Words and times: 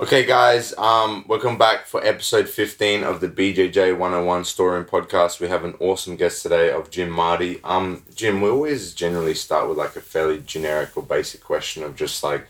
Okay, 0.00 0.26
guys, 0.26 0.74
um, 0.76 1.24
welcome 1.28 1.56
back 1.56 1.86
for 1.86 2.04
episode 2.04 2.48
15 2.48 3.04
of 3.04 3.20
the 3.20 3.28
BJJ 3.28 3.96
101 3.96 4.44
Storeroom 4.44 4.84
Podcast. 4.86 5.38
We 5.38 5.46
have 5.46 5.64
an 5.64 5.74
awesome 5.78 6.16
guest 6.16 6.42
today 6.42 6.72
of 6.72 6.90
Jim 6.90 7.08
Mardi. 7.08 7.60
Um, 7.62 8.02
Jim, 8.12 8.40
we 8.40 8.48
always 8.48 8.92
generally 8.92 9.34
start 9.34 9.68
with 9.68 9.78
like 9.78 9.94
a 9.94 10.00
fairly 10.00 10.40
generic 10.44 10.96
or 10.96 11.04
basic 11.04 11.44
question 11.44 11.84
of 11.84 11.94
just 11.94 12.24
like 12.24 12.48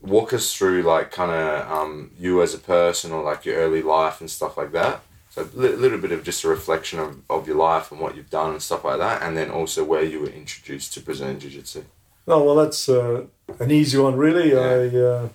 walk 0.00 0.32
us 0.32 0.54
through 0.54 0.82
like 0.82 1.10
kind 1.10 1.32
of 1.32 1.68
um, 1.68 2.12
you 2.20 2.40
as 2.40 2.54
a 2.54 2.58
person 2.58 3.10
or 3.10 3.24
like 3.24 3.44
your 3.44 3.56
early 3.56 3.82
life 3.82 4.20
and 4.20 4.30
stuff 4.30 4.56
like 4.56 4.70
that. 4.70 5.00
So 5.30 5.42
a 5.42 5.58
li- 5.58 5.74
little 5.74 5.98
bit 5.98 6.12
of 6.12 6.22
just 6.22 6.44
a 6.44 6.48
reflection 6.48 7.00
of, 7.00 7.20
of 7.28 7.48
your 7.48 7.56
life 7.56 7.90
and 7.90 8.00
what 8.00 8.14
you've 8.14 8.30
done 8.30 8.52
and 8.52 8.62
stuff 8.62 8.84
like 8.84 8.98
that, 8.98 9.22
and 9.22 9.36
then 9.36 9.50
also 9.50 9.82
where 9.82 10.04
you 10.04 10.20
were 10.20 10.28
introduced 10.28 10.94
to 10.94 11.00
Brazilian 11.00 11.40
Jiu 11.40 11.50
Jitsu. 11.50 11.82
Oh 12.28 12.44
well, 12.44 12.54
that's 12.54 12.88
uh, 12.88 13.24
an 13.58 13.72
easy 13.72 13.98
one, 13.98 14.14
really. 14.14 14.52
Yeah. 14.52 14.60
I 14.60 14.96
uh, 14.96 15.28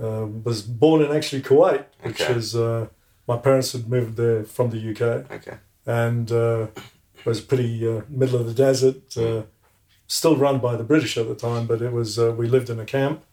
uh, 0.00 0.26
was 0.44 0.62
born 0.62 1.02
in 1.02 1.10
actually 1.16 1.42
Kuwait, 1.42 1.84
which 2.02 2.20
Okay. 2.20 2.34
is 2.34 2.54
uh, 2.56 2.86
my 3.26 3.36
parents 3.36 3.72
had 3.72 3.88
moved 3.88 4.16
there 4.16 4.44
from 4.44 4.70
the 4.70 4.78
UK, 4.90 5.30
Okay. 5.30 5.56
and 5.86 6.30
uh, 6.32 6.66
was 7.24 7.40
pretty 7.40 7.86
uh, 7.88 8.02
middle 8.08 8.38
of 8.40 8.46
the 8.46 8.54
desert. 8.54 9.16
Uh, 9.16 9.42
still 10.06 10.36
run 10.36 10.58
by 10.58 10.76
the 10.76 10.84
British 10.84 11.16
at 11.16 11.26
the 11.28 11.34
time, 11.34 11.66
but 11.66 11.80
it 11.82 11.92
was 11.92 12.18
uh, 12.18 12.32
we 12.36 12.46
lived 12.46 12.68
in 12.70 12.78
a 12.80 12.84
camp 12.84 13.24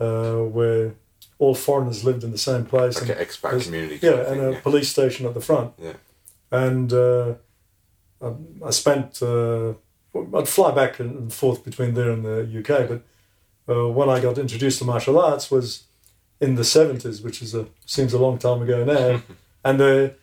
uh, 0.00 0.36
where 0.36 0.92
all 1.38 1.54
foreigners 1.54 2.04
lived 2.04 2.22
in 2.24 2.30
the 2.30 2.38
same 2.38 2.64
place. 2.64 3.00
Like 3.00 3.10
and- 3.10 3.18
an 3.20 3.26
expat 3.26 3.62
community. 3.64 3.98
yeah, 4.02 4.12
and 4.30 4.40
thing, 4.40 4.54
a 4.56 4.60
police 4.60 4.88
station 4.88 5.26
at 5.26 5.34
the 5.34 5.40
front. 5.40 5.72
Yeah. 5.78 5.94
And 6.50 6.92
uh, 6.92 7.34
I, 8.22 8.32
I 8.64 8.70
spent, 8.70 9.20
uh, 9.22 9.74
I'd 10.36 10.48
fly 10.48 10.70
back 10.74 11.00
and 11.00 11.32
forth 11.32 11.64
between 11.64 11.94
there 11.94 12.10
and 12.10 12.24
the 12.24 12.38
UK, 12.60 12.88
but 12.88 13.02
uh, 13.68 13.88
when 13.88 14.08
I 14.08 14.20
got 14.20 14.38
introduced 14.38 14.78
to 14.80 14.84
martial 14.84 15.18
arts 15.18 15.50
was 15.50 15.84
in 16.40 16.54
the 16.54 16.62
70s, 16.62 17.22
which 17.24 17.40
is 17.42 17.54
a, 17.54 17.66
seems 17.86 18.12
a 18.12 18.18
long 18.18 18.38
time 18.38 18.62
ago 18.62 18.84
now. 18.84 19.22
and 19.64 19.80
the, 19.80 20.14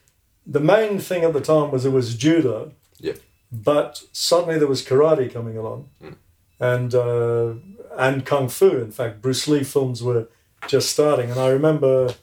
the 0.45 0.59
main 0.59 0.99
thing 0.99 1.23
at 1.23 1.33
the 1.33 1.41
time 1.41 1.71
was 1.71 1.85
it 1.85 1.91
was 1.91 2.15
judo. 2.15 2.71
Yeah. 2.99 3.13
But 3.51 4.03
suddenly 4.11 4.57
there 4.59 4.67
was 4.67 4.83
karate 4.85 5.31
coming 5.31 5.57
along. 5.57 5.89
Mm. 6.01 6.15
And, 6.59 6.95
uh, 6.95 7.53
and 7.97 8.25
kung 8.25 8.47
fu. 8.49 8.69
In 8.77 8.91
fact, 8.91 9.21
Bruce 9.21 9.47
Lee 9.47 9.63
films 9.63 10.01
were 10.03 10.27
just 10.67 10.89
starting. 10.91 11.29
And 11.31 11.39
I 11.39 11.49
remember 11.49 12.13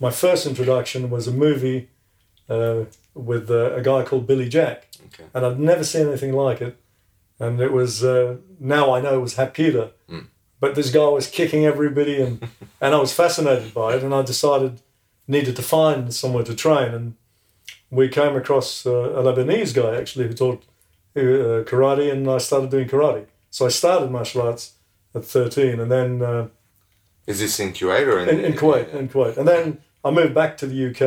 my 0.00 0.10
first 0.10 0.46
introduction 0.46 1.08
was 1.10 1.26
a 1.26 1.32
movie 1.32 1.88
uh, 2.48 2.84
with 3.14 3.50
uh, 3.50 3.74
a 3.74 3.82
guy 3.82 4.02
called 4.04 4.26
Billy 4.26 4.48
Jack, 4.48 4.86
Okay. 5.06 5.24
and 5.34 5.44
I'd 5.44 5.58
never 5.58 5.84
seen 5.84 6.06
anything 6.08 6.32
like 6.32 6.60
it. 6.60 6.76
And 7.40 7.60
it 7.60 7.72
was 7.72 8.04
uh, 8.04 8.36
now 8.60 8.92
I 8.94 9.00
know 9.00 9.14
it 9.14 9.20
was 9.22 9.34
Hapkido, 9.36 9.90
Mm. 10.08 10.26
But 10.60 10.74
this 10.74 10.90
guy 10.90 11.06
was 11.06 11.28
kicking 11.28 11.64
everybody, 11.64 12.20
and 12.20 12.48
and 12.80 12.94
I 12.94 12.98
was 12.98 13.12
fascinated 13.12 13.74
by 13.74 13.94
it. 13.94 14.02
And 14.02 14.14
I 14.14 14.22
decided 14.22 14.80
needed 15.26 15.56
to 15.56 15.62
find 15.62 16.12
somewhere 16.12 16.44
to 16.44 16.54
train, 16.54 16.94
and 16.94 17.14
we 17.90 18.08
came 18.08 18.34
across 18.36 18.86
uh, 18.86 18.90
a 18.90 19.22
Lebanese 19.22 19.74
guy 19.74 19.96
actually 19.96 20.26
who 20.28 20.34
taught 20.34 20.62
uh, 21.16 21.64
karate, 21.64 22.12
and 22.12 22.28
I 22.28 22.38
started 22.38 22.70
doing 22.70 22.88
karate. 22.88 23.26
So 23.50 23.66
I 23.66 23.70
started 23.70 24.10
martial 24.10 24.42
arts 24.42 24.74
at 25.14 25.24
thirteen, 25.24 25.80
and 25.80 25.90
then. 25.90 26.22
Uh, 26.22 26.48
Is 27.26 27.40
this 27.40 27.60
in 27.60 27.72
Kuwait 27.72 28.06
or 28.06 28.20
in, 28.20 28.28
in, 28.28 28.44
in 28.44 28.52
Kuwait, 28.54 28.92
in 28.94 29.08
Kuwait, 29.08 29.36
and 29.36 29.46
then 29.46 29.78
I 30.04 30.10
moved 30.10 30.34
back 30.34 30.56
to 30.58 30.66
the 30.66 30.88
UK 30.90 31.02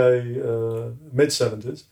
uh, 0.45 0.95
mid 1.11 1.31
seventies. 1.33 1.85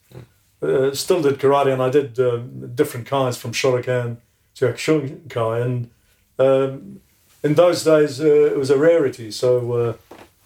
Uh, 0.62 0.94
still 0.94 1.22
did 1.22 1.40
karate, 1.40 1.72
and 1.72 1.82
I 1.82 1.90
did 1.90 2.20
uh, 2.20 2.38
different 2.76 3.08
kinds 3.08 3.38
from 3.38 3.54
Shotokan 3.54 4.18
to 4.56 4.66
Kyokushinkai, 4.66 5.66
and 5.66 5.90
um, 6.38 7.02
in 7.44 7.54
those 7.56 7.84
days 7.84 8.20
uh, 8.22 8.26
it 8.54 8.58
was 8.58 8.70
a 8.70 8.78
rarity. 8.78 9.32
So 9.32 9.72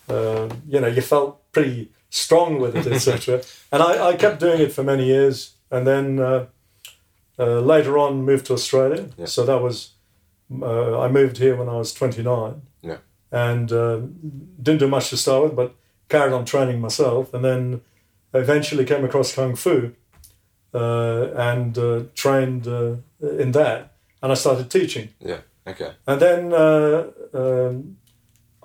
uh, 0.08 0.12
uh, 0.14 0.50
you 0.68 0.80
know 0.82 0.88
you 0.88 1.02
felt 1.02 1.52
pretty 1.52 1.90
strong 2.10 2.60
with 2.60 2.76
it, 2.76 2.88
etc. 2.88 3.42
and 3.72 3.82
I, 3.84 4.10
I 4.10 4.16
kept 4.16 4.40
doing 4.40 4.62
it 4.62 4.72
for 4.74 4.84
many 4.84 5.06
years, 5.06 5.56
and 5.72 5.86
then 5.88 6.20
uh, 6.20 6.46
uh, 7.40 7.60
later 7.60 7.98
on 7.98 8.24
moved 8.24 8.46
to 8.48 8.54
Australia. 8.54 9.10
Yeah. 9.18 9.26
So 9.26 9.46
that 9.46 9.62
was 9.62 9.94
uh, 10.62 11.00
I 11.00 11.08
moved 11.08 11.38
here 11.38 11.56
when 11.56 11.70
I 11.70 11.78
was 11.78 11.94
twenty 11.94 12.22
nine 12.24 12.62
Yeah. 12.82 12.98
and 13.32 13.68
didn't 14.62 14.80
do 14.80 14.88
much 14.88 15.10
to 15.10 15.18
start 15.18 15.44
with, 15.44 15.56
but 15.56 15.76
carried 16.10 16.34
on 16.34 16.46
training 16.46 16.80
myself, 16.82 17.34
and 17.34 17.44
then 17.44 17.82
eventually 18.34 18.86
came 18.86 19.04
across 19.06 19.34
kung 19.34 19.56
fu 19.56 19.92
uh, 20.74 21.24
and 21.36 21.78
uh, 21.78 22.04
trained 22.16 22.68
uh, 22.68 22.96
in 23.22 23.52
that, 23.52 23.94
and 24.22 24.32
I 24.32 24.36
started 24.36 24.70
teaching, 24.70 25.10
Yeah. 25.20 25.40
Okay. 25.66 25.92
and 26.08 26.20
then 26.22 26.54
uh, 26.54 27.06
um, 27.34 27.98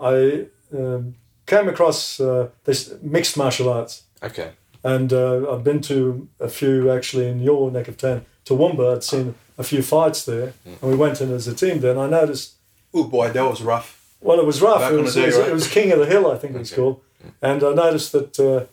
I 0.01 0.47
um, 0.77 1.15
came 1.47 1.69
across 1.69 2.21
uh, 2.21 2.49
this 2.65 2.93
mixed 3.03 3.37
martial 3.37 3.69
arts, 3.69 4.03
Okay. 4.23 4.51
and 4.83 5.13
uh, 5.13 5.53
I've 5.53 5.63
been 5.65 5.81
to 5.83 6.29
a 6.41 6.49
few 6.49 6.91
actually 6.91 7.29
in 7.29 7.41
your 7.41 7.71
neck 7.71 7.89
of 7.89 7.97
town, 7.97 8.25
Toowoomba. 8.45 8.97
I'd 8.97 9.05
seen 9.05 9.35
a 9.57 9.63
few 9.63 9.83
fights 9.83 10.25
there, 10.25 10.53
and 10.65 10.81
we 10.91 10.97
went 10.97 11.21
in 11.21 11.33
as 11.33 11.47
a 11.49 11.55
team 11.55 11.81
there, 11.81 11.93
and 11.93 12.01
I 12.01 12.09
noticed. 12.21 12.55
Oh 12.93 13.05
boy, 13.05 13.31
that 13.31 13.43
was 13.49 13.63
rough. 13.63 13.95
Well, 14.21 14.41
it 14.41 14.47
was 14.47 14.61
rough. 14.61 14.81
Back 14.81 14.93
It 14.93 14.99
on 14.99 15.05
was, 15.05 15.15
the 15.15 15.21
day, 15.21 15.27
it, 15.27 15.31
was, 15.31 15.39
right? 15.39 15.49
it 15.51 15.53
was 15.53 15.69
King 15.69 15.93
of 15.93 15.99
the 16.01 16.07
Hill, 16.07 16.31
I 16.31 16.37
think 16.39 16.55
it 16.57 16.59
was 16.59 16.73
Okay. 16.73 16.83
called. 16.83 17.01
And 17.43 17.63
I 17.63 17.73
noticed 17.75 18.11
that 18.13 18.41
uh, 18.41 18.67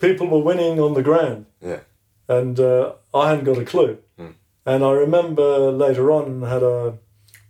people 0.00 0.26
were 0.26 0.40
winning 0.40 0.80
on 0.80 0.94
the 0.94 1.02
ground, 1.02 1.46
Yeah. 1.60 1.80
and 2.28 2.58
uh, 2.58 2.92
I 3.14 3.28
hadn't 3.30 3.44
got 3.44 3.58
a 3.58 3.64
clue. 3.64 3.98
Hmm. 4.18 4.32
And 4.66 4.82
I 4.84 4.90
remember 4.92 5.70
later 5.70 6.10
on 6.10 6.42
had 6.42 6.62
a 6.62 6.94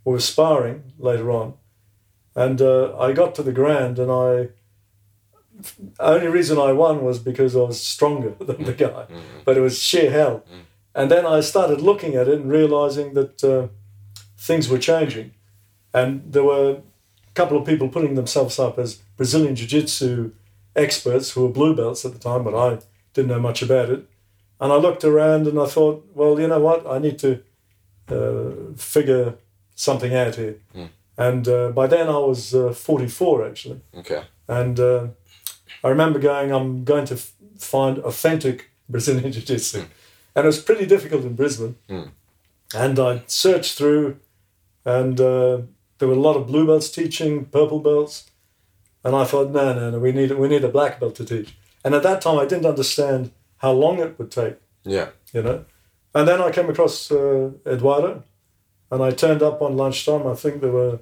we 0.05 0.13
were 0.13 0.21
sparring 0.21 0.93
later 0.99 1.31
on, 1.31 1.55
and 2.35 2.61
uh, 2.61 2.97
I 2.99 3.13
got 3.13 3.35
to 3.37 3.43
the 3.43 3.53
ground, 3.53 3.99
and 3.99 4.11
I 4.11 4.49
only 6.01 6.27
reason 6.29 6.59
I 6.59 6.73
won 6.73 7.05
was 7.05 7.19
because 7.19 7.55
I 7.57 7.61
was 7.61 7.81
stronger 7.81 8.31
than 8.41 8.65
the 8.65 8.73
guy, 8.73 9.07
but 9.45 9.57
it 9.57 9.61
was 9.61 9.79
sheer 9.79 10.11
hell. 10.11 10.45
And 10.95 11.11
then 11.11 11.27
I 11.27 11.41
started 11.41 11.81
looking 11.81 12.15
at 12.15 12.29
it 12.29 12.41
and 12.41 12.51
realizing 12.51 13.15
that 13.15 13.43
uh, 13.43 13.69
things 14.37 14.69
were 14.69 14.79
changing, 14.79 15.33
and 15.93 16.23
there 16.33 16.45
were 16.45 16.71
a 16.71 17.33
couple 17.35 17.57
of 17.59 17.67
people 17.67 17.89
putting 17.89 18.15
themselves 18.15 18.59
up 18.59 18.79
as 18.79 18.97
Brazilian 19.17 19.55
Jiu 19.57 19.67
Jitsu 19.67 20.33
experts 20.77 21.31
who 21.31 21.43
were 21.43 21.49
blue 21.53 21.75
belts 21.75 22.05
at 22.05 22.13
the 22.13 22.19
time, 22.19 22.45
but 22.45 22.55
I 22.55 22.79
didn't 23.13 23.29
know 23.31 23.41
much 23.41 23.63
about 23.63 23.91
it. 23.91 24.09
And 24.61 24.73
I 24.73 24.77
looked 24.77 25.05
around 25.05 25.47
and 25.47 25.59
I 25.59 25.67
thought, 25.67 26.07
well, 26.15 26.39
you 26.41 26.49
know 26.49 26.61
what? 26.61 26.87
I 26.87 26.99
need 26.99 27.19
to 27.21 27.43
uh, 28.09 28.75
figure 28.77 29.35
something 29.75 30.15
out 30.15 30.35
here. 30.37 30.57
Mm. 30.75 30.89
And 31.17 31.49
uh, 31.49 31.69
by 31.71 31.87
then 31.87 32.09
I 32.09 32.19
was 32.19 32.55
uh, 32.55 32.73
44 32.73 33.47
actually. 33.47 33.81
Okay. 33.97 34.23
And 34.49 34.79
uh, 34.81 35.09
I 35.83 35.89
remember 35.89 36.19
going, 36.19 36.53
I'm 36.53 36.85
going 36.85 37.07
to 37.07 37.15
f- 37.15 37.33
find 37.59 37.99
authentic 37.99 38.71
Brazilian 38.89 39.33
Jiu 39.33 39.43
Jitsu. 39.43 39.85
And 40.37 40.45
it 40.45 40.47
was 40.47 40.61
pretty 40.61 40.87
difficult 40.87 41.23
in 41.25 41.35
Brisbane. 41.35 41.77
Mm. 41.89 42.11
And 42.75 42.99
I 42.99 43.23
searched 43.29 43.79
through, 43.79 44.19
and 44.85 45.21
uh, 45.21 45.59
there 45.99 46.09
were 46.09 46.15
a 46.15 46.21
lot 46.29 46.37
of 46.37 46.49
blue 46.49 46.67
belts 46.67 46.91
teaching, 46.91 47.45
purple 47.45 47.79
belts. 47.79 48.31
And 49.05 49.15
I 49.15 49.25
thought, 49.25 49.51
no, 49.53 49.73
no, 49.75 49.91
no, 49.91 49.99
we 50.01 50.11
need, 50.13 50.33
we 50.33 50.49
need 50.49 50.65
a 50.65 50.69
black 50.69 50.99
belt 50.99 51.15
to 51.17 51.25
teach. 51.25 51.57
And 51.85 51.95
at 51.95 52.03
that 52.03 52.21
time, 52.23 52.39
I 52.39 52.47
didn't 52.47 52.67
understand 52.67 53.31
how 53.59 53.73
long 53.73 53.99
it 54.01 54.19
would 54.19 54.31
take, 54.31 54.57
Yeah. 54.85 55.11
you 55.33 55.43
know. 55.43 55.65
And 56.15 56.27
then 56.27 56.41
I 56.41 56.51
came 56.51 56.69
across 56.69 57.11
uh, 57.13 57.51
Eduardo, 57.67 58.25
and 58.95 59.03
I 59.03 59.11
turned 59.11 59.43
up 59.43 59.61
on 59.63 59.77
lunchtime. 59.77 60.27
I 60.27 60.35
think 60.43 60.61
there 60.61 60.73
were 60.83 60.99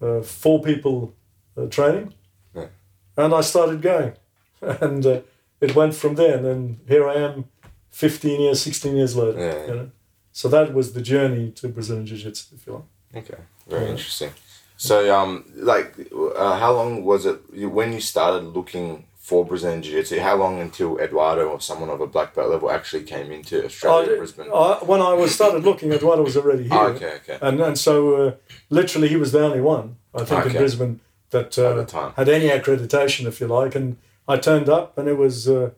uh, 0.00 0.22
four 0.22 0.58
people 0.62 1.14
uh, 1.56 1.66
training, 1.76 2.08
Yeah. 2.54 2.68
and 3.16 3.34
I 3.34 3.42
started 3.42 3.82
going, 3.82 4.12
and 4.86 5.04
uh, 5.06 5.20
it 5.60 5.74
went 5.74 5.94
from 5.94 6.14
there. 6.16 6.34
And 6.36 6.44
then 6.48 6.60
here 6.88 7.04
I 7.08 7.14
am, 7.26 7.44
fifteen 7.90 8.40
years, 8.40 8.60
sixteen 8.68 8.96
years 8.96 9.14
later. 9.16 9.38
Yeah, 9.38 9.54
yeah. 9.58 9.66
You 9.68 9.74
know? 9.80 9.90
So 10.32 10.48
that 10.48 10.72
was 10.74 10.86
the 10.96 11.02
journey 11.02 11.50
to 11.58 11.68
Brazilian 11.68 12.06
Jiu 12.06 12.16
Jitsu, 12.18 12.54
if 12.56 12.66
you 12.66 12.72
like. 12.78 12.88
Okay. 13.24 13.40
Very 13.68 13.84
Yeah. 13.84 13.90
interesting. 13.90 14.32
So, 14.76 14.94
um, 15.18 15.44
like, 15.72 15.90
uh, 16.36 16.58
how 16.62 16.72
long 16.78 17.04
was 17.04 17.26
it 17.26 17.38
when 17.78 17.92
you 17.92 18.00
started 18.00 18.44
looking 18.56 19.04
for 19.28 19.44
Brazilian 19.46 19.80
Jiu 19.82 19.92
Jitsu? 19.92 20.18
How 20.20 20.36
long 20.36 20.54
until 20.60 20.98
Eduardo 20.98 21.44
or 21.52 21.60
someone 21.60 21.90
of 21.90 22.00
a 22.00 22.06
black 22.14 22.34
belt 22.34 22.50
level 22.50 22.68
actually 22.78 23.04
came 23.04 23.28
into 23.32 23.64
Australia, 23.64 24.14
I- 24.14 24.18
Brisbane? 24.18 24.50
I- 24.52 24.80
when 24.90 25.00
I 25.00 25.12
was 25.22 25.30
started 25.34 25.62
looking, 25.64 25.92
Eduardo 25.92 26.22
was 26.22 26.36
already 26.36 26.64
here. 26.64 26.72
Oh, 26.86 26.88
okay, 26.94 27.12
okay. 27.20 27.38
And 27.46 27.60
and 27.60 27.76
so 27.78 27.94
uh, 28.22 28.32
literally 28.78 29.08
he 29.08 29.16
was 29.16 29.30
the 29.32 29.42
only 29.48 29.60
one 29.74 29.86
I 30.20 30.24
think 30.24 30.40
Okay. 30.40 30.50
in 30.50 30.56
Brisbane 30.62 31.00
that 31.30 31.56
uh, 31.58 32.12
had 32.20 32.28
any 32.28 32.48
accreditation, 32.48 33.26
if 33.26 33.40
you 33.40 33.46
like. 33.46 33.74
And 33.78 33.96
I 34.28 34.36
turned 34.36 34.68
up, 34.68 34.98
and 34.98 35.08
it 35.08 35.16
was 35.16 35.48
uh, 35.48 35.70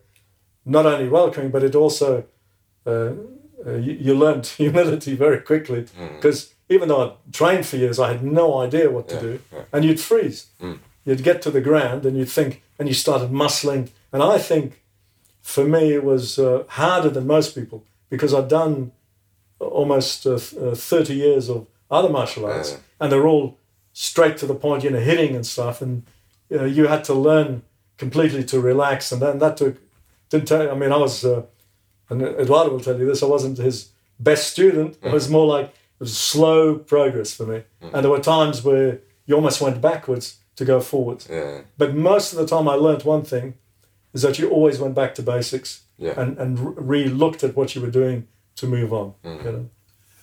not 0.64 0.86
only 0.86 1.08
welcoming, 1.08 1.50
but 1.50 1.62
it 1.62 1.74
also 1.74 2.24
uh, 2.86 2.90
uh, 3.66 3.74
you, 3.86 3.92
you 4.06 4.14
learned 4.24 4.46
humility 4.64 5.14
very 5.16 5.40
quickly 5.40 5.82
Mm. 5.98 6.16
because 6.16 6.38
even 6.70 6.88
though 6.88 7.02
I 7.06 7.12
trained 7.40 7.66
for 7.66 7.76
years, 7.76 7.98
I 7.98 8.08
had 8.12 8.22
no 8.24 8.46
idea 8.66 8.90
what 8.90 9.06
to 9.08 9.14
Yeah, 9.16 9.20
do, 9.28 9.32
yeah. 9.52 9.62
and 9.72 9.84
you'd 9.84 10.00
freeze. 10.00 10.46
Mm. 10.60 10.78
You'd 11.04 11.22
get 11.22 11.42
to 11.42 11.50
the 11.50 11.60
ground, 11.60 12.06
and 12.06 12.16
you'd 12.16 12.30
think, 12.30 12.62
and 12.78 12.88
you 12.88 12.94
started 12.94 13.30
muscling. 13.30 13.90
And 14.12 14.22
I 14.22 14.38
think 14.38 14.82
for 15.42 15.64
me 15.64 15.92
it 15.92 16.02
was 16.02 16.38
uh, 16.38 16.64
harder 16.68 17.10
than 17.10 17.26
most 17.26 17.54
people 17.54 17.84
because 18.08 18.32
I'd 18.32 18.48
done 18.48 18.92
almost 19.58 20.26
uh, 20.26 20.34
uh, 20.34 20.74
30 20.74 21.14
years 21.14 21.50
of 21.50 21.66
other 21.90 22.08
martial 22.08 22.46
arts 22.46 22.72
and 22.98 23.12
they're 23.12 23.26
all 23.26 23.58
straight 23.92 24.38
to 24.38 24.46
the 24.46 24.54
point 24.54 24.82
you 24.84 24.90
know 24.90 24.98
hitting 24.98 25.36
and 25.36 25.46
stuff 25.46 25.82
and 25.82 26.02
you, 26.48 26.56
know, 26.56 26.64
you 26.64 26.86
had 26.86 27.04
to 27.04 27.14
learn 27.14 27.62
completely 27.96 28.44
to 28.44 28.60
relax, 28.60 29.12
and 29.12 29.20
then 29.22 29.38
that 29.38 29.56
took 29.56 29.76
didn't 30.30 30.48
take. 30.48 30.68
I 30.68 30.74
mean, 30.74 30.92
I 30.92 30.96
was, 30.96 31.24
uh, 31.24 31.42
and 32.08 32.22
Eduardo 32.22 32.70
will 32.70 32.80
tell 32.80 32.98
you 32.98 33.06
this. 33.06 33.22
I 33.22 33.26
wasn't 33.26 33.58
his 33.58 33.90
best 34.18 34.50
student. 34.50 34.98
It 35.02 35.12
was 35.12 35.28
more 35.28 35.46
like 35.46 35.66
it 35.66 36.00
was 36.00 36.16
slow 36.16 36.76
progress 36.76 37.34
for 37.34 37.46
me, 37.46 37.62
and 37.80 38.04
there 38.04 38.10
were 38.10 38.20
times 38.20 38.64
where 38.64 39.00
you 39.26 39.34
almost 39.34 39.60
went 39.60 39.80
backwards 39.80 40.38
to 40.56 40.64
go 40.64 40.80
forward. 40.80 41.24
Yeah. 41.30 41.60
But 41.78 41.94
most 41.94 42.32
of 42.32 42.38
the 42.38 42.46
time, 42.46 42.68
I 42.68 42.74
learnt 42.74 43.04
one 43.04 43.22
thing: 43.22 43.54
is 44.12 44.22
that 44.22 44.38
you 44.38 44.48
always 44.50 44.78
went 44.78 44.94
back 44.94 45.14
to 45.16 45.22
basics 45.22 45.82
Yeah. 45.98 46.20
and 46.20 46.38
and 46.38 46.52
re 46.90 47.04
looked 47.08 47.42
at 47.44 47.56
what 47.56 47.74
you 47.74 47.82
were 47.82 47.90
doing 48.00 48.26
to 48.56 48.66
move 48.66 48.92
on. 48.92 49.14
You 49.24 49.52
know? 49.52 49.66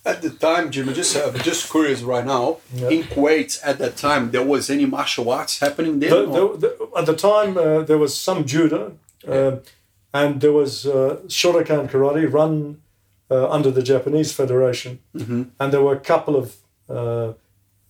At 0.03 0.21
the 0.21 0.29
time, 0.31 0.71
Jim, 0.71 0.87
I'm 0.89 0.95
just 0.95 1.15
uh, 1.15 1.31
just 1.49 1.69
curious 1.71 2.01
right 2.01 2.25
now. 2.25 2.57
Yeah. 2.73 2.89
In 2.95 3.03
Kuwait, 3.03 3.59
at 3.63 3.77
that 3.77 3.95
time, 3.97 4.31
there 4.31 4.45
was 4.53 4.69
any 4.69 4.85
martial 4.85 5.29
arts 5.29 5.59
happening 5.59 5.99
there? 5.99 6.09
The- 6.09 6.25
the- 6.37 6.57
the- 6.63 6.77
at 6.99 7.05
the 7.05 7.15
time, 7.15 7.51
uh, 7.57 7.83
there 7.89 7.97
was 7.99 8.13
some 8.27 8.43
judo, 8.45 8.81
uh, 9.27 9.51
and 10.13 10.41
there 10.41 10.51
was 10.61 10.85
uh, 10.85 11.17
Shotokan 11.27 11.87
karate 11.91 12.25
run 12.33 12.81
uh, 13.29 13.47
under 13.55 13.71
the 13.71 13.83
Japanese 13.83 14.31
Federation, 14.33 14.99
and 15.59 15.71
there 15.71 15.83
were 15.83 15.95
a 15.95 15.99
couple 16.13 16.35
of 16.35 16.55
uh, 16.89 17.33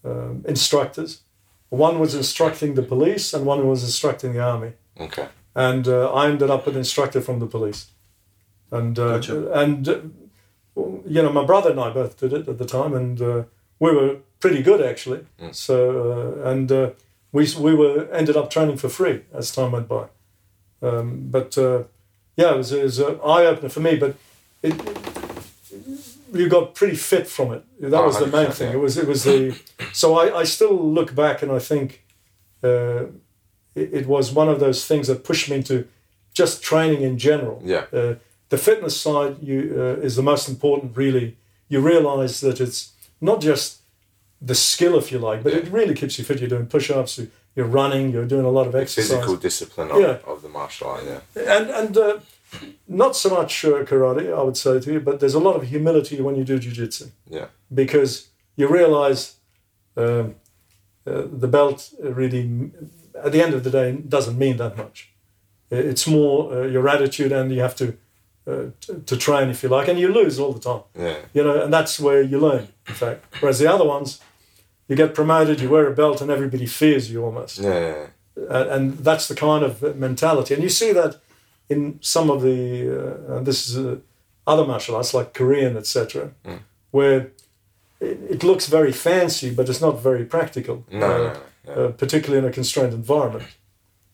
um, 0.04 0.44
instructors. 0.48 1.22
One 1.72 2.00
was 2.00 2.14
instructing 2.14 2.76
the 2.76 2.84
police, 2.84 3.34
and 3.34 3.46
one 3.46 3.66
was 3.66 3.82
instructing 3.84 4.34
the 4.34 4.42
army. 4.42 4.74
Okay. 5.00 5.28
And 5.56 5.88
uh, 5.88 6.14
I 6.14 6.28
ended 6.28 6.50
up 6.50 6.68
an 6.68 6.76
instructor 6.76 7.22
from 7.22 7.40
the 7.40 7.48
police, 7.48 7.88
and 8.72 9.00
uh, 9.00 9.18
Gotcha. 9.18 9.52
and 9.54 9.88
uh, 9.88 10.00
you 10.76 11.22
know 11.24 11.32
my 11.32 11.46
brother 11.46 11.72
and 11.72 11.80
I 11.80 11.90
both 11.90 12.20
did 12.20 12.34
it 12.34 12.48
at 12.48 12.58
the 12.58 12.66
time, 12.66 12.94
and 12.94 13.22
uh, 13.22 13.44
we 13.80 13.92
were 13.96 14.18
pretty 14.42 14.62
good 14.62 14.82
actually. 14.82 15.26
So 15.52 15.76
uh, 16.44 16.50
and 16.50 16.72
uh, 16.72 16.90
we 17.32 17.48
we 17.58 17.74
were 17.74 18.08
ended 18.12 18.36
up 18.36 18.50
training 18.50 18.78
for 18.78 18.90
free 18.90 19.22
as 19.34 19.52
time 19.52 19.72
went 19.72 19.88
by. 19.88 20.06
Um, 20.82 21.28
but 21.30 21.58
uh, 21.58 21.84
yeah, 22.36 22.52
it 22.54 22.58
was, 22.58 22.72
it 22.74 22.84
was 22.84 23.00
an 23.00 23.20
eye 23.24 23.46
opener 23.46 23.70
for 23.70 23.80
me. 23.82 23.96
But 23.96 24.16
it, 24.62 24.74
you 26.34 26.48
got 26.50 26.76
pretty 26.76 26.96
fit 26.96 27.28
from 27.28 27.54
it. 27.54 27.64
That 27.82 28.02
Oh, 28.02 28.08
was 28.08 28.20
the 28.20 28.28
main 28.28 28.52
thing. 28.52 28.70
yeah. 28.70 28.76
It 28.78 28.80
was 28.80 28.98
it 28.98 29.08
was 29.08 29.24
the 29.24 29.56
so 29.94 30.16
I, 30.18 30.42
I 30.42 30.44
still 30.46 30.76
look 30.94 31.14
back 31.16 31.42
and 31.44 31.52
I 31.52 31.60
think 31.60 32.04
uh, 32.64 33.06
it, 33.76 33.94
it 33.94 34.06
was 34.08 34.32
one 34.32 34.50
of 34.50 34.60
those 34.60 34.86
things 34.86 35.08
that 35.08 35.24
pushed 35.24 35.50
me 35.50 35.56
into 35.58 35.88
just 36.34 36.62
training 36.64 37.02
in 37.02 37.18
general. 37.18 37.62
Yeah. 37.66 37.86
Uh, 37.94 38.16
the 38.50 38.58
fitness 38.58 39.00
side 39.00 39.38
you 39.42 39.60
uh, 39.78 40.06
is 40.06 40.16
the 40.16 40.24
most 40.24 40.48
important. 40.50 40.96
Really, 40.98 41.36
you 41.70 41.80
realise 41.82 42.40
that 42.42 42.60
it's 42.60 42.92
not 43.20 43.42
just 43.42 43.78
the 44.42 44.56
skill, 44.56 44.98
if 44.98 45.12
you 45.12 45.20
like, 45.20 45.44
but 45.44 45.54
it 45.54 45.68
really 45.72 45.94
keeps 45.94 46.18
you 46.18 46.26
fit. 46.26 46.40
You're 46.40 46.50
doing 46.50 46.66
push-ups, 46.68 47.18
you- 47.18 47.32
you're 47.56 47.68
running, 47.82 48.12
you're 48.14 48.26
doing 48.26 48.46
a 48.46 48.50
lot 48.50 48.66
of 48.66 48.76
exercise, 48.76 49.10
Physical 49.12 49.36
discipline 49.36 49.92
of, 49.92 50.00
Yeah. 50.00 50.18
of 50.26 50.42
the 50.42 50.48
martial 50.48 50.88
art. 50.88 51.04
Yeah. 51.06 51.58
and 51.58 51.70
and 51.70 51.98
uh, 51.98 52.20
not 52.88 53.16
so 53.16 53.30
much 53.30 53.64
uh, 53.66 53.84
karate, 53.86 54.26
I 54.38 54.42
would 54.44 54.58
say 54.58 54.80
to 54.80 54.92
you, 54.94 55.00
but 55.00 55.20
there's 55.20 55.34
a 55.36 55.40
lot 55.40 55.56
of 55.56 55.64
humility 55.64 56.20
when 56.22 56.36
you 56.36 56.44
do 56.44 56.60
jiu-jitsu 56.60 57.06
Yeah. 57.30 57.48
because 57.74 58.28
you 58.58 58.68
realise 58.68 59.36
um, 59.98 60.36
uh, 61.08 61.24
the 61.40 61.48
belt 61.48 61.94
really, 62.00 62.72
at 63.26 63.32
the 63.32 63.42
end 63.42 63.54
of 63.54 63.64
the 63.64 63.70
day, 63.70 63.92
doesn't 63.94 64.38
mean 64.38 64.58
that 64.58 64.78
much. 64.78 65.10
It's 65.70 66.06
more 66.08 66.54
uh, 66.54 66.68
your 66.68 66.88
attitude, 66.90 67.32
and 67.32 67.52
you 67.52 67.62
have 67.62 67.76
to, 67.78 67.86
uh, 68.46 68.66
to 68.82 69.02
to 69.06 69.16
train 69.18 69.50
if 69.50 69.64
you 69.64 69.70
like, 69.70 69.88
and 69.88 69.98
you 70.00 70.10
lose 70.14 70.38
all 70.42 70.52
the 70.54 70.60
time. 70.60 70.84
Yeah. 70.98 71.18
You 71.34 71.44
know, 71.46 71.64
and 71.64 71.72
that's 71.74 71.98
where 72.00 72.22
you 72.22 72.40
learn. 72.40 72.68
In 72.90 72.94
fact, 72.96 73.24
whereas 73.40 73.58
the 73.60 73.72
other 73.74 73.86
ones, 73.86 74.20
you 74.90 74.96
get 74.98 75.14
promoted, 75.16 75.62
you 75.62 75.70
wear 75.70 75.88
a 75.88 75.96
belt, 75.96 76.22
and 76.22 76.30
everybody 76.30 76.66
fears 76.66 77.10
you 77.10 77.24
almost 77.24 77.58
Yeah. 77.60 77.80
yeah. 77.80 78.08
and, 78.58 78.70
and 78.76 78.98
that's 79.06 79.28
the 79.28 79.36
kind 79.36 79.64
of 79.64 79.82
mentality. 79.96 80.54
And 80.54 80.62
you 80.64 80.70
see 80.70 80.92
that 80.94 81.16
in 81.72 82.00
some 82.02 82.30
of 82.30 82.42
the 82.42 82.60
uh, 83.30 83.40
this 83.40 83.68
is 83.68 83.78
uh, 83.78 83.98
other 84.46 84.66
martial 84.66 84.96
arts 84.96 85.14
like 85.14 85.34
Korean, 85.34 85.78
etc., 85.78 86.32
where 86.92 87.32
it, 88.02 88.18
it 88.30 88.44
looks 88.44 88.68
very 88.68 88.92
fancy, 88.92 89.50
but 89.54 89.70
it's 89.70 89.82
not 89.82 90.02
very 90.02 90.26
practical. 90.26 90.84
No, 90.92 91.06
uh, 91.06 91.18
no, 91.18 91.24
no, 91.24 91.40
yeah. 91.68 91.74
uh, 91.74 91.92
particularly 91.92 92.40
in 92.44 92.50
a 92.50 92.54
constrained 92.54 92.94
environment, 92.94 93.48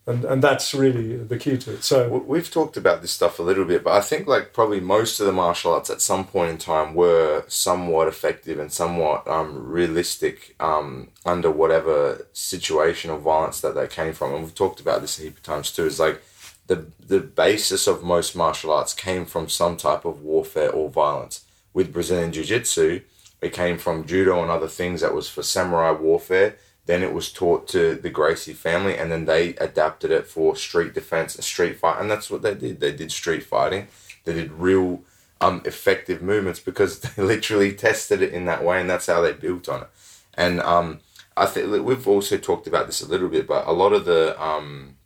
and 0.05 0.23
and 0.23 0.43
that's 0.43 0.75
really 0.75 1.17
the 1.17 1.37
key 1.37 1.57
to 1.57 1.73
it. 1.73 1.83
So 1.83 1.97
We've 2.33 2.51
talked 2.51 2.77
about 2.77 3.01
this 3.01 3.11
stuff 3.11 3.39
a 3.39 3.43
little 3.43 3.65
bit, 3.65 3.83
but 3.83 3.93
I 3.93 4.01
think 4.01 4.27
like 4.27 4.53
probably 4.53 4.79
most 4.79 5.19
of 5.19 5.25
the 5.25 5.33
martial 5.33 5.73
arts 5.73 5.89
at 5.89 6.01
some 6.01 6.25
point 6.25 6.51
in 6.51 6.57
time 6.59 6.93
were 6.93 7.43
somewhat 7.47 8.07
effective 8.07 8.59
and 8.59 8.71
somewhat 8.71 9.27
um, 9.27 9.67
realistic 9.67 10.55
um, 10.59 11.09
under 11.25 11.49
whatever 11.49 12.27
situation 12.33 13.09
or 13.09 13.17
violence 13.17 13.61
that 13.61 13.73
they 13.73 13.87
came 13.87 14.13
from. 14.13 14.33
And 14.33 14.43
we've 14.43 14.61
talked 14.63 14.79
about 14.79 15.01
this 15.01 15.17
a 15.17 15.23
heap 15.23 15.37
of 15.37 15.43
times 15.43 15.71
too. 15.71 15.85
Is 15.85 15.99
like 15.99 16.21
the 16.67 16.87
the 16.99 17.19
basis 17.19 17.87
of 17.87 18.03
most 18.03 18.35
martial 18.35 18.71
arts 18.71 18.93
came 18.93 19.25
from 19.25 19.49
some 19.49 19.77
type 19.77 20.05
of 20.05 20.21
warfare 20.21 20.71
or 20.71 20.89
violence. 20.89 21.45
With 21.73 21.93
Brazilian 21.93 22.31
Jiu 22.31 22.43
Jitsu, 22.43 23.01
it 23.41 23.53
came 23.53 23.77
from 23.77 24.05
judo 24.05 24.41
and 24.41 24.51
other 24.51 24.67
things 24.67 25.01
that 25.01 25.13
was 25.13 25.29
for 25.29 25.43
samurai 25.43 25.91
warfare. 25.91 26.57
Then 26.85 27.03
it 27.03 27.13
was 27.13 27.31
taught 27.31 27.67
to 27.69 27.95
the 27.95 28.09
Gracie 28.09 28.53
family, 28.53 28.97
and 28.97 29.11
then 29.11 29.25
they 29.25 29.49
adapted 29.55 30.09
it 30.09 30.25
for 30.25 30.55
street 30.55 30.93
defense 30.93 31.35
and 31.35 31.43
street 31.43 31.77
fight, 31.77 31.99
and 31.99 32.09
that's 32.09 32.29
what 32.29 32.41
they 32.41 32.53
did. 32.53 32.79
They 32.79 32.93
did 32.93 33.11
street 33.11 33.43
fighting. 33.43 33.87
They 34.23 34.33
did 34.33 34.51
real 34.53 35.03
um, 35.41 35.61
effective 35.65 36.21
movements 36.21 36.59
because 36.59 36.99
they 37.01 37.21
literally 37.21 37.73
tested 37.73 38.21
it 38.21 38.33
in 38.33 38.45
that 38.45 38.63
way, 38.63 38.79
and 38.79 38.89
that's 38.89 39.07
how 39.07 39.21
they 39.21 39.33
built 39.33 39.69
on 39.69 39.81
it. 39.83 39.89
And 40.33 40.61
um, 40.61 40.99
I 41.35 41.45
think 41.45 41.85
we've 41.85 42.07
also 42.07 42.37
talked 42.37 42.67
about 42.67 42.87
this 42.87 43.01
a 43.01 43.07
little 43.07 43.29
bit, 43.29 43.47
but 43.47 43.67
a 43.67 43.71
lot 43.71 43.93
of 43.93 44.05
the 44.05 44.41
um, 44.41 44.96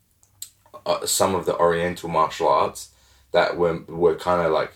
uh, 0.86 1.06
some 1.06 1.36
of 1.36 1.46
the 1.46 1.58
Oriental 1.58 2.10
martial 2.10 2.48
arts 2.48 2.90
that 3.32 3.58
were 3.58 3.82
were 3.88 4.16
kind 4.16 4.46
of 4.46 4.52
like 4.52 4.74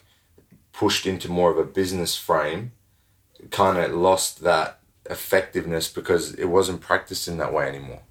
pushed 0.73 1.05
into 1.05 1.29
more 1.29 1.51
of 1.51 1.57
a 1.57 1.63
business 1.63 2.17
frame, 2.17 2.71
kind 3.51 3.77
of 3.77 3.93
lost 3.93 4.41
that 4.41 4.79
effectiveness 5.09 5.87
because 5.87 6.33
it 6.33 6.45
wasn't 6.45 6.81
practiced 6.81 7.27
in 7.27 7.37
that 7.37 7.53
way 7.53 7.67
anymore. 7.67 8.01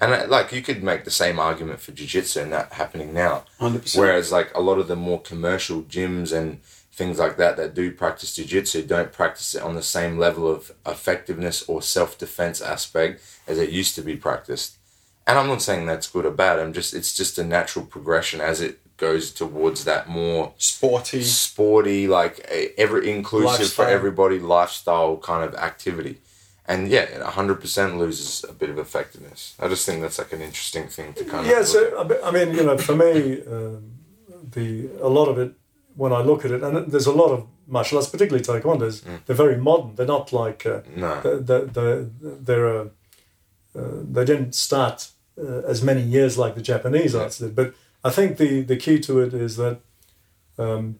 And 0.00 0.12
uh, 0.12 0.26
like 0.28 0.52
you 0.52 0.62
could 0.62 0.82
make 0.82 1.04
the 1.04 1.10
same 1.10 1.38
argument 1.38 1.80
for 1.80 1.92
jiu-jitsu 1.92 2.40
and 2.40 2.52
that 2.52 2.72
happening 2.72 3.12
now. 3.12 3.44
100%. 3.60 3.96
Whereas 3.96 4.32
like 4.32 4.52
a 4.54 4.60
lot 4.60 4.78
of 4.78 4.88
the 4.88 4.96
more 4.96 5.20
commercial 5.20 5.82
gyms 5.82 6.36
and 6.36 6.60
things 6.92 7.18
like 7.18 7.36
that 7.36 7.56
that 7.56 7.74
do 7.74 7.92
practice 7.92 8.34
jiu-jitsu 8.34 8.82
don't 8.82 9.12
practice 9.12 9.54
it 9.54 9.62
on 9.62 9.74
the 9.74 9.82
same 9.82 10.18
level 10.18 10.50
of 10.50 10.72
effectiveness 10.84 11.62
or 11.68 11.80
self-defense 11.80 12.60
aspect 12.60 13.22
as 13.46 13.58
it 13.58 13.70
used 13.70 13.94
to 13.94 14.02
be 14.02 14.16
practiced. 14.16 14.76
And 15.32 15.38
I'm 15.38 15.46
not 15.46 15.62
saying 15.62 15.86
that's 15.86 16.08
good 16.08 16.26
or 16.26 16.30
bad. 16.30 16.58
I'm 16.58 16.74
just 16.74 16.92
it's 16.92 17.14
just 17.14 17.38
a 17.38 17.42
natural 17.42 17.86
progression 17.86 18.42
as 18.42 18.60
it 18.60 18.78
goes 18.98 19.30
towards 19.30 19.84
that 19.84 20.06
more 20.06 20.52
Sporty. 20.58 21.22
sporty, 21.22 22.06
like 22.06 22.40
every 22.76 23.10
inclusive 23.10 23.72
for 23.72 23.88
everybody 23.88 24.38
lifestyle 24.38 25.16
kind 25.16 25.42
of 25.42 25.54
activity. 25.54 26.20
And 26.66 26.86
yeah, 26.86 27.04
it 27.04 27.22
100% 27.22 27.98
loses 27.98 28.44
a 28.46 28.52
bit 28.52 28.68
of 28.68 28.78
effectiveness. 28.78 29.54
I 29.58 29.68
just 29.68 29.86
think 29.86 30.02
that's 30.02 30.18
like 30.18 30.34
an 30.34 30.42
interesting 30.42 30.88
thing 30.88 31.14
to 31.14 31.24
kind 31.24 31.46
of. 31.46 31.50
yeah, 31.50 31.62
so 31.62 31.80
I 32.02 32.28
I 32.28 32.30
mean, 32.30 32.54
you 32.54 32.64
know, 32.64 32.76
for 32.76 32.94
me, 32.94 33.40
um, 33.46 33.92
the 34.50 34.90
a 35.00 35.08
lot 35.08 35.28
of 35.30 35.38
it 35.38 35.54
when 35.96 36.12
I 36.12 36.20
look 36.20 36.44
at 36.44 36.50
it, 36.50 36.62
and 36.62 36.92
there's 36.92 37.06
a 37.06 37.12
lot 37.22 37.30
of 37.30 37.46
martial 37.66 37.96
arts, 37.96 38.10
particularly 38.10 38.44
taekwondo's, 38.44 39.00
they're 39.24 39.42
very 39.44 39.56
modern. 39.56 39.94
They're 39.94 40.14
not 40.18 40.30
like 40.34 40.66
uh, 40.66 40.82
no. 40.94 41.22
the, 41.22 41.36
the, 41.36 41.58
the, 41.72 42.10
they're 42.20 42.80
uh, 42.80 42.88
uh, 43.74 44.02
they 44.10 44.26
didn't 44.26 44.54
start 44.54 45.11
uh, 45.38 45.62
as 45.68 45.82
many 45.82 46.02
years 46.02 46.36
like 46.38 46.54
the 46.54 46.62
Japanese 46.62 47.14
arts 47.14 47.38
did. 47.38 47.54
But 47.54 47.74
I 48.04 48.10
think 48.10 48.36
the 48.36 48.62
the 48.62 48.76
key 48.76 48.98
to 49.00 49.20
it 49.20 49.32
is 49.34 49.56
that, 49.56 49.80
um, 50.58 50.98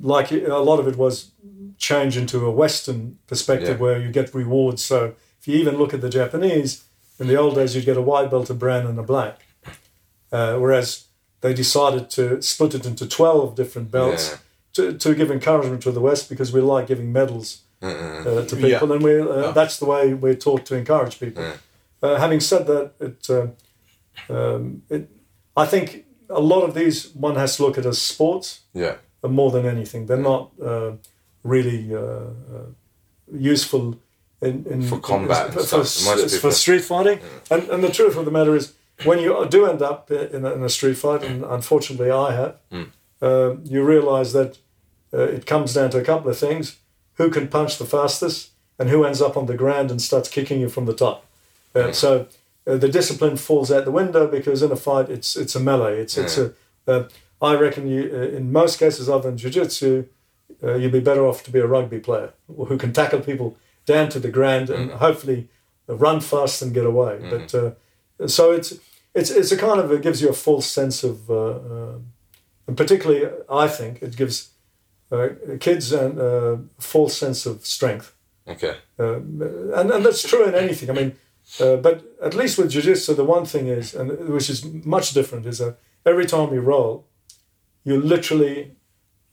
like 0.00 0.30
a 0.32 0.58
lot 0.70 0.78
of 0.80 0.86
it 0.88 0.96
was 0.96 1.30
change 1.78 2.16
into 2.16 2.44
a 2.46 2.50
Western 2.50 3.18
perspective 3.26 3.76
Yeah. 3.76 3.82
where 3.82 3.98
you 4.00 4.10
get 4.10 4.34
rewards. 4.34 4.84
So 4.84 5.14
if 5.40 5.46
you 5.48 5.54
even 5.58 5.76
look 5.76 5.94
at 5.94 6.00
the 6.00 6.08
Japanese, 6.10 6.84
in 7.18 7.26
the 7.28 7.36
old 7.36 7.54
days 7.54 7.74
you'd 7.74 7.84
get 7.84 7.96
a 7.96 8.02
white 8.02 8.30
belt, 8.30 8.50
a 8.50 8.54
brown, 8.54 8.86
and 8.86 8.98
a 8.98 9.02
black, 9.02 9.40
uh, 10.32 10.56
whereas 10.58 11.04
they 11.40 11.54
decided 11.54 12.10
to 12.10 12.40
split 12.42 12.74
it 12.74 12.86
into 12.86 13.06
twelve 13.06 13.54
different 13.54 13.90
belts. 13.90 14.30
Yeah. 14.30 14.38
To, 14.76 14.92
to 14.92 15.14
give 15.14 15.30
encouragement 15.30 15.82
to 15.84 15.90
the 15.90 16.00
West 16.02 16.28
because 16.28 16.52
we 16.52 16.60
like 16.60 16.86
giving 16.86 17.10
medals 17.10 17.62
uh, 17.80 18.44
to 18.44 18.56
people, 18.56 18.92
and 18.92 19.02
we 19.02 19.18
uh, 19.18 19.24
Yeah. 19.40 19.50
that's 19.52 19.78
the 19.78 19.86
way 19.86 20.12
we're 20.12 20.34
taught 20.34 20.66
to 20.66 20.74
encourage 20.76 21.18
people. 21.18 21.42
Yeah. 21.42 21.56
Uh, 22.02 22.16
having 22.16 22.40
said 22.40 22.66
that, 22.66 22.92
it, 23.00 23.30
uh, 23.30 23.46
um, 24.32 24.82
it, 24.90 25.08
I 25.56 25.66
think 25.66 26.04
a 26.28 26.40
lot 26.40 26.62
of 26.62 26.74
these 26.74 27.08
one 27.14 27.36
has 27.36 27.56
to 27.56 27.62
look 27.64 27.78
at 27.78 27.86
as 27.86 28.00
sports 28.00 28.60
Yeah. 28.74 28.96
uh, 29.22 29.28
more 29.28 29.50
than 29.50 29.66
anything. 29.66 30.06
They're 30.06 30.16
not 30.34 30.50
uh, 30.62 30.92
really 31.42 31.94
uh, 31.94 31.98
uh, 31.98 32.66
useful 33.32 33.96
in, 34.42 34.66
in 34.70 34.82
For 34.82 34.98
combat 35.00 35.46
and 35.46 35.54
for, 35.54 35.84
for, 35.84 36.50
street 36.52 36.82
fighting. 36.84 37.20
And, 37.50 37.62
and 37.70 37.82
the 37.82 37.90
truth 37.90 38.16
of 38.16 38.24
the 38.24 38.30
matter 38.30 38.54
is, 38.54 38.74
when 39.04 39.18
you 39.18 39.46
do 39.50 39.66
end 39.66 39.82
up 39.82 40.10
in 40.10 40.44
a, 40.44 40.52
in 40.52 40.62
a 40.62 40.68
street 40.68 40.96
fight, 40.98 41.22
and 41.22 41.44
unfortunately 41.44 42.10
I 42.10 42.32
have, 42.32 42.56
Mm. 42.72 42.88
uh, 43.22 43.56
you 43.64 43.82
realise 43.84 44.32
that 44.32 44.58
uh, 45.12 45.18
it 45.36 45.46
comes 45.46 45.74
down 45.74 45.90
to 45.90 45.98
a 45.98 46.04
couple 46.04 46.30
of 46.30 46.38
things: 46.38 46.76
who 47.14 47.30
can 47.30 47.48
punch 47.48 47.78
the 47.78 47.84
fastest, 47.84 48.50
and 48.78 48.88
who 48.90 49.04
ends 49.04 49.20
up 49.22 49.36
on 49.36 49.46
the 49.46 49.56
ground 49.56 49.90
and 49.90 50.00
starts 50.02 50.28
kicking 50.28 50.60
you 50.60 50.68
from 50.68 50.86
the 50.86 50.94
top. 50.94 51.24
Uh, 51.76 51.88
Mm. 51.88 51.94
So 51.94 52.26
uh, 52.66 52.76
the 52.76 52.88
discipline 52.88 53.36
falls 53.36 53.70
out 53.70 53.84
the 53.84 53.90
window 53.90 54.26
because 54.26 54.62
in 54.62 54.72
a 54.72 54.76
fight 54.76 55.08
it's 55.10 55.36
it's 55.36 55.54
a 55.56 55.60
melee. 55.60 56.00
It's 56.00 56.16
it's 56.16 56.38
a. 56.38 56.52
Uh, 56.86 57.08
I 57.40 57.54
reckon 57.54 57.86
you 57.88 58.10
uh, 58.12 58.36
in 58.36 58.50
most 58.52 58.78
cases 58.78 59.08
other 59.08 59.28
than 59.28 59.38
jiu-jitsu, 59.38 60.06
uh, 60.62 60.74
you'd 60.74 60.92
be 60.92 61.00
better 61.00 61.26
off 61.26 61.42
to 61.44 61.50
be 61.50 61.58
a 61.58 61.66
rugby 61.66 62.00
player 62.00 62.30
who 62.68 62.76
can 62.78 62.92
tackle 62.92 63.20
people 63.20 63.56
down 63.84 64.08
to 64.08 64.18
the 64.18 64.30
ground 64.30 64.70
and 64.70 64.90
hopefully 64.92 65.48
run 65.86 66.20
fast 66.20 66.62
and 66.62 66.72
get 66.74 66.86
away. 66.86 67.18
But 67.30 67.54
uh, 67.54 68.26
so 68.26 68.52
it's 68.52 68.70
it's 69.14 69.30
it's 69.30 69.52
a 69.52 69.56
kind 69.56 69.78
of 69.80 69.92
it 69.92 70.02
gives 70.02 70.20
you 70.22 70.28
a 70.30 70.32
false 70.32 70.66
sense 70.66 71.04
of, 71.04 71.30
and 72.66 72.76
particularly 72.76 73.30
I 73.48 73.68
think 73.68 74.02
it 74.02 74.16
gives 74.16 74.50
uh, 75.12 75.28
kids 75.60 75.92
a 75.92 76.08
uh, 76.08 76.58
false 76.78 77.16
sense 77.16 77.46
of 77.46 77.64
strength. 77.64 78.12
Okay. 78.48 78.76
Uh, 78.98 79.16
and, 79.16 79.90
and 79.90 80.04
that's 80.04 80.22
true 80.22 80.44
in 80.44 80.54
anything. 80.54 80.90
I 80.90 80.92
mean, 80.92 81.16
uh, 81.60 81.76
but 81.76 82.04
at 82.22 82.34
least 82.34 82.58
with 82.58 82.70
jiu-jitsu, 82.70 83.14
the 83.14 83.24
one 83.24 83.44
thing 83.46 83.66
is, 83.68 83.94
and 83.94 84.10
which 84.28 84.50
is 84.50 84.64
much 84.84 85.12
different, 85.12 85.46
is 85.46 85.58
that 85.58 85.78
every 86.04 86.26
time 86.26 86.52
you 86.52 86.60
roll, 86.60 87.06
you 87.84 88.00
literally 88.00 88.72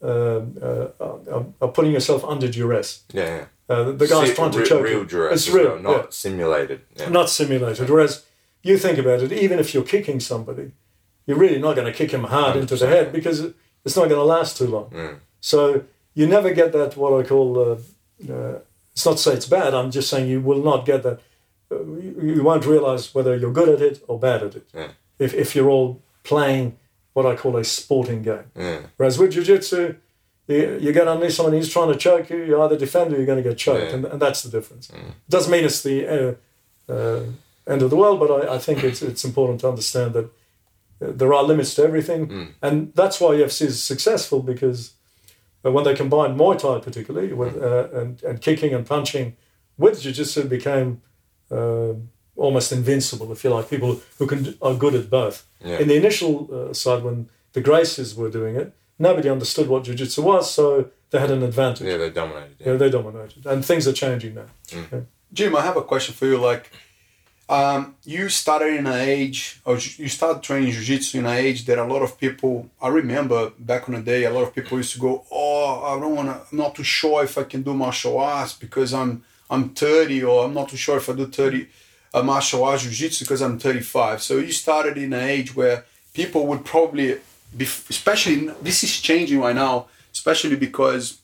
uh, 0.01 0.41
uh, 0.62 0.88
are, 1.00 1.46
are 1.62 1.67
putting 1.70 1.91
yourself 1.91 2.24
under 2.25 2.48
duress. 2.48 3.03
Yeah. 3.13 3.24
yeah. 3.25 3.46
Uh, 3.70 3.91
the, 3.93 4.08
guy's 4.08 4.29
Si- 4.29 4.36
trying 4.36 4.51
to 4.51 4.60
re- 4.60 4.65
choke 4.65 4.84
real 4.84 5.00
you. 5.00 5.05
duress 5.05 5.34
It's 5.48 5.50
real, 5.55 5.74
well, 5.74 5.79
not 5.82 6.03
yeah. 6.03 6.05
simulated. 6.10 6.82
Yeah. 6.98 7.10
not 7.10 7.29
simulated. 7.29 7.89
Whereas 7.89 8.25
you 8.62 8.77
think 8.77 8.98
about 8.98 9.22
it, 9.22 9.32
even 9.32 9.58
if 9.60 9.74
you're 9.74 9.84
kicking 9.84 10.20
somebody, 10.20 10.74
you're 11.25 11.38
really 11.38 11.60
not 11.60 11.75
going 11.75 11.88
to 11.91 11.98
kick 11.98 12.12
him 12.12 12.25
hard 12.25 12.58
into 12.58 12.75
the 12.75 12.88
head 12.88 13.12
because 13.13 13.39
it's 13.86 13.96
not 13.96 14.10
going 14.10 14.20
to 14.20 14.24
last 14.24 14.58
too 14.58 14.67
long. 14.67 14.89
Mm. 14.91 15.20
So 15.39 15.86
you 16.13 16.27
never 16.27 16.53
get 16.53 16.74
that 16.74 16.96
what 16.98 17.13
I 17.20 17.27
call. 17.27 17.58
Uh, 17.60 17.75
uh, 18.32 18.60
it's 18.91 19.05
not 19.05 19.13
to 19.13 19.24
say 19.24 19.34
it's 19.34 19.48
bad. 19.48 19.74
I'm 19.74 19.89
just 19.89 20.10
saying 20.10 20.29
you 20.29 20.41
will 20.41 20.62
not 20.62 20.86
get 20.86 21.03
that. 21.03 21.20
You, 21.82 22.36
you 22.36 22.44
won't 22.44 22.65
realize 22.65 23.13
whether 23.13 23.36
you're 23.36 23.53
good 23.53 23.70
at 23.70 23.82
it 23.82 24.03
or 24.08 24.20
bad 24.20 24.44
at 24.44 24.56
it. 24.56 24.70
Yeah. 24.74 24.88
If 25.20 25.34
if 25.34 25.56
you're 25.56 25.70
all 25.70 26.01
playing 26.24 26.77
what 27.13 27.25
I 27.25 27.36
call 27.36 27.58
a 27.58 27.63
sporting 27.63 28.24
game. 28.24 28.46
Yeah. 28.56 28.80
Whereas 28.98 29.20
with 29.20 29.32
jiu-jitsu, 29.34 29.96
you, 30.48 30.80
you 30.82 30.92
get 30.92 31.08
underneath 31.08 31.34
someone 31.34 31.53
who's 31.53 31.72
trying 31.72 31.92
to 31.92 31.98
choke 31.98 32.30
you, 32.30 32.44
you 32.44 32.62
either 32.62 32.77
defend 32.77 33.13
or 33.13 33.18
you're 33.18 33.25
going 33.25 33.42
to 33.42 33.48
get 33.48 33.58
choked. 33.58 33.86
Yeah. 33.86 33.96
And, 33.96 34.06
and 34.06 34.22
that's 34.22 34.42
the 34.44 34.50
difference. 34.50 34.89
It 34.89 35.30
doesn't 35.30 35.51
mean 35.51 35.63
it's 35.63 35.84
the 35.84 36.38
uh, 36.89 36.92
uh, 36.92 37.24
end 37.68 37.82
of 37.82 37.89
the 37.89 37.96
world, 37.96 38.20
but 38.20 38.32
I, 38.32 38.56
I 38.56 38.58
think 38.58 38.84
it's, 38.84 39.01
it's 39.01 39.24
important 39.24 39.62
to 39.62 39.70
understand 39.70 40.13
that 40.13 40.25
uh, 40.25 41.12
there 41.12 41.34
are 41.34 41.44
limits 41.44 41.75
to 41.75 41.84
everything. 41.84 42.56
And 42.62 42.94
that's 42.96 43.22
why 43.22 43.36
UFC 43.36 43.68
is 43.68 43.84
successful 43.84 44.42
because 44.42 44.94
uh, 45.63 45.72
when 45.72 45.84
they 45.84 45.94
combined 45.94 46.38
Muay 46.38 46.58
Thai, 46.60 46.80
particularly, 46.80 47.32
with, 47.32 47.62
uh, 47.62 47.89
and, 47.94 48.22
and 48.24 48.42
kicking 48.42 48.74
and 48.74 48.86
punching 48.86 49.36
with 49.77 50.01
jiu-jitsu, 50.01 50.46
became 50.46 51.01
uh, 51.57 51.93
almost 52.36 52.72
invincible, 52.72 53.31
if 53.31 53.43
you 53.43 53.50
like, 53.57 53.69
people 53.69 53.91
who 54.17 54.25
can 54.31 54.41
are 54.62 54.75
good 54.83 54.95
at 55.01 55.10
both. 55.10 55.38
Yeah. 55.63 55.79
In 55.81 55.88
the 55.88 55.95
initial 56.03 56.33
uh, 56.57 56.74
side, 56.74 57.01
when 57.03 57.17
the 57.53 57.62
Gracies 57.62 58.15
were 58.19 58.31
doing 58.39 58.55
it, 58.62 58.67
nobody 58.98 59.29
understood 59.29 59.67
what 59.67 59.83
jiu-jitsu 59.86 60.22
was, 60.22 60.45
so 60.57 60.63
they 61.12 61.19
had 61.19 61.31
an 61.31 61.43
advantage. 61.43 61.88
Yeah, 61.88 61.98
they 61.98 62.10
dominated. 62.10 62.55
Yeah, 62.60 62.67
Yeah. 62.72 62.77
they 62.81 62.89
dominated, 62.89 63.45
and 63.45 63.60
things 63.69 63.88
are 63.88 63.93
changing 64.03 64.33
now. 64.36 64.50
Jim, 65.38 65.55
I 65.55 65.62
have 65.62 65.77
a 65.77 65.86
question 65.91 66.13
for 66.19 66.25
you. 66.31 66.38
Like, 66.51 66.65
um, 67.50 67.95
you 68.03 68.29
started 68.29 68.72
in 68.79 68.86
an 68.88 69.00
age, 69.15 69.60
or 69.65 69.74
you 70.03 70.07
started 70.07 70.41
training 70.43 70.72
jiu-jitsu 70.72 71.19
in 71.19 71.25
an 71.25 71.38
age 71.45 71.65
that 71.65 71.77
a 71.77 71.83
lot 71.93 72.01
of 72.01 72.12
people. 72.24 72.69
I 72.81 72.88
remember 73.01 73.51
back 73.72 73.88
in 73.88 73.93
the 73.95 74.01
day, 74.01 74.24
a 74.25 74.31
lot 74.38 74.43
of 74.48 74.51
people 74.55 74.77
used 74.77 74.93
to 74.93 75.00
go, 75.07 75.12
"Oh, 75.31 75.81
I 75.91 76.00
don't 76.00 76.15
want 76.15 76.29
to. 76.29 76.36
I'm 76.51 76.57
not 76.63 76.72
too 76.75 76.83
sure 77.00 77.24
if 77.24 77.38
I 77.38 77.43
can 77.43 77.62
do 77.63 77.74
martial 77.74 78.17
arts 78.17 78.53
because 78.65 78.93
I'm 78.93 79.24
I'm 79.53 79.69
30, 79.69 80.24
or 80.24 80.45
I'm 80.45 80.53
not 80.53 80.69
too 80.69 80.77
sure 80.77 80.98
if 80.98 81.10
I 81.10 81.13
do 81.13 81.27
30 81.27 81.67
uh, 82.13 82.24
martial 82.24 82.63
arts 82.63 82.83
jiu-jitsu 82.83 83.25
because 83.25 83.41
I'm 83.41 83.60
35." 83.60 84.22
So 84.22 84.38
you 84.38 84.51
started 84.51 84.98
in 84.98 85.13
an 85.13 85.24
age 85.36 85.55
where 85.55 85.86
people 86.13 86.41
would 86.48 86.63
probably 86.65 87.07
be, 87.55 87.65
especially 87.65 88.36
this 88.62 88.83
is 88.83 89.00
changing 89.00 89.39
right 89.39 89.55
now, 89.55 89.88
especially 90.12 90.57
because 90.67 91.19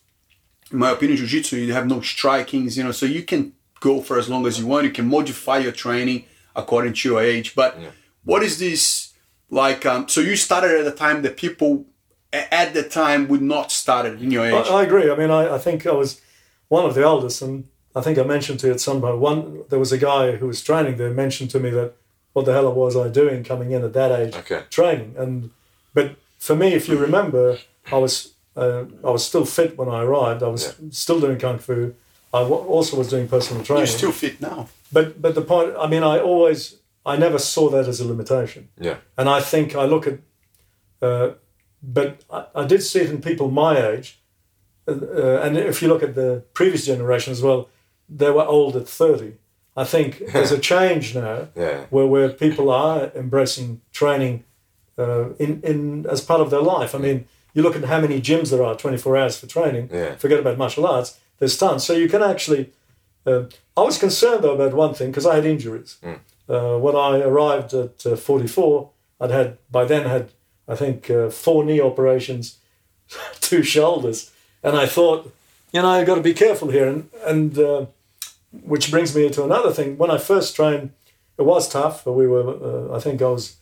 in 0.72 0.78
my 0.78 0.90
opinion, 0.90 1.16
jiu-jitsu, 1.18 1.56
you 1.56 1.72
have 1.72 1.86
no 1.86 2.00
strikings, 2.00 2.76
you 2.76 2.84
know, 2.84 2.92
so 2.92 3.06
you 3.06 3.22
can 3.22 3.52
go 3.80 4.00
for 4.00 4.18
as 4.18 4.28
long 4.28 4.46
as 4.46 4.58
you 4.58 4.66
want. 4.66 4.84
You 4.84 4.92
can 4.92 5.08
modify 5.08 5.58
your 5.58 5.72
training 5.72 6.24
according 6.54 6.92
to 6.94 7.08
your 7.08 7.20
age. 7.20 7.54
But 7.54 7.76
what 8.24 8.42
is 8.42 8.58
this 8.58 9.12
like? 9.50 9.84
Um, 9.86 10.08
so 10.08 10.20
you 10.20 10.36
started 10.36 10.80
at 10.80 10.86
a 10.86 10.96
time 10.96 11.22
that 11.22 11.36
people 11.36 11.86
at 12.32 12.74
the 12.74 12.84
time 12.84 13.26
would 13.28 13.42
not 13.42 13.72
started 13.72 14.22
in 14.22 14.30
your 14.30 14.46
age. 14.46 14.66
I, 14.68 14.80
I 14.80 14.82
agree. 14.84 15.10
I 15.10 15.16
mean, 15.16 15.30
I, 15.30 15.56
I 15.56 15.58
think 15.58 15.86
I 15.86 15.92
was 15.92 16.20
one 16.68 16.84
of 16.84 16.94
the 16.94 17.02
eldest, 17.02 17.42
and 17.42 17.64
I 17.94 18.00
think 18.00 18.18
I 18.18 18.22
mentioned 18.22 18.60
to 18.60 18.68
you 18.68 18.72
at 18.72 18.80
some 18.80 19.00
point. 19.00 19.18
One, 19.18 19.64
there 19.68 19.78
was 19.78 19.92
a 19.92 19.98
guy 19.98 20.36
who 20.36 20.46
was 20.46 20.62
training 20.62 20.96
there 20.96 21.10
mentioned 21.10 21.50
to 21.50 21.60
me 21.60 21.70
that 21.70 21.94
what 22.32 22.44
the 22.46 22.52
hell 22.52 22.72
was 22.72 22.96
I 22.96 23.08
doing 23.08 23.42
coming 23.42 23.72
in 23.72 23.82
at 23.84 23.92
that 23.94 24.12
age 24.20 24.34
Okay. 24.36 24.62
training? 24.70 25.14
And 25.18 25.50
but 25.92 26.16
for 26.38 26.54
me, 26.54 26.74
if 26.74 26.88
you 26.88 26.96
remember, 26.96 27.58
I 27.90 27.98
was 27.98 28.34
uh, 28.56 28.84
I 29.04 29.10
was 29.10 29.24
still 29.26 29.44
fit 29.44 29.76
when 29.76 29.88
I 29.88 30.02
arrived. 30.02 30.42
I 30.42 30.48
was 30.48 30.74
still 30.90 31.20
doing 31.20 31.38
kung 31.38 31.58
fu. 31.58 31.94
I 32.32 32.38
also 32.42 32.96
was 32.96 33.08
doing 33.08 33.26
personal 33.26 33.64
training. 33.64 33.86
You're 33.86 33.98
still 33.98 34.12
fit 34.12 34.40
now. 34.40 34.68
but 34.92 35.20
but 35.20 35.34
the 35.34 35.42
point, 35.42 35.74
I 35.78 35.86
mean, 35.88 36.02
I 36.04 36.20
always 36.20 36.76
I 37.04 37.16
never 37.16 37.38
saw 37.38 37.68
that 37.70 37.88
as 37.88 38.00
a 38.00 38.04
limitation. 38.06 38.68
Yeah. 38.78 38.98
And 39.16 39.28
I 39.28 39.40
think 39.40 39.74
I 39.74 39.84
look 39.86 40.06
at, 40.06 40.18
uh, 41.02 41.30
but 41.82 42.22
I, 42.30 42.44
I 42.54 42.64
did 42.66 42.82
see 42.82 43.00
it 43.00 43.10
in 43.10 43.20
people 43.20 43.50
my 43.50 43.76
age. 43.92 44.20
Uh, 44.86 44.92
uh, 44.92 45.40
and 45.44 45.56
if 45.56 45.82
you 45.82 45.88
look 45.88 46.02
at 46.02 46.14
the 46.14 46.44
previous 46.54 46.86
generation 46.86 47.32
as 47.32 47.42
well, 47.42 47.68
they 48.10 48.30
were 48.30 48.44
old 48.46 48.76
at 48.76 48.88
30. 48.88 49.34
I 49.76 49.84
think 49.84 50.18
there's 50.32 50.52
a 50.52 50.58
change 50.58 51.14
now 51.14 51.48
Yeah. 51.54 51.84
where, 51.90 52.06
where 52.06 52.28
people 52.28 52.70
are 52.70 53.10
embracing 53.14 53.80
training 53.92 54.44
uh, 54.98 55.30
in, 55.38 55.60
in 55.62 56.06
as 56.10 56.20
part 56.20 56.40
of 56.40 56.50
their 56.50 56.60
life. 56.62 56.94
I 56.94 56.98
mean, 56.98 57.26
you 57.54 57.62
look 57.62 57.76
at 57.76 57.84
how 57.84 58.00
many 58.00 58.20
gyms 58.20 58.50
there 58.50 58.62
are 58.62 58.74
24 58.76 59.16
hours 59.16 59.38
for 59.38 59.46
training, 59.46 59.88
Yeah. 59.92 60.16
forget 60.16 60.40
about 60.40 60.58
martial 60.58 60.86
arts, 60.86 61.18
there's 61.38 61.56
tons. 61.56 61.84
So 61.84 61.92
you 61.94 62.08
can 62.08 62.22
actually. 62.22 62.70
Uh, 63.26 63.44
I 63.76 63.82
was 63.82 63.98
concerned 63.98 64.42
though 64.44 64.54
about 64.54 64.72
one 64.74 64.94
thing 64.94 65.10
because 65.10 65.26
I 65.26 65.34
had 65.36 65.44
injuries. 65.46 65.98
Uh, 66.48 66.76
when 66.78 66.96
I 66.96 67.20
arrived 67.20 67.72
at 67.74 68.04
uh, 68.06 68.16
44, 68.16 68.90
I'd 69.20 69.30
had 69.30 69.58
by 69.70 69.84
then 69.84 70.06
had 70.06 70.32
I 70.68 70.74
think 70.76 71.08
uh, 71.10 71.30
four 71.30 71.64
knee 71.64 71.80
operations, 71.80 72.58
two 73.40 73.62
shoulders, 73.62 74.30
and 74.62 74.76
I 74.76 74.86
thought, 74.86 75.32
you 75.72 75.82
know, 75.82 75.88
I've 75.88 76.06
got 76.06 76.16
to 76.16 76.22
be 76.22 76.34
careful 76.34 76.68
here. 76.70 76.88
And 76.88 77.08
and 77.26 77.58
uh, 77.58 77.86
which 78.52 78.90
brings 78.90 79.14
me 79.14 79.30
to 79.30 79.44
another 79.44 79.72
thing. 79.72 79.96
When 79.98 80.10
I 80.10 80.18
first 80.18 80.56
trained, 80.56 80.90
it 81.38 81.42
was 81.44 81.68
tough. 81.68 82.04
But 82.04 82.12
we 82.14 82.26
were, 82.26 82.48
uh, 82.92 82.96
I 82.96 83.00
think, 83.00 83.22
I 83.22 83.28
was 83.28 83.56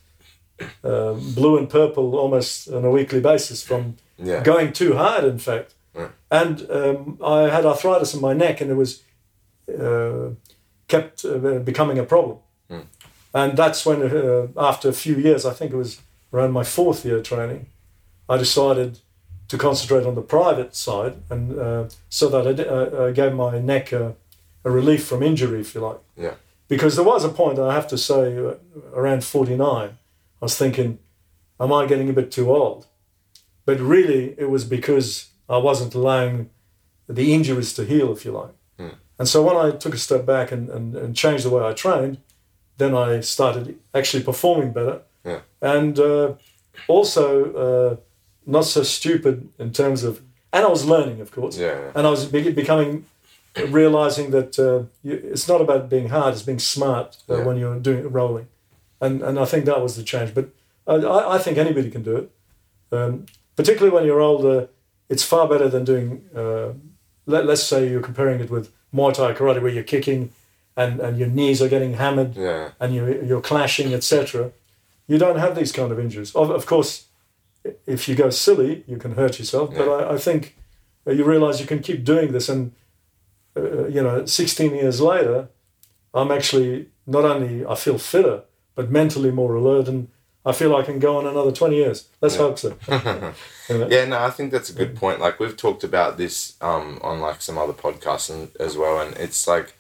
uh, 0.85 1.13
blue 1.35 1.59
and 1.59 1.69
purple 1.69 2.17
almost 2.17 2.69
on 2.69 2.85
a 2.85 2.91
weekly 2.91 3.21
basis 3.21 3.63
from 3.63 3.97
Yeah. 4.17 4.43
going 4.43 4.73
too 4.73 4.95
hard. 4.97 5.25
In 5.25 5.39
fact, 5.39 5.75
Right. 5.95 6.11
and 6.31 6.67
um, 6.71 7.19
I 7.25 7.49
had 7.49 7.65
arthritis 7.65 8.15
in 8.15 8.21
my 8.21 8.33
neck, 8.35 8.61
and 8.61 8.71
it 8.71 8.75
was 8.77 9.03
uh, 9.69 10.31
kept 10.89 11.25
uh, 11.25 11.59
becoming 11.65 11.99
a 11.99 12.05
problem. 12.05 12.39
And 13.35 13.57
that's 13.59 13.85
when, 13.85 14.03
uh, 14.03 14.47
after 14.57 14.89
a 14.89 14.93
few 14.93 15.17
years, 15.17 15.45
I 15.45 15.53
think 15.53 15.73
it 15.73 15.77
was 15.77 16.01
around 16.33 16.53
my 16.53 16.65
fourth 16.65 17.05
year 17.05 17.21
training, 17.23 17.67
I 18.29 18.37
decided 18.39 19.01
to 19.49 19.59
concentrate 19.59 20.07
on 20.07 20.15
the 20.15 20.23
private 20.23 20.75
side, 20.75 21.15
and 21.31 21.59
uh, 21.59 21.85
so 22.09 22.29
that 22.31 22.47
I, 22.47 22.65
uh, 22.65 23.09
I 23.09 23.13
gave 23.13 23.35
my 23.35 23.59
neck 23.59 23.93
a, 23.93 24.15
a 24.69 24.71
relief 24.71 25.05
from 25.07 25.23
injury, 25.23 25.61
if 25.61 25.75
you 25.75 25.81
like. 25.81 26.01
Yeah. 26.17 26.35
Because 26.69 26.97
there 26.97 27.05
was 27.05 27.25
a 27.25 27.31
point, 27.31 27.59
I 27.59 27.73
have 27.75 27.89
to 27.89 27.99
say, 27.99 28.37
uh, 28.37 28.55
around 28.95 29.25
49, 29.25 29.63
I 29.63 29.91
was 30.41 30.57
thinking, 30.57 30.99
am 31.59 31.73
I 31.73 31.87
getting 31.87 32.09
a 32.11 32.13
bit 32.13 32.31
too 32.31 32.51
old? 32.55 32.87
But 33.65 33.81
really, 33.81 34.35
it 34.39 34.51
was 34.51 34.65
because 34.65 35.31
I 35.49 35.57
wasn't 35.57 35.95
allowing 35.95 36.51
the 37.09 37.33
injuries 37.33 37.73
to 37.75 37.85
heal, 37.85 38.13
if 38.13 38.25
you 38.25 38.33
like. 38.33 38.55
And 39.19 39.29
so 39.29 39.43
when 39.43 39.57
I 39.57 39.77
took 39.77 39.95
a 39.95 39.99
step 39.99 40.25
back 40.25 40.53
and, 40.53 40.71
and, 40.71 40.95
and 40.95 41.17
changed 41.17 41.45
the 41.45 41.51
way 41.51 41.65
I 41.65 41.73
trained, 41.73 42.19
then 42.77 42.95
I 42.95 43.21
started 43.21 43.77
actually 43.93 44.23
performing 44.23 44.73
better. 44.73 45.03
Yeah. 45.25 45.41
And 45.61 45.99
uh, 45.99 46.35
also 46.87 47.27
uh, 47.55 47.97
not 48.47 48.65
so 48.65 48.85
stupid 48.85 49.49
in 49.59 49.73
terms 49.73 50.05
of, 50.05 50.23
and 50.53 50.65
I 50.65 50.69
was 50.69 50.85
learning, 50.85 51.21
of 51.21 51.33
course. 51.33 51.59
Yeah, 51.59 51.73
yeah. 51.81 51.91
And 51.97 52.07
I 52.07 52.11
was 52.11 52.27
be- 52.27 52.53
becoming, 52.53 53.07
realizing 53.67 54.31
that 54.31 54.59
uh, 54.59 54.85
you, 55.03 55.15
it's 55.33 55.49
not 55.49 55.61
about 55.61 55.89
being 55.89 56.09
hard, 56.09 56.35
it's 56.35 56.43
being 56.43 56.59
smart 56.59 57.17
uh, 57.29 57.39
Yeah. 57.39 57.45
when 57.45 57.57
you're 57.57 57.79
doing 57.79 58.11
rolling. 58.11 58.49
And, 59.01 59.23
and 59.23 59.39
I 59.39 59.45
think 59.45 59.65
that 59.67 59.81
was 59.81 59.97
the 59.97 60.03
change. 60.03 60.35
But 60.35 60.51
I, 60.87 61.35
I 61.35 61.39
think 61.39 61.59
anybody 61.59 61.91
can 61.91 62.03
do 62.03 62.17
it. 62.17 62.31
Um, 62.91 63.27
particularly 63.57 63.95
when 63.95 64.05
you're 64.05 64.21
older, 64.21 64.69
it's 65.09 65.23
far 65.23 65.49
better 65.49 65.69
than 65.69 65.85
doing, 65.85 66.25
uh, 66.35 66.73
let, 67.27 67.47
let's 67.47 67.63
say 67.63 67.89
you're 67.89 68.03
comparing 68.03 68.41
it 68.41 68.51
with 68.51 68.73
Muay 68.95 69.13
Thai 69.15 69.33
karate 69.35 69.61
where 69.63 69.71
you're 69.73 69.85
kicking 69.85 70.31
and, 70.77 71.01
and 71.01 71.19
your 71.19 71.29
knees 71.29 71.61
are 71.63 71.69
getting 71.69 71.95
hammered 71.95 72.37
Yeah. 72.37 72.71
and 72.81 72.95
you, 72.95 73.23
you're 73.25 73.41
clashing, 73.41 73.93
etc. 73.95 74.53
You 75.07 75.19
don't 75.19 75.39
have 75.39 75.55
these 75.55 75.73
kind 75.73 75.93
of 75.93 75.99
injuries. 75.99 76.35
Of, 76.35 76.51
of 76.51 76.67
course, 76.67 77.07
if 77.87 78.09
you 78.09 78.15
go 78.15 78.31
silly, 78.31 78.85
you 78.87 78.97
can 78.97 79.13
hurt 79.15 79.39
yourself. 79.39 79.75
But 79.75 79.89
I, 79.89 80.15
I 80.15 80.19
think 80.19 80.57
uh, 81.07 81.11
you 81.13 81.25
realize 81.25 81.61
you 81.61 81.67
can 81.67 81.81
keep 81.81 82.05
doing 82.05 82.33
this. 82.33 82.49
And, 82.49 82.73
uh, 83.59 83.87
you 83.89 84.03
know, 84.03 84.25
16 84.27 84.75
years 84.75 85.01
later, 85.01 85.49
I'm 86.15 86.31
actually 86.31 86.89
not 87.07 87.25
only 87.25 87.65
I 87.67 87.75
feel 87.75 87.99
fitter, 87.99 88.43
but 88.75 88.91
mentally 88.91 89.31
more 89.31 89.55
alert, 89.55 89.89
and 89.89 90.09
I 90.47 90.53
feel 90.53 90.75
I 90.75 90.83
can 90.83 90.99
go 90.99 91.17
on 91.19 91.27
another 91.27 91.53
twenty 91.53 91.77
years. 91.77 92.09
Let's 92.23 92.37
Yeah. 92.37 92.41
hope 92.43 92.59
so. 92.59 92.69
You 92.89 93.79
know? 93.79 93.89
Yeah, 93.89 94.05
no, 94.07 94.19
I 94.21 94.31
think 94.31 94.51
that's 94.53 94.71
a 94.71 94.73
good 94.73 94.97
point. 94.97 95.21
Like 95.21 95.39
we've 95.41 95.57
talked 95.57 95.85
about 95.85 96.17
this 96.17 96.55
um, 96.61 96.99
on 97.03 97.21
like 97.21 97.43
some 97.43 97.59
other 97.59 97.73
podcasts 97.75 98.31
and, 98.31 98.49
as 98.59 98.77
well, 98.77 99.01
and 99.01 99.15
it's 99.17 99.47
like 99.47 99.75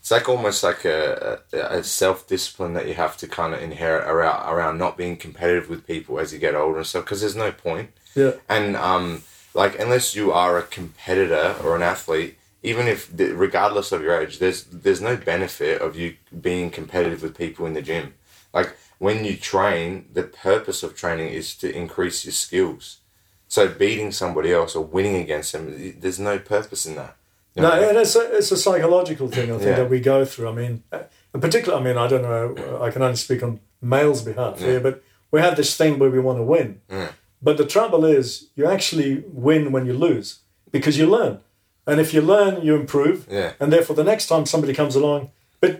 it's 0.00 0.10
like 0.10 0.28
almost 0.28 0.62
like 0.62 0.84
a, 0.86 1.40
a, 1.52 1.58
a 1.78 1.84
self 1.84 2.26
discipline 2.26 2.72
that 2.74 2.86
you 2.86 2.94
have 2.94 3.16
to 3.18 3.26
kind 3.26 3.52
of 3.54 3.60
inherit 3.60 4.06
around 4.08 4.48
around 4.50 4.78
not 4.78 4.96
being 4.96 5.16
competitive 5.16 5.68
with 5.68 5.86
people 5.86 6.18
as 6.18 6.32
you 6.32 6.38
get 6.38 6.54
older 6.54 6.78
and 6.78 6.86
stuff. 6.86 7.04
Because 7.04 7.20
there's 7.20 7.36
no 7.36 7.52
point, 7.52 7.90
Yeah. 8.14 8.32
and 8.48 8.76
um, 8.76 9.22
like 9.52 9.78
unless 9.78 10.14
you 10.14 10.32
are 10.32 10.56
a 10.56 10.62
competitor 10.62 11.56
or 11.62 11.76
an 11.76 11.82
athlete, 11.82 12.37
even 12.62 12.86
if 12.88 13.10
regardless 13.16 13.92
of 13.92 14.02
your 14.02 14.20
age, 14.20 14.38
there's 14.38 14.64
there's 14.64 15.00
no 15.00 15.16
benefit 15.16 15.80
of 15.80 15.96
you 15.96 16.16
being 16.40 16.70
competitive 16.70 17.22
with 17.22 17.36
people 17.36 17.66
in 17.66 17.74
the 17.74 17.82
gym. 17.82 18.14
Like 18.52 18.76
when 18.98 19.24
you 19.24 19.36
train, 19.36 20.06
the 20.12 20.24
purpose 20.24 20.82
of 20.82 20.96
training 20.96 21.28
is 21.28 21.54
to 21.56 21.70
increase 21.74 22.24
your 22.24 22.32
skills. 22.32 22.98
So 23.46 23.68
beating 23.68 24.12
somebody 24.12 24.52
else 24.52 24.74
or 24.74 24.84
winning 24.84 25.16
against 25.16 25.52
them, 25.52 25.94
there's 26.00 26.18
no 26.18 26.38
purpose 26.38 26.84
in 26.84 26.96
that. 26.96 27.16
You 27.54 27.62
No, 27.62 27.70
know? 27.70 27.88
and 27.88 27.98
it's 27.98 28.14
a, 28.16 28.36
it's 28.36 28.52
a 28.52 28.56
psychological 28.56 29.28
thing, 29.28 29.50
I 29.50 29.54
think, 29.56 29.62
Yeah. 29.70 29.76
that 29.76 29.90
we 29.90 30.00
go 30.00 30.24
through. 30.24 30.48
I 30.48 30.52
mean, 30.52 30.82
uh, 30.92 31.02
in 31.32 31.40
particular, 31.40 31.78
I 31.78 31.82
mean, 31.82 31.96
I 31.96 32.06
don't 32.08 32.22
know, 32.22 32.82
I 32.82 32.90
can 32.90 33.00
only 33.02 33.16
speak 33.16 33.42
on 33.42 33.60
males' 33.80 34.22
behalf 34.22 34.58
here, 34.60 34.80
but 34.80 35.02
we 35.30 35.40
have 35.40 35.56
this 35.56 35.74
thing 35.76 35.98
where 35.98 36.10
we 36.10 36.18
want 36.20 36.38
to 36.38 36.42
win. 36.42 36.80
Yeah. 36.90 37.12
But 37.40 37.56
the 37.56 37.64
trouble 37.66 38.04
is, 38.04 38.48
you 38.56 38.66
actually 38.66 39.24
win 39.32 39.72
when 39.72 39.86
you 39.86 39.94
lose 39.94 40.40
because 40.72 40.98
you 40.98 41.06
learn. 41.06 41.40
And 41.88 42.00
if 42.00 42.12
you 42.14 42.20
learn, 42.34 42.52
you 42.66 42.72
improve. 42.82 43.26
Yeah. 43.30 43.52
And 43.60 43.72
therefore, 43.72 43.96
the 43.96 44.04
next 44.12 44.26
time 44.26 44.44
somebody 44.46 44.74
comes 44.74 44.94
along, 44.94 45.30
but 45.60 45.72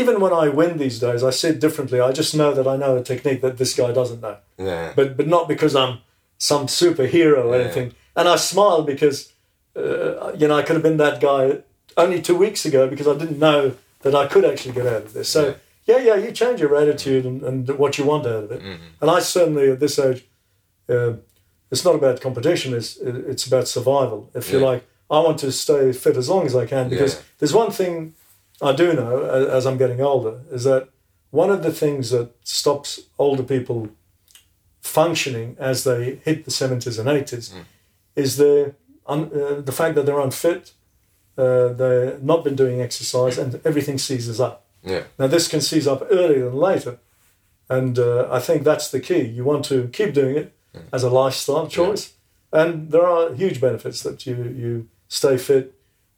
even 0.00 0.20
when 0.20 0.32
I 0.32 0.48
win 0.60 0.78
these 0.78 0.98
days, 1.06 1.22
I 1.24 1.30
see 1.30 1.48
it 1.48 1.60
differently. 1.60 1.98
I 2.08 2.12
just 2.12 2.32
know 2.40 2.52
that 2.58 2.66
I 2.72 2.76
know 2.82 2.92
a 2.96 3.02
technique 3.02 3.40
that 3.40 3.56
this 3.58 3.72
guy 3.74 3.90
doesn't 4.00 4.20
know 4.26 4.36
yeah, 4.58 4.92
but 4.98 5.16
but 5.16 5.26
not 5.26 5.48
because 5.48 5.74
I'm 5.82 5.94
some 6.38 6.66
superhero 6.66 7.40
or 7.44 7.56
Yeah. 7.56 7.62
anything. 7.64 7.88
And 8.16 8.28
I 8.28 8.36
smile 8.36 8.82
because 8.92 9.16
uh, 9.76 10.32
you 10.40 10.46
know 10.48 10.56
I 10.60 10.62
could 10.62 10.76
have 10.78 10.82
been 10.90 10.98
that 10.98 11.20
guy 11.20 11.42
only 11.96 12.20
two 12.28 12.36
weeks 12.36 12.64
ago 12.70 12.86
because 12.92 13.08
I 13.08 13.16
didn't 13.22 13.38
know 13.38 13.62
that 14.04 14.14
I 14.14 14.26
could 14.32 14.44
actually 14.50 14.74
get 14.74 14.86
out 14.86 15.02
of 15.08 15.12
this. 15.12 15.28
So 15.28 15.42
yeah, 15.86 15.98
yeah, 16.08 16.16
you 16.24 16.30
change 16.32 16.60
your 16.60 16.74
attitude 16.82 17.24
and, 17.30 17.42
and 17.42 17.68
what 17.82 17.98
you 17.98 18.04
want 18.04 18.26
out 18.26 18.44
of 18.44 18.50
it. 18.52 18.62
And 19.00 19.10
I 19.10 19.18
certainly 19.20 19.70
at 19.72 19.80
this 19.80 19.98
age, 19.98 20.20
uh, 20.88 21.14
it's 21.72 21.84
not 21.84 21.94
about 21.94 22.20
competition. 22.20 22.74
It's 22.74 22.96
it's 23.32 23.46
about 23.46 23.66
survival. 23.68 24.30
If 24.34 24.52
you 24.52 24.58
like, 24.70 24.82
I 25.10 25.18
want 25.20 25.38
to 25.40 25.50
stay 25.52 25.92
fit 25.92 26.16
as 26.16 26.28
long 26.28 26.46
as 26.46 26.54
I 26.54 26.66
can 26.66 26.88
because 26.88 27.14
Yeah. 27.14 27.20
there's 27.38 27.52
one 27.54 27.70
thing 27.72 28.14
I 28.62 28.72
do 28.72 28.92
know 28.92 29.22
as 29.58 29.66
I'm 29.66 29.76
getting 29.78 30.00
older 30.00 30.40
is 30.52 30.64
that 30.64 30.88
one 31.30 31.50
of 31.50 31.62
the 31.62 31.72
things 31.72 32.10
that 32.10 32.28
stops 32.44 33.00
older 33.18 33.42
people 33.42 33.88
functioning 34.82 35.56
as 35.58 35.84
they 35.84 36.16
hit 36.24 36.44
the 36.44 36.50
70s 36.50 36.98
and 36.98 37.08
80s 37.08 37.52
is 38.16 38.36
the, 38.36 38.74
uh, 39.06 39.60
the 39.60 39.72
fact 39.72 39.94
that 39.94 40.06
they're 40.06 40.20
unfit, 40.20 40.72
uh, 41.38 41.68
they've 41.68 42.22
not 42.22 42.44
been 42.44 42.56
doing 42.56 42.80
exercise, 42.80 43.38
and 43.38 43.60
everything 43.64 43.98
seizes 43.98 44.40
up. 44.40 44.64
yeah, 44.82 45.02
Now, 45.18 45.26
this 45.26 45.48
can 45.48 45.60
seize 45.60 45.86
up 45.86 46.06
earlier 46.10 46.46
than 46.46 46.56
later, 46.58 46.98
and 47.68 47.98
uh, 47.98 48.28
I 48.30 48.40
think 48.40 48.64
that's 48.64 48.90
the 48.90 49.00
key. 49.00 49.22
You 49.22 49.44
want 49.44 49.64
to 49.66 49.88
keep 49.92 50.12
doing 50.14 50.36
it 50.36 50.52
as 50.92 51.02
a 51.02 51.10
lifestyle 51.10 51.66
choice, 51.68 52.14
and 52.52 52.90
there 52.90 53.06
are 53.06 53.32
huge 53.34 53.60
benefits 53.60 54.02
that 54.02 54.26
you, 54.26 54.34
you 54.34 54.88
stay 55.18 55.36
fit, 55.36 55.64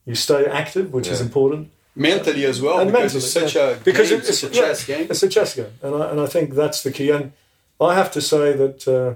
you 0.07 0.15
stay 0.15 0.43
active, 0.47 0.87
which 0.93 1.09
is 1.09 1.21
important. 1.21 1.63
mentally 1.95 2.45
as 2.47 2.59
well 2.65 2.79
And 2.81 2.91
because 2.93 3.13
mentally, 3.15 3.25
it's 3.25 3.33
such 3.41 3.55
yeah. 3.57 3.71
a 3.71 3.85
Because 3.89 4.09
game, 4.11 4.19
it's- 4.21 4.39
such 4.39 4.53
a 4.53 4.55
yeah. 4.55 4.63
chess 4.63 4.85
game. 4.91 5.07
It's 5.11 5.23
a 5.23 5.29
chess 5.37 5.51
game, 5.59 5.73
and 5.85 5.93
I, 6.01 6.11
and 6.11 6.19
I 6.21 6.27
think 6.35 6.47
that's 6.55 6.81
the 6.87 6.93
key. 6.97 7.11
And 7.17 7.25
I 7.81 7.91
have 8.01 8.11
to 8.13 8.21
say 8.21 8.47
that, 8.63 8.79
uh, 8.99 9.11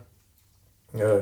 uh, 1.03 1.21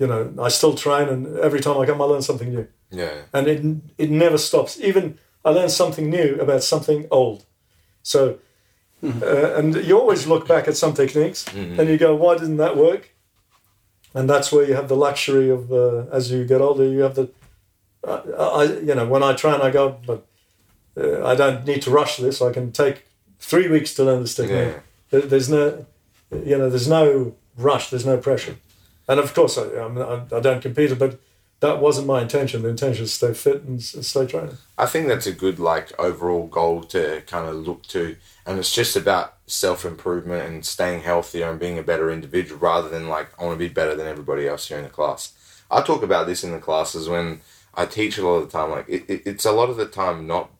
you 0.00 0.06
know, 0.10 0.22
I 0.46 0.48
still 0.58 0.74
train, 0.84 1.06
and 1.08 1.20
every 1.46 1.60
time 1.60 1.76
I 1.82 1.84
come, 1.86 2.00
I 2.00 2.04
learn 2.12 2.22
something 2.22 2.50
new, 2.56 2.66
yeah, 3.02 3.14
and 3.36 3.44
it 3.48 3.60
it 4.04 4.10
never 4.24 4.38
stops. 4.38 4.72
Even 4.80 5.04
I 5.44 5.50
learn 5.58 5.68
something 5.70 6.06
new 6.18 6.28
about 6.44 6.62
something 6.62 7.00
old. 7.10 7.40
So, 8.02 8.20
uh, 9.04 9.58
and 9.58 9.74
you 9.88 9.94
always 10.02 10.26
look 10.26 10.44
back 10.48 10.68
at 10.68 10.76
some 10.76 10.94
techniques, 10.94 11.40
and 11.78 11.86
you 11.88 11.96
go, 12.06 12.10
"Why 12.22 12.32
didn't 12.40 12.58
that 12.64 12.76
work?" 12.76 13.02
And 14.14 14.28
that's 14.30 14.48
where 14.52 14.64
you 14.68 14.74
have 14.74 14.88
the 14.88 14.96
luxury 15.06 15.48
of, 15.50 15.62
uh, 15.72 16.16
as 16.16 16.30
you 16.30 16.44
get 16.44 16.60
older, 16.60 16.84
you 16.84 17.00
have 17.02 17.14
the, 17.14 17.26
uh, 18.04 18.20
I, 18.58 18.64
you 18.64 18.94
know, 18.94 19.06
when 19.06 19.22
I 19.22 19.34
train, 19.34 19.60
I 19.60 19.70
go, 19.70 19.98
but 20.06 20.26
uh, 20.96 21.24
I 21.26 21.34
don't 21.34 21.64
need 21.66 21.82
to 21.82 21.90
rush 21.90 22.16
this. 22.18 22.42
I 22.42 22.52
can 22.52 22.72
take 22.72 23.04
three 23.38 23.68
weeks 23.68 23.94
to 23.94 24.04
learn 24.04 24.22
this 24.22 24.34
technique. 24.34 24.56
Yeah. 24.74 24.80
There- 25.10 25.20
There's 25.28 25.48
no, 25.48 25.86
you 26.30 26.56
know, 26.58 26.68
there's 26.70 26.88
no 26.88 27.34
rush. 27.56 27.90
There's 27.90 28.06
no 28.06 28.16
pressure. 28.18 28.56
And 29.08 29.18
of 29.20 29.34
course, 29.34 29.58
I, 29.58 29.64
I'm, 29.84 29.98
I, 29.98 30.22
I 30.34 30.40
don't 30.40 30.60
compete, 30.62 30.98
but 30.98 31.18
that 31.60 31.80
wasn't 31.80 32.06
my 32.06 32.22
intention. 32.22 32.62
The 32.62 32.68
intention 32.70 33.04
is 33.04 33.10
to 33.18 33.34
stay 33.34 33.34
fit 33.34 33.62
and 33.62 33.82
stay 33.82 34.26
training. 34.26 34.56
I 34.78 34.86
think 34.86 35.06
that's 35.08 35.26
a 35.26 35.32
good 35.32 35.58
like 35.60 35.92
overall 35.98 36.46
goal 36.46 36.82
to 36.84 37.22
kind 37.26 37.46
of 37.48 37.54
look 37.54 37.82
to, 37.88 38.16
and 38.46 38.58
it's 38.58 38.72
just 38.74 38.96
about 38.96 39.34
self 39.46 39.84
improvement 39.84 40.48
and 40.48 40.64
staying 40.64 41.02
healthier 41.02 41.48
and 41.50 41.60
being 41.60 41.78
a 41.78 41.82
better 41.82 42.10
individual 42.10 42.58
rather 42.60 42.88
than 42.88 43.08
like 43.08 43.28
I 43.38 43.44
want 43.44 43.54
to 43.58 43.68
be 43.68 43.72
better 43.72 43.94
than 43.94 44.06
everybody 44.08 44.48
else 44.48 44.66
here 44.68 44.78
in 44.78 44.84
the 44.84 44.90
class. 44.90 45.32
I 45.70 45.82
talk 45.82 46.02
about 46.02 46.26
this 46.26 46.42
in 46.44 46.50
the 46.52 46.58
classes 46.58 47.08
when 47.08 47.40
I 47.74 47.86
teach 47.86 48.18
a 48.18 48.26
lot 48.26 48.36
of 48.36 48.50
the 48.50 48.58
time. 48.58 48.70
Like 48.70 48.88
it, 48.88 49.04
it, 49.08 49.22
it's 49.26 49.44
a 49.44 49.52
lot 49.52 49.70
of 49.70 49.76
the 49.76 49.86
time 49.86 50.26
not 50.26 50.50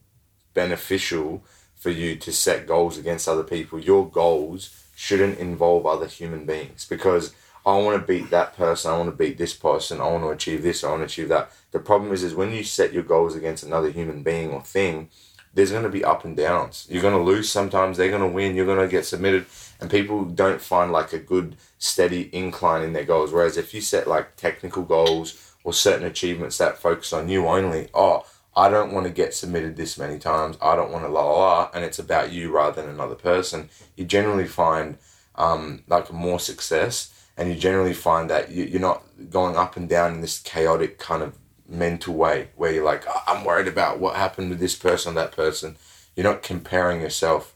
beneficial 0.55 1.45
for 1.77 1.91
you 1.91 2.17
to 2.17 2.33
set 2.33 2.67
goals 2.67 2.97
against 2.97 3.29
other 3.29 3.43
people. 3.43 3.79
Your 3.79 4.09
goals 4.09 4.79
shouldn't 4.95 5.39
involve 5.39 5.85
other 5.87 6.07
human 6.07 6.47
beings 6.47 6.87
because 6.89 7.35
I 7.65 7.77
want 7.77 8.01
to 8.01 8.07
beat 8.07 8.31
that 8.31 8.57
person, 8.57 8.91
I 8.91 8.97
want 8.97 9.09
to 9.09 9.17
beat 9.17 9.39
this 9.39 9.55
person, 9.55 10.01
I 10.01 10.07
want 10.09 10.25
to 10.25 10.31
achieve 10.31 10.63
this, 10.63 10.83
I 10.83 10.91
want 10.91 11.01
to 11.01 11.07
achieve 11.07 11.29
that. 11.29 11.53
The 11.71 11.79
problem 11.79 12.13
is, 12.13 12.25
is 12.25 12.35
when 12.35 12.53
you 12.53 12.65
set 12.65 12.93
your 12.93 13.05
goals 13.05 13.37
against 13.37 13.63
another 13.63 13.91
human 13.91 14.23
being 14.23 14.51
or 14.51 14.63
thing, 14.63 15.11
there's 15.55 15.71
going 15.71 15.85
to 15.85 15.89
be 15.89 16.05
up 16.05 16.25
and 16.25 16.37
downs. 16.37 16.87
You're 16.91 17.03
going 17.03 17.17
to 17.17 17.23
lose 17.23 17.49
sometimes, 17.49 17.97
they're 17.97 18.09
going 18.09 18.23
to 18.23 18.29
win, 18.29 18.57
you're 18.57 18.67
going 18.67 18.79
to 18.79 18.89
get 18.89 19.07
submitted, 19.07 19.47
and 19.81 19.91
people 19.91 20.25
don't 20.25 20.61
find 20.61 20.91
like 20.91 21.13
a 21.13 21.19
good 21.19 21.57
steady 21.79 22.35
incline 22.35 22.83
in 22.83 22.95
their 22.95 23.05
goals. 23.05 23.33
Whereas 23.33 23.57
if 23.57 23.73
you 23.75 23.81
set 23.81 24.09
like 24.09 24.37
technical 24.37 24.83
goals 24.83 25.52
or 25.65 25.73
certain 25.73 26.07
achievements 26.07 26.59
that 26.59 26.79
focus 26.79 27.13
on 27.13 27.29
you 27.29 27.47
only, 27.47 27.89
oh, 27.95 28.27
I 28.55 28.69
don't 28.69 28.93
want 28.93 29.07
to 29.07 29.13
get 29.13 29.35
submitted 29.35 29.77
this 29.77 29.97
many 29.97 30.19
times, 30.19 30.57
I 30.61 30.77
don't 30.77 30.93
want 30.93 31.05
to 31.05 31.09
la 31.09 31.25
la 31.25 31.39
la, 31.39 31.71
and 31.73 31.85
it's 31.85 31.99
about 31.99 32.33
you 32.33 32.51
rather 32.51 32.83
than 32.83 32.91
another 32.91 33.15
person, 33.15 33.71
you 33.97 34.05
generally 34.05 34.47
find 34.47 34.99
um, 35.35 35.85
like 35.89 36.13
more 36.13 36.39
success 36.39 37.13
and 37.37 37.49
you 37.49 37.55
generally 37.55 37.95
find 37.95 38.29
that 38.31 38.51
you, 38.51 38.65
you're 38.65 38.81
not 38.81 39.03
going 39.31 39.57
up 39.57 39.77
and 39.77 39.89
down 39.89 40.13
in 40.15 40.21
this 40.21 40.39
chaotic 40.41 40.99
kind 40.99 41.23
of 41.23 41.39
mental 41.69 42.15
way 42.15 42.49
where 42.57 42.71
you're 42.71 42.85
like 42.85 43.05
"Oh, 43.09 43.23
i'm 43.27 43.45
worried 43.45 43.69
about 43.69 43.99
what 43.99 44.17
happened 44.17 44.51
with 44.51 44.61
this 44.61 44.77
person 44.77 45.15
that 45.15 45.33
person. 45.33 45.77
You're 46.15 46.25
not 46.25 46.43
comparing 46.43 47.01
yourself 47.01 47.55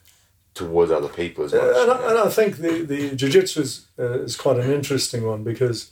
towards 0.54 0.90
other 0.90 1.08
people 1.08 1.44
as 1.44 1.52
much. 1.52 1.62
Uh, 1.62 1.82
and, 1.82 1.90
I, 1.90 2.10
and 2.10 2.18
I 2.20 2.28
think 2.30 2.56
the, 2.56 2.82
the 2.82 3.14
jiu-jitsu 3.14 3.60
is, 3.60 3.86
uh, 3.98 4.22
is 4.22 4.36
quite 4.36 4.56
an 4.56 4.72
interesting 4.72 5.26
one 5.26 5.44
because 5.44 5.90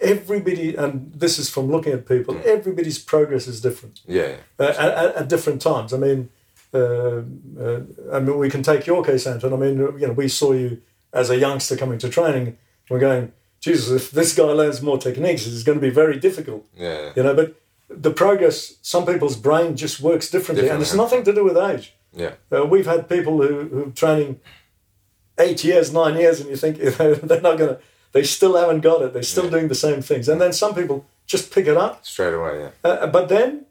everybody, 0.00 0.76
and 0.76 1.12
this 1.14 1.38
is 1.38 1.48
from 1.50 1.70
looking 1.70 1.92
at 1.92 2.06
people, 2.06 2.40
everybody's 2.44 2.98
progress 2.98 3.46
is 3.46 3.60
different. 3.60 4.00
yeah 4.06 4.36
uh, 4.58 4.74
at, 4.78 5.16
at, 5.16 5.28
different 5.28 5.62
times. 5.62 5.92
I 5.92 5.98
mean, 5.98 6.28
uh, 6.74 6.78
uh, 6.78 7.80
I 8.12 8.20
mean, 8.20 8.38
we 8.38 8.50
can 8.50 8.62
take 8.62 8.86
your 8.86 9.02
case, 9.04 9.26
Anton. 9.26 9.52
I 9.52 9.56
mean, 9.56 9.76
you 9.78 10.06
know, 10.06 10.12
we 10.12 10.28
saw 10.28 10.52
you 10.52 10.82
as 11.12 11.30
a 11.30 11.36
youngster 11.36 11.76
coming 11.76 11.98
to 11.98 12.08
training. 12.08 12.58
We're 12.90 12.98
going, 12.98 13.32
Jesus, 13.60 13.90
if 13.90 14.10
this 14.10 14.34
guy 14.34 14.44
learns 14.44 14.82
more 14.82 14.98
techniques, 14.98 15.46
it's 15.46 15.62
going 15.62 15.78
to 15.78 15.82
be 15.82 15.90
very 15.90 16.18
difficult. 16.18 16.66
yeah 16.76 17.12
You 17.16 17.22
know, 17.22 17.34
but 17.34 17.54
the 17.88 18.10
progress, 18.10 18.76
some 18.82 19.06
people's 19.06 19.36
brain 19.36 19.76
just 19.76 20.00
works 20.00 20.30
differently, 20.30 20.68
and 20.68 20.82
it's 20.82 20.94
nothing 20.94 21.24
to 21.24 21.32
do 21.32 21.44
with 21.44 21.56
age. 21.56 21.94
yeah 22.12 22.34
Uh, 22.52 22.64
we've 22.64 22.86
had 22.86 23.08
people 23.08 23.34
who 23.42 23.68
who 23.68 23.92
training 23.92 24.40
eight 25.38 25.64
years, 25.64 25.92
nine 25.92 26.16
years, 26.16 26.40
and 26.40 26.50
you 26.50 26.56
think 26.56 26.78
you 26.78 26.92
know, 26.98 27.14
they're 27.14 27.40
not 27.40 27.58
going 27.58 27.76
to. 27.76 27.80
They 28.12 28.24
still 28.24 28.56
haven't 28.56 28.80
got 28.80 29.02
it. 29.02 29.12
They're 29.12 29.22
still 29.22 29.44
Yeah. 29.44 29.50
doing 29.50 29.68
the 29.68 29.74
same 29.74 30.00
things, 30.02 30.28
and 30.28 30.40
then 30.40 30.52
some 30.52 30.74
people 30.74 31.04
just 31.26 31.50
pick 31.52 31.66
it 31.66 31.76
up 31.76 32.04
straight 32.06 32.34
away 32.34 32.52
yeah 32.60 32.70
uh, 32.90 33.06
but 33.08 33.28
then, 33.28 33.66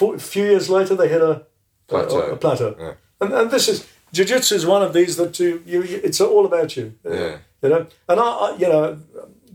a 0.00 0.18
few 0.18 0.44
years 0.44 0.68
later, 0.68 0.94
they 0.96 1.08
hit 1.08 1.22
a 1.22 1.42
Plateau. 1.86 2.20
A, 2.20 2.32
a 2.32 2.36
plateau. 2.36 2.76
Yeah. 2.78 2.94
And, 3.20 3.32
and 3.32 3.50
this 3.50 3.66
is 3.68 3.86
jiu-jitsu 4.12 4.54
is 4.54 4.66
one 4.66 4.82
of 4.82 4.92
these 4.92 5.16
that 5.16 5.38
you, 5.40 5.62
you, 5.64 5.82
you 5.82 6.00
it's 6.04 6.20
all 6.20 6.44
about 6.44 6.76
you. 6.76 6.92
Uh, 7.04 7.12
Yeah. 7.12 7.36
You 7.62 7.68
know, 7.70 7.86
and 8.08 8.20
I, 8.20 8.22
I, 8.24 8.56
you 8.56 8.68
know, 8.68 8.98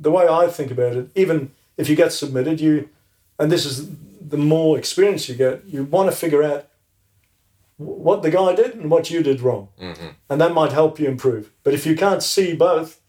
the 0.01 0.11
way 0.11 0.27
I 0.27 0.47
think 0.47 0.71
about 0.71 0.93
it, 0.95 1.09
even 1.15 1.51
if 1.77 1.87
you 1.89 1.95
get 1.95 2.11
submitted, 2.11 2.59
you, 2.59 2.89
and 3.39 3.51
this 3.51 3.65
is 3.65 3.87
the 4.19 4.37
more 4.37 4.77
experience 4.77 5.29
you 5.29 5.35
get, 5.35 5.63
you 5.65 5.83
want 5.85 6.09
to 6.09 6.15
figure 6.15 6.43
out 6.43 6.67
what 7.77 8.21
the 8.21 8.29
guy 8.31 8.55
did 8.55 8.75
and 8.75 8.89
what 8.91 9.09
you 9.09 9.23
did 9.23 9.41
wrong, 9.41 9.69
mm-hmm. 9.79 10.07
and 10.29 10.41
that 10.41 10.53
might 10.53 10.71
help 10.71 10.99
you 10.99 11.07
improve. 11.07 11.51
But 11.63 11.73
if 11.73 11.85
you 11.85 11.95
can't 11.95 12.21
see 12.23 12.55
both, 12.55 12.99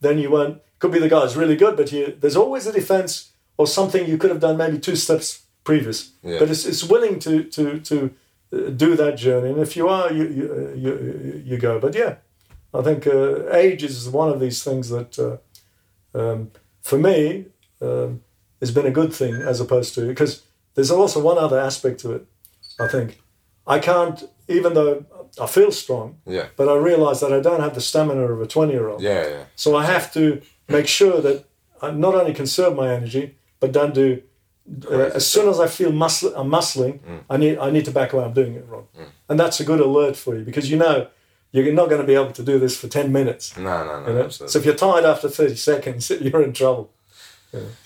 then 0.00 0.18
you 0.18 0.30
won't. 0.30 0.60
Could 0.84 0.92
be 0.92 0.98
the 0.98 1.08
guy 1.08 1.22
guy's 1.22 1.34
really 1.34 1.56
good, 1.56 1.76
but 1.78 1.92
you, 1.92 2.14
there's 2.20 2.36
always 2.36 2.66
a 2.66 2.72
defense 2.72 3.32
or 3.56 3.66
something 3.66 4.06
you 4.06 4.18
could 4.18 4.28
have 4.28 4.40
done 4.40 4.58
maybe 4.58 4.78
two 4.78 4.96
steps 4.96 5.44
previous. 5.64 6.12
Yeah. 6.22 6.38
But 6.40 6.50
it's, 6.50 6.66
it's 6.66 6.84
willing 6.84 7.18
to 7.20 7.44
to 7.56 7.80
to 7.80 7.96
uh, 8.52 8.68
do 8.68 8.94
that 8.94 9.16
journey. 9.16 9.48
And 9.48 9.60
if 9.60 9.76
you 9.78 9.88
are, 9.88 10.12
you 10.12 10.24
you 10.38 10.44
you, 10.84 11.42
you 11.46 11.56
go. 11.56 11.78
But 11.80 11.94
yeah, 11.94 12.16
I 12.78 12.82
think 12.82 13.06
uh, 13.06 13.50
age 13.64 13.82
is 13.82 14.10
one 14.10 14.28
of 14.28 14.40
these 14.40 14.62
things 14.62 14.90
that, 14.90 15.18
uh, 15.18 15.36
um, 16.18 16.50
for 16.82 16.98
me, 16.98 17.46
um, 17.80 18.20
has 18.60 18.70
been 18.70 18.86
a 18.86 18.90
good 19.00 19.14
thing 19.14 19.34
as 19.50 19.60
opposed 19.60 19.94
to 19.94 20.06
because 20.06 20.42
there's 20.74 20.90
also 20.90 21.18
one 21.18 21.38
other 21.38 21.58
aspect 21.58 22.00
to 22.00 22.12
it. 22.12 22.26
I 22.78 22.88
think 22.88 23.22
I 23.66 23.78
can't, 23.78 24.22
even 24.48 24.74
though 24.74 25.06
I 25.40 25.46
feel 25.46 25.72
strong, 25.72 26.18
Yeah. 26.26 26.48
but 26.56 26.68
I 26.68 26.76
realise 26.76 27.20
that 27.20 27.32
I 27.32 27.40
don't 27.40 27.60
have 27.60 27.74
the 27.74 27.80
stamina 27.80 28.32
of 28.32 28.40
a 28.42 28.46
twenty-year-old. 28.46 29.00
Yeah, 29.00 29.28
yeah. 29.28 29.44
So 29.56 29.76
I 29.82 29.84
have 29.86 30.12
to 30.12 30.42
make 30.68 30.86
sure 30.86 31.20
that 31.20 31.44
I 31.82 31.90
not 31.90 32.14
only 32.14 32.32
conserve 32.32 32.74
my 32.76 32.92
energy, 32.92 33.36
but 33.60 33.72
don't 33.72 33.94
do. 33.94 34.22
Uh, 34.90 35.10
as 35.14 35.26
soon 35.26 35.48
as 35.48 35.60
I 35.60 35.66
feel 35.66 35.92
muscle, 35.92 36.32
I'm 36.34 36.48
muscling, 36.48 37.00
I 37.28 37.36
need 37.36 37.58
I 37.58 37.70
need 37.70 37.84
to 37.84 37.90
back 37.90 38.12
away. 38.12 38.24
I'm 38.24 38.32
doing 38.32 38.54
it 38.54 38.66
wrong, 38.68 38.88
and 39.28 39.38
that's 39.38 39.60
a 39.60 39.64
good 39.64 39.80
alert 39.80 40.16
for 40.16 40.36
you 40.36 40.44
because 40.44 40.70
you 40.70 40.78
know 40.78 41.08
you're 41.52 41.72
not 41.72 41.88
going 41.88 42.00
to 42.00 42.06
be 42.06 42.14
able 42.14 42.32
to 42.32 42.42
do 42.42 42.58
this 42.58 42.76
for 42.76 42.88
ten 42.88 43.12
minutes. 43.12 43.56
No, 43.56 43.84
no, 43.84 44.00
no. 44.00 44.08
You 44.08 44.14
know? 44.14 44.24
absolutely. 44.24 44.52
So 44.52 44.58
if 44.58 44.64
you're 44.64 44.74
tired 44.74 45.04
after 45.04 45.28
thirty 45.28 45.56
seconds, 45.56 46.10
you're 46.20 46.42
in 46.42 46.52
trouble. 46.52 46.90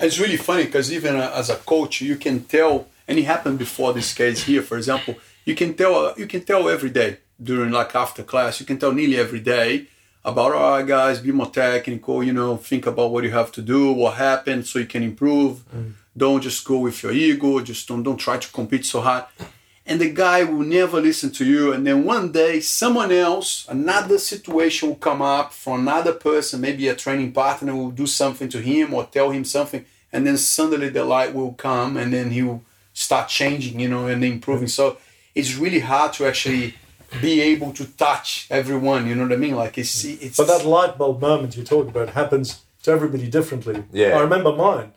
It's 0.00 0.18
really 0.18 0.38
funny 0.38 0.64
because 0.64 0.90
even 0.90 1.16
uh, 1.16 1.30
as 1.34 1.50
a 1.50 1.56
coach, 1.56 2.00
you 2.00 2.16
can 2.16 2.44
tell, 2.44 2.86
and 3.06 3.18
it 3.18 3.24
happened 3.24 3.58
before 3.58 3.92
this 3.92 4.14
case 4.14 4.44
here. 4.44 4.62
For 4.62 4.78
example, 4.78 5.16
you 5.44 5.54
can 5.54 5.74
tell 5.74 6.14
you 6.16 6.26
can 6.26 6.44
tell 6.44 6.68
every 6.68 6.90
day 6.90 7.18
during 7.42 7.70
like 7.70 7.94
after 7.94 8.22
class, 8.22 8.60
you 8.60 8.66
can 8.66 8.78
tell 8.78 8.92
nearly 8.92 9.16
every 9.16 9.40
day 9.40 9.88
about 10.24 10.52
all 10.52 10.78
right, 10.78 10.86
guys, 10.86 11.20
be 11.20 11.32
more 11.32 11.50
technical. 11.50 12.22
You 12.22 12.32
know, 12.32 12.56
think 12.56 12.86
about 12.86 13.10
what 13.10 13.24
you 13.24 13.30
have 13.30 13.52
to 13.52 13.62
do, 13.62 13.92
what 13.92 14.14
happened, 14.14 14.66
so 14.66 14.78
you 14.78 14.86
can 14.86 15.02
improve. 15.02 15.64
Mm. 15.74 15.92
Don't 16.16 16.40
just 16.40 16.64
go 16.64 16.78
with 16.78 17.02
your 17.02 17.12
ego. 17.12 17.60
Just 17.60 17.86
don't 17.88 18.02
don't 18.02 18.16
try 18.16 18.38
to 18.38 18.52
compete 18.52 18.84
so 18.84 19.00
hard. 19.00 19.24
And 19.86 20.00
the 20.02 20.10
guy 20.10 20.44
will 20.44 20.66
never 20.66 21.00
listen 21.00 21.30
to 21.30 21.46
you. 21.46 21.72
And 21.72 21.86
then 21.86 22.04
one 22.04 22.30
day, 22.30 22.60
someone 22.60 23.10
else, 23.10 23.66
another 23.70 24.18
situation 24.18 24.90
will 24.90 24.96
come 24.96 25.22
up 25.22 25.50
from 25.50 25.88
another 25.88 26.12
person, 26.12 26.60
maybe 26.60 26.88
a 26.88 26.94
training 26.94 27.32
partner 27.32 27.74
will 27.74 27.90
do 27.90 28.06
something 28.06 28.50
to 28.50 28.60
him 28.60 28.92
or 28.92 29.06
tell 29.06 29.30
him 29.30 29.44
something. 29.44 29.86
And 30.12 30.26
then 30.26 30.36
suddenly 30.36 30.90
the 30.90 31.04
light 31.04 31.34
will 31.34 31.52
come 31.52 31.96
and 31.96 32.12
then 32.12 32.32
he'll 32.32 32.62
start 32.92 33.28
changing, 33.28 33.80
you 33.80 33.88
know, 33.88 34.08
and 34.08 34.22
improving. 34.22 34.68
So 34.68 34.98
it's 35.34 35.54
really 35.56 35.80
hard 35.80 36.12
to 36.14 36.26
actually 36.26 36.74
be 37.20 37.40
able 37.40 37.72
to 37.72 37.84
touch 37.84 38.46
everyone, 38.50 39.06
you 39.08 39.14
know 39.14 39.22
what 39.22 39.32
I 39.32 39.36
mean? 39.36 39.56
Like 39.56 39.78
it's, 39.78 40.04
it's 40.04 40.36
But 40.36 40.46
that 40.46 40.64
light 40.66 40.98
bulb 40.98 41.20
moment 41.20 41.56
you 41.56 41.64
talk 41.64 41.88
about 41.88 42.10
happens 42.10 42.62
to 42.82 42.90
everybody 42.90 43.28
differently. 43.28 43.84
Yeah. 43.92 44.16
I 44.16 44.20
remember 44.20 44.52
mine. 44.54 44.92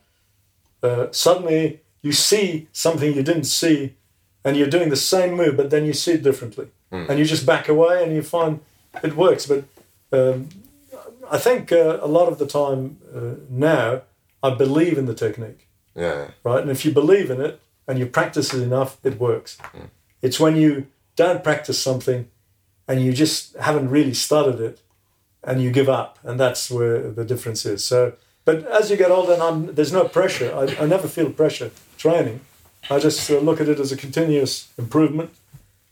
Uh, 0.84 1.08
suddenly 1.12 1.82
you 2.02 2.12
see 2.12 2.68
something 2.72 3.14
you 3.14 3.24
didn't 3.24 3.46
see, 3.46 3.96
and 4.44 4.58
you're 4.58 4.70
doing 4.70 4.90
the 4.90 4.96
same 4.96 5.36
move, 5.36 5.56
but 5.56 5.70
then 5.70 5.86
you 5.86 5.94
see 5.94 6.14
it 6.14 6.24
differently, 6.24 6.68
and 6.92 7.20
you 7.20 7.26
just 7.26 7.46
back 7.46 7.70
away, 7.70 8.04
and 8.04 8.12
you 8.14 8.24
find 8.24 8.60
it 9.04 9.16
works. 9.16 9.46
But 9.46 9.66
um, 10.12 10.50
I 11.30 11.38
think 11.38 11.72
uh, 11.72 12.00
a 12.02 12.08
lot 12.08 12.28
of 12.28 12.40
the 12.40 12.48
time 12.48 12.98
uh, 13.16 13.36
now, 13.50 14.02
I 14.42 14.50
believe 14.56 14.98
in 14.98 15.06
the 15.06 15.14
technique, 15.14 15.68
yeah, 15.96 16.32
right? 16.44 16.62
And 16.62 16.72
if 16.72 16.84
you 16.84 16.92
believe 16.92 17.30
in 17.30 17.40
it 17.40 17.62
and 17.88 18.00
you 18.00 18.08
practice 18.08 18.54
it 18.54 18.62
enough, 18.64 18.98
it 19.04 19.20
works. 19.20 19.58
It's 20.22 20.40
when 20.40 20.56
you 20.56 20.88
don't 21.16 21.44
practice 21.44 21.82
something, 21.82 22.30
and 22.88 23.02
you 23.02 23.14
just 23.14 23.56
haven't 23.58 23.90
really 23.90 24.14
started 24.14 24.60
it, 24.60 24.80
and 25.44 25.62
you 25.62 25.72
give 25.72 25.90
up, 25.90 26.20
and 26.24 26.40
that's 26.40 26.70
where 26.70 27.12
the 27.12 27.26
difference 27.26 27.66
is. 27.66 27.84
So, 27.84 28.14
but 28.46 28.66
as 28.68 28.90
you 28.90 28.98
get 28.98 29.12
older, 29.12 29.34
and 29.34 29.42
I'm, 29.42 29.76
there's 29.76 29.94
no 29.94 30.08
pressure. 30.08 30.54
I, 30.54 30.84
I 30.84 30.86
never 30.86 31.08
feel 31.08 31.32
pressure 31.32 31.72
training. 31.98 32.42
I 32.90 33.00
just 33.00 33.30
uh, 33.30 33.40
look 33.40 33.62
at 33.62 33.70
it 33.70 33.80
as 33.80 33.92
a 33.92 33.98
continuous 33.98 34.70
improvement, 34.78 35.32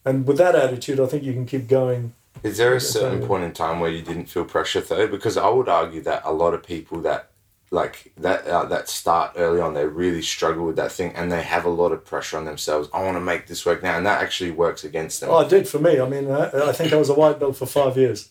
and 0.06 0.26
with 0.26 0.38
that 0.38 0.56
attitude, 0.56 1.00
I 1.00 1.06
think 1.06 1.24
you 1.24 1.34
can 1.34 1.46
keep 1.46 1.68
going. 1.68 2.14
Is 2.42 2.58
there 2.58 2.74
a 2.74 2.80
certain 2.80 3.26
point 3.28 3.44
in 3.44 3.52
time 3.52 3.80
where 3.80 3.92
you 3.92 4.02
didn't 4.02 4.28
feel 4.28 4.46
pressure 4.46 4.82
though? 4.82 5.08
Because 5.08 5.36
I 5.36 5.50
would 5.50 5.68
argue 5.68 6.02
that 6.02 6.22
a 6.24 6.32
lot 6.32 6.54
of 6.54 6.64
people 6.64 7.02
that 7.02 7.29
like 7.72 8.12
that 8.18 8.48
uh, 8.48 8.66
that 8.66 8.90
start 8.90 9.34
early 9.36 9.62
on, 9.62 9.74
they 9.74 9.86
really 9.86 10.22
struggle 10.22 10.66
with 10.66 10.76
that 10.78 10.92
thing, 10.92 11.14
and 11.16 11.32
they 11.32 11.44
have 11.44 11.66
a 11.66 11.70
lot 11.70 11.92
of 11.92 12.04
pressure 12.04 12.38
on 12.38 12.46
themselves. 12.46 12.90
I 12.94 13.04
want 13.04 13.16
to 13.16 13.22
make 13.22 13.48
this 13.48 13.66
work 13.66 13.84
now, 13.84 13.96
and 13.98 14.06
that 14.06 14.22
actually 14.24 14.52
works 14.52 14.84
against 14.84 15.22
them. 15.22 15.30
Oh, 15.30 15.40
it 15.42 15.50
did 15.50 15.68
for 15.68 15.80
me. 15.80 16.00
I 16.00 16.08
mean, 16.10 16.30
I, 16.32 16.70
I 16.70 16.72
think 16.72 16.94
I 16.94 16.96
was 16.96 17.10
a 17.10 17.14
white 17.14 17.40
belt 17.40 17.56
for 17.56 17.66
five 17.66 17.96
years. 17.98 18.30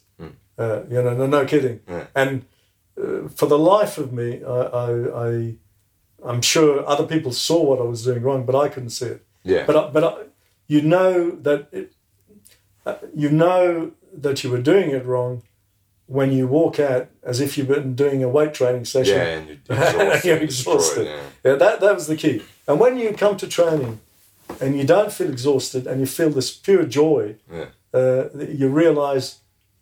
Uh, 0.59 0.83
you 0.91 1.01
know, 1.01 1.15
no, 1.15 1.27
no 1.27 1.45
kidding. 1.47 1.79
Yeah. 1.89 2.07
And 2.17 2.45
uh, 3.01 3.29
for 3.29 3.47
the 3.47 3.57
life 3.57 3.97
of 3.97 4.13
me, 4.13 4.43
I, 4.43 4.51
I, 4.51 5.27
I, 5.29 5.55
I'm 6.25 6.43
sure 6.43 6.85
other 6.85 7.07
people 7.07 7.31
saw 7.31 7.63
what 7.63 7.79
I 7.79 7.85
was 7.85 8.03
doing 8.05 8.25
wrong, 8.25 8.45
but 8.45 8.57
I 8.57 8.69
couldn't 8.69 8.91
see 8.91 9.07
it. 9.07 9.27
yeah, 9.45 9.65
But 9.67 9.77
I, 9.77 9.89
but 9.91 10.03
I, 10.03 10.15
you 10.67 10.83
know 10.83 11.31
that 11.31 11.69
it, 11.71 11.93
uh, 12.85 12.97
you 13.15 13.31
know 13.31 13.93
that 14.13 14.43
you 14.43 14.51
were 14.51 14.61
doing 14.61 14.91
it 14.91 15.05
wrong 15.07 15.45
when 16.09 16.33
you 16.33 16.47
walk 16.49 16.81
out 16.81 17.09
as 17.23 17.41
if 17.41 17.57
you've 17.57 17.69
been 17.69 17.95
doing 17.95 18.23
a 18.25 18.29
weight 18.29 18.55
training 18.55 18.85
session. 18.87 19.17
yeah, 19.17 19.37
and 19.39 19.47
you're 19.47 19.57
exhausted. 19.59 20.25
You're 20.29 20.39
destroyed, 20.41 20.43
exhausted. 20.43 21.07
yeah. 21.07 21.21
Yeah, 21.45 21.55
that, 21.57 21.81
that 21.81 21.95
was 21.95 22.07
the 22.07 22.17
key. 22.17 22.43
And 22.67 22.81
when 22.81 22.99
you 22.99 23.13
come 23.13 23.37
to 23.37 23.47
training 23.47 24.01
and 24.61 24.77
you 24.79 24.85
don't 24.85 25.13
feel 25.13 25.31
exhausted 25.31 25.87
and 25.87 26.01
you 26.01 26.07
feel 26.07 26.31
this 26.31 26.51
pure 26.51 26.85
joy, 26.85 27.37
Yeah. 27.53 27.67
uh, 27.93 28.29
you 28.61 28.69
realize 28.69 29.27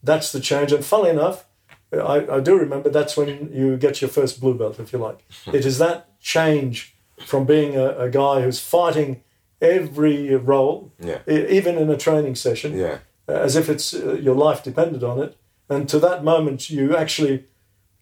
that's 0.02 0.32
the 0.32 0.40
change. 0.40 0.72
And 0.72 0.84
funnily 0.84 1.10
enough, 1.10 1.44
I, 1.92 2.26
I 2.36 2.40
do 2.40 2.58
remember 2.58 2.90
that's 2.90 3.16
when 3.16 3.28
you 3.54 3.76
get 3.76 4.00
your 4.00 4.10
first 4.10 4.40
blue 4.40 4.54
belt, 4.58 4.80
if 4.80 4.92
you 4.92 4.98
like. 4.98 5.18
it 5.52 5.64
is 5.64 5.78
that 5.78 6.20
change 6.20 6.96
from 7.24 7.44
being 7.46 7.76
a, 7.76 7.86
a 8.06 8.10
guy 8.10 8.42
who's 8.42 8.58
fighting 8.60 9.22
every 9.62 10.34
role, 10.34 10.92
Yeah. 11.00 11.20
e- 11.28 11.46
even 11.58 11.78
in 11.78 11.88
a 11.88 11.96
training 11.96 12.34
session, 12.34 12.76
Yeah, 12.76 12.98
as 13.28 13.54
if 13.56 13.68
it's 13.68 13.94
uh, 13.94 14.14
your 14.14 14.34
life 14.34 14.62
depended 14.62 15.02
on 15.04 15.22
it. 15.22 15.36
And 15.68 15.88
to 15.88 15.98
that 15.98 16.22
moment, 16.24 16.70
you 16.70 16.96
actually 16.96 17.44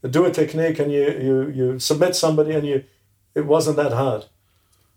do 0.09 0.24
a 0.24 0.31
technique 0.31 0.79
and 0.79 0.92
you, 0.92 1.03
you, 1.03 1.48
you 1.48 1.79
submit 1.79 2.14
somebody 2.14 2.53
and 2.53 2.66
you 2.66 2.85
it 3.35 3.46
wasn't 3.46 3.77
that 3.77 3.92
hard. 3.92 4.27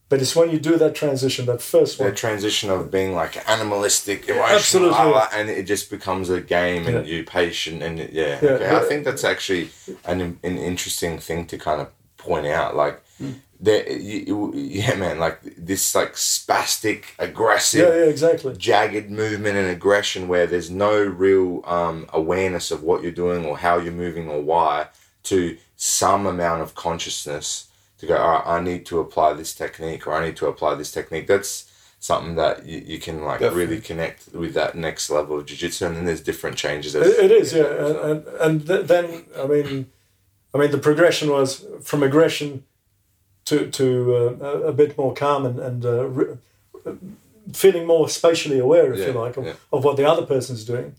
But 0.09 0.21
it's 0.21 0.35
when 0.35 0.51
you 0.51 0.59
do 0.59 0.77
that 0.77 0.95
transition, 0.95 1.45
that 1.47 1.61
first 1.61 1.97
the 1.97 2.05
one. 2.05 2.15
transition 2.15 2.69
of 2.69 2.89
being 2.89 3.13
like 3.13 3.47
animalistic, 3.49 4.29
emotional, 4.29 4.55
absolutely. 4.55 4.89
blah, 4.89 5.11
blah, 5.11 5.27
and 5.33 5.49
it 5.49 5.63
just 5.63 5.89
becomes 5.89 6.29
a 6.29 6.39
game, 6.39 6.87
and 6.87 7.05
you're 7.05 7.25
patient, 7.25 7.83
and 7.83 7.99
it- 7.99 8.13
yeah, 8.13 8.39
Yeah, 8.41 8.49
okay. 8.51 8.75
I 8.75 8.79
think 8.87 9.03
that's 9.03 9.25
actually 9.25 9.69
an 10.05 10.39
an 10.43 10.57
interesting 10.57 11.19
thing 11.19 11.45
to 11.47 11.57
kind 11.57 11.81
of 11.81 11.87
point 12.17 12.47
out, 12.47 12.75
like. 12.75 13.03
There, 13.19 13.33
you, 13.63 14.51
you- 14.53 14.53
yeah, 14.55 14.95
man, 14.95 15.19
like 15.19 15.39
this, 15.57 15.95
like 15.95 16.13
spastic, 16.13 17.03
aggressive, 17.19 17.81
Yeah, 17.87 18.03
yeah, 18.03 18.09
exactly. 18.09 18.55
jagged 18.57 19.09
movement 19.09 19.57
and 19.57 19.67
aggression 19.69 20.27
where 20.27 20.45
there's 20.47 20.69
no 20.69 21.01
real 21.03 21.63
um, 21.65 22.07
awareness 22.13 22.71
of 22.71 22.83
what 22.83 23.01
you're 23.01 23.11
doing 23.11 23.45
or 23.45 23.57
how 23.57 23.77
you're 23.77 23.93
moving 23.93 24.29
or 24.29 24.41
why 24.41 24.87
to 25.23 25.57
some 25.75 26.25
amount 26.25 26.61
of 26.61 26.75
consciousness 26.75 27.67
to 27.97 28.05
go 28.05 28.15
all 28.17 28.31
right 28.35 28.43
i 28.47 28.61
need 28.61 28.85
to 28.85 28.99
apply 28.99 29.33
this 29.33 29.53
technique 29.53 30.07
or 30.07 30.13
i 30.13 30.25
need 30.25 30.35
to 30.37 30.47
apply 30.47 30.73
this 30.75 30.91
technique 30.91 31.27
that's 31.27 31.71
something 31.99 32.35
that 32.35 32.65
you, 32.65 32.79
you 32.85 32.99
can 32.99 33.23
like 33.23 33.39
Definitely. 33.39 33.65
really 33.65 33.81
connect 33.81 34.27
with 34.33 34.53
that 34.53 34.75
next 34.75 35.09
level 35.09 35.37
of 35.39 35.45
jiu-jitsu 35.45 35.85
and 35.85 35.95
then 35.97 36.05
there's 36.05 36.21
different 36.21 36.55
changes 36.57 36.95
as 36.95 37.07
It, 37.07 37.25
it 37.25 37.31
is, 37.31 37.53
yeah, 37.53 37.63
get 37.63 37.71
and, 37.79 37.95
better. 37.95 38.09
and 38.11 38.27
and 38.41 38.67
th- 38.67 38.85
then 38.87 39.25
I 39.37 39.45
mean, 39.47 39.91
I 40.53 40.57
mean 40.59 40.71
the 40.71 40.77
progression 40.77 41.29
was 41.29 41.65
from 41.83 42.03
aggression 42.03 42.63
to 43.49 43.57
to 43.79 43.85
uh, 44.15 44.69
a, 44.69 44.73
bit 44.73 44.97
more 44.97 45.13
calm 45.13 45.45
and 45.45 45.59
and 45.59 45.85
uh, 45.85 46.05
re- 46.17 46.37
feeling 47.53 47.85
more 47.87 48.09
spatially 48.09 48.59
aware, 48.59 48.93
if 48.93 48.99
you 49.07 49.13
like, 49.23 49.37
of, 49.39 49.45
yeah. 49.45 49.53
of 49.71 49.83
what 49.83 49.95
the 49.97 50.05
other 50.11 50.25
person's 50.25 50.63
doing. 50.65 50.95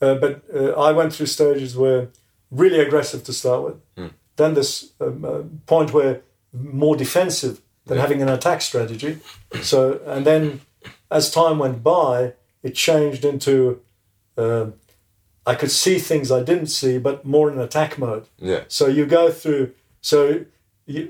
Uh, 0.00 0.14
but 0.14 0.42
uh, 0.54 0.88
I 0.88 0.92
went 0.92 1.12
through 1.12 1.26
stages 1.26 1.76
where 1.76 2.08
really 2.50 2.78
aggressive 2.86 3.22
to 3.24 3.32
start 3.32 3.64
with, 3.64 3.76
Hmm. 3.96 4.08
then 4.36 4.54
this 4.54 4.92
um, 5.00 5.24
uh, 5.24 5.42
point 5.66 5.92
where 5.92 6.20
more 6.52 6.96
defensive 6.96 7.60
than 7.86 7.96
Yeah. 7.96 8.02
having 8.06 8.22
an 8.22 8.28
attack 8.28 8.60
strategy. 8.62 9.18
So 9.62 10.00
and 10.06 10.24
then 10.24 10.60
as 11.10 11.30
time 11.30 11.58
went 11.58 11.82
by, 11.82 12.32
it 12.62 12.74
changed 12.74 13.24
into. 13.24 13.80
um 14.36 14.72
I 15.52 15.54
could 15.54 15.70
see 15.70 15.98
things 15.98 16.30
I 16.30 16.42
didn't 16.44 16.66
see, 16.80 16.98
but 16.98 17.24
more 17.24 17.50
in 17.52 17.58
attack 17.58 17.98
mode. 17.98 18.24
yeah 18.38 18.62
So 18.68 18.86
you 18.86 19.06
go 19.06 19.32
through. 19.40 19.66
So 20.00 20.18
you 20.86 21.08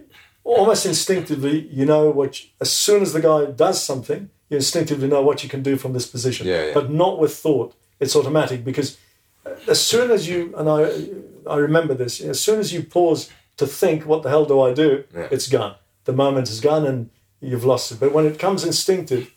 almost 0.57 0.87
instinctively, 0.87 1.69
you 1.71 1.85
know 1.85 2.11
what. 2.11 2.43
You, 2.43 2.49
as 2.61 2.73
soon 2.73 3.03
as 3.03 3.13
the 3.13 3.21
guy 3.21 3.47
does 3.47 3.83
something, 3.83 4.31
you 4.49 4.57
instinctively 4.57 5.09
know 5.09 5.23
what 5.23 5.43
you 5.43 5.49
can 5.49 5.63
do 5.63 5.77
from 5.77 5.93
this 5.93 6.07
position. 6.07 6.47
Yeah, 6.47 6.67
yeah. 6.67 6.75
But 6.75 6.91
not 6.91 7.19
with 7.19 7.37
thought. 7.37 7.75
It's 8.01 8.15
automatic 8.15 8.65
because 8.65 8.97
as 9.67 9.81
soon 9.81 10.11
as 10.11 10.29
you 10.29 10.55
and 10.57 10.69
I, 10.69 11.53
I 11.53 11.57
remember 11.57 11.95
this. 11.95 12.21
As 12.21 12.41
soon 12.41 12.59
as 12.61 12.73
you 12.73 12.83
pause 12.83 13.31
to 13.57 13.67
think, 13.67 14.07
"What 14.07 14.23
the 14.23 14.29
hell 14.29 14.45
do 14.45 14.61
I 14.61 14.73
do?" 14.73 15.05
Yeah. 15.15 15.29
It's 15.31 15.49
gone. 15.49 15.75
The 16.05 16.13
moment 16.13 16.49
is 16.49 16.61
gone, 16.61 16.87
and 16.87 17.11
you've 17.41 17.65
lost 17.65 17.93
it. 17.93 18.01
But 18.01 18.13
when 18.13 18.27
it 18.27 18.39
comes 18.39 18.65
instinctive, 18.65 19.33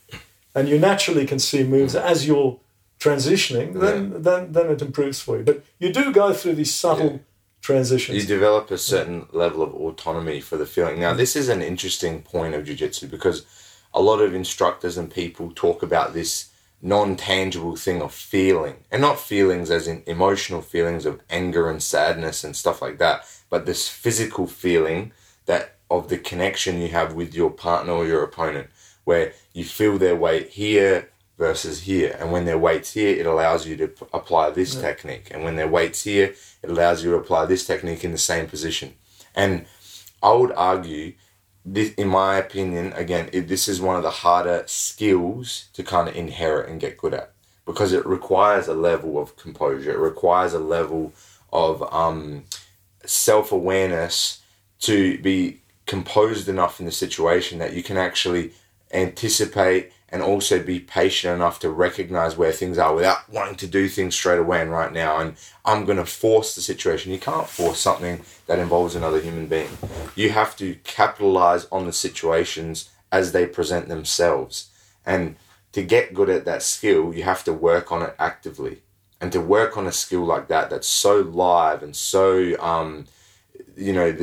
and 0.56 0.70
you 0.70 0.80
naturally 0.80 1.26
can 1.26 1.40
see 1.40 1.64
moves 1.64 1.96
as 1.96 2.28
you're 2.28 2.60
transitioning, 3.00 3.80
then 3.80 4.22
then 4.22 4.52
then 4.52 4.70
it 4.70 4.82
improves 4.82 5.20
for 5.20 5.38
you. 5.38 5.44
But 5.44 5.64
you 5.80 5.92
do 5.92 6.12
go 6.12 6.34
through 6.34 6.56
these 6.56 6.74
subtle 6.74 7.20
transitions. 7.62 8.18
you 8.18 8.28
develop 8.28 8.72
a 8.72 8.78
certain 8.78 9.28
level 9.32 9.62
of 9.62 9.74
autonomy 9.74 10.42
for 10.42 10.58
the 10.58 10.66
feeling. 10.66 11.00
Now, 11.00 11.14
this 11.14 11.36
is 11.36 11.50
an 11.50 11.62
interesting 11.62 12.22
point 12.22 12.56
of 12.56 12.66
jiu-jitsu 12.66 13.08
because 13.08 13.46
a 13.94 14.02
lot 14.02 14.20
of 14.20 14.34
instructors 14.34 14.98
and 14.98 15.12
people 15.12 15.52
talk 15.54 15.84
about 15.84 16.14
this 16.14 16.50
non-tangible 16.82 17.76
thing 17.76 18.02
of 18.02 18.12
feeling 18.12 18.76
and 18.92 19.02
not 19.02 19.20
feelings 19.20 19.70
as 19.70 19.88
in 19.88 20.02
emotional 20.08 20.62
feelings 20.62 21.06
of 21.06 21.22
anger 21.30 21.70
and 21.70 21.84
sadness 21.84 22.44
and 22.44 22.56
stuff 22.56 22.82
like 22.82 22.98
that 22.98 23.24
but 23.52 23.68
this 23.68 23.88
physical 23.88 24.48
feeling 24.48 25.12
that 25.46 25.76
of 25.92 26.10
the 26.10 26.18
connection 26.18 26.82
you 26.82 26.88
have 26.88 27.14
with 27.14 27.36
your 27.36 27.52
partner 27.52 27.94
or 27.94 28.08
your 28.08 28.24
opponent 28.24 28.68
where 29.04 29.32
you 29.54 29.64
feel 29.64 30.00
their 30.00 30.16
weight 30.16 30.50
here 30.50 31.11
versus 31.46 31.76
here 31.90 32.12
and 32.20 32.32
when 32.34 32.46
their 32.46 32.62
weight's 32.66 32.92
here 33.00 33.14
it 33.22 33.26
allows 33.26 33.62
you 33.68 33.76
to 33.76 33.88
p- 33.88 34.06
apply 34.20 34.46
this 34.52 34.72
Yeah. 34.76 34.82
technique 34.88 35.28
and 35.32 35.44
when 35.46 35.56
their 35.56 35.72
weight's 35.76 36.04
here 36.12 36.28
it 36.64 36.70
allows 36.70 36.98
you 37.04 37.10
to 37.12 37.18
apply 37.18 37.42
this 37.46 37.66
technique 37.72 38.04
in 38.08 38.12
the 38.18 38.26
same 38.32 38.46
position 38.56 38.90
and 39.44 39.54
i 40.30 40.32
would 40.40 40.54
argue 40.74 41.14
this, 41.64 41.94
in 41.94 42.08
my 42.08 42.38
opinion, 42.38 42.92
again, 42.94 43.30
it, 43.32 43.48
this 43.48 43.68
is 43.68 43.80
one 43.80 43.96
of 43.96 44.02
the 44.02 44.18
harder 44.26 44.64
skills 44.66 45.66
to 45.74 45.84
kind 45.84 46.10
of 46.10 46.16
inherit 46.16 46.68
and 46.70 46.82
get 46.82 46.98
good 46.98 47.14
at 47.14 47.28
because 47.68 47.94
it 47.94 48.04
requires 48.18 48.68
a 48.68 48.74
level 48.74 49.20
of 49.22 49.36
composure. 49.38 49.92
It 49.92 50.00
requires 50.00 50.54
a 50.56 50.60
level 50.78 51.14
of 51.54 51.84
um, 51.94 52.46
self 53.06 53.52
awareness 53.52 54.42
to 54.88 55.20
be 55.20 55.62
composed 55.86 56.50
enough 56.50 56.80
in 56.80 56.88
the 56.88 56.92
situation 57.06 57.60
that 57.60 57.74
you 57.74 57.84
can 57.84 57.98
actually 57.98 58.54
anticipate 58.92 59.92
and 60.12 60.22
also 60.22 60.62
be 60.62 60.80
patient 60.80 61.36
enough 61.36 61.60
to 61.60 61.70
recognize 61.70 62.36
where 62.36 62.52
things 62.52 62.78
are 62.78 62.94
without 62.94 63.30
wanting 63.30 63.56
to 63.56 63.68
do 63.68 63.88
things 63.88 64.14
straight 64.14 64.40
away 64.40 64.62
and 64.62 64.72
right 64.72 64.92
now. 64.92 65.18
And 65.20 65.36
I'm 65.64 65.86
going 65.86 65.98
to 65.98 66.06
force 66.06 66.54
the 66.54 66.62
situation. 66.62 67.14
You 67.14 67.20
can't 67.20 67.48
force 67.48 67.80
something 67.80 68.22
that 68.48 68.60
involves 68.60 68.96
another 68.96 69.22
human 69.22 69.48
being. 69.48 69.70
You 70.16 70.32
have 70.32 70.58
to 70.58 70.76
capitalize 70.84 71.66
on 71.72 71.86
the 71.86 71.94
situations 71.94 72.90
as 73.12 73.32
they 73.32 73.46
present 73.46 73.88
themselves. 73.88 74.70
And 75.06 75.38
to 75.72 75.82
get 75.82 76.14
good 76.14 76.30
at 76.30 76.44
that 76.46 76.62
skill, 76.62 77.14
you 77.14 77.24
have 77.24 77.46
to 77.46 77.54
work 77.54 77.92
on 77.92 78.02
it 78.02 78.16
actively. 78.20 78.82
And 79.22 79.32
to 79.32 79.40
work 79.40 79.78
on 79.78 79.88
a 79.88 79.92
skill 79.92 80.26
like 80.26 80.50
that, 80.50 80.70
that's 80.70 80.88
so 80.88 81.20
live 81.20 81.84
and 81.84 81.96
so, 81.96 82.60
um, 82.60 83.06
you 83.82 83.94
know, 83.94 84.16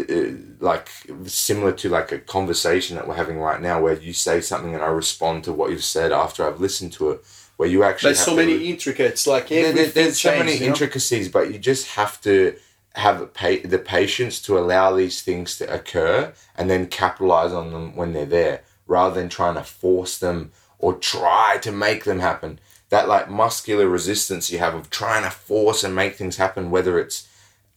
like 0.61 0.89
similar 1.27 1.73
to 1.73 1.89
like 1.89 2.13
a 2.13 2.19
conversation 2.19 2.97
that 2.97 3.07
we're 3.09 3.15
having 3.15 3.39
right 3.39 3.61
now, 3.61 3.81
where 3.81 3.95
you 3.95 4.13
say 4.13 4.41
something 4.41 4.75
and 4.75 4.83
I 4.83 4.89
respond 4.89 5.45
to 5.45 5.53
what 5.53 5.71
you've 5.71 5.85
said 5.85 6.13
after 6.13 6.47
I've 6.47 6.61
listened 6.61 6.93
to 6.95 7.11
it, 7.11 7.25
where 7.57 7.69
you 7.69 7.83
actually 7.83 8.11
There's 8.15 8.25
so 8.25 8.37
many 8.37 8.55
re- 8.57 8.71
intricates, 8.71 9.27
like 9.27 9.49
there- 9.49 9.73
there- 9.73 9.87
there's 9.89 10.21
so 10.21 10.31
many 10.39 10.55
you 10.55 10.61
know? 10.61 10.67
intricacies, 10.67 11.29
but 11.29 11.53
you 11.53 11.59
just 11.59 11.89
have 11.89 12.21
to 12.23 12.55
have 12.95 13.33
pa- 13.35 13.63
the 13.65 13.79
patience 13.79 14.41
to 14.43 14.59
allow 14.59 14.95
these 14.95 15.23
things 15.23 15.57
to 15.59 15.73
occur 15.73 16.33
and 16.57 16.71
then 16.71 16.87
capitalize 16.87 17.53
on 17.53 17.73
them 17.73 17.95
when 17.97 18.13
they're 18.13 18.25
there, 18.25 18.63
rather 18.87 19.15
than 19.15 19.29
trying 19.29 19.55
to 19.55 19.65
force 19.65 20.19
them 20.19 20.53
or 20.79 20.95
try 20.95 21.59
to 21.61 21.73
make 21.73 22.05
them 22.05 22.21
happen. 22.21 22.59
That 22.91 23.07
like 23.09 23.29
muscular 23.29 23.87
resistance 23.89 24.51
you 24.51 24.59
have 24.61 24.75
of 24.75 24.89
trying 24.89 25.25
to 25.25 25.31
force 25.31 25.85
and 25.85 25.95
make 25.95 26.17
things 26.17 26.37
happen, 26.39 26.71
whether 26.71 26.99
it's 26.99 27.27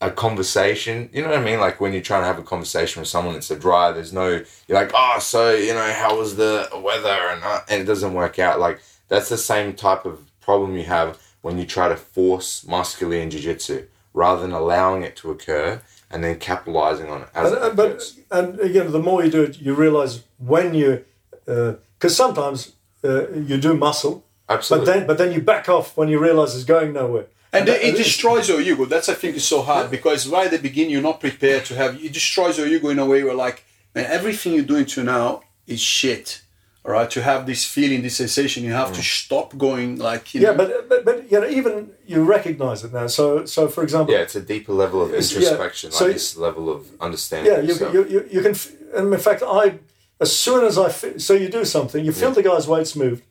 a 0.02 0.10
conversation, 0.10 1.10
you 1.14 1.22
know 1.22 1.30
what 1.30 1.38
I 1.38 1.44
mean? 1.44 1.60
Like 1.60 1.80
when 1.80 1.94
you're 1.94 2.02
trying 2.02 2.24
to 2.24 2.28
have 2.28 2.40
a 2.40 2.44
conversation 2.44 3.02
with 3.02 3.08
someone, 3.08 3.36
it's 3.36 3.52
a 3.52 3.56
dry. 3.56 3.92
There's 3.92 4.12
no, 4.12 4.44
you're 4.68 4.80
like, 4.80 4.92
oh, 4.96 5.20
so 5.20 5.54
you 5.54 5.74
know, 5.74 5.94
how 5.94 6.18
was 6.18 6.36
the 6.36 6.68
weather, 6.84 7.30
and 7.30 7.44
uh, 7.44 7.62
and 7.70 7.82
it 7.82 7.86
doesn't 7.86 8.14
work 8.14 8.40
out. 8.40 8.60
Like 8.60 8.82
that's 9.08 9.30
the 9.30 9.38
same 9.38 9.74
type 9.74 10.06
of 10.06 10.20
problem 10.42 10.76
you 10.76 10.86
have 10.86 11.20
when 11.42 11.58
you 11.58 11.66
try 11.66 11.88
to 11.88 11.96
force 11.96 12.66
muscularly 12.68 13.22
in 13.22 13.30
jiu-jitsu 13.30 13.88
rather 14.14 14.42
than 14.42 14.52
allowing 14.52 15.04
it 15.04 15.16
to 15.16 15.32
occur 15.32 15.82
and 16.10 16.24
then 16.24 16.38
capitalizing 16.38 17.10
on 17.10 17.22
it 17.22 17.30
as 17.34 17.52
And, 17.52 17.58
it 17.58 17.64
uh, 17.64 17.74
but 17.74 18.14
and 18.32 18.60
again, 18.60 18.92
the 18.92 19.00
more 19.00 19.24
you 19.24 19.32
do 19.32 19.44
it, 19.44 19.62
you 19.62 19.74
realize 19.74 20.24
when 20.38 20.74
you, 20.74 21.06
because 21.46 22.16
sometimes 22.16 22.74
uh, 23.04 23.30
you 23.30 23.58
do 23.58 23.76
muscle, 23.76 24.26
Absolutely. 24.50 24.86
but 24.86 24.94
then 24.94 25.08
but 25.08 25.18
then 25.18 25.32
you 25.32 25.42
back 25.42 25.70
off 25.70 25.96
when 25.96 26.10
you 26.10 26.20
realize 26.20 26.56
it's 26.56 26.66
going 26.66 26.94
nowhere. 26.94 27.28
And 27.54 27.68
that- 27.68 27.84
it 27.84 27.96
destroys 27.98 28.48
your 28.50 28.62
ego. 28.62 28.86
That's 28.86 29.10
I 29.10 29.14
think 29.14 29.36
is 29.36 29.48
so 29.48 29.62
hard 29.62 29.92
because 29.92 30.28
right 30.28 30.46
at 30.46 30.52
the 30.52 30.58
beginning 30.70 30.92
you're 30.92 31.02
not 31.02 31.20
prepared 31.20 31.66
to 31.66 31.76
have. 31.76 32.04
It 32.04 32.14
destroys 32.14 32.58
your 32.58 32.68
ego 32.68 32.90
in 32.90 33.00
a 33.00 33.06
way 33.06 33.24
where 33.24 33.34
like, 33.34 33.64
man, 33.94 34.06
everything 34.06 34.54
you're 34.54 34.64
doing 34.64 34.86
to 34.86 35.04
now 35.04 35.44
is 35.68 35.82
shit. 35.82 36.42
All 36.84 36.94
right, 36.94 37.12
to 37.12 37.22
have 37.22 37.46
this 37.46 37.64
feeling, 37.64 38.02
this 38.02 38.18
sensation, 38.18 38.64
you 38.64 38.72
have 38.74 38.92
to 38.94 39.02
mm. 39.02 39.04
stop 39.04 39.56
going 39.56 40.00
like. 40.00 40.34
You 40.34 40.42
yeah, 40.42 40.52
know, 40.52 40.58
but, 40.58 40.90
but 40.90 41.06
but 41.06 41.32
you 41.32 41.40
know 41.40 41.48
even 41.48 41.92
you 42.08 42.24
recognize 42.24 42.84
it 42.84 42.92
now. 42.92 43.06
So 43.06 43.46
so 43.46 43.68
for 43.68 43.84
example, 43.84 44.16
yeah, 44.16 44.22
it's 44.22 44.36
a 44.36 44.42
deeper 44.42 44.74
level 44.74 45.04
of 45.04 45.10
It's- 45.10 45.32
yeah, 45.32 45.42
introspection, 45.42 45.92
so 45.92 46.06
like 46.06 46.14
this 46.14 46.36
level 46.38 46.72
of 46.72 46.88
understanding. 47.00 47.54
yeah, 47.54 47.60
you, 47.60 47.68
yourself. 47.68 47.94
you, 47.94 48.08
you, 48.08 48.30
you 48.32 48.42
can. 48.42 48.56
And 48.96 49.14
in 49.14 49.20
fact, 49.20 49.44
I 49.46 49.78
as 50.20 50.36
soon 50.36 50.66
as 50.66 50.80
I 50.80 50.90
fe- 50.90 51.20
so 51.20 51.34
you 51.34 51.50
do 51.50 51.66
something, 51.66 52.04
you 52.04 52.12
feel 52.12 52.32
the 52.32 52.42
guy's 52.42 52.68
weight's 52.68 52.96
moved, 52.96 53.24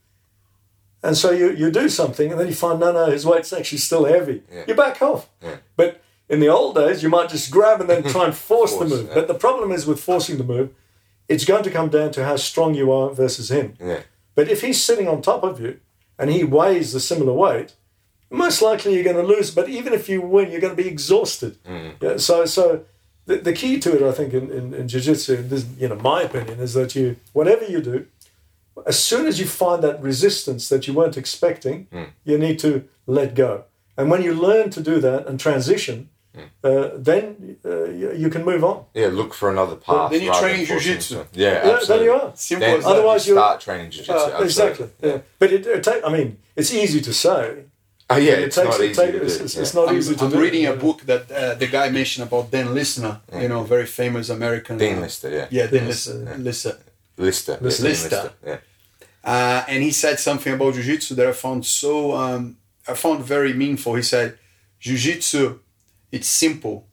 and 1.02 1.16
so 1.16 1.30
you 1.30 1.50
you 1.52 1.70
do 1.70 1.88
something, 1.88 2.30
and 2.30 2.38
then 2.40 2.46
you 2.48 2.54
find 2.54 2.80
no 2.80 2.92
no 2.92 3.10
his 3.10 3.24
weight's 3.24 3.52
actually 3.52 3.78
still 3.78 4.04
heavy. 4.04 4.42
Yeah. 4.52 4.64
You 4.68 4.74
back 4.74 5.00
off. 5.02 5.28
Yeah. 5.42 5.56
But 5.76 6.02
in 6.28 6.40
the 6.40 6.48
old 6.48 6.74
days, 6.76 7.02
you 7.02 7.08
might 7.08 7.28
just 7.28 7.50
grab 7.50 7.80
and 7.80 7.88
then 7.90 8.02
try 8.04 8.24
and 8.26 8.34
force, 8.50 8.76
the 8.76 8.84
move. 8.84 9.08
yeah. 9.08 9.14
But 9.14 9.28
the 9.28 9.34
problem 9.34 9.72
is 9.72 9.86
with 9.86 10.00
forcing 10.00 10.38
the 10.38 10.44
move, 10.44 10.70
it's 11.28 11.44
going 11.44 11.64
to 11.64 11.70
come 11.70 11.88
down 11.88 12.12
to 12.12 12.24
how 12.24 12.36
strong 12.36 12.74
you 12.74 12.92
are 12.92 13.10
versus 13.10 13.50
him. 13.50 13.74
But 14.34 14.48
if 14.48 14.60
he's 14.62 14.82
sitting 14.82 15.08
on 15.08 15.22
top 15.22 15.42
of 15.42 15.60
you 15.60 15.80
and 16.18 16.30
he 16.30 16.44
weighs 16.44 16.94
a 16.94 17.00
similar 17.00 17.32
weight, 17.32 17.74
most 18.30 18.62
likely 18.62 18.94
you're 18.94 19.04
going 19.04 19.16
to 19.16 19.22
lose. 19.34 19.50
But 19.50 19.68
even 19.68 19.92
if 19.92 20.08
you 20.08 20.20
win, 20.20 20.50
you're 20.52 20.60
going 20.60 20.76
to 20.76 20.82
be 20.82 20.88
exhausted. 20.88 21.58
Mm. 21.64 21.94
Yeah, 22.00 22.16
so 22.18 22.44
so 22.46 22.84
the, 23.26 23.36
the 23.38 23.52
key 23.52 23.80
to 23.80 23.96
it, 23.96 24.02
I 24.02 24.12
think, 24.12 24.32
in, 24.32 24.50
in, 24.50 24.72
in 24.74 24.88
jiu-jitsu, 24.88 25.42
this, 25.48 25.66
you 25.78 25.88
know, 25.88 25.96
my 25.96 26.22
opinion 26.22 26.60
is 26.60 26.74
that 26.74 26.94
you, 26.94 27.16
whatever 27.32 27.64
you 27.64 27.80
do, 27.80 28.06
as 28.86 28.98
soon 29.02 29.26
as 29.26 29.38
you 29.40 29.46
find 29.46 29.82
that 29.82 30.02
resistance 30.02 30.68
that 30.68 30.86
you 30.86 30.92
weren't 30.94 31.16
expecting, 31.16 31.86
you 32.24 32.38
need 32.38 32.58
to 32.60 32.84
let 33.06 33.34
go. 33.34 33.64
And 33.96 34.10
when 34.10 34.22
you 34.22 34.32
learn 34.34 34.70
to 34.70 34.80
do 34.80 35.00
that 35.00 35.26
and 35.26 35.38
transition, 35.38 36.08
uh, 36.64 36.90
then 36.96 37.56
uh, 37.64 37.84
you, 38.00 38.12
you 38.22 38.30
can 38.30 38.44
move 38.44 38.62
on. 38.64 38.84
yeah. 38.94 39.08
Look 39.08 39.34
for 39.34 39.50
another 39.50 39.76
path. 39.76 40.10
then 40.12 40.22
you 40.22 40.32
train 40.32 40.56
than 40.58 40.66
forcing 40.66 40.92
jiu-jitsu. 40.92 41.14
yourself. 41.14 41.28
Yeah, 41.32 41.48
Yeah, 41.66 41.74
absolutely. 41.74 41.86
then 41.96 42.04
you 42.04 42.12
are. 42.12 42.32
simple 42.34 42.66
Then 42.68 42.78
as. 42.78 42.86
Otherwise, 42.86 43.26
you 43.26 43.34
you're- 43.34 43.42
start 43.44 43.60
training 43.60 43.90
jiu-jitsu. 43.90 44.12
Uh, 44.36 44.44
exactly. 44.44 44.88
Yeah. 45.02 45.18
But 45.40 45.52
it, 45.52 45.66
it 45.66 45.82
take, 45.82 46.02
I 46.04 46.10
mean, 46.16 46.38
it's 46.56 46.72
easy 46.72 47.00
to 47.02 47.12
say. 47.12 47.64
Oh 48.12 48.16
yeah, 48.16 48.32
It 48.32 48.44
it's 48.46 48.56
takes- 48.56 48.68
not 48.70 48.80
it 48.80 48.90
easy 48.90 49.00
take- 49.02 49.14
it's- 49.14 49.34
it's- 49.36 49.54
yeah. 49.54 49.62
it's 49.62 49.74
not 49.74 49.88
I'm, 49.88 49.96
easy 49.98 50.14
to 50.16 50.24
I'm 50.24 50.30
do. 50.30 50.40
reading 50.40 50.66
a 50.66 50.74
book 50.74 50.98
that 51.10 51.30
uh, 51.30 51.54
the 51.62 51.66
guy 51.66 51.90
mentioned 51.90 52.26
about 52.28 52.50
Dan 52.50 52.74
Listener, 52.74 53.20
you 53.42 53.48
know, 53.48 53.62
very 53.64 53.86
famous 53.86 54.30
American. 54.30 54.78
Dan 54.78 54.98
uh, 54.98 55.02
Lister, 55.02 55.28
yeah. 55.30 55.46
Yeah, 55.50 55.66
Dan 55.66 55.86
Yes, 55.86 56.06
Lister. 56.06 56.32
uh, 56.32 56.36
Lister. 56.38 56.74
Lister. 57.18 57.58
Lister. 57.60 57.84
Lister. 57.88 58.32
Yeah. 58.46 58.56
Uh, 59.24 59.62
and 59.68 59.82
he 59.82 59.90
said 59.90 60.18
something 60.18 60.52
about 60.54 60.74
jiu-jitsu 60.74 61.14
that 61.16 61.26
I 61.26 61.32
found 61.32 61.66
so 61.66 62.12
um, 62.16 62.56
I 62.88 62.94
found 62.94 63.24
very 63.24 63.52
meaningful. 63.52 63.94
He 63.94 64.02
said, 64.02 64.38
"Jiu-jitsu, 64.80 65.58
it's 66.10 66.26
simple, 66.28 66.86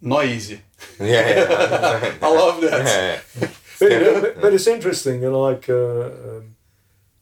not 0.00 0.24
easy." 0.26 0.60
Yeah, 1.00 1.28
yeah. 1.28 2.14
I 2.22 2.28
love 2.28 2.60
that. 2.60 2.86
yeah, 2.86 3.20
yeah. 3.40 3.48
But, 3.80 3.90
Yeah. 3.90 4.20
but, 4.20 4.40
but 4.42 4.52
it's 4.54 4.66
interesting, 4.66 5.22
you 5.22 5.30
know, 5.30 5.40
like 5.50 5.68
uh, 5.68 6.04
um, 6.36 6.56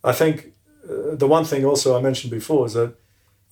I 0.05 0.13
think 0.13 0.53
uh, 0.85 1.15
the 1.15 1.27
one 1.27 1.45
thing 1.45 1.65
also 1.65 1.97
I 1.97 2.01
mentioned 2.03 2.31
before 2.31 2.67
is 2.67 2.73
that 2.75 2.93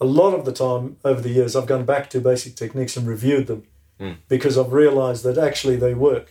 a 0.01 0.05
lot 0.05 0.35
of 0.35 0.45
the 0.45 0.53
time 0.53 0.97
over 1.05 1.21
the 1.21 1.31
years 1.31 1.55
I've 1.57 1.67
gone 1.67 1.85
back 1.85 2.11
to 2.11 2.21
basic 2.21 2.55
techniques 2.57 2.97
and 2.97 3.07
reviewed 3.09 3.47
them 3.47 3.63
because 4.29 4.57
I've 4.59 4.73
realized 4.73 5.25
that 5.25 5.39
actually 5.39 5.77
they 5.77 5.95
work. 5.95 6.27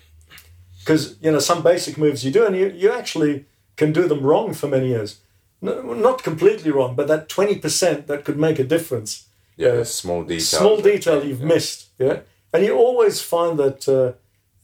Because 0.80 1.18
you 1.22 1.32
know 1.32 1.40
some 1.40 1.62
basic 1.64 1.98
moves 1.98 2.24
you 2.24 2.32
do 2.32 2.46
and 2.46 2.56
you, 2.56 2.68
you 2.70 2.92
actually 2.92 3.46
can 3.78 3.94
do 3.94 4.08
them 4.08 4.22
wrong 4.30 4.54
for 4.54 4.68
many 4.68 4.88
years, 4.88 5.20
no, 5.62 5.74
not 5.94 6.24
completely 6.24 6.72
wrong, 6.72 6.96
but 6.96 7.08
that 7.08 7.30
twenty 7.30 7.56
percent 7.66 8.08
that 8.08 8.24
could 8.26 8.38
make 8.38 8.60
a 8.60 8.63
difference 8.76 9.12
Yeah, 9.60 9.80
Uh, 9.82 9.84
small 9.86 10.22
details. 10.24 10.50
small 10.60 10.78
detail 10.92 11.24
you've 11.26 11.42
Yeah. 11.46 11.54
missed. 11.56 11.80
Yeah, 12.00 12.18
and 12.54 12.63
you 12.66 12.74
always 12.78 13.22
find 13.22 13.58
that 13.63 13.88
uh, 13.88 14.12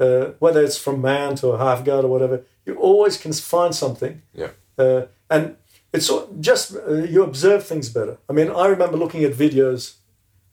uh, 0.03 0.33
whether 0.39 0.61
it's 0.63 0.77
from 0.77 1.01
mount 1.01 1.43
or 1.43 1.57
half 1.57 1.83
guard 1.83 2.05
or 2.05 2.09
whatever, 2.09 2.37
you 2.65 2.75
always 2.75 3.17
can 3.17 3.33
find 3.33 3.73
something. 3.75 4.21
Yeah. 4.41 4.51
Uh, 4.77 5.01
and 5.29 5.55
it's 5.93 6.09
just 6.49 6.75
uh, 6.75 6.93
you 7.13 7.23
observe 7.23 7.61
things 7.65 7.89
better. 7.89 8.17
I 8.29 8.33
mean, 8.33 8.49
I 8.63 8.65
remember 8.67 8.97
looking 8.97 9.23
at 9.23 9.33
videos, 9.45 9.93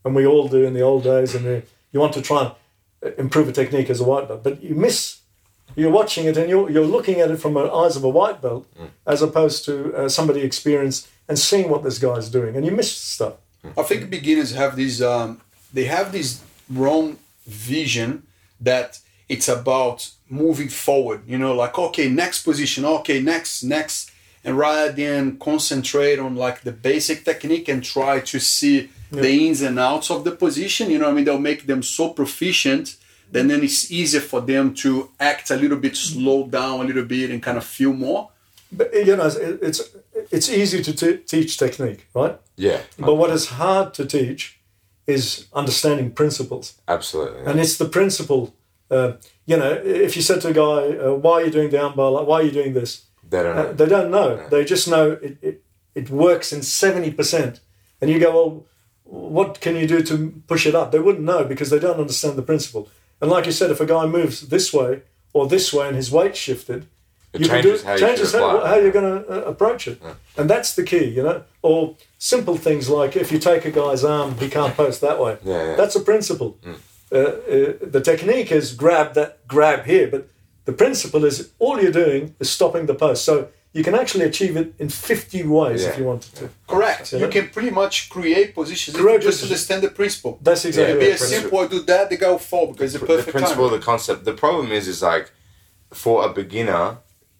and 0.03 0.15
we 0.15 0.25
all 0.25 0.47
do 0.47 0.63
in 0.67 0.73
the 0.73 0.81
old 0.81 1.03
days, 1.03 1.35
and 1.35 1.45
uh, 1.45 1.61
you 1.91 1.99
want 1.99 2.13
to 2.13 2.21
try 2.21 2.39
and 2.41 3.13
improve 3.17 3.47
a 3.49 3.51
technique 3.51 3.89
as 3.91 3.99
a 4.01 4.03
white 4.03 4.27
belt, 4.27 4.43
but 4.43 4.61
you 4.63 4.75
miss. 4.75 5.20
You're 5.75 5.91
watching 5.91 6.25
it 6.25 6.37
and 6.37 6.49
you're, 6.49 6.69
you're 6.69 6.85
looking 6.85 7.19
at 7.19 7.31
it 7.31 7.37
from 7.37 7.53
the 7.53 7.71
eyes 7.71 7.95
of 7.95 8.03
a 8.03 8.09
white 8.09 8.41
belt 8.41 8.67
as 9.05 9.21
opposed 9.21 9.65
to 9.65 9.95
uh, 9.95 10.09
somebody 10.09 10.41
experienced 10.41 11.07
and 11.27 11.39
seeing 11.39 11.69
what 11.69 11.83
this 11.83 11.97
guy's 11.97 12.29
doing, 12.29 12.55
and 12.55 12.65
you 12.65 12.71
miss 12.71 12.91
stuff. 12.91 13.35
I 13.77 13.83
think 13.83 14.09
beginners 14.09 14.53
have 14.53 14.75
this. 14.75 15.01
Um, 15.01 15.41
they 15.73 15.85
have 15.85 16.11
this 16.11 16.41
wrong 16.69 17.17
vision 17.45 18.23
that 18.59 18.99
it's 19.29 19.47
about 19.47 20.11
moving 20.29 20.67
forward. 20.67 21.21
You 21.27 21.37
know, 21.37 21.53
like 21.55 21.77
okay, 21.77 22.09
next 22.09 22.43
position, 22.43 22.83
okay, 22.85 23.21
next, 23.21 23.63
next, 23.63 24.11
and 24.43 24.57
rather 24.57 24.91
than 24.91 25.37
concentrate 25.37 26.19
on 26.19 26.35
like 26.35 26.61
the 26.61 26.71
basic 26.71 27.23
technique 27.23 27.69
and 27.69 27.83
try 27.83 28.19
to 28.19 28.39
see 28.39 28.89
the 29.11 29.47
ins 29.47 29.61
and 29.61 29.79
outs 29.79 30.09
of 30.09 30.23
the 30.23 30.31
position. 30.31 30.89
You 30.89 30.99
know, 30.99 31.05
what 31.05 31.13
I 31.13 31.15
mean, 31.15 31.25
they'll 31.25 31.39
make 31.39 31.65
them 31.67 31.83
so 31.83 32.09
proficient. 32.09 32.97
Then, 33.31 33.47
then 33.47 33.63
it's 33.63 33.89
easier 33.91 34.21
for 34.21 34.41
them 34.41 34.73
to 34.75 35.09
act 35.19 35.51
a 35.51 35.55
little 35.55 35.77
bit 35.77 35.95
slow 35.95 36.47
down 36.47 36.81
a 36.81 36.83
little 36.83 37.05
bit 37.05 37.31
and 37.31 37.41
kind 37.41 37.57
of 37.57 37.63
feel 37.63 37.93
more. 37.93 38.29
But 38.71 38.93
you 38.93 39.15
know, 39.15 39.25
it's, 39.25 39.35
it's 39.67 39.81
it's 40.31 40.49
easy 40.49 40.81
to 40.83 40.93
t- 40.93 41.17
teach 41.17 41.57
technique, 41.57 42.07
right? 42.13 42.37
Yeah. 42.57 42.79
But 42.99 43.15
what 43.15 43.29
is 43.31 43.47
hard 43.47 43.93
to 43.95 44.05
teach 44.05 44.59
is 45.07 45.47
understanding 45.53 46.11
principles. 46.11 46.75
Absolutely. 46.87 47.43
And 47.45 47.59
it's 47.59 47.77
the 47.77 47.85
principle. 47.89 48.53
Uh, 48.89 49.13
you 49.45 49.57
know, 49.57 49.71
if 50.05 50.15
you 50.15 50.21
said 50.21 50.41
to 50.41 50.49
a 50.49 50.53
guy, 50.53 50.97
uh, 50.97 51.13
"Why 51.13 51.33
are 51.41 51.45
you 51.45 51.51
doing 51.51 51.69
down 51.69 51.95
bar? 51.95 52.11
Why 52.25 52.39
are 52.39 52.43
you 52.43 52.51
doing 52.51 52.73
this?" 52.73 53.05
They 53.29 53.43
don't 53.43 53.57
Uh, 53.57 53.63
know. 53.63 53.73
they 53.73 53.85
don't 53.87 54.09
know. 54.11 54.47
They 54.49 54.63
just 54.65 54.87
know 54.87 55.11
it, 55.21 55.37
it, 55.41 55.63
it 55.95 56.09
works 56.09 56.51
in 56.53 56.61
seventy 56.63 57.11
percent, 57.11 57.59
and 58.01 58.09
you 58.11 58.19
go, 58.19 58.31
"Well, 58.33 58.65
what 59.03 59.59
can 59.61 59.75
you 59.75 59.87
do 59.87 60.01
to 60.03 60.15
push 60.47 60.65
it 60.65 60.75
up?" 60.75 60.91
They 60.91 60.99
wouldn't 60.99 61.25
know 61.25 61.43
because 61.45 61.69
they 61.69 61.79
don't 61.79 61.99
understand 61.99 62.35
the 62.37 62.41
principle. 62.51 62.89
And 63.21 63.29
like 63.29 63.45
you 63.45 63.51
said, 63.51 63.71
if 63.71 63.79
a 63.79 63.85
guy 63.85 64.05
moves 64.05 64.49
this 64.49 64.73
way 64.73 65.03
or 65.33 65.47
this 65.47 65.71
way 65.71 65.87
and 65.87 65.95
his 65.95 66.11
weight 66.11 66.35
shifted, 66.35 66.87
It 67.33 67.41
you 67.41 67.47
can 67.47 67.61
changes 67.63 67.81
do, 67.81 67.87
how 67.87 67.93
you 67.93 67.99
changes 67.99 68.31
should 68.31 68.41
how, 68.41 68.65
how 68.65 68.75
you're 68.75 68.91
going 68.91 69.23
to 69.23 69.29
uh, 69.31 69.49
approach 69.51 69.87
it, 69.87 70.01
and 70.37 70.49
that's 70.49 70.75
the 70.75 70.83
key, 70.83 71.05
you 71.05 71.23
know. 71.23 71.43
Or 71.61 71.95
simple 72.17 72.57
things 72.57 72.89
like 72.89 73.15
if 73.15 73.31
you 73.31 73.39
take 73.39 73.63
a 73.65 73.71
guy's 73.71 74.03
arm, 74.03 74.37
he 74.37 74.49
can't 74.49 74.75
post 74.75 74.99
that 75.01 75.19
way. 75.19 75.37
Yeah, 75.43 75.65
yeah. 75.67 75.75
That's 75.75 75.95
a 75.95 76.01
principle. 76.01 76.57
Uh, 76.65 77.17
uh, 77.17 77.73
the 77.81 78.01
technique 78.03 78.51
is 78.51 78.73
grab 78.73 79.13
that 79.13 79.47
grab 79.47 79.85
here, 79.85 80.07
but 80.07 80.27
the 80.65 80.73
principle 80.73 81.23
is 81.25 81.51
all 81.59 81.81
you're 81.81 81.91
doing 81.91 82.35
is 82.39 82.49
stopping 82.49 82.85
the 82.85 82.95
post. 82.95 83.23
So 83.23 83.49
you 83.73 83.83
can 83.83 83.95
actually 83.95 84.25
achieve 84.25 84.57
it 84.57 84.73
in 84.79 84.89
50 84.89 85.43
ways 85.43 85.83
Yeah. 85.83 85.89
if 85.89 85.97
you 85.97 86.03
wanted 86.03 86.35
to. 86.35 86.49
Correct. 86.67 87.13
Yeah. 87.13 87.19
You 87.19 87.27
can 87.29 87.49
pretty 87.49 87.69
much 87.69 88.09
create 88.09 88.53
positions 88.53 88.97
you 88.97 89.19
just 89.19 89.43
understand 89.43 89.81
the 89.83 89.89
principle. 89.89 90.39
That's 90.41 90.65
exactly 90.65 90.93
Yeah, 90.95 90.99
be 90.99 91.05
it. 91.05 91.13
as 91.13 91.19
principle. 91.19 91.41
simple. 91.41 91.59
I 91.59 91.67
do 91.67 91.79
that, 91.91 92.09
they 92.09 92.17
go 92.17 92.37
fall 92.37 92.67
because 92.67 92.93
it's 92.95 93.05
the 93.05 93.15
the 93.17 93.31
principle, 93.31 93.69
time. 93.69 93.79
the 93.79 93.85
concept. 93.85 94.25
The 94.25 94.33
problem 94.33 94.71
is, 94.71 94.87
is 94.87 95.01
like 95.01 95.31
for 95.93 96.25
a 96.25 96.29
beginner 96.33 96.97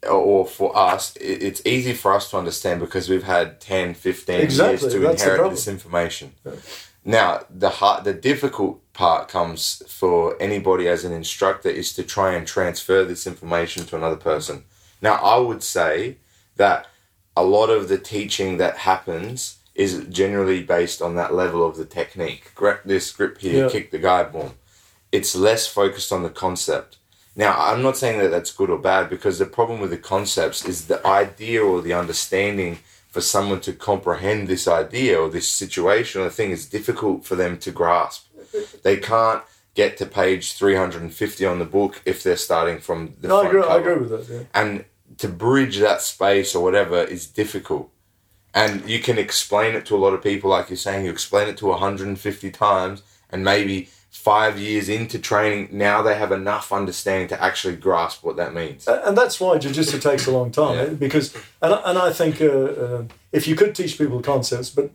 or 0.09 0.47
for 0.47 0.75
us, 0.75 1.13
it's 1.19 1.61
easy 1.65 1.93
for 1.93 2.13
us 2.13 2.29
to 2.31 2.37
understand 2.37 2.79
because 2.79 3.09
we've 3.09 3.23
had 3.23 3.59
10, 3.61 3.93
15 3.93 4.39
Exactly, 4.39 4.71
years 4.81 4.93
to 4.93 4.99
that's 4.99 5.23
inherit 5.23 5.51
this 5.51 5.67
information. 5.67 6.33
Now, 7.03 7.45
the 7.49 7.69
hard, 7.69 8.03
the 8.03 8.13
difficult 8.13 8.79
part 8.93 9.27
comes 9.27 9.81
for 9.87 10.41
anybody 10.41 10.87
as 10.87 11.03
an 11.03 11.11
instructor 11.11 11.69
is 11.69 11.93
to 11.93 12.03
try 12.03 12.33
and 12.33 12.47
transfer 12.47 13.03
this 13.03 13.25
information 13.27 13.85
to 13.87 13.95
another 13.95 14.15
person. 14.15 14.63
Now, 15.01 15.15
I 15.15 15.37
would 15.37 15.63
say 15.63 16.17
that 16.63 16.87
a 17.35 17.43
lot 17.57 17.69
of 17.77 17.81
the 17.91 17.97
teaching 17.97 18.57
that 18.57 18.75
happens 18.91 19.57
is 19.73 19.91
generally 20.09 20.61
based 20.77 21.01
on 21.01 21.15
that 21.15 21.33
level 21.33 21.61
of 21.67 21.73
the 21.77 21.85
technique. 21.99 22.43
Grip 22.61 22.79
this, 22.91 23.11
grip 23.17 23.35
here, 23.39 23.63
Yeah. 23.65 23.69
kick 23.75 23.89
the 23.91 23.97
guide 24.09 24.31
boom. 24.33 24.51
It's 25.11 25.33
less 25.35 25.63
focused 25.79 26.11
on 26.15 26.21
the 26.23 26.29
concept. 26.45 26.97
Now, 27.35 27.53
I'm 27.57 27.81
not 27.81 27.97
saying 27.97 28.19
that 28.19 28.31
that's 28.31 28.51
good 28.59 28.69
or 28.69 28.77
bad 28.91 29.09
because 29.09 29.39
the 29.39 29.45
problem 29.57 29.77
with 29.79 29.91
the 29.95 29.97
concepts 30.15 30.59
is 30.71 30.77
the 30.87 30.99
idea 31.23 31.59
or 31.63 31.81
the 31.81 31.93
understanding 32.03 32.79
for 33.13 33.21
someone 33.21 33.61
to 33.61 33.73
comprehend 33.73 34.47
this 34.47 34.67
idea 34.67 35.13
or 35.21 35.29
this 35.29 35.47
situation 35.63 36.21
or 36.21 36.29
thing 36.29 36.51
is 36.51 36.65
difficult 36.77 37.25
for 37.25 37.35
them 37.41 37.53
to 37.65 37.71
grasp. 37.71 38.21
They 38.87 38.97
can't 38.97 39.41
get 39.73 39.91
to 39.99 40.05
page 40.05 40.45
350 40.53 41.45
on 41.45 41.59
the 41.59 41.65
book 41.77 41.93
if 42.11 42.17
they're 42.23 42.35
starting 42.49 42.79
from 42.87 42.99
the 43.21 43.27
No, 43.29 43.37
I 43.41 43.47
agree, 43.47 43.63
I 43.73 43.77
agree 43.77 43.97
with 44.03 44.11
that. 44.15 44.25
Yeah. 44.33 44.43
and 44.61 44.71
to 45.21 45.27
bridge 45.27 45.77
that 45.77 46.01
space 46.01 46.53
or 46.55 46.63
whatever 46.63 47.03
is 47.03 47.27
difficult. 47.27 47.89
And 48.53 48.87
you 48.89 48.99
can 48.99 49.17
explain 49.17 49.75
it 49.75 49.85
to 49.85 49.95
a 49.95 50.01
lot 50.05 50.13
of 50.13 50.21
people 50.21 50.49
like 50.49 50.69
you're 50.69 50.77
saying 50.77 51.05
you 51.05 51.11
explain 51.11 51.47
it 51.47 51.57
to 51.57 51.67
150 51.67 52.51
times 52.51 53.01
and 53.29 53.43
maybe 53.43 53.87
five 54.09 54.59
years 54.59 54.89
into 54.89 55.17
training 55.17 55.69
now 55.71 56.01
they 56.01 56.15
have 56.15 56.31
enough 56.33 56.73
understanding 56.73 57.27
to 57.29 57.41
actually 57.41 57.75
grasp 57.77 58.23
what 58.25 58.35
that 58.35 58.53
means. 58.53 58.87
And 58.87 59.17
that's 59.17 59.39
why 59.39 59.57
jiu-jitsu 59.57 59.99
takes 59.99 60.27
a 60.27 60.31
long 60.31 60.51
time 60.51 60.75
Yeah. 60.75 60.81
eh, 60.83 60.93
because 61.05 61.33
and, 61.61 61.73
I- 61.75 61.81
and 61.89 61.97
I 61.97 62.11
think 62.11 62.41
uh, 62.41 62.45
uh, 62.47 63.03
if 63.31 63.47
you 63.47 63.55
could 63.55 63.73
teach 63.73 63.97
people 63.97 64.21
concepts 64.21 64.69
but 64.69 64.91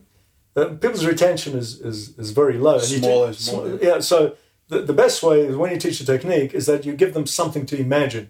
uh, 0.55 0.65
people's 0.83 1.05
retention 1.05 1.57
is, 1.57 1.79
is, 1.81 2.17
is 2.19 2.29
very 2.31 2.57
low. 2.57 2.75
And 2.79 2.89
you 2.89 2.99
Small 2.99 3.19
do- 3.21 3.25
and 3.27 3.35
small, 3.35 3.65
sm- 3.65 3.83
yeah 3.83 3.99
so 4.01 4.35
the, 4.69 4.81
the 4.81 4.93
best 4.93 5.23
way 5.23 5.41
is 5.47 5.55
when 5.55 5.71
you 5.71 5.79
teach 5.79 5.99
a 6.01 6.05
technique 6.05 6.53
is 6.53 6.65
that 6.67 6.85
you 6.85 6.93
give 6.93 7.13
them 7.15 7.25
something 7.25 7.65
to 7.65 7.75
imagine 7.79 8.29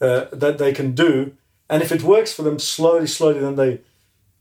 uh, 0.00 0.24
that 0.32 0.58
they 0.58 0.72
can 0.72 0.92
do 0.92 1.32
and 1.68 1.82
if 1.82 1.90
it 1.92 2.02
works 2.02 2.32
for 2.32 2.42
them 2.42 2.58
slowly 2.58 3.06
slowly 3.06 3.40
then 3.40 3.56
they 3.56 3.80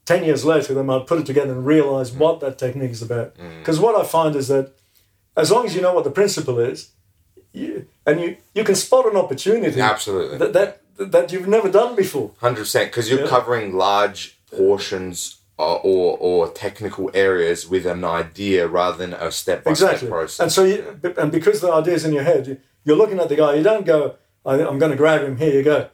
10 0.06 0.24
years 0.26 0.44
later 0.44 0.74
they 0.74 0.84
might 0.84 1.08
put 1.08 1.20
it 1.20 1.26
together 1.26 1.52
and 1.54 1.66
realize 1.66 2.12
what 2.12 2.40
that 2.42 2.58
technique 2.58 2.92
is 2.92 3.02
about 3.02 3.34
because 3.60 3.80
what 3.80 3.96
i 3.96 4.04
find 4.06 4.36
is 4.36 4.48
that 4.48 4.72
as 5.38 5.50
long 5.52 5.66
as 5.66 5.76
you 5.76 5.82
know 5.82 5.94
what 5.94 6.04
the 6.04 6.12
principle 6.12 6.60
is 6.60 6.90
you, 7.54 7.88
and 8.06 8.20
you, 8.20 8.38
you 8.56 8.64
can 8.64 8.76
spot 8.76 9.06
an 9.06 9.16
opportunity 9.16 9.80
absolutely 9.80 10.38
that 10.40 10.54
that 10.54 10.82
that 10.98 11.32
you've 11.32 11.48
never 11.48 11.70
done 11.72 11.96
before. 11.96 12.30
100% 12.40 12.86
because 12.86 13.10
you're 13.10 13.22
Yeah. 13.22 13.28
covering 13.28 13.74
large 13.76 14.38
portions 14.56 15.38
uh, 15.58 15.76
or, 15.76 16.18
or 16.20 16.50
technical 16.50 17.10
areas 17.16 17.68
with 17.68 17.86
an 17.88 18.04
idea 18.04 18.68
rather 18.68 18.98
than 18.98 19.14
a 19.14 19.32
step-by-step 19.32 19.90
Exactly. 19.92 20.08
process 20.10 20.40
And 20.40 20.52
so, 20.52 20.64
you, 20.66 21.00
and 21.18 21.32
because 21.32 21.62
the 21.62 21.72
idea 21.72 21.96
is 21.96 22.06
in 22.06 22.14
your 22.14 22.24
head, 22.24 22.46
you- 22.48 22.58
you're 22.86 22.96
looking 22.98 23.20
at 23.20 23.30
the 23.30 23.36
guy. 23.36 23.56
You 23.56 23.64
don't 23.64 23.86
go, 23.86 24.16
I, 24.46 24.56
"I'm 24.66 24.80
going 24.80 24.92
to 24.92 24.98
grab 24.98 25.22
him." 25.24 25.38
Here 25.38 25.54
you 25.54 25.64
go. 25.64 25.90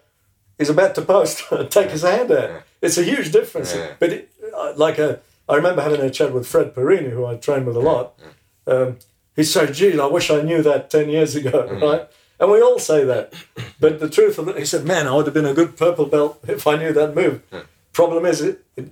He's 0.58 0.70
about 0.70 0.96
to 0.96 1.02
post. 1.02 1.44
Take 1.70 1.92
his 1.92 2.02
hand 2.04 2.32
out. 2.32 2.50
Yeah. 2.50 2.60
It's 2.82 2.98
a 2.98 3.04
huge 3.04 3.32
difference. 3.32 3.74
Yeah. 3.76 3.94
But 4.00 4.10
it, 4.14 4.32
uh, 4.56 4.74
like 4.76 4.98
a, 5.00 5.20
I 5.48 5.56
remember 5.56 5.82
having 5.82 6.02
a 6.02 6.10
chat 6.10 6.34
with 6.34 6.48
Fred 6.48 6.74
Perini, 6.76 7.10
who 7.10 7.26
I 7.26 7.36
trained 7.36 7.66
with 7.66 7.76
a 7.78 7.82
lot. 7.82 8.20
Um, 8.68 8.98
he 9.36 9.44
said, 9.44 9.74
"Gee, 9.74 10.00
I 10.00 10.06
wish 10.06 10.30
I 10.30 10.42
knew 10.42 10.62
that 10.64 10.90
ten 10.90 11.10
years 11.10 11.36
ago." 11.36 11.68
Mm. 11.70 11.82
Right. 11.90 12.08
And 12.42 12.50
we 12.50 12.62
all 12.62 12.80
say 12.80 13.04
that. 13.04 13.34
But 13.82 14.00
the 14.00 14.10
truth 14.10 14.40
of 14.40 14.48
it, 14.48 14.58
he 14.58 14.64
said, 14.64 14.86
man, 14.86 15.08
I 15.08 15.14
would 15.14 15.26
have 15.26 15.34
been 15.34 15.46
a 15.46 15.54
good 15.54 15.76
purple 15.76 16.06
belt 16.06 16.40
if 16.48 16.66
I 16.68 16.78
knew 16.78 16.94
that 16.94 17.14
move. 17.14 17.42
Problem 17.92 18.26
is, 18.26 18.40
it, 18.42 18.64
it, 18.78 18.92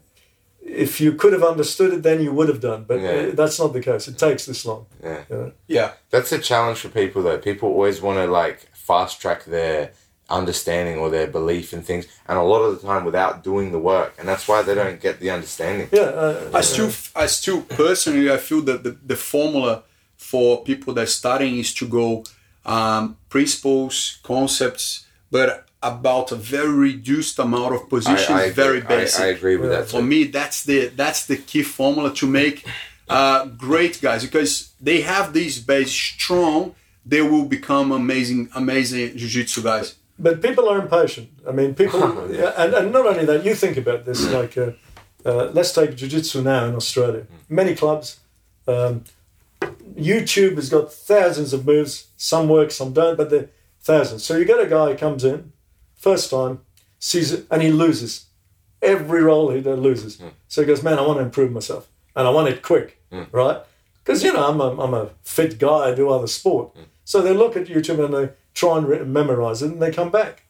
if 0.61 0.99
you 0.99 1.13
could 1.13 1.31
have 1.31 1.43
understood 1.45 1.93
it, 1.93 2.03
then 2.03 2.21
you 2.21 2.33
would 2.33 2.49
have 2.49 2.59
done. 2.59 2.83
But 2.85 2.99
Yeah. 2.99 3.09
uh, 3.09 3.35
that's 3.35 3.57
not 3.57 3.71
the 3.71 3.79
case. 3.79 4.09
It 4.09 4.17
takes 4.17 4.45
this 4.47 4.65
long. 4.65 4.87
yeah 5.01 5.23
You 5.29 5.35
know? 5.37 5.51
Yeah. 5.67 5.93
That's 6.09 6.33
a 6.33 6.39
challenge 6.39 6.79
for 6.79 6.89
people 6.89 7.23
though. 7.23 7.37
People 7.37 7.69
always 7.69 8.01
want 8.01 8.17
to 8.17 8.27
like 8.27 8.67
fast 8.87 9.21
track 9.21 9.43
their 9.45 9.91
understanding 10.29 10.97
or 10.97 11.09
their 11.09 11.27
belief 11.27 11.73
in 11.73 11.81
things, 11.81 12.05
and 12.27 12.37
a 12.37 12.41
lot 12.41 12.61
of 12.61 12.69
the 12.75 12.87
time 12.87 13.03
without 13.05 13.43
doing 13.43 13.71
the 13.71 13.79
work, 13.79 14.13
and 14.17 14.27
that's 14.27 14.47
why 14.47 14.61
they 14.61 14.75
don't 14.75 14.99
get 15.01 15.19
the 15.19 15.29
understanding. 15.29 15.87
Yeah. 15.91 16.01
Uh, 16.01 16.51
I 16.53 16.61
still, 16.61 16.91
I 17.15 17.27
still 17.27 17.61
personally, 17.61 18.31
I 18.31 18.37
feel 18.37 18.61
that 18.61 18.83
the, 18.83 18.91
the 19.11 19.15
formula 19.15 19.83
for 20.17 20.63
people 20.63 20.93
that 20.95 21.03
are 21.03 21.05
starting 21.23 21.57
is 21.57 21.73
to 21.75 21.87
go 21.87 22.23
um, 22.65 23.17
principles, 23.29 24.19
concepts, 24.23 25.05
but 25.31 25.67
about 25.81 26.31
a 26.31 26.35
very 26.35 26.75
reduced 26.91 27.39
amount 27.39 27.75
of 27.75 27.89
positions, 27.89 28.53
very 28.53 28.79
agree. 28.79 28.95
I- 28.95 28.99
basic. 28.99 29.21
I, 29.21 29.27
agree 29.27 29.57
with 29.57 29.69
that. 29.69 29.87
For 29.89 30.01
me, 30.01 30.25
that's 30.25 30.63
the 30.63 30.87
that's 30.87 31.25
the 31.27 31.37
key 31.37 31.63
formula 31.63 32.13
to 32.15 32.27
make 32.27 32.65
uh, 33.07 33.45
great 33.45 34.01
guys 34.01 34.23
because 34.23 34.73
they 34.81 35.01
have 35.01 35.33
these 35.33 35.59
base 35.59 35.91
strong. 35.91 36.75
They 37.09 37.21
will 37.21 37.45
become 37.45 37.91
amazing, 37.91 38.49
amazing 38.55 39.17
jiu-jitsu 39.17 39.61
guys. 39.63 39.95
but 40.19 40.41
people 40.41 40.67
are 40.71 40.79
impatient. 40.85 41.27
I 41.49 41.51
mean, 41.51 41.73
people, 41.75 41.99
yeah, 42.41 42.51
and, 42.61 42.73
and 42.73 42.91
not 42.91 43.05
only 43.05 43.25
that, 43.25 43.45
you 43.45 43.53
think 43.55 43.77
about 43.77 44.03
this, 44.05 44.19
like, 44.39 44.57
uh, 44.57 44.71
uh, 45.25 45.51
let's 45.57 45.71
take 45.73 45.95
Jiu 45.95 46.07
Jitsu 46.13 46.41
now 46.41 46.65
in 46.69 46.75
Australia. 46.75 47.23
Many 47.49 47.75
clubs. 47.75 48.19
Um, 48.67 49.03
YouTube 49.95 50.55
has 50.55 50.69
got 50.69 50.91
thousands 50.91 51.53
of 51.53 51.65
moves. 51.65 52.07
Some 52.17 52.47
work, 52.47 52.71
some 52.71 52.93
don't, 52.93 53.17
but 53.17 53.29
they're 53.29 53.49
thousands. 53.81 54.23
So 54.23 54.37
you 54.37 54.45
get 54.45 54.59
a 54.59 54.67
guy 54.67 54.91
who 54.91 54.97
comes 54.97 55.23
in, 55.23 55.51
first 55.95 56.29
time, 56.29 56.59
sees 56.99 57.31
it, 57.31 57.45
and 57.51 57.61
he 57.61 57.71
loses. 57.71 58.25
Every 58.81 59.21
roll 59.23 59.49
he 59.51 59.61
does 59.61 59.79
loses. 59.79 60.21
So 60.47 60.61
he 60.61 60.67
goes, 60.67 60.83
man, 60.83 60.99
I 60.99 61.01
want 61.07 61.19
to 61.19 61.23
improve 61.23 61.51
myself. 61.51 61.87
And 62.15 62.27
I 62.27 62.31
want 62.31 62.47
it 62.49 62.61
quick, 62.61 63.01
right? 63.31 63.59
Because, 64.03 64.23
you 64.23 64.31
know, 64.33 64.47
I'm 64.49 64.59
a, 64.61 64.69
I'm 64.83 64.93
a 64.93 65.09
fit 65.23 65.57
guy, 65.59 65.89
I 65.89 65.93
do 65.95 66.09
other 66.09 66.27
sport. 66.27 66.75
So 67.07 67.21
they 67.21 67.33
look 67.33 67.55
at 67.55 67.67
YouTube 67.67 68.03
and 68.03 68.13
they 68.13 68.33
try 68.53 68.77
and 68.77 68.85
re- 68.85 69.05
memorize 69.05 69.61
it 69.61 69.71
and 69.71 69.81
they 69.81 69.93
come 69.93 70.11
back. 70.11 70.43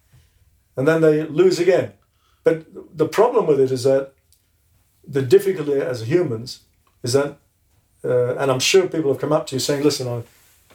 And 0.75 0.87
then 0.87 1.01
they 1.01 1.21
lose 1.21 1.59
again. 1.59 1.93
But 2.43 2.65
the 2.97 3.07
problem 3.07 3.45
with 3.45 3.59
it 3.59 3.71
is 3.71 3.83
that 3.83 4.13
the 5.07 5.21
difficulty 5.21 5.73
as 5.73 6.07
humans 6.07 6.61
is 7.03 7.13
that, 7.13 7.37
uh, 8.03 8.37
and 8.37 8.49
I'm 8.49 8.59
sure 8.59 8.87
people 8.87 9.11
have 9.11 9.21
come 9.21 9.31
up 9.31 9.45
to 9.47 9.55
you 9.55 9.59
saying, 9.59 9.83
listen, 9.83 10.07
I, 10.07 10.23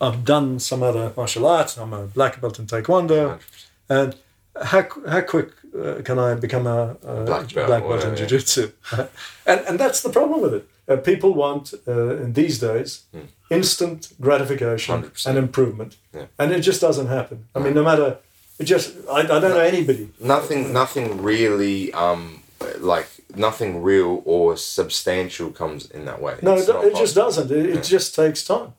I've 0.01 0.25
done 0.25 0.61
some 0.61 0.85
other 0.85 1.13
martial 1.17 1.47
arts, 1.47 1.77
I'm 1.77 1.93
a 1.93 2.07
black 2.07 2.41
belt 2.41 2.61
in 2.61 2.67
Taekwondo, 2.67 3.41
and 3.89 4.15
how, 4.61 4.87
how 5.09 5.21
quick 5.23 5.51
uh, 5.79 6.03
can 6.05 6.19
I 6.19 6.35
become 6.35 6.67
a, 6.67 6.97
a 7.03 7.25
Black 7.25 7.55
belt, 7.55 7.83
in 7.83 7.89
whatever, 7.89 8.11
yeah. 8.11 8.15
Jiu 8.15 8.27
Jitsu? 8.27 8.73
and, 9.47 9.61
and 9.61 9.79
that's 9.79 10.03
the 10.03 10.11
problem 10.11 10.41
with 10.41 10.55
it. 10.55 10.69
Uh, 10.89 10.97
people 10.97 11.33
want, 11.33 11.73
uh, 11.87 12.17
in 12.17 12.33
these 12.33 12.59
days, 12.59 13.05
instant 13.51 14.13
gratification 14.21 15.03
100%. 15.03 15.27
and 15.27 15.39
improvement. 15.39 15.97
Yeah. 16.13 16.27
And 16.39 16.53
it 16.53 16.61
just 16.61 16.81
doesn't 16.81 17.07
happen. 17.07 17.47
I 17.55 17.61
mean, 17.61 17.75
no 17.75 17.85
matter, 17.85 18.19
it 18.59 18.65
just, 18.65 18.95
I, 19.11 19.21
I 19.21 19.23
don't 19.23 19.43
know 19.43 19.61
anybody. 19.61 20.11
nothing, 20.21 20.73
nothing 20.73 21.23
really, 21.23 21.93
um, 21.93 22.43
like 22.79 23.09
nothing 23.35 23.83
real 23.83 24.23
or 24.25 24.57
substantial 24.57 25.51
comes 25.51 25.91
in 25.91 26.05
that 26.05 26.21
way. 26.21 26.37
No, 26.43 26.57
it, 26.57 26.69
it 26.69 26.97
just 26.97 27.15
doesn't. 27.15 27.51
It, 27.51 27.67
it 27.77 27.85
just 27.85 28.15
takes 28.15 28.45
time. 28.45 28.75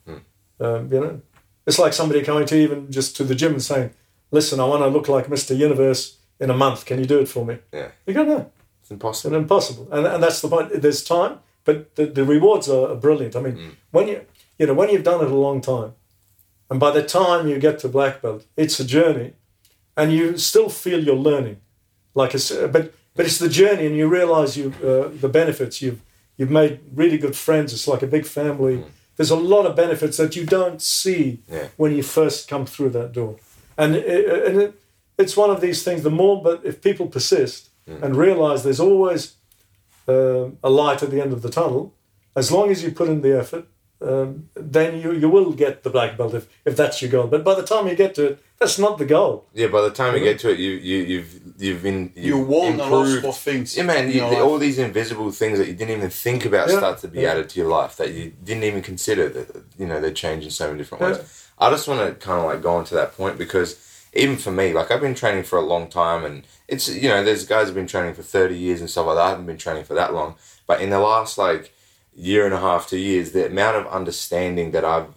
Um, 0.59 0.91
you 0.91 0.99
know, 0.99 1.21
it's 1.65 1.79
like 1.79 1.93
somebody 1.93 2.21
coming 2.21 2.45
to 2.45 2.55
even 2.55 2.91
just 2.91 3.15
to 3.17 3.23
the 3.23 3.35
gym 3.35 3.53
and 3.53 3.63
saying, 3.63 3.91
"Listen, 4.37 4.59
I 4.59 4.65
want 4.71 4.81
to 4.85 4.89
look 4.95 5.07
like 5.15 5.27
Mr. 5.35 5.51
Universe 5.67 6.01
in 6.43 6.49
a 6.49 6.57
month. 6.65 6.79
Can 6.89 6.97
you 7.01 7.05
do 7.13 7.19
it 7.23 7.29
for 7.35 7.43
me?" 7.49 7.55
Yeah. 7.79 7.89
You 8.05 8.13
go, 8.19 8.23
"No, 8.33 8.39
It's 8.81 8.91
impossible. 8.91 9.35
and 9.35 9.43
impossible. 9.43 9.85
And, 9.95 10.03
and 10.13 10.21
that's 10.23 10.41
the 10.41 10.49
point. 10.53 10.67
There's 10.83 11.03
time, 11.17 11.33
but 11.67 11.75
the, 11.97 12.05
the 12.17 12.25
rewards 12.35 12.67
are, 12.75 12.95
brilliant. 12.95 13.35
I 13.35 13.41
mean, 13.45 13.55
Mm. 13.57 13.71
when 13.95 14.05
you 14.11 14.17
you 14.59 14.65
know 14.67 14.75
when 14.79 14.89
you've 14.91 15.07
done 15.11 15.21
it 15.25 15.31
a 15.31 15.41
long 15.47 15.61
time, 15.61 15.91
and 16.69 16.79
by 16.85 16.91
the 16.97 17.03
time 17.19 17.41
you 17.49 17.57
get 17.67 17.79
to 17.79 17.87
black 17.97 18.21
belt, 18.23 18.41
it's 18.63 18.79
a 18.79 18.85
journey, 18.97 19.29
and 19.99 20.11
you 20.17 20.37
still 20.37 20.69
feel 20.69 20.99
you're 21.05 21.25
learning, 21.31 21.57
like 22.21 22.33
a, 22.37 22.39
but 22.75 22.83
but 23.15 23.25
it's 23.27 23.39
the 23.45 23.49
journey, 23.61 23.85
and 23.89 23.95
you 23.95 24.07
realize 24.19 24.57
you 24.59 24.67
uh, 24.89 25.09
the 25.23 25.29
benefits. 25.29 25.75
You've 25.83 25.99
you've 26.37 26.53
made 26.61 26.73
really 27.01 27.17
good 27.25 27.35
friends. 27.35 27.73
It's 27.73 27.87
like 27.93 28.03
a 28.05 28.09
big 28.17 28.25
family. 28.25 28.75
There's 29.15 29.31
a 29.39 29.43
lot 29.55 29.65
of 29.69 29.75
benefits 29.75 30.17
that 30.17 30.35
you 30.35 30.45
don't 30.57 30.81
see 30.81 31.23
Mm. 31.47 31.53
Yeah. 31.55 31.67
when 31.81 31.91
you 31.97 32.03
first 32.03 32.49
come 32.49 32.65
through 32.65 32.91
that 32.99 33.09
door, 33.13 33.35
and 33.77 33.95
it, 33.95 34.47
and 34.47 34.61
it, 34.61 34.79
it's 35.17 35.35
one 35.37 35.49
of 35.49 35.61
these 35.61 35.83
things. 35.83 36.03
The 36.03 36.09
more, 36.09 36.41
but 36.43 36.61
if 36.65 36.81
people 36.81 37.07
persist 37.07 37.69
Mm. 37.85 38.01
and 38.01 38.15
realize 38.15 38.63
there's 38.63 38.79
always 38.79 39.35
um, 40.07 40.57
a 40.63 40.69
light 40.69 41.03
at 41.03 41.11
the 41.11 41.19
end 41.21 41.33
of 41.33 41.41
the 41.41 41.49
tunnel, 41.49 41.93
as 42.33 42.49
long 42.49 42.71
as 42.71 42.81
you 42.81 42.91
put 42.91 43.09
in 43.09 43.21
the 43.21 43.37
effort, 43.37 43.65
um, 44.01 44.49
then 44.55 44.99
you, 45.01 45.11
you 45.11 45.29
will 45.29 45.51
get 45.51 45.83
the 45.83 45.89
black 45.89 46.17
belt 46.17 46.33
if, 46.33 46.47
if 46.65 46.75
that's 46.77 47.01
your 47.01 47.11
goal. 47.11 47.27
But 47.27 47.43
by 47.43 47.55
the 47.55 47.63
time 47.63 47.87
you 47.87 47.95
get 47.95 48.15
to 48.15 48.25
it, 48.25 48.43
that's 48.59 48.79
not 48.79 48.97
the 48.97 49.05
goal. 49.05 49.47
Yeah, 49.53 49.67
by 49.67 49.81
the 49.81 49.91
time 49.91 50.13
you 50.15 50.21
get 50.23 50.39
to 50.39 50.51
it, 50.51 50.59
you 50.59 50.71
you 50.71 50.97
you've 51.03 51.41
you've 51.57 51.83
been 51.83 52.11
You 52.15 52.37
you've 52.37 52.47
won 52.47 52.73
a 52.73 52.77
lot 52.77 53.01
improved. 53.05 53.25
of 53.25 53.37
things. 53.37 53.75
Yeah, 53.77 53.83
man. 53.83 54.07
You, 54.09 54.21
the- 54.29 54.39
all 54.41 54.57
these 54.57 54.77
invisible 54.77 55.31
things 55.31 55.57
that 55.59 55.67
you 55.67 55.73
didn't 55.73 55.95
even 55.97 56.09
think 56.09 56.45
about 56.45 56.69
Yeah, 56.69 56.77
start 56.77 56.99
to 56.99 57.07
be 57.09 57.19
yeah. 57.21 57.31
added 57.31 57.49
to 57.49 57.59
your 57.59 57.69
life 57.69 57.95
that 57.97 58.11
you 58.13 58.31
didn't 58.43 58.63
even 58.63 58.81
consider. 58.81 59.27
That 59.29 59.47
you 59.77 59.85
know 59.87 59.99
they 59.99 60.13
change 60.13 60.45
in 60.45 60.51
so 60.51 60.67
many 60.67 60.77
different 60.79 61.01
ways. 61.03 61.42
I 61.59 61.69
just 61.69 61.87
want 61.87 62.07
to 62.07 62.25
kind 62.25 62.39
of 62.39 62.45
like 62.45 62.61
go 62.61 62.75
on 62.75 62.85
to 62.85 62.95
that 62.95 63.15
point 63.15 63.37
because 63.37 63.79
even 64.13 64.37
for 64.37 64.51
me, 64.51 64.73
like 64.73 64.91
I've 64.91 65.01
been 65.01 65.15
training 65.15 65.43
for 65.43 65.57
a 65.57 65.65
long 65.65 65.89
time, 65.89 66.23
and 66.23 66.45
it's 66.67 66.89
you 66.89 67.09
know 67.09 67.23
there's 67.23 67.45
guys 67.45 67.67
who've 67.67 67.75
been 67.75 67.87
training 67.87 68.13
for 68.13 68.23
thirty 68.23 68.57
years 68.57 68.79
and 68.79 68.89
stuff 68.89 69.07
like 69.07 69.15
that. 69.15 69.25
I 69.25 69.29
haven't 69.29 69.45
been 69.45 69.57
training 69.57 69.85
for 69.85 69.93
that 69.95 70.13
long, 70.13 70.35
but 70.67 70.81
in 70.81 70.89
the 70.89 70.99
last 70.99 71.37
like 71.37 71.73
year 72.15 72.45
and 72.45 72.53
a 72.53 72.59
half, 72.59 72.87
two 72.87 72.97
years, 72.97 73.31
the 73.31 73.47
amount 73.47 73.77
of 73.77 73.87
understanding 73.87 74.71
that 74.71 74.85
I've 74.85 75.07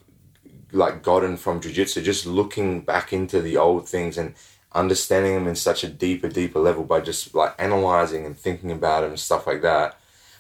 like 0.73 1.03
gotten 1.03 1.37
from 1.37 1.61
jiu-jitsu 1.61 2.03
just 2.03 2.27
looking 2.27 2.81
back 2.81 3.13
into 3.13 3.41
the 3.41 3.57
old 3.57 3.89
things 3.89 4.19
and 4.19 4.35
understanding 4.73 5.35
them 5.35 5.47
in 5.47 5.55
such 5.55 5.85
a 5.85 5.89
deeper 5.89 6.29
deeper 6.29 6.59
level 6.59 6.85
by 6.85 7.01
just 7.01 7.35
like 7.35 7.55
analyzing 7.59 8.27
and 8.27 8.37
thinking 8.37 8.71
about 8.71 9.05
it 9.05 9.09
and 9.09 9.19
stuff 9.19 9.47
like 9.47 9.63
that 9.63 9.99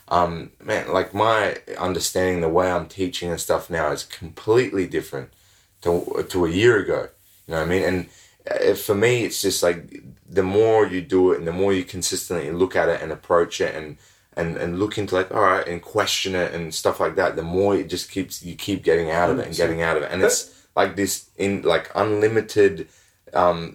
um 0.08 0.50
man 0.62 0.92
like 0.92 1.14
my 1.14 1.56
understanding 1.78 2.40
the 2.40 2.48
way 2.48 2.70
i'm 2.70 2.86
teaching 2.86 3.30
and 3.30 3.40
stuff 3.40 3.70
now 3.70 3.90
is 3.90 4.04
completely 4.04 4.86
different 4.86 5.30
to, 5.86 6.22
to 6.32 6.38
a 6.48 6.50
year 6.60 6.74
ago 6.84 7.00
you 7.46 7.50
know 7.52 7.58
what 7.60 7.66
i 7.66 7.70
mean 7.74 7.84
and 7.88 7.98
uh, 8.50 8.74
for 8.86 8.94
me 9.04 9.12
it's 9.26 9.40
just 9.46 9.62
like 9.62 9.78
the 10.38 10.42
more 10.58 10.80
you 10.94 11.00
do 11.16 11.22
it 11.32 11.38
and 11.38 11.46
the 11.50 11.52
more 11.60 11.72
you 11.78 11.84
consistently 11.84 12.50
look 12.62 12.74
at 12.82 12.88
it 12.94 12.98
and 13.02 13.10
approach 13.12 13.60
it 13.66 13.72
and 13.78 13.96
and, 14.38 14.56
and 14.62 14.78
look 14.80 14.98
into 14.98 15.14
like 15.14 15.30
all 15.34 15.40
right 15.52 15.66
and 15.70 15.80
question 15.80 16.34
it 16.34 16.52
and 16.56 16.74
stuff 16.82 17.00
like 17.00 17.14
that 17.16 17.36
the 17.36 17.42
more 17.56 17.74
it 17.80 17.88
just 17.88 18.10
keeps 18.10 18.42
you 18.44 18.54
keep 18.54 18.80
getting 18.90 19.10
out 19.10 19.30
of 19.30 19.38
it 19.40 19.46
and 19.46 19.56
getting 19.56 19.80
out 19.82 19.96
of 19.96 20.02
it 20.02 20.10
and 20.12 20.22
it's 20.22 20.38
like 20.80 20.94
this 20.96 21.12
in 21.38 21.62
like 21.62 21.90
unlimited 21.94 22.86
um 23.32 23.74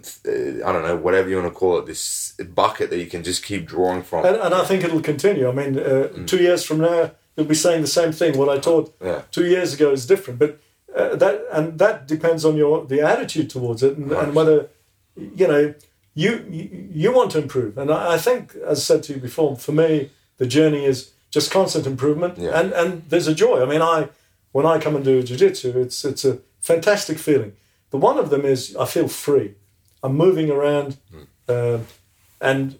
i 0.66 0.70
don't 0.72 0.84
know 0.88 0.96
whatever 0.96 1.28
you 1.28 1.36
want 1.40 1.48
to 1.52 1.58
call 1.62 1.78
it 1.78 1.86
this 1.86 2.32
bucket 2.54 2.90
that 2.90 2.98
you 2.98 3.06
can 3.14 3.22
just 3.30 3.42
keep 3.44 3.66
drawing 3.66 4.02
from 4.02 4.24
And, 4.24 4.36
and 4.36 4.54
I 4.54 4.64
think 4.64 4.84
it'll 4.84 5.00
continue. 5.12 5.48
I 5.48 5.52
mean, 5.52 5.78
uh, 5.78 6.08
two 6.26 6.38
years 6.48 6.62
from 6.64 6.78
now, 6.78 7.10
you'll 7.36 7.46
be 7.46 7.54
saying 7.66 7.80
the 7.82 7.86
same 8.00 8.12
thing. 8.12 8.38
What 8.38 8.48
I 8.48 8.58
taught 8.58 8.86
Yeah. 9.08 9.22
two 9.30 9.46
years 9.54 9.74
ago 9.74 9.90
is 9.92 10.06
different, 10.06 10.38
but 10.38 10.58
uh, 11.10 11.16
that 11.16 11.44
and 11.52 11.78
that 11.78 12.06
depends 12.08 12.44
on 12.44 12.56
your 12.56 12.84
the 12.86 13.00
attitude 13.00 13.48
towards 13.50 13.82
it 13.82 13.96
and, 13.96 14.12
and 14.12 14.34
whether 14.34 14.68
you 15.16 15.46
know 15.48 15.74
you, 16.14 16.44
you 16.50 16.88
you 16.92 17.12
want 17.12 17.30
to 17.32 17.38
improve. 17.38 17.78
And 17.78 17.90
I, 17.90 18.14
I 18.14 18.18
think, 18.18 18.54
as 18.66 18.78
I 18.78 18.82
said 18.82 19.02
to 19.04 19.14
you 19.14 19.20
before, 19.20 19.56
for 19.56 19.72
me, 19.72 20.10
the 20.38 20.46
journey 20.46 20.84
is 20.84 21.12
just 21.30 21.50
constant 21.50 21.86
improvement, 21.86 22.38
Yeah. 22.38 22.58
and 22.60 22.72
and 22.72 23.02
there's 23.08 23.28
a 23.28 23.34
joy. 23.34 23.62
I 23.62 23.66
mean, 23.66 23.82
I 23.82 24.08
when 24.52 24.66
I 24.66 24.78
come 24.78 24.94
and 24.96 25.04
do 25.04 25.22
jiu-jitsu, 25.22 25.78
it's 25.80 26.04
it's 26.04 26.24
a 26.24 26.38
fantastic 26.60 27.18
feeling. 27.18 27.52
The 27.90 27.96
one 27.98 28.18
of 28.18 28.28
them 28.30 28.44
is 28.44 28.76
I 28.76 28.84
feel 28.86 29.08
free. 29.08 29.54
I'm 30.02 30.16
moving 30.16 30.50
around, 30.50 30.96
um, 31.48 31.86
and 32.40 32.78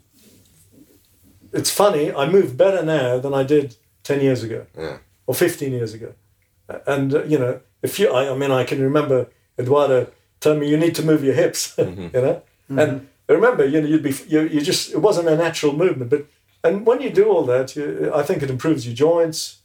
it's 1.53 1.71
funny. 1.71 2.13
I 2.13 2.29
move 2.29 2.57
better 2.57 2.83
now 2.85 3.19
than 3.19 3.35
I 3.35 3.43
did 3.45 3.77
ten 4.03 4.21
years 4.21 4.43
ago 4.43 4.67
yeah 4.77 4.99
or 5.27 5.35
15 5.35 5.73
years 5.73 5.95
ago. 5.95 6.13
And, 6.85 7.15
uh, 7.15 7.23
you 7.25 7.39
know, 7.39 7.61
if 7.83 7.99
you, 7.99 8.11
I, 8.11 8.33
I 8.33 8.37
mean, 8.37 8.51
I 8.51 8.65
can 8.65 8.81
remember 8.81 9.29
Eduardo 9.59 10.11
telling 10.41 10.61
me, 10.61 10.69
you 10.69 10.77
need 10.77 10.95
to 10.97 11.03
move 11.03 11.23
your 11.25 11.35
hips, 11.35 11.77
mm-hmm. 11.77 12.15
you 12.17 12.23
know? 12.23 12.43
Mm-hmm. 12.71 12.79
And 12.79 13.09
I 13.29 13.33
remember, 13.33 13.65
you 13.67 13.81
know, 13.81 13.87
you'd 13.87 14.03
be, 14.03 14.15
you, 14.29 14.43
you 14.43 14.61
just, 14.61 14.93
it 14.93 14.99
wasn't 14.99 15.29
a 15.29 15.37
natural 15.37 15.73
movement. 15.73 16.11
But, 16.11 16.27
and 16.65 16.87
when 16.87 17.01
you 17.01 17.11
do 17.11 17.29
all 17.29 17.45
that, 17.47 17.77
you, 17.77 18.13
I 18.15 18.23
think 18.23 18.43
it 18.43 18.51
improves 18.51 18.87
your 18.87 18.95
joints. 18.95 19.59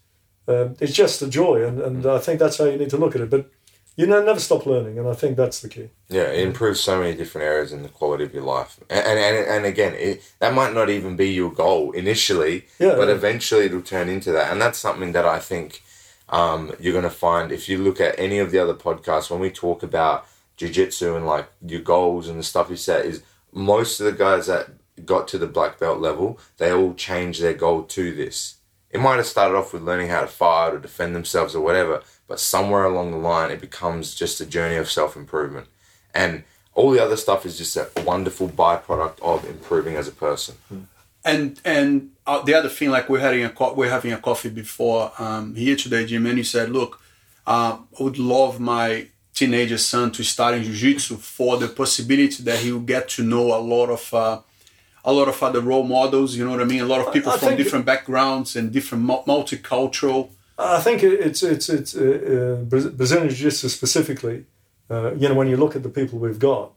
Um, 0.48 0.76
it's 0.80 0.94
just 0.94 1.22
a 1.22 1.28
joy. 1.28 1.66
And, 1.66 1.80
and 1.80 1.98
mm-hmm. 1.98 2.10
I 2.10 2.20
think 2.20 2.40
that's 2.40 2.58
how 2.58 2.66
you 2.66 2.78
need 2.78 2.90
to 2.92 2.98
look 2.98 3.16
at 3.16 3.22
it. 3.22 3.30
But 3.30 3.50
you 3.98 4.06
know, 4.06 4.24
never 4.24 4.40
stop 4.40 4.66
learning. 4.68 5.00
And 5.00 5.10
I 5.10 5.14
think 5.14 5.36
that's 5.36 5.60
the 5.60 5.68
key. 5.68 5.90
Yeah, 6.08 6.30
it 6.30 6.48
improves 6.48 6.80
so 6.80 7.00
many 7.00 7.18
different 7.18 7.46
areas 7.46 7.74
in 7.74 7.82
the 7.82 7.90
quality 7.90 8.24
of 8.24 8.34
your 8.34 8.44
life, 8.44 8.80
and 8.90 9.06
and 9.06 9.20
and, 9.20 9.48
and 9.48 9.66
again, 9.66 9.96
it, 9.96 10.22
that 10.40 10.54
might 10.54 10.74
not 10.74 10.90
even 10.90 11.16
be 11.16 11.30
your 11.30 11.52
goal 11.52 11.92
initially, 11.92 12.68
Yeah, 12.80 12.96
but 12.96 13.08
yeah. 13.08 13.16
eventually 13.16 13.66
it'll 13.66 13.82
turn 13.82 14.08
into 14.08 14.32
that, 14.32 14.52
and 14.52 14.62
that's 14.62 14.78
something 14.78 15.12
that 15.14 15.26
I 15.26 15.40
think 15.40 15.82
um, 16.30 16.74
you're 16.80 16.94
going 16.94 17.04
to 17.04 17.10
find 17.10 17.52
if 17.52 17.70
you 17.70 17.78
look 17.78 18.02
at 18.02 18.20
any 18.20 18.40
of 18.40 18.52
the 18.52 18.60
other 18.60 18.74
podcasts 18.74 19.30
when 19.30 19.40
we 19.40 19.50
talk 19.50 19.84
about 19.84 20.28
jiu-jitsu 20.58 21.16
and 21.16 21.26
like 21.26 21.48
your 21.66 21.82
goals 21.82 22.28
and 22.28 22.40
the 22.40 22.44
stuff 22.44 22.70
you 22.70 22.76
set 22.76 23.06
is 23.06 23.24
most 23.54 24.00
of 24.00 24.06
the 24.06 24.12
guys 24.12 24.48
that 24.48 24.70
got 25.06 25.28
to 25.30 25.38
the 25.38 25.48
black 25.48 25.80
belt 25.80 26.00
level, 26.00 26.40
they 26.58 26.72
all 26.72 26.94
change 26.94 27.40
their 27.40 27.54
goal 27.54 27.84
to 27.84 28.14
this. 28.14 28.56
It 28.90 29.00
might 29.00 29.18
have 29.18 29.26
started 29.26 29.58
off 29.58 29.74
with 29.74 29.84
learning 29.84 30.10
how 30.10 30.22
to 30.22 30.28
fight 30.28 30.74
or 30.74 30.80
defend 30.80 31.16
themselves 31.16 31.56
or 31.56 31.62
whatever, 31.62 32.02
but 32.28 32.40
somewhere 32.40 32.86
along 32.86 33.12
the 33.12 33.18
line, 33.18 33.52
it 33.52 33.62
becomes 33.62 34.16
just 34.16 34.42
a 34.42 34.46
journey 34.46 34.76
of 34.76 34.90
self 34.90 35.16
improvement. 35.16 35.68
And 36.14 36.44
all 36.74 36.92
the 36.92 37.04
other 37.04 37.18
stuff 37.18 37.46
is 37.46 37.58
just 37.58 37.76
a 37.76 37.90
wonderful 38.06 38.48
byproduct 38.48 39.22
of 39.22 39.46
improving 39.46 39.96
as 39.96 40.08
a 40.08 40.12
person. 40.12 40.56
And 41.24 41.60
and 41.66 42.12
uh, 42.26 42.42
the 42.44 42.54
other 42.54 42.70
thing, 42.70 42.90
like 42.90 43.10
we're 43.10 43.20
having 43.20 43.44
a 43.44 43.50
co- 43.50 43.74
we're 43.74 43.90
having 43.90 44.14
a 44.14 44.18
coffee 44.18 44.50
before 44.50 45.12
um, 45.20 45.56
here 45.56 45.76
today, 45.76 46.06
Jim, 46.06 46.26
and 46.26 46.38
you 46.38 46.44
said, 46.44 46.70
look, 46.70 47.00
uh, 47.46 47.78
I 48.00 48.04
would 48.04 48.18
love 48.18 48.60
my 48.60 49.08
teenager 49.34 49.78
son 49.78 50.12
to 50.12 50.24
start 50.24 50.56
in 50.56 50.64
jiu-jitsu 50.64 51.16
for 51.18 51.58
the 51.58 51.68
possibility 51.68 52.42
that 52.44 52.60
he 52.60 52.72
will 52.72 52.80
get 52.80 53.08
to 53.10 53.24
know 53.24 53.54
a 53.56 53.62
lot 53.62 53.90
of 53.90 54.14
uh, 54.14 54.40
a 55.06 55.14
lot 55.14 55.28
of 55.28 55.42
other 55.44 55.62
role 55.62 55.84
models. 55.84 56.36
You 56.36 56.44
know 56.46 56.52
what 56.52 56.62
I 56.62 56.66
mean? 56.66 56.82
A 56.82 56.86
lot 56.86 57.06
of 57.06 57.14
people 57.14 57.32
I 57.32 57.38
from 57.38 57.50
think- 57.50 57.58
different 57.60 57.86
backgrounds 57.86 58.56
and 58.56 58.72
different 58.72 59.04
mul- 59.04 59.24
multicultural. 59.26 60.30
I 60.60 60.80
think 60.82 61.04
it's 61.04 61.44
it's 61.44 61.70
it's 61.70 61.96
uh, 61.96 62.02
uh, 62.02 62.64
Brazilian 62.66 63.30
Jiu-Jitsu 63.30 63.70
specifically. 63.70 64.46
Uh, 64.90 65.14
you 65.16 65.28
know, 65.30 65.36
when 65.36 65.48
you 65.50 65.58
look 65.58 65.76
at 65.76 65.84
the 65.84 65.90
people 65.90 66.18
we've 66.18 66.40
got, 66.40 66.72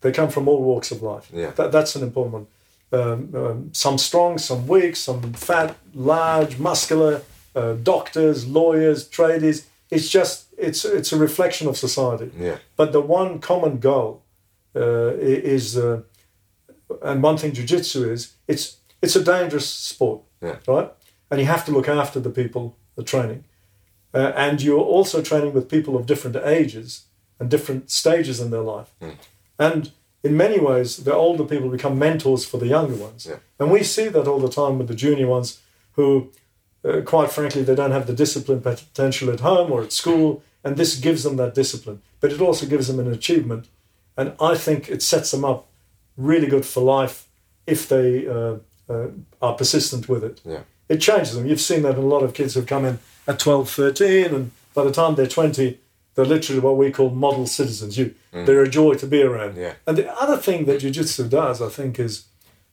they 0.00 0.12
come 0.12 0.30
from 0.30 0.48
all 0.48 0.62
walks 0.62 0.90
of 0.92 1.02
life. 1.02 1.28
Yeah. 1.32 1.50
That, 1.50 1.72
that's 1.72 1.94
an 1.96 2.02
important 2.04 2.32
one. 2.32 2.46
Um, 2.90 3.34
um, 3.34 3.70
some 3.72 3.98
strong, 3.98 4.38
some 4.38 4.66
weak, 4.66 4.96
some 4.96 5.34
fat, 5.34 5.76
large, 5.94 6.58
muscular, 6.58 7.20
uh, 7.54 7.74
doctors, 7.82 8.46
lawyers, 8.46 9.06
tradies. 9.08 9.66
It's 9.90 10.08
just 10.08 10.46
it's 10.56 10.84
it's 10.84 11.12
a 11.12 11.18
reflection 11.18 11.68
of 11.68 11.76
society. 11.76 12.30
Yeah. 12.38 12.56
But 12.76 12.92
the 12.92 13.00
one 13.02 13.40
common 13.40 13.78
goal 13.78 14.22
uh, 14.74 15.12
is, 15.18 15.76
uh, 15.76 16.00
and 17.02 17.22
one 17.22 17.36
thing 17.36 17.52
jujitsu 17.52 18.10
is, 18.10 18.34
it's 18.46 18.78
it's 19.02 19.16
a 19.16 19.22
dangerous 19.22 19.68
sport, 19.68 20.22
Yeah. 20.40 20.56
right? 20.66 20.90
And 21.30 21.40
you 21.40 21.46
have 21.46 21.64
to 21.66 21.72
look 21.72 21.88
after 21.88 22.20
the 22.20 22.30
people 22.30 22.74
the 22.96 23.02
training, 23.04 23.44
uh, 24.14 24.32
and 24.34 24.62
you're 24.62 24.80
also 24.96 25.20
training 25.22 25.52
with 25.52 25.68
people 25.68 25.94
of 25.94 26.06
different 26.06 26.36
ages 26.36 27.04
and 27.38 27.50
different 27.50 27.90
stages 27.90 28.40
in 28.40 28.50
their 28.50 28.62
life, 28.62 28.90
and 29.58 29.92
in 30.22 30.36
many 30.36 30.58
ways, 30.58 30.96
the 31.04 31.14
older 31.14 31.44
people 31.44 31.68
become 31.68 31.98
mentors 31.98 32.44
for 32.44 32.58
the 32.58 32.66
younger 32.66 32.94
ones, 32.96 33.26
Yeah. 33.26 33.36
and 33.58 33.70
we 33.70 33.82
see 33.82 34.08
that 34.08 34.26
all 34.26 34.40
the 34.40 34.48
time 34.48 34.78
with 34.78 34.88
the 34.88 34.94
junior 34.94 35.26
ones 35.28 35.60
who 35.92 36.30
uh, 36.84 37.00
quite 37.04 37.30
frankly, 37.32 37.62
they 37.64 37.74
don't 37.74 37.90
have 37.90 38.06
the 38.06 38.12
discipline 38.12 38.60
potential 38.60 39.30
at 39.30 39.40
home 39.40 39.72
or 39.72 39.82
at 39.82 39.92
school, 39.92 40.42
and 40.62 40.76
this 40.76 40.94
gives 40.96 41.22
them 41.24 41.36
that 41.36 41.52
discipline. 41.54 42.00
But 42.20 42.32
it 42.32 42.40
also 42.40 42.66
gives 42.66 42.86
them 42.86 43.00
an 43.00 43.12
achievement, 43.12 43.66
and 44.16 44.32
I 44.40 44.54
think 44.56 44.88
it 44.88 45.02
sets 45.02 45.30
them 45.32 45.44
up 45.44 45.66
really 46.16 46.46
good 46.46 46.64
for 46.64 46.80
life 46.80 47.26
if 47.66 47.88
they 47.88 48.26
uh, 48.28 48.56
uh, 48.88 49.08
are 49.42 49.54
persistent 49.54 50.08
with 50.08 50.22
it. 50.24 50.40
Yeah. 50.44 50.60
It 50.88 50.98
changes 51.00 51.34
them. 51.34 51.46
You've 51.46 51.60
seen 51.60 51.82
that 51.82 51.96
in 51.98 52.04
a 52.04 52.06
lot 52.06 52.22
of 52.22 52.32
kids 52.32 52.54
who've 52.54 52.64
come 52.66 52.84
in 52.84 52.98
at 53.26 53.38
12, 53.40 53.68
13, 53.68 54.34
and 54.34 54.50
by 54.72 54.84
the 54.84 54.92
time 54.92 55.16
they're 55.16 55.26
20, 55.26 55.78
they're 56.18 56.26
literally 56.26 56.60
what 56.60 56.76
we 56.76 56.90
call 56.90 57.10
model 57.10 57.46
citizens. 57.46 57.96
You, 57.96 58.12
They're 58.32 58.64
a 58.64 58.68
joy 58.68 58.94
to 58.94 59.06
be 59.06 59.22
around. 59.22 59.56
Yeah. 59.56 59.74
And 59.86 59.96
the 59.96 60.12
other 60.20 60.36
thing 60.36 60.64
that 60.64 60.80
Jiu-Jitsu 60.80 61.28
does, 61.28 61.62
I 61.62 61.68
think, 61.68 62.00
is 62.00 62.24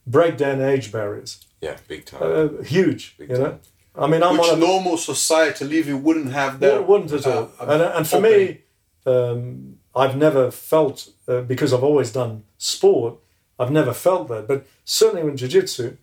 break 0.07 0.35
down 0.35 0.61
age 0.61 0.91
barriers. 0.91 1.45
Yeah, 1.61 1.77
big 1.87 2.05
time. 2.05 2.21
Uh, 2.23 2.63
huge, 2.63 3.15
Big 3.19 3.29
you 3.29 3.37
know. 3.37 3.43
time. 3.43 3.59
I 3.95 4.07
mean, 4.07 4.23
I'm 4.23 4.31
Which 4.33 4.47
one 4.47 4.53
of 4.53 4.59
normal 4.59 4.97
society 4.97 5.63
living 5.63 6.01
wouldn't 6.01 6.31
have 6.31 6.59
that. 6.61 6.87
Wouldn't 6.87 7.11
at 7.11 7.27
all. 7.27 7.51
uh, 7.59 7.65
and, 7.67 7.81
and 7.83 8.07
for 8.07 8.19
me, 8.19 8.61
um, 9.05 9.77
I've 9.95 10.17
never 10.17 10.49
felt 10.49 11.07
uh, 11.27 11.41
because 11.41 11.71
I've 11.71 11.83
always 11.83 12.11
done 12.11 12.45
sport. 12.57 13.13
I've 13.59 13.71
never 13.71 13.93
felt 13.93 14.27
that, 14.29 14.47
but 14.47 14.65
certainly 14.85 15.21
in 15.29 15.37
jiu-jitsu, 15.37 15.97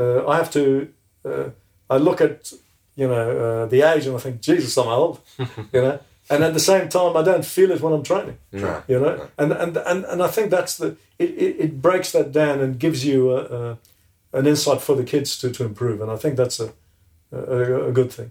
uh, 0.00 0.26
I 0.26 0.36
have 0.36 0.50
to. 0.54 0.92
Uh, 1.24 1.50
I 1.88 1.98
look 1.98 2.20
at 2.20 2.52
you 2.96 3.06
know 3.06 3.38
uh, 3.38 3.66
the 3.66 3.82
age 3.82 4.04
and 4.06 4.16
I 4.16 4.18
think, 4.18 4.40
Jesus, 4.40 4.76
I'm 4.76 4.88
old. 4.88 5.20
you 5.38 5.80
know, 5.80 6.00
and 6.32 6.44
at 6.44 6.54
the 6.54 6.60
same 6.60 6.88
time, 6.88 7.16
I 7.16 7.22
don't 7.22 7.44
feel 7.44 7.70
it 7.70 7.80
when 7.80 7.92
I'm 7.92 8.02
training. 8.02 8.38
Right. 8.52 8.82
You 8.88 9.00
know, 9.00 9.28
and 9.38 9.52
and 9.52 9.76
and, 9.76 10.04
and 10.04 10.22
I 10.22 10.28
think 10.28 10.50
that's 10.50 10.76
the 10.78 10.96
it, 11.18 11.30
it, 11.30 11.56
it 11.60 11.82
breaks 11.82 12.12
that 12.12 12.32
down 12.32 12.60
and 12.60 12.78
gives 12.78 13.04
you 13.04 13.30
a, 13.32 13.40
a, 13.44 13.78
an 14.38 14.46
insight 14.46 14.80
for 14.80 14.96
the 14.96 15.04
kids 15.04 15.38
to, 15.38 15.50
to 15.50 15.64
improve, 15.64 16.00
and 16.00 16.10
I 16.10 16.16
think 16.16 16.36
that's 16.36 16.60
a, 16.60 16.72
a 17.32 17.88
a 17.88 17.92
good 17.92 18.10
thing. 18.12 18.30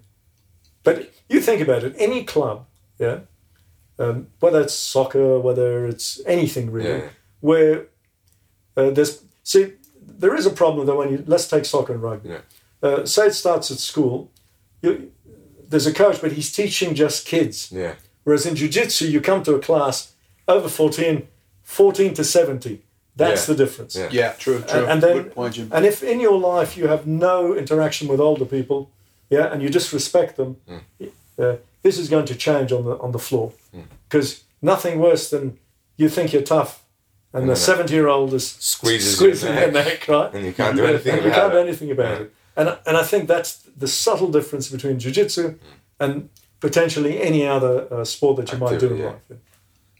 But 0.83 1.11
you 1.29 1.39
think 1.41 1.61
about 1.61 1.83
it, 1.83 1.93
any 1.97 2.23
club, 2.23 2.65
yeah, 2.99 3.19
um, 3.99 4.27
whether 4.39 4.61
it's 4.61 4.73
soccer, 4.73 5.39
whether 5.39 5.85
it's 5.87 6.19
anything 6.25 6.71
really, 6.71 6.89
Yeah. 6.89 7.09
where 7.39 7.85
uh, 8.77 8.89
there's 8.89 9.23
see 9.43 9.73
there 10.19 10.35
is 10.35 10.45
a 10.45 10.51
problem 10.51 10.85
though 10.87 10.97
when 10.97 11.11
you 11.11 11.23
let's 11.27 11.47
take 11.47 11.65
soccer 11.65 11.93
and 11.93 12.01
rugby. 12.01 12.29
Yeah. 12.29 12.39
Uh, 12.83 13.05
say 13.05 13.27
it 13.27 13.33
starts 13.35 13.69
at 13.71 13.77
school, 13.77 14.31
you, 14.81 15.11
there's 15.71 15.87
a 15.87 15.93
coach, 15.93 16.21
but 16.21 16.31
he's 16.33 16.51
teaching 16.51 16.93
just 16.95 17.25
kids. 17.25 17.71
Yeah. 17.71 17.93
Whereas 18.23 18.45
in 18.45 18.55
jiu-jitsu, 18.55 19.05
you 19.07 19.19
come 19.21 19.41
to 19.43 19.55
a 19.55 19.59
class 19.59 20.13
over 20.47 20.69
14, 20.69 21.27
14 21.63 22.13
to 22.13 22.23
70. 22.23 22.81
That's 23.15 23.41
Yeah. 23.47 23.53
the 23.55 23.65
difference. 23.65 23.95
Yeah. 23.95 24.09
Yeah, 24.11 24.31
true, 24.33 24.59
true. 24.61 24.81
And, 24.81 24.91
and 24.91 25.01
then, 25.03 25.15
Good 25.23 25.33
point, 25.35 25.55
Jim. 25.55 25.69
and 25.71 25.85
if 25.85 26.03
in 26.03 26.19
your 26.19 26.37
life 26.39 26.77
you 26.77 26.87
have 26.87 27.05
no 27.07 27.53
interaction 27.55 28.07
with 28.07 28.19
older 28.19 28.45
people, 28.45 28.89
yeah, 29.29 29.51
and 29.51 29.61
you 29.61 29.69
just 29.69 29.91
respect 29.93 30.35
them, 30.37 30.57
Hmm. 30.67 31.05
uh, 31.39 31.55
this 31.83 31.97
is 31.97 32.09
going 32.09 32.25
to 32.25 32.35
change 32.35 32.71
on 32.71 32.83
the 32.85 32.95
on 32.99 33.11
the 33.11 33.19
floor. 33.19 33.51
Because 34.07 34.43
nothing 34.61 34.99
worse 34.99 35.29
than 35.29 35.57
you 35.97 36.09
think 36.09 36.31
you're 36.33 36.41
tough, 36.57 36.71
and 37.33 37.49
the 37.49 37.55
seventy-year-old 37.55 38.33
is 38.33 38.45
Squeezes 38.59 39.15
squeezing 39.17 39.53
your 39.53 39.61
your 39.63 39.71
neck. 39.71 39.85
neck, 39.85 40.07
right? 40.07 40.33
And 40.35 40.45
you 40.45 40.53
can't 40.53 40.75
do 40.77 40.85
anything 40.85 41.13
And 41.15 41.25
you 41.25 41.31
can't 41.31 41.51
do 41.53 41.59
anything 41.59 41.91
about 41.91 42.21
it. 42.21 42.33
And 42.61 42.77
and 42.85 42.95
I 42.95 43.03
think 43.03 43.27
that's 43.27 43.53
the 43.75 43.87
subtle 43.87 44.31
difference 44.31 44.69
between 44.69 44.99
jiu-jitsu 44.99 45.57
and 45.99 46.29
potentially 46.59 47.19
any 47.19 47.47
other 47.47 47.91
uh, 47.91 48.03
sport 48.05 48.37
that 48.37 48.51
you 48.51 48.59
might 48.59 48.79
do 48.79 48.89
in 48.93 48.97
yeah. 48.97 49.05
life. 49.05 49.39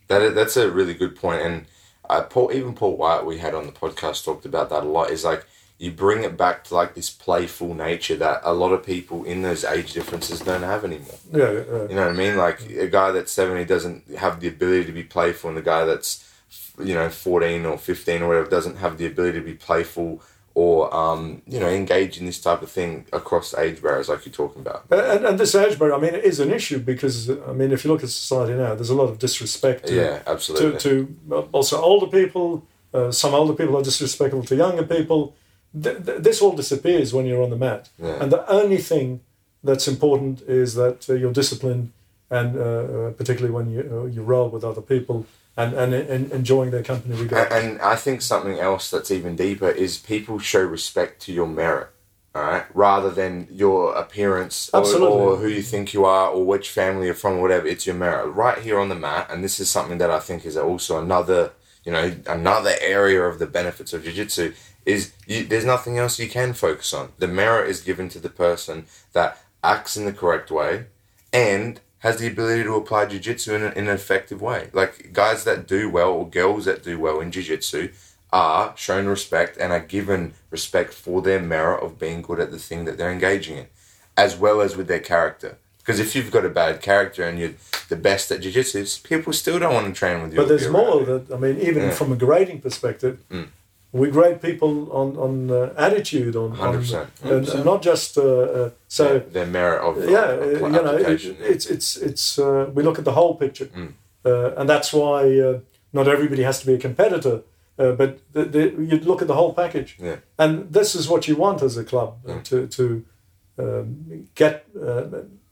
That 0.10 0.22
is, 0.22 0.36
that's 0.36 0.58
a 0.58 0.70
really 0.70 0.94
good 0.94 1.16
point, 1.16 1.42
and 1.42 1.66
uh, 2.08 2.22
Paul, 2.24 2.52
even 2.54 2.74
Paul 2.76 2.98
White, 2.98 3.26
we 3.26 3.40
had 3.40 3.56
on 3.56 3.66
the 3.66 3.72
podcast, 3.72 4.26
talked 4.26 4.46
about 4.46 4.70
that 4.70 4.84
a 4.84 4.88
lot. 4.88 5.10
Is 5.10 5.24
like 5.24 5.46
you 5.80 5.90
bring 5.92 6.24
it 6.24 6.38
back 6.38 6.66
to 6.66 6.76
like 6.76 6.94
this 6.94 7.10
playful 7.10 7.74
nature 7.74 8.18
that 8.18 8.42
a 8.44 8.54
lot 8.54 8.74
of 8.74 8.86
people 8.86 9.24
in 9.24 9.42
those 9.42 9.64
age 9.64 9.94
differences 9.94 10.40
don't 10.42 10.62
have 10.62 10.84
anymore. 10.84 11.18
Yeah, 11.32 11.46
uh, 11.46 11.88
You 11.90 11.96
know 11.96 12.06
what 12.06 12.12
I 12.12 12.24
mean? 12.24 12.38
Like 12.38 12.70
a 12.70 12.88
guy 12.88 13.12
that's 13.12 13.32
seventy 13.32 13.66
doesn't 13.66 14.18
have 14.18 14.40
the 14.40 14.50
ability 14.50 14.86
to 14.86 14.92
be 14.92 15.04
playful, 15.04 15.50
and 15.50 15.58
the 15.58 15.64
guy 15.64 15.86
that's 15.86 16.32
you 16.78 16.94
know 16.94 17.10
fourteen 17.10 17.66
or 17.66 17.80
fifteen 17.80 18.22
or 18.22 18.28
whatever 18.28 18.50
doesn't 18.50 18.78
have 18.78 19.00
the 19.00 19.08
ability 19.08 19.40
to 19.40 19.46
be 19.46 19.56
playful 19.56 20.22
or 20.54 20.94
um, 20.94 21.42
you 21.48 21.60
know 21.60 21.70
engage 21.70 22.18
in 22.20 22.26
this 22.26 22.40
type 22.42 22.62
of 22.62 22.70
thing 22.70 23.06
across 23.14 23.54
age 23.54 23.82
barriers, 23.82 24.10
like 24.10 24.26
you're 24.26 24.34
talking 24.34 24.62
about. 24.62 24.86
and, 24.92 25.26
and 25.26 25.40
this 25.40 25.56
age 25.56 25.78
barrier, 25.80 25.96
I 25.96 26.00
mean, 26.00 26.14
it 26.14 26.24
is 26.26 26.40
an 26.40 26.52
issue 26.52 26.80
because 26.80 27.30
I 27.30 27.54
mean, 27.54 27.72
if 27.72 27.84
you 27.84 27.92
look 27.92 28.04
at 28.04 28.10
society 28.10 28.54
now, 28.54 28.76
there's 28.76 28.90
a 28.90 28.96
lot 28.96 29.10
of 29.10 29.18
disrespect. 29.20 29.88
To, 29.88 29.96
Yeah, 29.96 30.20
absolutely. 30.28 30.80
to 30.80 31.16
uh, 31.32 31.40
also 31.52 31.82
older 31.82 32.08
people. 32.08 32.66
Uh, 32.94 33.12
some 33.12 33.34
older 33.34 33.54
people 33.54 33.78
are 33.78 33.84
disrespectful 33.84 34.44
to 34.44 34.56
younger 34.56 34.84
people. 34.84 35.34
Th- 35.82 36.04
th- 36.06 36.22
this 36.22 36.42
all 36.42 36.52
disappears 36.56 37.14
when 37.14 37.26
you're 37.26 37.42
on 37.42 37.50
the 37.50 37.56
mat. 37.56 37.90
Yeah. 37.98 38.22
And 38.22 38.30
the 38.32 38.46
only 38.52 38.78
thing 38.78 39.22
that's 39.64 39.88
important 39.88 40.42
is 40.42 40.74
that 40.76 41.10
uh, 41.10 41.14
you're 41.14 41.32
disciplined, 41.32 41.92
and 42.30 42.58
uh, 42.58 42.62
uh, 42.62 43.12
particularly 43.12 43.54
when 43.54 43.72
you 43.72 43.82
uh, 43.82 44.06
you 44.06 44.22
roll 44.24 44.50
with 44.50 44.64
other 44.66 44.82
people 44.82 45.26
and 45.58 45.74
and, 45.74 45.94
and 45.94 46.32
enjoying 46.32 46.72
their 46.72 46.84
company 46.84 47.14
And, 47.14 47.24
regardless. 47.24 47.64
and 47.64 47.82
I 47.82 47.96
think 47.96 48.22
something 48.22 48.60
else 48.60 48.90
that's 48.90 49.12
even 49.12 49.36
deeper 49.36 49.70
is 49.70 49.98
people 49.98 50.40
show 50.40 50.64
respect 50.64 51.22
to 51.24 51.34
your 51.34 51.48
merit, 51.48 51.90
all 52.34 52.44
right, 52.44 52.66
rather 52.74 53.10
than 53.10 53.48
your 53.52 53.94
appearance 53.96 54.70
or, 54.74 54.86
or 55.04 55.36
who 55.38 55.48
you 55.48 55.62
think 55.62 55.94
you 55.94 56.06
are 56.06 56.30
or 56.30 56.46
which 56.46 56.70
family 56.70 57.08
you're 57.08 57.16
from, 57.16 57.38
or 57.38 57.42
whatever. 57.42 57.68
It's 57.68 57.86
your 57.86 57.96
merit 57.96 58.28
right 58.28 58.58
here 58.58 58.80
on 58.80 58.90
the 58.90 58.96
mat, 58.96 59.28
and 59.30 59.44
this 59.44 59.60
is 59.60 59.70
something 59.70 59.98
that 59.98 60.10
I 60.10 60.20
think 60.20 60.46
is 60.46 60.58
also 60.58 61.02
another, 61.02 61.52
you 61.84 61.92
know, 61.92 62.16
another 62.28 62.74
area 62.80 63.22
of 63.24 63.40
the 63.40 63.48
benefits 63.48 63.94
of 63.94 64.04
jiu-jitsu 64.04 64.54
is 64.86 65.14
you, 65.28 65.44
there's 65.44 65.66
nothing 65.66 65.98
else 65.98 66.18
you 66.18 66.30
can 66.30 66.54
focus 66.54 66.94
on. 66.94 67.12
The 67.20 67.28
merit 67.28 67.70
is 67.70 67.82
given 67.82 68.10
to 68.10 68.20
the 68.20 68.30
person 68.30 68.86
that 69.14 69.38
acts 69.64 69.96
in 69.96 70.06
the 70.06 70.14
correct 70.14 70.50
way 70.50 70.86
and 71.32 71.80
has 72.02 72.18
the 72.18 72.28
ability 72.28 72.64
to 72.64 72.74
apply 72.76 73.06
jiu-jitsu 73.06 73.54
in, 73.56 73.64
a, 73.64 73.70
in 73.70 73.88
an 73.88 73.96
effective 73.96 74.42
way. 74.42 74.70
Like 74.74 75.14
guys 75.14 75.44
that 75.46 75.68
do 75.68 75.90
well 75.90 76.12
or 76.12 76.28
girls 76.30 76.66
that 76.66 76.84
do 76.84 77.00
well 77.00 77.20
in 77.22 77.32
jiu-jitsu 77.32 77.90
are 78.34 78.74
shown 78.78 79.08
respect 79.08 79.58
and 79.58 79.72
are 79.72 79.80
given 79.98 80.34
respect 80.50 80.94
for 80.94 81.22
their 81.22 81.40
merit 81.40 81.84
of 81.84 82.00
being 82.00 82.22
good 82.22 82.40
at 82.40 82.50
the 82.52 82.58
thing 82.58 82.86
that 82.86 82.98
they're 82.98 83.12
engaging 83.12 83.58
in, 83.58 83.68
as 84.18 84.36
well 84.38 84.62
as 84.62 84.76
with 84.76 84.88
their 84.88 85.00
character. 85.00 85.58
Because 85.80 86.00
if 86.00 86.16
you've 86.16 86.32
got 86.32 86.46
a 86.46 86.50
bad 86.50 86.82
character 86.82 87.24
and 87.24 87.40
you're 87.40 87.54
the 87.90 87.96
best 87.96 88.32
at 88.32 88.42
jiu-jitsu, 88.42 88.86
people 89.04 89.34
still 89.34 89.60
don't 89.60 89.74
want 89.74 89.88
to 89.88 89.94
train 89.94 90.22
with 90.22 90.32
you. 90.34 90.38
But 90.38 90.48
there's 90.48 90.70
more 90.70 91.04
that 91.04 91.32
I 91.34 91.38
mean, 91.38 91.60
even 91.60 91.84
Yeah. 91.84 91.90
Mm. 91.90 91.94
from 91.94 92.12
a 92.12 92.16
grading 92.16 92.62
perspective, 92.62 93.20
we 93.94 94.10
grade 94.10 94.42
people 94.42 94.90
on 94.92 95.18
on 95.18 95.50
uh, 95.52 95.74
attitude, 95.78 96.36
on, 96.36 96.52
on 96.60 96.76
100%. 96.76 97.08
and- 97.24 97.48
and 97.50 97.66
not 97.66 97.82
just 97.86 98.18
uh, 98.18 98.24
uh, 98.24 98.70
so. 98.88 99.20
their 99.32 99.46
merit 99.46 99.82
of, 99.82 99.98
yeah, 100.10 100.28
uh, 100.42 100.68
you 100.68 100.82
know, 100.86 100.96
it, 100.98 101.24
it's 101.54 101.66
it's 101.66 101.98
it's 101.98 102.40
uh, 102.40 102.70
we 102.76 102.84
look 102.84 102.98
at 103.00 103.06
the 103.06 103.12
whole 103.12 103.36
picture, 103.36 103.66
Mm. 103.76 103.94
uh, 104.26 104.60
and 104.60 104.70
that's 104.70 104.92
why 104.94 105.40
uh, 105.40 105.60
not 105.92 106.08
everybody 106.08 106.44
has 106.44 106.60
to 106.60 106.66
be 106.66 106.74
a 106.74 106.78
competitor, 106.78 107.42
uh, 107.80 107.92
but 107.98 108.10
the, 108.34 108.46
the, 108.46 108.60
you 108.90 109.00
look 109.04 109.22
at 109.22 109.28
the 109.28 109.34
whole 109.36 109.54
package, 109.54 109.98
Yeah. 110.00 110.16
and 110.38 110.74
this 110.74 110.96
is 110.96 111.08
what 111.08 111.28
you 111.28 111.36
want 111.40 111.62
as 111.62 111.78
a 111.78 111.84
club 111.84 112.10
Mm. 112.26 112.44
to 112.44 112.68
to 112.68 112.84
um, 113.58 114.28
get 114.36 114.66
uh, 114.76 115.04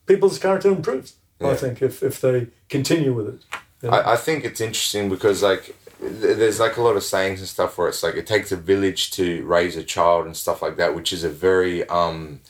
people's 0.06 0.38
character 0.38 0.68
improves. 0.70 1.14
I 1.42 1.54
think 1.56 1.80
if 1.82 2.02
if 2.02 2.20
they 2.20 2.46
continue 2.68 3.12
with 3.14 3.28
it. 3.34 3.40
Yeah. 3.82 3.94
I, 3.96 4.12
I 4.14 4.16
think 4.16 4.44
it's 4.44 4.60
interesting 4.60 5.08
because 5.10 5.42
like 5.50 5.74
there's 6.00 6.58
like 6.60 6.76
a 6.76 6.82
lot 6.82 6.96
of 6.96 7.04
sayings 7.04 7.40
and 7.40 7.48
stuff 7.48 7.76
where 7.76 7.88
it's 7.88 8.02
like 8.02 8.14
it 8.14 8.26
takes 8.26 8.50
a 8.52 8.56
village 8.56 9.10
to 9.12 9.44
raise 9.44 9.76
a 9.76 9.84
child 9.84 10.26
and 10.26 10.36
stuff 10.36 10.62
like 10.62 10.76
that, 10.76 10.94
which 10.94 11.12
is 11.12 11.24
a 11.24 11.28
very 11.28 11.86
um, 11.88 12.40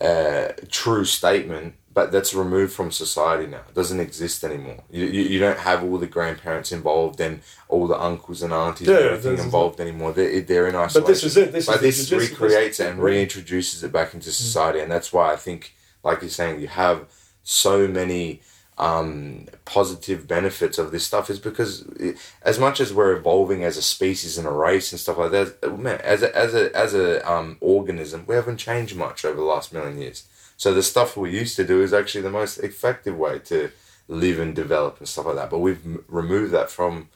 uh, 0.00 0.48
true 0.70 1.04
statement. 1.04 1.74
But 1.94 2.12
that's 2.12 2.32
removed 2.32 2.74
from 2.74 2.92
society 2.92 3.48
now. 3.48 3.62
It 3.68 3.74
doesn't 3.74 3.98
exist 3.98 4.44
anymore. 4.44 4.84
You, 4.88 5.06
you, 5.06 5.22
you 5.22 5.38
don't 5.40 5.58
have 5.58 5.82
all 5.82 5.98
the 5.98 6.06
grandparents 6.06 6.70
involved 6.70 7.20
and 7.20 7.40
all 7.68 7.88
the 7.88 7.98
uncles 7.98 8.40
and 8.40 8.52
aunties 8.52 8.86
Yeah, 8.86 8.98
and 8.98 9.04
everything 9.06 9.36
this 9.36 9.44
involved 9.44 9.80
anymore. 9.80 10.12
They're, 10.12 10.40
they're 10.42 10.68
in 10.68 10.76
isolation. 10.76 11.00
But 11.00 11.08
this 11.08 11.24
is 11.24 11.36
it. 11.36 11.50
This 11.50 11.66
but 11.66 11.76
is 11.76 11.80
the 11.80 11.86
this 11.86 12.08
jiu-jitsu- 12.08 12.34
recreates 12.34 12.78
it 12.78 12.90
and 12.90 13.00
reintroduces 13.00 13.82
it 13.82 13.90
back 13.90 14.14
into 14.14 14.30
society, 14.30 14.78
and 14.78 14.92
that's 14.92 15.12
why 15.12 15.32
I 15.32 15.36
think, 15.36 15.74
like 16.04 16.20
you're 16.20 16.30
saying, 16.30 16.60
you 16.60 16.68
have 16.68 17.06
so 17.42 17.88
many 17.88 18.42
um, 18.78 19.46
positive 19.64 20.26
benefits 20.26 20.78
of 20.78 20.90
this 20.90 21.04
stuff. 21.04 21.30
Is 21.30 21.38
because 21.38 21.82
it, 22.00 22.16
as 22.42 22.58
much 22.58 22.80
as 22.80 22.92
we're 22.92 23.16
evolving 23.16 23.64
as 23.64 23.76
a 23.76 23.82
species 23.82 24.38
and 24.38 24.46
a 24.46 24.50
race 24.52 24.92
and 24.92 25.00
stuff 25.00 25.18
like 25.18 25.32
that, 25.32 25.78
man, 25.78 26.00
as 26.02 26.22
a 26.22 26.36
as 26.36 26.54
a 26.54 26.74
as 26.76 26.94
a 26.94 27.30
um, 27.30 27.56
organism, 27.60 28.24
we 28.26 28.34
haven't 28.34 28.58
changed 28.58 28.96
much 28.96 29.24
over 29.24 29.36
the 29.36 29.42
last 29.42 29.72
million 29.72 29.98
years. 29.98 30.26
So 30.56 30.74
the 30.74 30.82
stuff 30.82 31.16
we 31.16 31.30
used 31.30 31.56
to 31.56 31.64
do 31.64 31.82
is 31.82 31.92
actually 31.92 32.22
the 32.22 32.30
most 32.30 32.58
effective 32.58 33.16
way 33.16 33.38
to 33.40 33.70
live 34.08 34.38
and 34.40 34.54
develop 34.54 34.98
and 34.98 35.08
stuff 35.08 35.26
like 35.26 35.36
that. 35.36 35.50
But 35.50 35.58
we've 35.58 35.84
m- 35.84 36.04
removed 36.08 36.52
that 36.52 36.70
from 36.70 37.08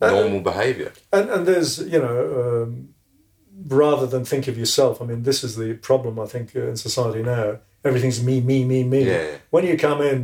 Uh, 0.00 0.10
normal 0.10 0.40
behavior. 0.40 0.92
And 1.10 1.30
and 1.30 1.46
there's 1.46 1.78
you 1.78 2.00
know 2.04 2.18
um, 2.42 2.94
rather 3.66 4.06
than 4.06 4.24
think 4.24 4.48
of 4.48 4.56
yourself. 4.58 5.00
I 5.00 5.04
mean, 5.06 5.22
this 5.22 5.42
is 5.42 5.56
the 5.56 5.74
problem 5.74 6.18
I 6.18 6.26
think 6.26 6.54
uh, 6.54 6.68
in 6.68 6.76
society 6.76 7.22
now. 7.22 7.58
Everything's 7.82 8.20
me, 8.22 8.40
me, 8.40 8.64
me, 8.64 8.84
me. 8.84 9.00
Yeah, 9.04 9.22
yeah. 9.30 9.36
When 9.50 9.64
you 9.64 9.76
come 9.78 10.02
in, 10.02 10.18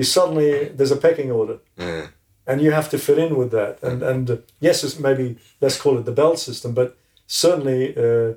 you 0.00 0.04
suddenly 0.04 0.50
there's 0.76 0.92
a 0.98 1.00
pecking 1.06 1.30
order, 1.40 1.56
Yeah. 1.76 2.06
and 2.46 2.56
you 2.64 2.72
have 2.78 2.88
to 2.90 2.98
fit 2.98 3.18
in 3.18 3.32
with 3.40 3.50
that. 3.58 3.74
And 3.88 4.02
and 4.10 4.24
uh, 4.30 4.36
yes, 4.66 4.76
it's 4.84 4.98
maybe 4.98 5.26
let's 5.62 5.78
call 5.82 5.98
it 5.98 6.04
the 6.04 6.12
belt 6.22 6.38
system, 6.38 6.70
but 6.74 6.88
certainly. 7.26 7.80
Uh, 8.04 8.32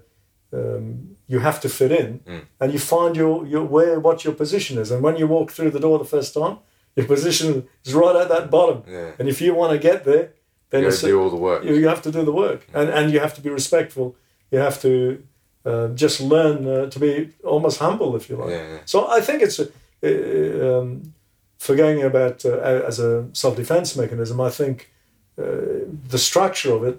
um, 0.56 0.86
you 1.34 1.40
have 1.42 1.60
to 1.62 1.70
fit 1.70 1.92
in, 1.92 2.20
Mm. 2.26 2.42
and 2.60 2.72
you 2.74 2.80
find 2.80 3.16
your, 3.16 3.36
your 3.54 3.64
where 3.76 4.00
what 4.08 4.18
your 4.26 4.36
position 4.36 4.78
is. 4.84 4.92
And 4.92 5.02
when 5.06 5.16
you 5.20 5.28
walk 5.36 5.52
through 5.56 5.72
the 5.72 5.80
door 5.80 5.98
the 5.98 6.10
first 6.18 6.32
time, 6.34 6.56
your 6.96 7.08
position 7.08 7.50
is 7.86 7.94
right 7.94 8.16
at 8.24 8.28
that 8.30 8.46
bottom. 8.52 8.78
Yeah. 8.88 9.12
And 9.20 9.28
if 9.28 9.42
you 9.42 9.56
want 9.56 9.72
to 9.76 9.80
get 9.90 10.04
there, 10.04 10.26
then 10.70 10.82
You 10.82 10.90
it's 10.90 11.02
to 11.02 11.08
do 11.08 11.20
all 11.22 11.32
the 11.32 11.42
work. 11.50 11.64
you, 11.64 11.74
you 11.82 11.88
have 11.94 12.02
to 12.04 12.12
do 12.12 12.22
the 12.30 12.32
work 12.46 12.60
and, 12.78 12.88
and 12.98 13.12
you 13.14 13.20
have 13.20 13.34
to 13.38 13.42
be 13.42 13.50
respectful 13.62 14.06
you 14.52 14.60
have 14.68 14.78
to 14.88 14.92
uh, 15.70 15.88
just 16.04 16.18
learn 16.34 16.58
uh, 16.68 16.90
to 16.94 17.00
be 17.00 17.12
almost 17.54 17.78
humble 17.80 18.16
if 18.20 18.24
you 18.30 18.36
like 18.44 18.52
Yeah, 18.52 18.78
so 18.86 18.98
i 19.18 19.20
think 19.28 19.38
it's 19.46 19.60
uh, 19.60 19.68
um, 20.70 20.88
forgetting 21.64 22.04
about 22.04 22.46
uh, 22.46 22.58
as 22.90 23.00
a 23.00 23.28
self-defense 23.34 23.96
mechanism 23.96 24.40
i 24.42 24.50
think 24.50 24.92
uh, 25.38 25.44
the 26.14 26.18
structure 26.30 26.74
of 26.74 26.84
it 26.84 26.98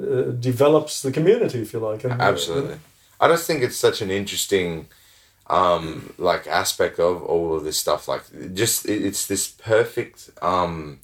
uh, 0.00 0.30
develops 0.50 1.02
the 1.02 1.12
community 1.12 1.60
if 1.60 1.72
you 1.72 1.78
like 1.78 2.04
and, 2.04 2.20
uh, 2.20 2.24
Absolutely. 2.32 2.78
I 3.20 3.28
just 3.28 3.46
think 3.46 3.62
it's 3.62 3.76
such 3.76 4.02
an 4.02 4.10
interesting 4.10 4.88
um 5.58 6.14
like 6.18 6.44
aspect 6.46 6.98
of 6.98 7.22
all 7.22 7.54
of 7.56 7.64
this 7.64 7.78
stuff 7.78 8.08
like 8.12 8.24
just 8.54 8.78
it's 8.88 9.26
this 9.26 9.44
perfect 9.48 10.30
um 10.40 11.00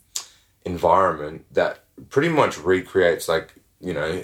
environment 0.64 1.44
that 1.58 1.74
pretty 2.10 2.28
much 2.28 2.54
recreates 2.58 3.28
like 3.28 3.54
you 3.80 3.94
know 3.98 4.22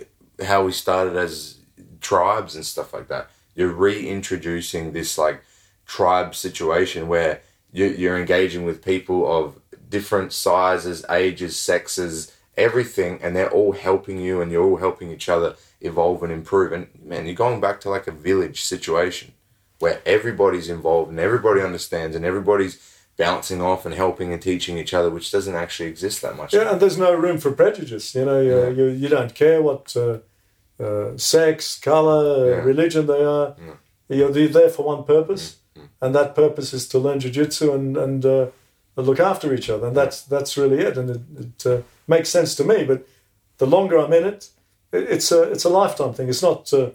how 0.51 0.65
we 0.65 0.73
started 0.73 1.17
as 1.17 1.59
tribes 2.01 2.55
and 2.55 2.65
stuff 2.65 2.93
like 2.93 3.09
that. 3.09 3.31
You're 3.55 3.73
reintroducing 3.73 4.93
this 4.93 5.17
like 5.19 5.43
tribe 5.87 6.35
situation 6.35 7.09
where 7.09 7.41
you're 7.75 8.19
engaging 8.19 8.65
with 8.65 8.85
people 8.85 9.21
of 9.31 9.61
different 9.89 10.33
sizes, 10.33 11.05
ages, 11.11 11.59
sexes, 11.59 12.33
everything, 12.57 13.19
and 13.23 13.35
they're 13.35 13.51
all 13.51 13.73
helping 13.73 14.19
you, 14.21 14.41
and 14.41 14.51
you're 14.53 14.65
all 14.65 14.77
helping 14.77 15.11
each 15.11 15.29
other 15.29 15.57
evolve 15.81 16.23
and 16.23 16.33
improve. 16.33 16.73
And 16.73 16.87
man, 17.03 17.27
you're 17.27 17.35
going 17.35 17.61
back 17.61 17.81
to 17.83 17.91
like 17.91 18.07
a 18.07 18.13
village 18.13 18.63
situation 18.63 19.33
where 19.81 20.01
everybody's 20.07 20.69
involved 20.71 21.11
and 21.11 21.19
everybody 21.21 21.61
understands 21.61 22.15
and 22.17 22.25
everybody's 22.25 22.79
bouncing 23.17 23.61
off 23.61 23.85
and 23.85 23.95
helping 23.95 24.33
and 24.33 24.41
teaching 24.41 24.79
each 24.79 24.95
other, 24.95 25.11
which 25.11 25.31
doesn't 25.31 25.55
actually 25.55 25.89
exist 25.89 26.23
that 26.23 26.37
much. 26.37 26.55
Yeah, 26.55 26.73
and 26.73 26.81
there's 26.81 26.97
no 26.99 27.13
room 27.15 27.39
for 27.39 27.53
prejudice. 27.53 28.15
You 28.15 28.25
know, 28.25 28.41
you, 28.41 28.59
Yeah. 28.59 28.69
you, 28.71 28.85
you 28.87 29.09
don't 29.09 29.35
care 29.35 29.61
what 29.63 29.95
uh, 29.97 30.19
uh, 30.83 31.17
sex, 31.17 31.79
color, 31.79 32.51
Yeah. 32.51 32.57
religion 32.65 33.07
they 33.07 33.23
are. 33.25 33.55
You're 34.09 34.31
there- 34.31 34.49
there 34.49 34.69
for 34.69 34.85
one 34.85 35.05
purpose, 35.05 35.57
and 36.01 36.15
that 36.15 36.35
purpose 36.35 36.73
is 36.77 36.89
to 36.89 36.99
learn 36.99 37.21
jiu-jitsu 37.21 37.73
and 37.73 37.97
and 37.97 38.25
uh, 38.27 38.47
look 38.97 39.21
after 39.21 39.53
each 39.55 39.69
other, 39.71 39.87
and 39.89 39.97
that's 39.97 40.23
that's 40.23 40.57
really 40.57 40.81
it. 40.81 40.97
And 40.99 41.11
it, 41.11 41.21
it 41.45 41.67
uh, 41.67 41.83
makes 42.07 42.29
sense 42.29 42.55
to 42.57 42.65
me. 42.65 42.85
But 42.85 43.07
the 43.59 43.67
longer 43.67 43.99
I'm 43.99 44.13
in 44.13 44.25
it, 44.25 44.51
it- 44.93 45.09
it's 45.15 45.33
a 45.33 45.43
it's 45.53 45.65
a 45.65 45.69
lifetime 45.71 46.13
thing. 46.15 46.29
It's 46.29 46.43
not 46.43 46.73
uh, 46.73 46.91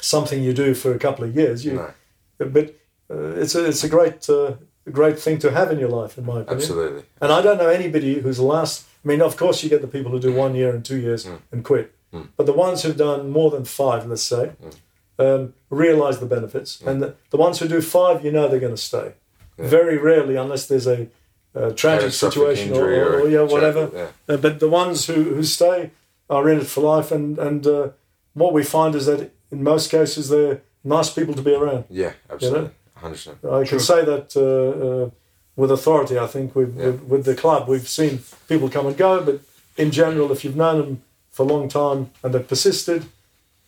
something 0.00 0.42
you 0.42 0.52
do 0.52 0.74
for 0.74 0.94
a 0.94 0.98
couple 0.98 1.24
of 1.24 1.34
years. 1.36 1.64
You, 1.64 1.74
No, 1.74 2.46
but 2.46 2.74
uh, 3.10 3.40
it's 3.42 3.54
a 3.54 3.64
it's 3.66 3.84
a 3.84 3.88
great 3.88 4.28
uh, 4.28 4.54
great 4.90 5.18
thing 5.18 5.38
to 5.40 5.50
have 5.50 5.70
in 5.72 5.78
your 5.78 5.90
life, 6.02 6.18
in 6.18 6.24
my 6.26 6.40
opinion. 6.40 6.56
absolutely. 6.62 7.02
And 7.20 7.30
I 7.32 7.42
don't 7.42 7.58
know 7.58 7.68
anybody 7.68 8.20
who's 8.20 8.40
last. 8.40 8.86
I 9.04 9.08
mean, 9.08 9.22
of 9.22 9.36
course, 9.36 9.62
you 9.62 9.70
get 9.70 9.80
the 9.80 9.88
people 9.88 10.10
who 10.12 10.20
do 10.20 10.32
one 10.32 10.54
year 10.54 10.74
and 10.74 10.84
two 10.84 10.98
years 10.98 11.24
Mm. 11.26 11.38
and 11.52 11.64
quit. 11.64 11.92
But 12.36 12.46
the 12.46 12.52
ones 12.52 12.82
who've 12.82 12.96
done 12.96 13.30
more 13.30 13.50
than 13.52 13.64
five, 13.64 14.04
let's 14.06 14.22
say, 14.22 14.44
Mm. 14.62 14.74
Um, 15.20 15.54
realize 15.70 16.18
the 16.20 16.26
benefits. 16.26 16.80
And 16.80 17.02
the, 17.02 17.14
the 17.30 17.36
ones 17.36 17.58
who 17.58 17.68
do 17.68 17.80
five, 17.80 18.24
you 18.24 18.32
know 18.32 18.48
they're 18.48 18.60
going 18.68 18.74
to 18.74 18.86
stay. 18.92 19.12
Very 19.58 19.98
rarely, 19.98 20.36
unless 20.36 20.66
there's 20.66 20.86
a, 20.86 21.08
uh 21.52 21.70
tragic 21.72 22.12
situation 22.12 22.70
or, 22.70 22.92
injury 22.92 23.00
or, 23.00 23.20
or, 23.22 23.28
yeah, 23.28 23.38
tra- 23.38 23.46
whatever. 23.54 23.90
yeah. 23.92 24.08
Uh, 24.34 24.36
but 24.36 24.60
the 24.60 24.68
ones 24.68 25.06
who, 25.08 25.18
who 25.34 25.42
stay 25.42 25.90
are 26.28 26.48
in 26.48 26.60
it 26.60 26.66
for 26.66 26.80
life. 26.96 27.10
And, 27.16 27.38
and 27.38 27.66
uh, 27.66 27.88
what 28.34 28.52
we 28.52 28.62
find 28.62 28.94
is 28.94 29.06
that 29.06 29.20
in 29.50 29.62
most 29.64 29.90
cases, 29.90 30.28
they're 30.28 30.60
nice 30.84 31.10
people 31.12 31.34
to 31.34 31.42
be 31.42 31.54
around. 31.54 31.84
Yeah, 31.90 32.12
absolutely. 32.30 32.70
100%. 33.02 33.52
I 33.62 33.66
can 33.66 33.80
say 33.80 34.04
that 34.04 34.36
uh, 34.36 35.06
uh, 35.06 35.10
with 35.56 35.70
authority. 35.72 36.18
I 36.18 36.26
think 36.28 36.54
with, 36.54 36.76
Yeah. 36.78 36.86
with 36.86 37.02
with 37.12 37.24
the 37.24 37.34
club, 37.34 37.68
we've 37.68 37.88
seen 37.88 38.20
people 38.48 38.68
come 38.70 38.86
and 38.86 38.96
go, 38.96 39.20
but 39.24 39.40
in 39.76 39.90
general, 39.90 40.30
if 40.32 40.44
you've 40.44 40.56
known 40.56 40.78
them 40.78 41.02
for 41.32 41.42
a 41.42 41.46
long 41.46 41.68
time 41.68 42.10
and 42.22 42.32
they've 42.32 42.46
persisted, 42.54 43.06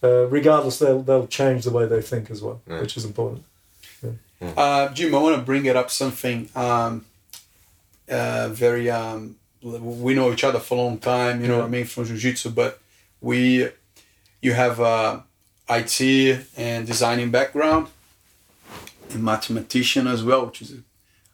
uh, 0.03 0.27
regardless, 0.29 0.79
they'll 0.79 1.03
they'll 1.03 1.27
change 1.27 1.65
the 1.65 1.71
way 1.71 1.87
they 1.87 2.03
think 2.03 2.31
as 2.31 2.41
well, 2.43 2.61
Yeah. 2.69 2.81
which 2.81 2.97
is 2.97 3.05
important. 3.05 3.45
Uh, 4.57 4.89
Jim, 4.89 5.15
I 5.15 5.19
want 5.19 5.37
to 5.37 5.43
bring 5.43 5.67
it 5.67 5.77
up 5.77 5.89
something 5.91 6.49
um, 6.57 7.05
uh, 8.11 8.49
very. 8.49 8.91
Um, 8.91 9.37
we 9.63 10.15
know 10.15 10.33
each 10.33 10.43
other 10.43 10.59
for 10.59 10.77
a 10.77 10.81
long 10.81 10.99
time, 10.99 11.41
you 11.41 11.47
know 11.47 11.59
what 11.59 11.67
I 11.67 11.69
mean, 11.69 11.85
from 11.85 12.05
Jiu 12.05 12.17
Jitsu, 12.17 12.51
but 12.51 12.81
we, 13.21 13.69
you 14.41 14.53
have 14.55 14.81
uh, 14.81 15.21
IT 15.71 16.01
and 16.57 16.85
designing 16.85 17.31
background, 17.31 17.87
and 19.11 19.23
mathematician 19.23 20.09
as 20.09 20.25
well, 20.25 20.47
which 20.47 20.63
is 20.63 20.73
an 20.73 20.85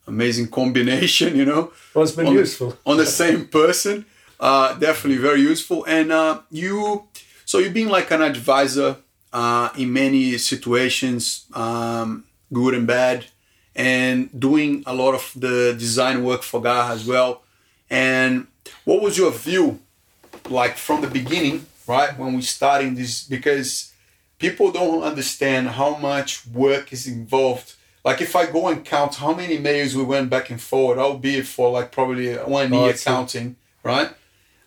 amazing 0.07 0.49
combination, 0.49 1.35
you 1.41 1.47
know 1.47 1.73
Well, 1.95 2.05
it's 2.05 2.13
been 2.13 2.27
on 2.27 2.35
the- 2.35 2.41
useful. 2.41 2.77
on 2.85 2.99
the 2.99 3.07
same 3.07 3.47
person. 3.47 4.05
Uh, 4.39 4.75
definitely 4.79 5.17
very 5.23 5.41
useful. 5.41 5.85
And 5.87 6.13
uh, 6.13 6.41
you, 6.51 7.05
so 7.49 7.55
you've 7.59 7.73
been 7.83 7.89
like 7.89 8.11
an 8.11 8.21
advisor 8.33 8.91
uh, 9.33 9.71
in 9.83 9.89
many 9.93 10.37
situations, 10.37 11.47
um, 11.55 12.25
good 12.53 12.75
and 12.75 12.87
bad, 12.87 13.19
and 13.75 14.29
doing 14.39 14.83
a 14.87 14.95
lot 15.03 15.15
of 15.15 15.25
the 15.35 15.75
design 15.79 16.17
work 16.25 16.43
for 16.43 16.61
Garra 16.61 16.89
as 16.93 17.07
well. 17.07 17.33
And 17.89 18.47
what 18.85 19.01
was 19.03 19.17
your 19.17 19.33
view, 19.33 19.67
like 20.61 20.77
from 20.77 21.01
the 21.01 21.07
beginning, 21.21 21.65
right 21.87 22.13
when 22.19 22.35
we 22.37 22.43
starting 22.43 22.95
this? 22.95 23.23
Because 23.35 23.93
people 24.39 24.71
don't 24.71 25.03
understand 25.03 25.69
how 25.81 25.97
much 25.97 26.47
work 26.49 26.93
is 26.93 27.07
involved. 27.07 27.69
Like 28.05 28.21
if 28.21 28.37
I 28.37 28.45
go 28.57 28.69
and 28.69 28.85
count 28.85 29.15
how 29.17 29.33
many 29.33 29.57
mails 29.59 29.95
we 29.97 30.05
went 30.05 30.29
back 30.29 30.51
and 30.51 30.61
forward, 30.61 30.99
I'll 30.99 31.17
be 31.19 31.41
for 31.41 31.71
like 31.71 31.93
probably 31.93 32.35
one 32.35 32.73
Oh, 32.75 32.85
year 32.85 32.97
see. 32.97 33.09
counting, 33.09 33.57
right? 33.83 34.11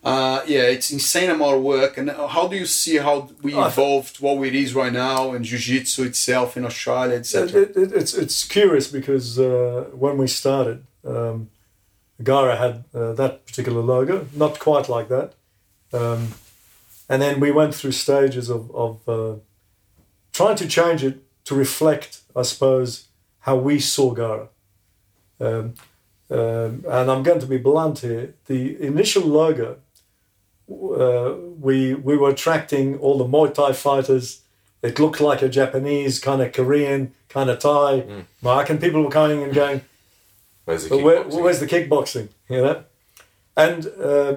Uh, 0.02 0.42
yeah, 0.48 0.62
it's 0.62 0.90
insane 0.90 1.30
amount 1.30 1.56
of 1.58 1.62
work. 1.62 1.96
And 1.96 2.10
how 2.10 2.48
do 2.48 2.56
you 2.56 2.66
see 2.66 2.96
how 2.96 3.28
we 3.42 3.54
Oh, 3.54 3.64
evolved 3.66 4.16
what 4.20 4.44
it 4.46 4.54
is 4.54 4.74
right 4.74 4.92
now 4.92 5.32
and 5.32 5.44
jiu-jitsu 5.44 6.02
itself 6.04 6.56
in 6.56 6.64
Australia, 6.64 7.16
etc. 7.18 7.62
it, 7.62 7.76
it- 7.76 7.92
it's 7.92 8.12
it's 8.14 8.44
curious 8.44 8.88
because 8.88 9.38
uh, 9.38 9.84
when 9.94 10.18
we 10.18 10.26
started, 10.26 10.78
um, 11.04 11.48
Garra 12.22 12.56
had 12.56 12.74
uh, 12.94 13.12
that 13.14 13.46
particular 13.46 13.80
logo, 13.80 14.26
not 14.34 14.58
quite 14.58 14.88
like 14.88 15.08
that, 15.08 15.34
um, 15.92 16.28
and 17.08 17.22
then 17.22 17.38
we 17.40 17.50
went 17.52 17.74
through 17.74 17.92
stages 17.92 18.48
of 18.50 18.70
of 18.74 19.08
uh, 19.08 19.34
trying 20.32 20.56
to 20.56 20.66
change 20.66 21.04
it 21.04 21.16
to 21.44 21.54
reflect, 21.54 22.20
I 22.34 22.42
suppose, 22.42 23.06
how 23.40 23.56
we 23.56 23.78
saw 23.80 24.10
Garra. 24.12 24.48
Um, 25.40 25.74
um, 26.30 26.84
and 26.88 27.10
I'm 27.10 27.22
going 27.22 27.40
to 27.40 27.46
be 27.46 27.58
blunt 27.58 27.98
here. 28.00 28.34
The 28.46 28.76
initial 28.86 29.22
logo, 29.26 29.76
uh, 30.72 31.36
we 31.60 31.94
we 31.94 32.16
were 32.16 32.30
attracting 32.30 32.98
all 32.98 33.18
the 33.18 33.24
Muay 33.26 33.52
Thai 33.54 33.72
fighters. 33.72 34.40
It 34.82 34.98
looked 34.98 35.20
like 35.20 35.42
a 35.42 35.48
Japanese 35.48 36.18
kind 36.18 36.40
of 36.42 36.52
Korean 36.52 37.14
kind 37.28 37.48
of 37.50 37.58
Thai. 37.58 38.04
American 38.42 38.78
people 38.78 39.02
were 39.02 39.10
coming 39.10 39.42
and 39.42 39.54
going, 39.54 39.80
Where's 40.64 40.88
the 40.88 40.96
where, 40.98 41.24
kickboxing? 41.24 41.42
where's 41.42 41.60
the 41.60 41.66
kickboxing? 41.66 42.28
You 42.48 42.62
know, 42.62 42.84
and 43.56 43.86
uh, 44.00 44.36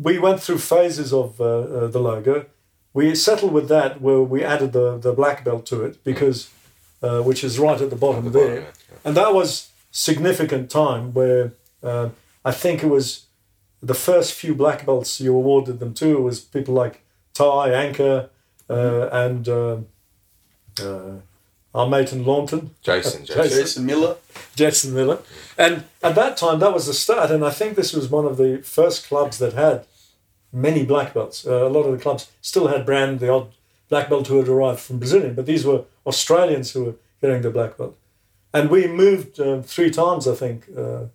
we 0.00 0.18
went 0.18 0.42
through 0.42 0.58
phases 0.58 1.12
of 1.12 1.40
uh, 1.40 1.44
uh, 1.44 1.86
the 1.88 1.98
logo. 1.98 2.46
We 2.92 3.14
settled 3.14 3.52
with 3.52 3.68
that 3.68 4.00
where 4.00 4.20
we 4.22 4.44
added 4.44 4.72
the 4.72 4.98
the 4.98 5.12
black 5.12 5.44
belt 5.44 5.66
to 5.66 5.84
it 5.84 6.02
because, 6.04 6.50
uh, 7.02 7.20
which 7.22 7.42
is 7.42 7.58
right 7.58 7.80
at 7.80 7.90
the 7.90 7.96
bottom 7.96 8.26
At 8.26 8.32
the 8.32 8.38
there, 8.38 8.60
bottom, 8.60 8.74
yeah. 8.90 8.98
and 9.04 9.16
that 9.16 9.34
was 9.34 9.70
significant 9.90 10.70
time 10.70 11.12
where 11.14 11.52
uh, 11.82 12.08
I 12.44 12.52
think 12.52 12.82
it 12.82 12.88
was 12.88 13.26
the 13.84 13.94
first 13.94 14.32
few 14.32 14.54
black 14.54 14.86
belts 14.86 15.20
you 15.20 15.34
awarded 15.34 15.78
them 15.78 15.94
to 15.94 16.18
was 16.18 16.40
people 16.40 16.74
like 16.74 17.02
Ty 17.34 17.72
Anchor 17.72 18.30
uh, 18.70 19.08
and 19.12 19.48
uh, 19.48 19.78
uh, 20.80 21.16
our 21.74 21.88
mate 21.88 22.12
in 22.12 22.24
Launton. 22.24 22.74
Jason, 22.82 23.26
Jason. 23.26 23.42
Jason. 23.42 23.60
Jason 23.60 23.86
Miller. 23.86 24.16
Jason 24.56 24.94
Miller. 24.94 25.18
And 25.58 25.84
at 26.02 26.14
that 26.14 26.36
time, 26.36 26.60
that 26.60 26.72
was 26.72 26.86
the 26.86 26.94
start. 26.94 27.30
And 27.30 27.44
I 27.44 27.50
think 27.50 27.76
this 27.76 27.92
was 27.92 28.08
one 28.08 28.24
of 28.24 28.36
the 28.36 28.62
first 28.62 29.06
clubs 29.06 29.38
that 29.38 29.52
had 29.52 29.86
many 30.52 30.84
black 30.84 31.12
belts. 31.12 31.46
Uh, 31.46 31.66
a 31.66 31.68
lot 31.68 31.82
of 31.82 31.92
the 31.92 32.02
clubs 32.02 32.30
still 32.40 32.68
had 32.68 32.86
brand 32.86 33.20
the 33.20 33.30
odd 33.30 33.48
black 33.88 34.08
belt 34.08 34.28
who 34.28 34.38
had 34.38 34.48
arrived 34.48 34.80
from 34.80 34.98
Brazilian, 34.98 35.34
but 35.34 35.46
these 35.46 35.64
were 35.66 35.84
Australians 36.06 36.72
who 36.72 36.84
were 36.84 36.94
getting 37.20 37.42
the 37.42 37.50
black 37.50 37.76
belt. 37.76 37.96
And 38.52 38.70
we 38.70 38.86
moved 38.86 39.40
um, 39.40 39.62
three 39.62 39.90
times, 39.90 40.28
I 40.28 40.34
think, 40.34 40.66
uh, 40.76 41.06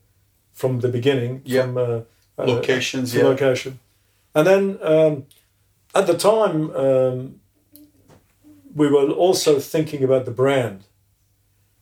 from 0.54 0.82
the 0.82 0.90
beginning. 0.90 1.42
Yeah. 1.46 1.64
From, 1.64 2.06
uh, 2.40 2.46
Locations, 2.46 3.14
yeah. 3.14 3.24
location. 3.24 3.80
And 4.34 4.48
then 4.48 4.80
um, 4.82 5.26
at 5.94 6.08
the 6.08 6.18
time, 6.18 6.72
um, 6.76 7.40
we 8.74 8.88
were 8.88 9.10
also 9.12 9.60
thinking 9.60 10.04
about 10.04 10.26
the 10.26 10.32
brand 10.32 10.86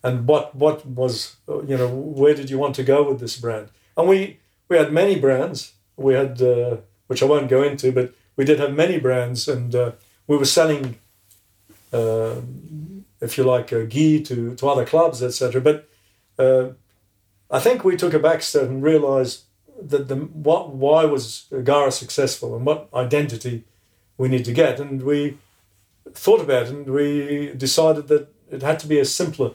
and 0.04 0.28
what 0.28 0.56
what 0.56 0.86
was 0.86 1.36
you 1.48 1.78
know 1.78 1.90
where 1.90 2.34
did 2.34 2.50
you 2.50 2.58
want 2.58 2.76
to 2.76 2.84
go 2.84 3.04
with 3.04 3.20
this 3.20 3.38
brand 3.38 3.70
and 3.96 4.08
we 4.08 4.40
we 4.70 4.78
had 4.78 4.92
many 4.92 5.20
brands 5.20 5.74
we 5.96 6.14
had 6.14 6.42
uh, 6.42 6.78
which 7.08 7.22
i 7.22 7.26
won't 7.26 7.50
go 7.50 7.64
into 7.64 7.92
but 7.92 8.14
we 8.36 8.46
did 8.46 8.60
have 8.60 8.74
many 8.74 9.00
brands 9.00 9.48
and 9.48 9.76
uh, 9.76 9.92
we 10.28 10.38
were 10.38 10.46
selling 10.46 10.98
uh, 11.92 12.36
if 13.22 13.38
you 13.38 13.44
like 13.44 13.74
uh, 13.74 13.84
gi 13.84 14.22
to 14.24 14.56
to 14.56 14.70
other 14.70 14.86
clubs 14.86 15.22
etc 15.24 15.60
but 15.60 15.90
uh, 16.40 16.70
i 17.50 17.60
think 17.60 17.84
we 17.84 17.98
took 17.98 18.14
a 18.14 18.20
back 18.20 18.42
step 18.42 18.64
and 18.64 18.84
realized 18.84 19.44
that 19.82 20.08
the 20.08 20.16
what 20.16 20.74
why 20.74 21.06
was 21.06 21.46
garra 21.64 21.92
successful 21.92 22.56
and 22.56 22.66
what 22.66 22.90
identity 22.94 23.64
we 24.18 24.28
need 24.28 24.46
to 24.46 24.52
get 24.54 24.80
and 24.80 25.04
we 25.04 25.38
thought 26.14 26.42
about 26.42 26.64
it 26.68 26.70
and 26.72 26.90
we 26.90 27.54
decided 27.56 28.08
that 28.08 28.28
it 28.52 28.62
had 28.64 28.80
to 28.80 28.88
be 28.88 29.00
a 29.00 29.06
simpler 29.06 29.52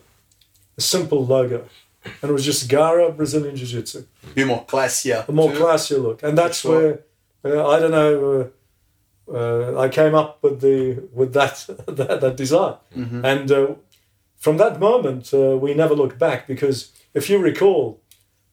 a 0.76 0.80
simple 0.80 1.24
logo. 1.24 1.64
And 2.04 2.30
it 2.30 2.32
was 2.32 2.44
just 2.44 2.68
Garra 2.68 3.12
Brazilian 3.12 3.54
Jiu 3.54 3.66
Jitsu, 3.66 4.04
Be 4.34 4.44
more 4.44 4.64
classier. 4.66 5.28
a 5.28 5.32
more 5.32 5.50
classier 5.52 6.02
look. 6.02 6.22
And 6.22 6.36
that's 6.36 6.58
Sure. 6.60 6.98
where, 7.44 7.56
uh, 7.56 7.68
I 7.68 7.78
don't 7.78 7.92
know, 7.92 8.50
uh, 9.30 9.32
uh, 9.32 9.80
I 9.80 9.88
came 9.88 10.14
up 10.14 10.42
with 10.42 10.60
the 10.60 11.08
with 11.12 11.32
that 11.34 11.64
that, 11.86 12.20
that 12.20 12.36
design. 12.36 12.74
Mm-hmm. 12.96 13.24
And 13.24 13.52
uh, 13.52 13.74
from 14.36 14.56
that 14.56 14.80
moment, 14.80 15.32
uh, 15.32 15.56
we 15.56 15.74
never 15.74 15.94
looked 15.94 16.18
back 16.18 16.46
because 16.48 16.90
if 17.14 17.30
you 17.30 17.38
recall, 17.38 18.00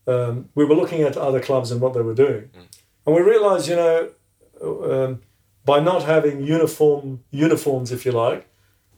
um, 0.07 0.49
we 0.55 0.65
were 0.65 0.75
looking 0.75 1.01
at 1.01 1.17
other 1.17 1.39
clubs 1.39 1.71
and 1.71 1.81
what 1.81 1.93
they 1.93 2.01
were 2.01 2.15
doing. 2.15 2.49
And 3.05 3.15
we 3.15 3.21
realized, 3.21 3.67
you 3.67 3.75
know, 3.75 4.09
um, 4.61 5.21
by 5.65 5.79
not 5.79 6.03
having 6.03 6.43
uniform 6.43 7.23
uniforms, 7.31 7.91
if 7.91 8.05
you 8.05 8.11
like, 8.11 8.47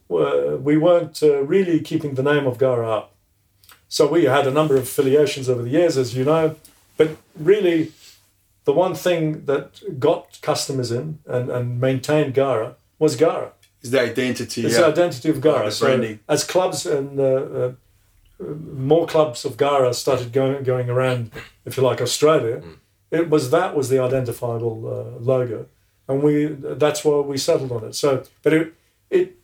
were- 0.07 0.57
we 0.57 0.77
weren't 0.77 1.21
uh, 1.23 1.43
really 1.43 1.79
keeping 1.79 2.15
the 2.15 2.23
name 2.23 2.45
of 2.47 2.57
Garra 2.57 2.89
up. 2.89 3.15
So 3.87 4.07
we 4.07 4.23
had 4.25 4.47
a 4.47 4.51
number 4.51 4.75
of 4.75 4.83
affiliations 4.83 5.49
over 5.49 5.63
the 5.63 5.69
years, 5.69 5.97
as 5.97 6.15
you 6.15 6.23
know, 6.23 6.55
but 6.97 7.17
really, 7.35 7.91
the 8.65 8.73
one 8.73 8.93
thing 8.93 9.45
that 9.45 9.99
got 9.99 10.39
customers 10.41 10.91
in 10.91 11.19
and, 11.25 11.49
and 11.49 11.81
maintained 11.81 12.33
Garra 12.33 12.75
was 12.99 13.15
Garra. 13.15 13.53
It's 13.81 13.89
the 13.89 14.01
identity. 14.01 14.65
It's 14.65 14.75
yeah. 14.75 14.81
the 14.81 14.87
identity 14.87 15.29
of 15.29 15.41
Garra. 15.41 15.65
the 15.65 15.71
so 15.71 16.17
as 16.29 16.43
clubs 16.43 16.85
and 16.85 17.19
uh, 17.19 17.23
uh, 17.23 17.71
more 18.41 19.07
clubs 19.07 19.45
of 19.45 19.57
Garra 19.57 19.93
started 19.93 20.33
going 20.33 20.63
going 20.63 20.89
around, 20.89 21.31
if 21.65 21.77
you 21.77 21.83
like, 21.83 22.01
Australia, 22.01 22.63
it 23.11 23.29
was 23.29 23.51
that 23.51 23.75
was 23.75 23.89
the 23.89 23.99
identifiable 23.99 24.87
uh, 24.87 25.19
logo, 25.19 25.65
and 26.07 26.23
we 26.23 26.45
that's 26.45 27.03
why 27.05 27.19
we 27.19 27.37
settled 27.37 27.71
on 27.71 27.83
it. 27.85 27.95
So, 27.95 28.23
but 28.43 28.53
it 28.53 28.73
it 29.09 29.35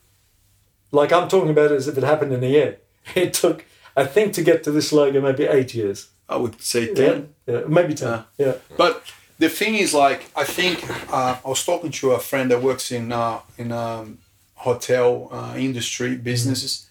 like 0.91 1.11
I'm 1.11 1.27
talking 1.27 1.49
about 1.49 1.71
it 1.71 1.75
as 1.75 1.87
if 1.87 1.97
it 1.97 2.03
happened 2.03 2.33
in 2.33 2.43
a 2.43 2.47
year. 2.49 2.77
It 3.15 3.33
took 3.33 3.63
I 3.95 4.05
think 4.05 4.33
to 4.33 4.43
get 4.43 4.63
to 4.65 4.71
this 4.71 4.91
logo 4.91 5.21
maybe 5.21 5.45
eight 5.45 5.73
years. 5.73 6.07
I 6.29 6.35
would 6.35 6.61
say 6.61 6.93
ten. 6.93 7.33
yeah 7.45 7.61
maybe 7.67 7.93
ten. 7.93 8.07
Yeah. 8.09 8.23
Yeah, 8.45 8.53
But 8.75 9.01
the 9.39 9.49
thing 9.49 9.75
is, 9.75 9.93
like, 9.93 10.25
I 10.35 10.43
think 10.43 10.83
uh, 11.13 11.37
I 11.45 11.49
was 11.49 11.63
talking 11.63 11.91
to 11.91 12.11
a 12.11 12.19
friend 12.19 12.49
that 12.51 12.61
works 12.61 12.91
in 12.91 13.11
uh, 13.11 13.39
in 13.57 13.71
um, 13.71 14.17
hotel 14.55 15.29
uh, 15.31 15.53
industry 15.57 16.15
businesses, 16.17 16.86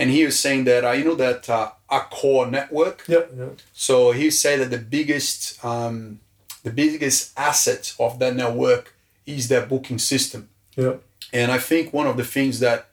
and 0.00 0.10
he 0.10 0.24
was 0.24 0.38
saying 0.38 0.64
that 0.64 0.84
uh, 0.84 0.92
you 0.92 1.04
know 1.04 1.14
that 1.14 1.48
uh, 1.48 1.70
Accor 1.90 2.50
network. 2.50 3.04
yeah, 3.06 3.24
yeah. 3.36 3.50
So 3.72 4.12
he 4.12 4.30
said 4.30 4.60
that 4.60 4.70
the 4.70 4.78
biggest 4.78 5.64
um, 5.64 6.20
the 6.62 6.70
biggest 6.70 7.38
asset 7.38 7.94
of 7.98 8.18
that 8.18 8.34
network 8.36 8.94
is 9.26 9.48
their 9.48 9.64
booking 9.66 9.98
system. 9.98 10.48
yeah. 10.76 10.94
And 11.32 11.52
I 11.52 11.58
think 11.58 11.92
one 11.92 12.08
of 12.08 12.16
the 12.16 12.24
things 12.24 12.58
that 12.60 12.88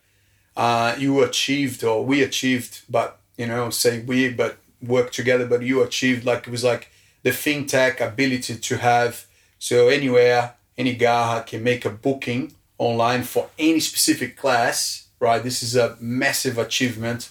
uh, 0.55 0.95
you 0.97 1.23
achieved 1.23 1.83
or 1.83 2.05
we 2.05 2.21
achieved, 2.21 2.81
but 2.89 3.19
you 3.37 3.47
know, 3.47 3.69
say 3.69 4.01
we, 4.01 4.29
but 4.29 4.57
work 4.81 5.11
together, 5.11 5.45
but 5.47 5.61
you 5.63 5.81
achieved 5.81 6.23
like 6.25 6.47
it 6.47 6.51
was 6.51 6.63
like 6.63 6.91
the 7.23 7.31
fintech 7.31 7.99
ability 7.99 8.55
to 8.57 8.77
have 8.77 9.25
so 9.59 9.87
anywhere, 9.87 10.53
any 10.77 10.93
guy 10.93 11.43
can 11.45 11.63
make 11.63 11.85
a 11.85 11.89
booking 11.89 12.53
online 12.77 13.23
for 13.23 13.49
any 13.57 13.79
specific 13.79 14.37
class, 14.37 15.06
right? 15.19 15.41
This 15.43 15.63
is 15.63 15.75
a 15.75 15.95
massive 15.99 16.57
achievement. 16.57 17.29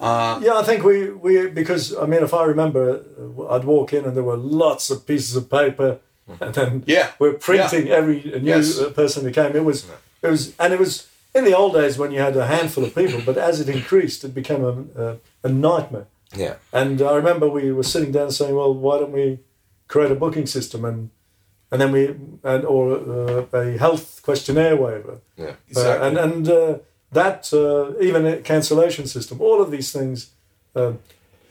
Uh, 0.00 0.40
Yeah, 0.42 0.54
I 0.58 0.62
think 0.62 0.82
we, 0.84 1.10
we 1.10 1.48
because 1.48 1.94
I 1.96 2.06
mean, 2.06 2.22
if 2.22 2.32
I 2.34 2.44
remember, 2.44 3.00
uh, 3.18 3.54
I'd 3.54 3.64
walk 3.64 3.92
in 3.92 4.04
and 4.04 4.14
there 4.16 4.24
were 4.24 4.36
lots 4.36 4.90
of 4.90 5.06
pieces 5.06 5.36
of 5.36 5.48
paper, 5.50 5.98
and 6.40 6.54
then 6.54 6.82
Yeah. 6.86 7.08
we're 7.18 7.34
printing 7.34 7.88
every 7.90 8.22
new 8.40 8.54
Yes. 8.56 8.78
uh, 8.78 8.90
person 8.90 9.24
who 9.24 9.30
came. 9.30 9.54
It 9.56 9.64
was, 9.64 9.84
it 10.22 10.28
was, 10.30 10.54
and 10.58 10.72
it 10.72 10.78
was 10.78 11.06
in 11.34 11.44
the 11.44 11.56
old 11.56 11.74
days 11.74 11.98
when 11.98 12.12
you 12.12 12.20
had 12.20 12.36
a 12.36 12.46
handful 12.46 12.84
of 12.84 12.94
people, 12.94 13.20
but 13.26 13.36
as 13.36 13.60
it 13.60 13.68
increased, 13.68 14.24
it 14.24 14.34
became 14.34 14.64
a, 14.64 15.02
a, 15.04 15.16
a 15.42 15.48
nightmare. 15.48 16.06
Yeah. 16.36 16.54
And 16.72 17.00
I 17.02 17.14
remember 17.14 17.48
we 17.48 17.72
were 17.72 17.82
sitting 17.84 18.10
down 18.12 18.30
saying, 18.30 18.54
"Well, 18.54 18.74
why 18.74 18.98
don't 18.98 19.12
we 19.12 19.38
create 19.86 20.10
a 20.10 20.14
booking 20.14 20.46
system 20.46 20.84
and 20.84 21.10
and 21.70 21.80
then 21.80 21.92
we 21.92 22.02
and 22.42 22.64
or 22.64 22.82
uh, 22.96 23.44
a 23.58 23.76
health 23.78 24.20
questionnaire, 24.22 24.76
waiver. 24.76 25.18
Yeah. 25.36 25.54
Exactly. 25.68 26.06
Uh, 26.06 26.06
and 26.08 26.18
and 26.18 26.48
uh, 26.48 26.78
that 27.14 27.52
uh, 27.52 27.92
even 28.08 28.26
a 28.26 28.36
cancellation 28.38 29.06
system, 29.06 29.40
all 29.40 29.60
of 29.62 29.70
these 29.70 29.90
things. 29.92 30.30
Uh, 30.76 30.92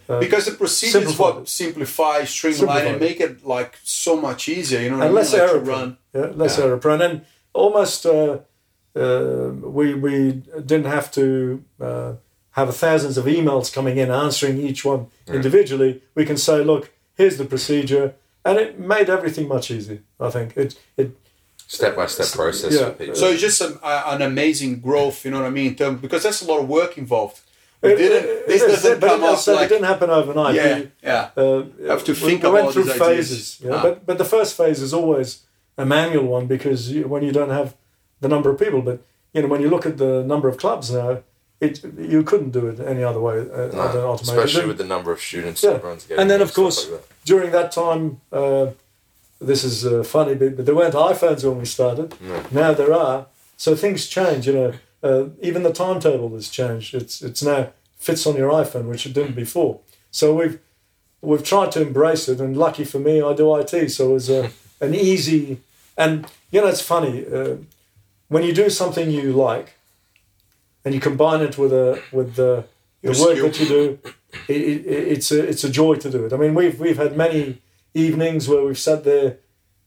uh, 0.10 0.20
because 0.20 0.46
the 0.46 0.52
procedures 0.52 0.94
Simplify 0.94 1.24
what 1.24 1.48
simplify, 1.48 2.26
streamline, 2.26 2.88
and 2.88 3.00
make 3.00 3.20
it 3.22 3.46
like 3.46 3.80
so 3.84 4.20
much 4.28 4.50
easier. 4.50 4.82
You 4.82 4.90
know 4.92 4.96
and 4.96 5.06
I 5.06 5.10
less 5.10 5.32
mean? 5.32 5.42
Like, 5.42 5.50
error 5.50 5.60
to 5.60 5.66
prone. 5.66 5.98
Yeah, 6.14 6.32
less 6.36 6.58
Yeah. 6.58 6.66
error 6.66 6.78
prone, 6.78 7.02
and 7.02 7.22
almost 7.54 8.06
uh, 8.06 8.40
uh, 8.96 9.50
we 9.78 9.94
we 9.94 10.44
didn't 10.72 10.86
have 10.98 11.10
to 11.12 11.64
uh, 11.80 12.12
have 12.52 12.76
thousands 12.76 13.18
of 13.18 13.26
emails 13.26 13.74
coming 13.74 13.98
in 13.98 14.12
answering 14.12 14.58
each 14.60 14.84
one 14.86 15.08
individually. 15.28 16.02
We 16.16 16.26
can 16.26 16.38
say, 16.38 16.64
look, 16.64 16.92
here's 17.16 17.38
the 17.38 17.46
procedure, 17.46 18.14
and 18.46 18.60
it 18.60 18.78
made 18.80 19.10
everything 19.10 19.48
much 19.48 19.72
easier. 19.72 20.00
I 20.20 20.30
think 20.30 20.58
it 20.58 20.76
it 20.98 21.10
Step 21.78 21.96
by 21.96 22.06
step 22.06 22.30
process 22.40 22.72
Yeah. 22.74 23.14
So 23.22 23.26
it's 23.32 23.42
just 23.42 23.60
a, 23.62 23.70
a- 23.92 24.14
an 24.16 24.22
amazing 24.22 24.74
growth. 24.88 25.18
You 25.26 25.32
know 25.32 25.40
what 25.42 25.48
I 25.54 25.56
mean? 25.60 25.68
In 25.72 25.76
terms, 25.76 26.02
because 26.06 26.22
that's 26.26 26.42
a 26.46 26.48
lot 26.52 26.60
of 26.64 26.68
work 26.80 26.98
involved. 27.04 27.40
We 27.82 27.90
it- 27.94 27.98
didn't. 27.98 28.26
it- 28.30 28.48
this 28.48 28.62
it 28.62 28.70
is, 28.70 28.74
doesn't 28.84 29.00
but 29.02 29.08
come 29.10 29.24
it, 29.24 29.28
up 29.34 29.44
does- 29.46 29.62
it 29.64 29.70
didn't 29.74 29.90
happen 29.94 30.10
overnight. 30.20 30.56
Yeah, 30.56 30.76
We- 30.80 30.92
yeah. 31.12 31.30
uh, 31.36 31.64
Have 31.94 32.04
to 32.10 32.12
we- 32.14 32.18
think 32.28 32.44
we, 32.44 32.50
about 32.50 32.54
went 32.54 32.74
through 32.74 32.84
these 32.84 33.02
ideas. 33.02 33.28
phases. 33.30 33.60
Yeah, 33.66 33.76
Ah. 33.76 33.82
but 33.86 34.06
but 34.08 34.18
the 34.24 34.30
first 34.36 34.52
phase 34.60 34.80
is 34.88 34.94
always 34.94 35.30
a 35.84 35.86
manual 35.86 36.26
one 36.38 36.46
because 36.56 36.80
you, 36.94 37.02
when 37.14 37.22
you 37.28 37.32
don't 37.40 37.54
have 37.60 37.70
the 38.24 38.30
number 38.34 38.50
of 38.52 38.58
people, 38.66 38.82
but 38.90 38.98
you 39.34 39.42
know 39.42 39.48
when 39.54 39.62
you 39.64 39.70
look 39.76 39.86
at 39.92 39.96
the 39.98 40.14
number 40.34 40.48
of 40.52 40.56
clubs 40.64 40.88
now, 40.92 41.12
it 41.66 41.74
you 42.14 42.22
couldn't 42.30 42.52
do 42.60 42.64
it 42.72 42.78
any 42.94 43.04
other 43.10 43.20
way. 43.28 43.38
Uh, 43.40 43.46
No, 43.76 43.82
other 43.84 43.98
than 44.00 44.08
automated. 44.12 44.38
especially 44.38 44.68
with 44.72 44.78
the 44.84 44.90
number 44.96 45.12
of 45.16 45.20
students 45.30 45.60
Yeah. 45.64 45.72
everyone's 45.78 46.04
getting. 46.08 46.22
and 46.22 46.28
then 46.32 46.42
of 46.48 46.52
course 46.54 46.78
like 46.92 47.02
during 47.32 47.50
that 47.58 47.70
time, 47.84 48.04
uh, 48.40 48.68
this 49.46 49.64
is 49.64 49.86
uh, 49.86 50.04
funny, 50.04 50.36
but, 50.36 50.58
but 50.58 50.66
there 50.66 50.76
weren't 50.76 50.96
iPhones 50.96 51.44
when 51.44 51.60
we 51.60 51.66
started. 51.66 52.20
No. 52.22 52.44
Now 52.52 52.74
there 52.74 52.94
are, 52.94 53.28
so 53.58 53.76
things 53.76 54.08
change. 54.08 54.48
You 54.48 54.54
know, 54.54 54.74
uh, 55.04 55.30
even 55.42 55.64
the 55.64 55.74
timetable 55.74 56.30
has 56.30 56.50
changed. 56.50 56.94
It's 56.94 57.22
it's 57.22 57.44
now 57.44 57.72
fits 57.98 58.26
on 58.26 58.36
your 58.36 58.52
iPhone, 58.52 58.86
which 58.86 59.06
it 59.06 59.14
didn't 59.14 59.36
before. 59.36 59.80
So 60.12 60.34
we've 60.36 60.60
we've 61.22 61.44
tried 61.44 61.72
to 61.74 61.82
embrace 61.82 62.28
it, 62.28 62.40
and 62.40 62.58
lucky 62.58 62.84
for 62.84 63.00
me, 63.00 63.22
I 63.22 63.34
do 63.34 63.56
IT, 63.56 63.90
so 63.92 64.10
it 64.10 64.14
was 64.14 64.30
a, 64.30 64.52
an 64.82 64.94
easy. 64.94 65.60
And 65.98 66.26
you 66.52 66.62
know, 66.62 66.68
it's 66.68 66.82
funny 66.82 67.26
uh, 67.26 67.58
when 68.28 68.44
you 68.44 68.54
do 68.54 68.70
something 68.70 69.12
you 69.12 69.32
like, 69.34 69.76
and 70.86 70.94
you 70.94 71.00
combine 71.00 71.42
it 71.42 71.58
with 71.58 71.74
a 71.74 72.02
with 72.12 72.36
the 72.36 72.66
the 73.02 73.12
work 73.12 73.38
that 73.40 73.60
you 73.60 73.68
do. 73.68 74.00
It, 74.48 74.62
it, 74.62 74.88
it's 74.88 75.32
a 75.32 75.48
it's 75.48 75.64
a 75.64 75.70
joy 75.70 75.96
to 75.96 76.10
do 76.10 76.26
it. 76.26 76.34
I 76.34 76.38
mean, 76.38 76.56
we've 76.56 76.80
we've 76.80 76.98
had 76.98 77.16
many 77.16 77.62
evenings 77.94 78.48
where 78.48 78.64
we've 78.64 78.78
sat 78.80 79.04
there 79.04 79.38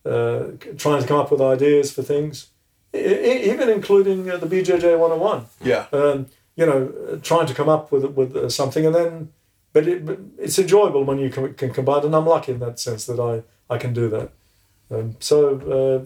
uh, 0.04 0.52
trying 0.76 1.02
to 1.02 1.08
come 1.08 1.18
up 1.18 1.30
with 1.30 1.40
ideas 1.40 1.90
for 1.92 2.02
things, 2.02 2.48
I- 2.94 2.98
I- 2.98 3.42
even 3.52 3.68
including 3.68 4.30
uh, 4.30 4.36
the 4.36 4.46
BJJ 4.46 4.98
101 4.98 5.46
yeah. 5.62 5.86
um, 5.92 6.26
you 6.54 6.64
know, 6.64 7.18
trying 7.22 7.46
to 7.46 7.54
come 7.54 7.68
up 7.68 7.90
with 7.92 8.04
with 8.04 8.34
uh, 8.36 8.48
something, 8.48 8.86
and 8.86 8.94
then, 8.94 9.32
but, 9.72 9.86
it, 9.86 10.06
but 10.06 10.18
it's 10.38 10.58
enjoyable 10.58 11.04
when 11.04 11.18
you 11.18 11.28
can, 11.28 11.52
can 11.54 11.70
combine. 11.72 12.04
And 12.04 12.14
I'm 12.14 12.26
lucky 12.26 12.52
in 12.52 12.60
that 12.60 12.78
sense 12.80 13.04
that 13.06 13.20
I 13.20 13.42
I 13.74 13.78
can 13.78 13.92
do 13.92 14.08
that. 14.08 14.30
Um, 14.90 15.16
so 15.18 15.36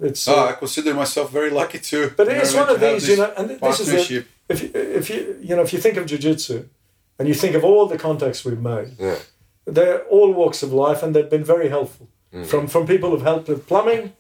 uh, 0.01 0.05
it's. 0.07 0.27
Oh, 0.27 0.35
Uh, 0.47 0.49
I 0.49 0.53
consider 0.55 0.95
myself 0.95 1.31
very 1.31 1.51
lucky 1.51 1.79
too. 1.79 2.13
but 2.17 2.27
it's 2.29 2.55
one 2.55 2.69
of 2.69 2.81
mean, 2.81 2.81
to 2.81 2.87
have 2.87 2.95
these, 3.01 3.09
you 3.11 3.17
know, 3.19 3.33
and 3.37 3.51
this 3.51 3.81
is. 3.81 3.93
If 4.49 4.63
you, 4.63 4.71
if 4.75 5.11
you 5.11 5.37
you 5.41 5.55
know 5.55 5.63
if 5.63 5.73
you 5.73 5.79
think 5.79 5.97
of 5.99 6.07
jiu-jitsu, 6.07 6.65
and 7.19 7.29
you 7.29 7.35
think 7.35 7.55
of 7.55 7.63
all 7.63 7.87
the 7.87 7.99
contacts 7.99 8.45
we've 8.45 8.61
made, 8.61 8.89
Yeah. 8.99 9.19
They're 9.75 10.03
all 10.15 10.33
walks 10.33 10.63
of 10.63 10.73
life, 10.73 11.03
and 11.03 11.15
they've 11.15 11.31
been 11.31 11.45
very 11.45 11.69
helpful. 11.69 12.07
From 12.45 12.69
from 12.69 12.87
people 12.87 13.09
who've 13.11 13.23
helped 13.33 13.49
with 13.49 13.67
plumbing, 13.67 14.13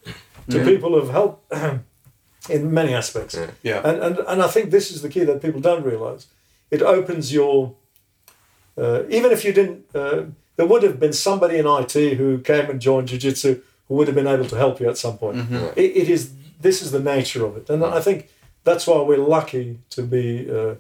to 0.51 0.59
Mhm. 0.59 0.65
people 0.73 0.91
who've 0.95 1.13
helped 1.21 1.39
in 2.49 2.73
many 2.75 2.93
aspects. 2.95 3.35
Yeah. 3.35 3.51
Yeah. 3.63 3.81
And, 3.89 3.97
and 4.03 4.19
and 4.31 4.43
I 4.43 4.49
think 4.49 4.71
this 4.71 4.91
is 4.91 5.01
the 5.03 5.09
key 5.09 5.25
that 5.25 5.41
people 5.41 5.61
don't 5.61 5.85
realize. 5.85 6.27
It 6.71 6.83
opens 6.83 7.33
your. 7.33 7.75
Uh, 8.77 9.03
even 9.09 9.31
if 9.33 9.45
you 9.45 9.53
didn't, 9.53 9.85
uh, 9.95 10.23
there 10.57 10.67
would 10.67 10.83
have 10.83 10.99
been 10.99 11.13
somebody 11.13 11.57
in 11.59 11.67
IT 11.67 11.95
who 12.19 12.39
came 12.39 12.71
and 12.71 12.81
joined 12.81 13.09
jiu-jitsu 13.09 13.61
who 13.89 13.95
would 13.97 14.07
have 14.09 14.15
been 14.15 14.27
able 14.35 14.47
to 14.47 14.57
help 14.57 14.81
you 14.81 14.89
at 14.89 14.97
some 14.99 15.19
point. 15.19 15.37
Mm-hmm. 15.37 15.55
Yeah. 15.55 15.73
It, 15.77 15.91
it 16.03 16.09
is. 16.09 16.31
This 16.61 16.83
is 16.83 16.91
the 16.91 17.01
nature 17.01 17.45
of 17.47 17.57
it, 17.57 17.71
and 17.71 17.83
I 17.85 18.01
think 18.01 18.29
that's 18.65 18.87
why 18.87 19.01
we're 19.03 19.27
lucky 19.39 19.79
to 19.91 20.03
be 20.03 20.47
uh, 20.51 20.75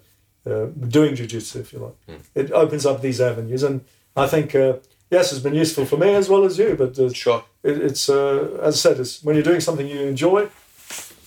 uh, 0.50 0.66
doing 0.88 1.14
jiu-jitsu, 1.14 1.60
if 1.60 1.72
you 1.72 1.78
like. 1.86 2.20
It 2.34 2.52
opens 2.52 2.84
up 2.86 3.00
these 3.00 3.20
avenues, 3.20 3.62
and 3.62 3.80
I 4.16 4.26
think 4.26 4.54
uh, 4.54 4.74
yes, 5.11 5.32
it's 5.32 5.40
been 5.42 5.54
useful 5.54 5.86
for 5.86 5.96
me 5.96 6.14
as 6.14 6.28
well 6.28 6.44
as 6.44 6.58
you. 6.58 6.74
But 6.76 6.98
uh, 6.98 7.12
Sure. 7.12 7.44
it, 7.62 7.78
it's 7.78 8.08
uh, 8.08 8.58
as 8.62 8.74
I 8.74 8.78
said, 8.90 9.00
it's 9.00 9.22
when 9.22 9.34
you're 9.36 9.44
doing 9.44 9.61
something 9.61 9.86
you 9.86 10.00
enjoy, 10.00 10.48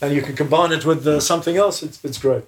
and 0.01 0.13
you 0.13 0.21
can 0.21 0.35
combine 0.35 0.71
it 0.71 0.85
with 0.85 1.07
uh, 1.07 1.19
something 1.19 1.57
else. 1.57 1.83
It's 1.83 2.03
it's 2.03 2.17
great. 2.17 2.43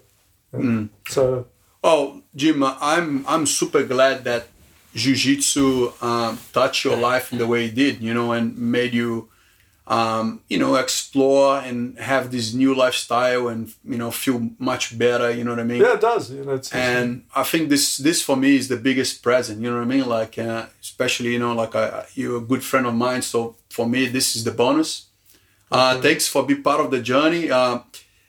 Mm. 0.54 0.90
So 1.10 1.48
Oh, 1.88 2.24
Jim, 2.36 2.64
uh, 2.64 2.76
I'm 2.82 3.24
I'm 3.28 3.46
super 3.46 3.84
glad 3.84 4.24
that 4.24 4.48
jiu-jitsu 4.96 5.94
um, 6.02 6.40
touched 6.52 6.84
your 6.84 6.98
life 6.98 7.32
in 7.32 7.38
the 7.38 7.46
way 7.46 7.66
it 7.66 7.76
did, 7.76 8.02
you 8.02 8.12
know, 8.14 8.32
and 8.32 8.58
made 8.58 8.94
you, 8.94 9.30
um, 9.88 10.42
you 10.50 10.58
know, 10.58 10.76
explore 10.76 11.60
and 11.60 11.98
have 12.00 12.32
this 12.32 12.54
new 12.54 12.74
lifestyle 12.74 13.48
and 13.48 13.72
you 13.84 13.98
know 13.98 14.10
feel 14.12 14.50
much 14.58 14.98
better. 14.98 15.30
You 15.32 15.44
know 15.44 15.52
what 15.52 15.60
I 15.60 15.64
mean? 15.64 15.82
yeah, 15.82 15.94
it 15.94 16.02
does. 16.02 16.32
You 16.32 16.44
know, 16.44 16.56
it's, 16.56 16.74
and 16.74 17.26
I 17.36 17.44
think 17.44 17.70
this 17.70 17.98
this 17.98 18.22
for 18.22 18.36
me 18.36 18.56
is 18.56 18.68
the 18.68 18.78
biggest 18.78 19.22
present. 19.22 19.62
You 19.62 19.70
know 19.70 19.78
what 19.78 19.84
I 19.84 19.96
mean? 19.96 20.08
Like 20.08 20.40
uh, 20.40 20.66
especially 20.82 21.34
you 21.34 21.40
know 21.40 21.54
like 21.54 21.76
uh, 21.76 22.04
you're 22.16 22.38
a 22.38 22.42
good 22.42 22.64
friend 22.64 22.86
of 22.88 22.96
mine, 22.96 23.22
so 23.22 23.56
for 23.70 23.88
me 23.88 24.08
this 24.08 24.36
is 24.36 24.44
the 24.44 24.52
bonus. 24.52 25.08
Uh, 25.72 26.00
Thanks 26.00 26.28
for 26.28 26.46
being 26.46 26.64
part 26.64 26.80
of 26.80 26.90
the 26.92 27.02
journey, 27.02 27.52
uh, 27.52 27.80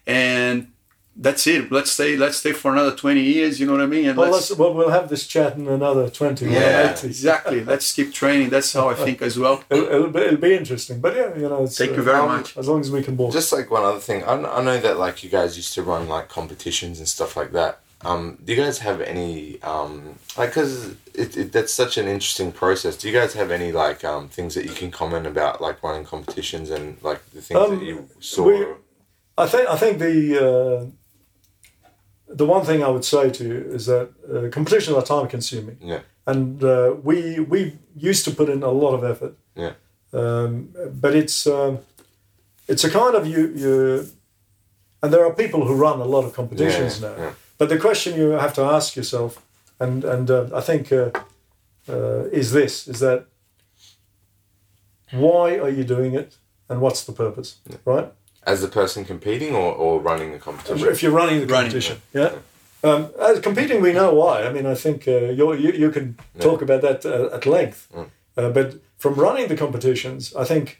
and 0.06 0.72
that's 1.18 1.46
it. 1.46 1.72
Let's 1.72 1.90
stay. 1.92 2.16
Let's 2.16 2.36
stay 2.36 2.52
for 2.52 2.72
another 2.72 2.94
twenty 2.94 3.22
years. 3.22 3.58
You 3.58 3.66
know 3.66 3.72
what 3.72 3.80
I 3.82 3.86
mean? 3.86 4.06
And 4.06 4.18
Well, 4.18 4.30
let's, 4.30 4.50
let's, 4.50 4.58
well, 4.58 4.74
we'll 4.74 4.90
have 4.90 5.08
this 5.08 5.26
chat 5.26 5.56
in 5.56 5.66
another 5.66 6.10
20 6.10 6.46
or 6.46 6.48
yeah, 6.50 6.90
exactly. 7.02 7.64
Let's 7.64 7.92
keep 7.92 8.12
training. 8.12 8.50
That's 8.50 8.72
how 8.72 8.88
I 8.90 8.94
think 8.94 9.22
as 9.22 9.38
well. 9.38 9.64
It'll, 9.70 9.86
it'll, 9.86 10.10
be, 10.10 10.20
it'll 10.20 10.36
be 10.40 10.54
interesting. 10.54 11.00
But 11.00 11.16
yeah, 11.16 11.34
you 11.34 11.48
know, 11.48 11.64
it's, 11.64 11.78
Thank 11.78 11.92
you 11.92 12.00
uh, 12.02 12.04
very 12.04 12.18
um, 12.18 12.28
much. 12.28 12.56
as 12.56 12.68
long 12.68 12.80
as 12.80 12.90
we 12.90 13.02
can 13.02 13.16
walk. 13.16 13.32
Just 13.32 13.52
like 13.52 13.70
one 13.70 13.82
other 13.84 13.98
thing, 14.00 14.24
I, 14.24 14.34
I 14.34 14.62
know 14.62 14.78
that 14.78 14.98
like 14.98 15.24
you 15.24 15.30
guys 15.30 15.56
used 15.56 15.72
to 15.74 15.82
run 15.82 16.08
like 16.08 16.28
competitions 16.28 16.98
and 16.98 17.08
stuff 17.08 17.36
like 17.36 17.52
that. 17.52 17.80
Um, 18.04 18.38
do 18.44 18.52
you 18.54 18.62
guys 18.62 18.78
have 18.80 19.00
any 19.00 19.60
um, 19.62 20.18
like 20.36 20.50
because 20.50 20.90
it, 21.14 21.34
it, 21.36 21.52
that's 21.52 21.72
such 21.72 21.96
an 21.96 22.06
interesting 22.06 22.52
process? 22.52 22.94
Do 22.96 23.08
you 23.08 23.14
guys 23.14 23.32
have 23.32 23.50
any 23.50 23.72
like 23.72 24.04
um, 24.04 24.28
things 24.28 24.54
that 24.54 24.64
you 24.64 24.72
can 24.72 24.90
comment 24.90 25.26
about 25.26 25.62
like 25.62 25.82
running 25.82 26.04
competitions 26.04 26.68
and 26.70 27.02
like 27.02 27.24
the 27.30 27.40
things 27.40 27.58
Um, 27.58 27.78
that 27.78 27.84
you 27.84 28.08
saw? 28.20 28.44
we- 28.44 28.66
I 29.38 29.46
think 29.46 29.68
I 29.68 29.76
think 29.76 29.98
the 29.98 30.46
uh, 30.48 30.86
the 32.36 32.44
one 32.44 32.64
thing 32.64 32.82
I 32.82 32.88
would 32.88 33.04
say 33.04 33.30
to 33.30 33.44
you 33.44 33.58
is 33.74 33.86
that 33.86 34.08
uh, 34.32 34.48
competitions 34.50 34.96
are 34.96 35.02
time 35.02 35.28
consuming. 35.28 35.78
Yeah. 35.80 36.00
And 36.26 36.62
uh, 36.62 36.94
we 37.08 37.40
we 37.40 37.60
used 38.10 38.24
to 38.24 38.30
put 38.30 38.48
in 38.48 38.62
a 38.62 38.70
lot 38.70 38.94
of 38.94 39.02
effort. 39.04 39.34
Yeah. 39.54 39.72
Um, 40.12 40.68
but 41.00 41.14
it's 41.14 41.46
um, 41.46 41.78
it's 42.68 42.84
a 42.84 42.90
kind 42.90 43.14
of 43.14 43.26
you 43.26 43.42
you, 43.62 44.06
and 45.02 45.12
there 45.12 45.24
are 45.24 45.32
people 45.34 45.60
who 45.66 45.74
run 45.74 46.00
a 46.00 46.04
lot 46.14 46.24
of 46.24 46.32
competitions 46.34 47.00
Yeah, 47.00 47.08
now. 47.08 47.16
yeah. 47.22 47.32
But 47.58 47.68
the 47.68 47.78
question 47.78 48.18
you 48.20 48.30
have 48.38 48.52
to 48.54 48.62
ask 48.62 48.96
yourself, 48.96 49.42
and 49.78 50.04
and 50.04 50.30
uh, 50.30 50.58
I 50.60 50.60
think 50.60 50.92
uh, 50.92 51.10
uh, 51.88 52.38
is 52.40 52.50
this 52.50 52.88
is 52.88 52.98
that 52.98 53.26
why 55.12 55.58
are 55.58 55.70
you 55.70 55.84
doing 55.84 56.14
it 56.14 56.36
and 56.68 56.80
what's 56.80 57.04
the 57.04 57.12
purpose, 57.12 57.56
right? 57.84 58.12
As 58.46 58.60
the 58.60 58.68
person 58.68 59.04
competing 59.04 59.54
or, 59.54 59.72
or 59.74 60.00
running 60.00 60.30
the 60.32 60.38
competition? 60.38 60.88
If 60.88 61.02
you're 61.02 61.12
running 61.22 61.40
the 61.40 61.46
Running, 61.46 61.70
competition, 61.72 61.96
yeah. 62.12 62.30
Um, 62.84 63.08
as 63.20 63.40
competing, 63.40 63.82
we 63.82 63.92
know 63.92 64.14
why. 64.14 64.42
I 64.48 64.52
mean, 64.52 64.66
I 64.66 64.74
think 64.74 65.08
uh, 65.08 65.32
you're, 65.38 65.56
you 65.56 65.72
you 65.72 65.90
can 65.90 66.14
talk 66.38 66.62
about 66.62 66.80
that 66.82 67.04
uh, 67.04 67.36
at 67.36 67.44
length. 67.46 67.88
Mm. 67.94 68.06
Uh, 68.36 68.50
but 68.50 68.68
from 68.98 69.14
running 69.14 69.48
the 69.48 69.56
competitions, 69.56 70.32
I 70.36 70.44
think 70.44 70.78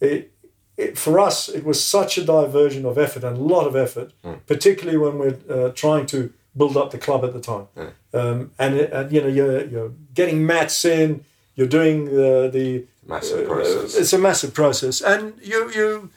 it, 0.00 0.30
it, 0.76 0.96
for 0.98 1.18
us 1.28 1.48
it 1.48 1.64
was 1.64 1.78
such 1.84 2.18
a 2.18 2.24
diversion 2.24 2.86
of 2.86 2.96
effort 2.96 3.24
and 3.24 3.36
a 3.36 3.40
lot 3.54 3.66
of 3.66 3.74
effort, 3.76 4.12
Mm. 4.24 4.38
particularly 4.46 4.98
when 4.98 5.18
we're 5.18 5.38
uh, 5.50 5.70
trying 5.74 6.06
to 6.06 6.18
build 6.56 6.76
up 6.76 6.90
the 6.90 6.98
club 6.98 7.22
at 7.24 7.32
the 7.32 7.40
time. 7.40 7.66
Um, 8.14 8.50
and, 8.58 8.80
and 8.80 9.12
you 9.12 9.20
know 9.20 9.28
you're, 9.28 9.64
you're 9.66 9.92
getting 10.14 10.46
mats 10.46 10.84
in, 10.84 11.24
you're 11.56 11.68
doing 11.80 12.06
the 12.06 12.48
the 12.52 12.84
Massive 13.06 13.40
uh, 13.44 13.52
process. 13.54 13.94
it's 14.00 14.12
a 14.12 14.18
massive 14.18 14.52
process, 14.54 15.02
and 15.02 15.32
you 15.42 15.70
you 15.74 16.10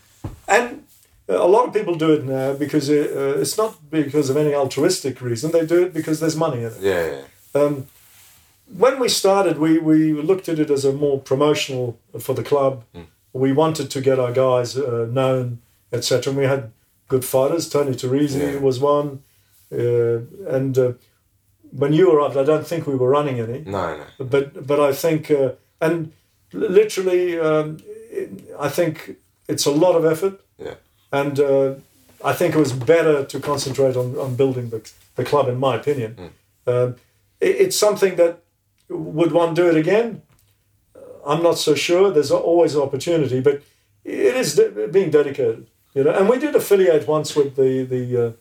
and 0.48 0.84
a 1.28 1.48
lot 1.48 1.68
of 1.68 1.74
people 1.74 1.96
do 1.96 2.12
it 2.14 2.24
now 2.26 2.54
because 2.54 2.90
it, 2.90 3.12
uh, 3.16 3.40
it's 3.42 3.58
not 3.58 3.90
because 3.90 4.30
of 4.30 4.38
any 4.38 4.54
altruistic 4.54 5.22
reason. 5.22 5.52
They 5.52 5.66
do 5.66 5.84
it 5.84 5.94
because 5.94 6.20
there's 6.20 6.36
money 6.36 6.60
in 6.60 6.72
it. 6.72 6.78
yeah, 6.82 7.06
yeah. 7.12 7.22
Um, 7.62 7.88
when 8.78 9.00
we 9.00 9.10
started, 9.10 9.58
we, 9.58 9.78
we 9.80 10.14
looked 10.14 10.48
at 10.50 10.58
it 10.60 10.70
as 10.72 10.86
a 10.86 10.94
more 10.94 11.20
promotional 11.20 12.00
for 12.20 12.34
the 12.34 12.44
club. 12.44 12.84
We 13.34 13.52
wanted 13.52 13.90
to 13.92 14.02
get 14.02 14.20
our 14.20 14.32
guys 14.32 14.78
uh, 14.78 15.08
known, 15.12 15.60
etc. 15.92 16.32
And 16.32 16.38
we 16.40 16.46
had 16.48 16.72
good 17.10 17.24
fighters. 17.26 17.68
Tony 17.70 17.92
Teresi 17.92 18.54
Yeah. 18.54 18.60
was 18.60 18.80
one, 18.80 19.24
uh, 19.74 20.20
and 20.56 20.78
uh, 20.78 20.94
when 21.72 21.92
you 21.94 22.12
arrived, 22.12 22.38
I 22.38 22.44
don't 22.44 22.66
think 22.68 22.88
we 22.88 22.96
were 22.96 23.10
running 23.10 23.40
any 23.40 23.60
No, 23.66 23.98
no. 23.98 24.26
but 24.26 24.66
but 24.68 24.80
I 24.80 24.94
think 24.94 25.30
uh, 25.32 25.52
and 25.82 26.12
literally 26.54 27.40
um, 27.40 27.78
I 28.60 28.70
think 28.70 29.18
it's 29.54 29.66
a 29.66 29.72
lot 29.72 29.96
of 30.00 30.04
effort. 30.14 30.36
Yeah. 30.66 30.76
And 31.20 31.40
uh, 31.40 31.70
I 32.24 32.34
think 32.34 32.50
it 32.56 32.60
was 32.60 32.74
better 32.74 33.26
to 33.32 33.40
concentrate 33.40 33.96
on, 34.02 34.08
on 34.18 34.36
building 34.36 34.70
the, 34.74 34.82
the 35.16 35.24
club, 35.24 35.48
in 35.54 35.58
my 35.68 35.76
opinion. 35.82 36.10
Um, 36.68 36.96
it, 37.48 37.56
it's 37.64 37.78
something 37.86 38.16
that 38.22 38.34
would 38.90 39.32
one 39.32 39.54
do 39.54 39.66
it 39.72 39.78
again? 39.78 40.22
I'm 41.26 41.42
not 41.44 41.58
so 41.58 41.76
sure. 41.76 42.12
There's 42.12 42.32
always 42.32 42.76
an 42.76 42.82
opportunity, 42.82 43.40
but 43.42 43.56
it 44.04 44.36
is 44.44 44.56
de- 44.56 44.88
being 44.88 45.12
dedicated. 45.12 45.68
You 45.94 46.04
know, 46.06 46.14
and 46.18 46.30
we 46.30 46.38
did 46.40 46.56
affiliate 46.56 47.08
once 47.08 47.36
with 47.36 47.56
the 47.56 47.84
the 47.94 48.04
uh, 48.24 48.32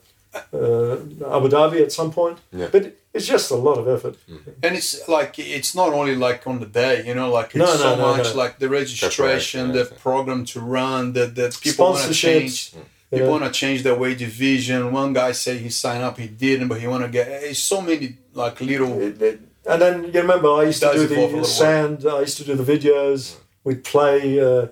uh, 0.57 1.37
Abu 1.37 1.47
Dhabi 1.49 1.81
at 1.81 1.91
some 1.91 2.11
point, 2.11 2.37
Yeah. 2.51 2.69
but 2.71 2.83
it's 3.13 3.27
just 3.27 3.51
a 3.51 3.55
lot 3.55 3.77
of 3.77 3.87
effort. 3.87 4.15
And 4.63 4.75
it's 4.75 5.07
like 5.07 5.37
it's 5.39 5.75
not 5.75 5.89
only 5.93 6.15
like 6.15 6.47
on 6.47 6.59
the 6.59 6.65
day, 6.65 7.05
you 7.05 7.13
know, 7.15 7.29
like 7.31 7.47
it's 7.47 7.55
No, 7.55 7.65
no, 7.65 7.77
so 7.77 7.95
no, 7.95 8.17
much 8.17 8.29
no. 8.33 8.41
like 8.43 8.59
the 8.59 8.69
registration, 8.69 9.67
the 9.69 9.83
Preparation, 9.85 9.97
program 10.01 10.45
to 10.45 10.59
run, 10.61 11.13
the 11.13 11.25
the 11.27 11.57
people 11.61 11.85
want 11.91 11.97
to 11.99 12.09
Sponsorships, 12.09 12.13
change. 12.15 12.73
People 13.11 13.25
yeah. 13.25 13.31
want 13.31 13.43
to 13.43 13.51
change 13.51 13.83
their 13.83 13.95
weight 13.95 14.17
division. 14.19 14.93
One 14.93 15.11
guy 15.11 15.33
said 15.33 15.57
he 15.57 15.69
signed 15.69 16.03
up, 16.03 16.17
he 16.17 16.27
didn't, 16.27 16.69
but 16.69 16.79
he 16.79 16.87
want 16.87 17.03
to 17.03 17.09
get. 17.09 17.27
It's 17.43 17.59
so 17.59 17.81
many 17.81 18.17
like 18.33 18.61
little. 18.61 18.93
It- 19.01 19.21
it- 19.21 19.41
and 19.63 19.79
then 19.79 19.95
you 20.13 20.19
remember 20.21 20.47
I 20.61 20.63
used 20.63 20.81
to 20.81 20.91
do 20.93 21.05
the 21.05 21.19
lot 21.21 21.45
sand. 21.45 22.05
I 22.07 22.21
used 22.21 22.37
to 22.37 22.43
do 22.43 22.55
the 22.55 22.63
videos. 22.75 23.35
We'd 23.63 23.83
play 23.83 24.39
uh, 24.39 24.67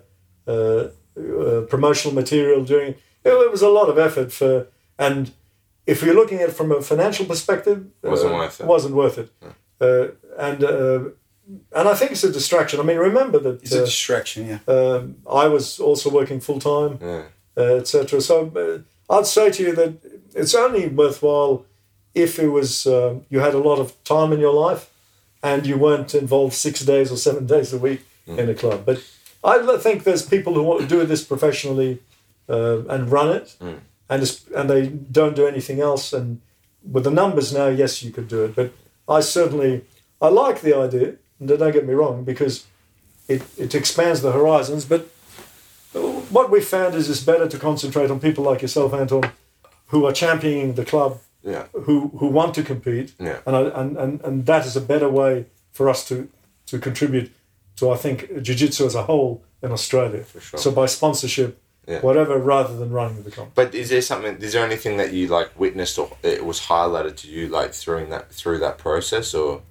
uh, 0.48 0.52
uh, 0.52 1.62
promotional 1.70 2.16
material 2.16 2.64
during. 2.64 2.92
It, 3.24 3.30
it 3.46 3.52
was 3.52 3.62
a 3.62 3.70
lot 3.70 3.88
of 3.90 4.00
effort 4.00 4.32
for, 4.32 4.68
and 4.98 5.32
if 5.92 5.98
you're 6.04 6.16
looking 6.22 6.40
at 6.44 6.50
it 6.50 6.56
from 6.60 6.72
a 6.72 6.82
financial 6.82 7.26
perspective, 7.26 7.80
Wasn't 8.04 8.34
uh, 8.34 8.38
worth 8.42 8.60
it. 8.62 8.66
Wasn't 8.76 8.96
worth 9.02 9.18
it. 9.24 9.30
Uh, 9.86 10.08
and 10.48 10.64
uh, 10.64 11.00
and 11.78 11.86
I 11.94 11.96
think 11.98 12.12
it's 12.12 12.24
a 12.24 12.32
distraction. 12.32 12.80
I 12.80 12.84
mean, 12.90 12.98
remember 13.12 13.40
that 13.46 13.56
It's 13.64 13.74
a 13.74 13.82
uh, 13.82 13.86
distraction, 13.86 14.42
yeah. 14.52 14.60
um, 14.76 15.02
I 15.44 15.46
was 15.56 15.80
also 15.80 16.08
working 16.20 16.40
full 16.42 16.60
time 16.60 16.92
Yeah. 17.02 17.24
uh, 17.62 17.80
etc. 17.82 18.22
So 18.22 18.36
uh, 18.64 19.16
I'd 19.18 19.26
say 19.38 19.50
to 19.56 19.62
you 19.66 19.76
that 19.82 19.94
it's 20.42 20.56
only 20.66 20.84
worthwhile 21.02 21.54
if 22.14 22.32
it 22.40 22.50
was 22.60 22.86
um, 22.86 23.14
you 23.32 23.40
had 23.48 23.54
a 23.54 23.64
lot 23.70 23.80
of 23.80 23.88
time 24.04 24.30
in 24.36 24.40
your 24.40 24.54
life 24.68 24.84
and 25.42 25.66
you 25.66 25.78
weren't 25.78 26.14
involved 26.14 26.54
six 26.54 26.76
days 26.86 27.12
or 27.12 27.18
seven 27.18 27.46
days 27.46 27.74
a 27.74 27.78
week 27.78 28.02
in 28.28 28.50
a 28.50 28.54
club. 28.54 28.80
But 28.86 28.98
I 29.44 29.78
think 29.86 30.04
there's 30.04 30.26
people 30.36 30.54
who 30.54 30.64
want 30.70 30.82
to 30.82 30.88
do 30.88 31.06
this 31.06 31.24
professionally 31.24 31.92
uh, 32.56 32.80
and 32.94 33.12
run 33.12 33.30
it, 33.40 33.48
and 34.10 34.22
and 34.56 34.70
they 34.70 34.88
don't 34.88 35.36
do 35.36 35.46
anything 35.48 35.80
else. 35.80 36.14
And 36.14 36.42
with 36.84 37.04
the 37.04 37.12
numbers 37.12 37.54
now, 37.54 37.68
yes, 37.68 38.04
you 38.04 38.12
could 38.12 38.28
do 38.28 38.46
it. 38.46 38.56
But 38.56 38.72
I 39.08 39.22
certainly 39.22 39.84
I 40.22 40.30
like 40.30 40.62
the 40.62 40.76
idea. 40.76 41.16
And 41.40 41.48
don't 41.48 41.72
get 41.72 41.88
me 41.88 41.94
wrong, 41.94 42.26
because 42.26 42.66
it, 43.30 43.42
it 43.58 43.74
expands 43.74 44.22
the 44.22 44.32
horizons. 44.34 44.84
But 44.84 45.08
what 46.32 46.50
we 46.52 46.62
found 46.62 46.96
is 46.96 47.10
it's 47.10 47.24
better 47.24 47.48
to 47.48 47.58
concentrate 47.58 48.12
on 48.12 48.20
people 48.20 48.44
like 48.44 48.62
yourself, 48.62 48.94
Anton, 48.94 49.32
who 49.88 50.06
are 50.06 50.12
championing 50.14 50.74
the 50.76 50.86
club, 50.86 51.20
Yeah. 51.44 51.64
who 51.86 52.10
who 52.20 52.28
want 52.28 52.54
to 52.56 52.64
compete, 52.64 53.14
Yeah. 53.20 53.40
and, 53.46 53.56
I, 53.56 53.62
and 53.82 53.98
and 53.98 54.22
and 54.26 54.46
that 54.46 54.66
is 54.66 54.76
a 54.76 54.82
better 54.82 55.10
way 55.10 55.46
for 55.72 55.90
us 55.90 56.08
to 56.10 56.28
to 56.68 56.78
contribute 56.80 57.32
to 57.78 57.90
I 57.90 57.98
think 57.98 58.18
jiu-jitsu 58.46 58.86
as 58.86 58.96
a 58.96 59.04
whole 59.04 59.42
in 59.64 59.72
Australia. 59.72 60.24
For 60.24 60.42
sure. 60.42 60.60
So 60.60 60.72
by 60.72 60.88
sponsorship, 60.88 61.58
Yeah. 61.90 62.02
whatever, 62.02 62.38
rather 62.38 62.78
than 62.78 62.92
running 62.92 63.24
the 63.24 63.32
comp. 63.32 63.56
But 63.56 63.74
is 63.74 63.90
there 63.90 64.04
something? 64.04 64.38
Is 64.38 64.54
there 64.54 64.64
anything 64.64 64.98
that 64.98 65.12
you 65.12 65.28
like 65.28 65.60
witnessed 65.60 65.98
or 65.98 66.16
it 66.22 66.46
was 66.46 66.60
highlighted 66.62 67.16
to 67.18 67.28
you 67.28 67.48
like 67.48 67.74
through 67.74 68.06
that 68.08 68.32
through 68.32 68.60
that 68.60 68.78
process 68.78 69.34
or 69.34 69.64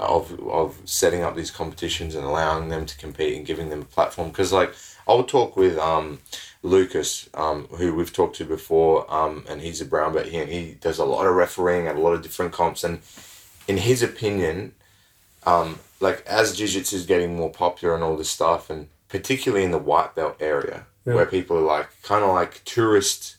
of 0.00 0.24
of 0.48 0.78
setting 0.84 1.22
up 1.22 1.36
these 1.36 1.52
competitions 1.52 2.16
and 2.16 2.24
allowing 2.24 2.70
them 2.70 2.86
to 2.86 2.96
compete 2.98 3.36
and 3.36 3.46
giving 3.46 3.68
them 3.70 3.82
a 3.82 3.84
platform? 3.84 4.30
Because 4.30 4.52
like 4.52 4.74
I'll 5.06 5.22
talk 5.22 5.56
with 5.56 5.78
um, 5.78 6.18
Lucas, 6.64 7.28
um, 7.34 7.66
who 7.78 7.94
we've 7.94 8.12
talked 8.12 8.36
to 8.36 8.44
before, 8.44 9.12
um, 9.12 9.44
and 9.48 9.60
he's 9.60 9.80
a 9.80 9.84
brown 9.84 10.12
belt. 10.12 10.26
He 10.26 10.44
he 10.46 10.72
does 10.80 10.98
a 10.98 11.04
lot 11.04 11.26
of 11.26 11.34
refereeing 11.34 11.86
at 11.86 11.96
a 11.96 12.00
lot 12.00 12.14
of 12.14 12.22
different 12.22 12.52
comps, 12.52 12.82
and 12.82 13.00
in 13.68 13.76
his 13.76 14.02
opinion, 14.02 14.74
um, 15.46 15.78
like 16.00 16.24
as 16.26 16.56
jiu-jitsu 16.56 16.96
is 16.96 17.06
getting 17.06 17.36
more 17.36 17.50
popular 17.50 17.94
and 17.94 18.02
all 18.02 18.16
this 18.16 18.30
stuff, 18.30 18.70
and 18.70 18.88
particularly 19.08 19.64
in 19.64 19.70
the 19.70 19.78
white 19.78 20.14
belt 20.14 20.36
area, 20.40 20.86
Yeah. 21.10 21.16
where 21.16 21.26
people 21.26 21.56
are 21.58 21.68
like 21.78 21.88
kind 22.02 22.24
of 22.24 22.30
like 22.30 22.62
tourist 22.64 23.36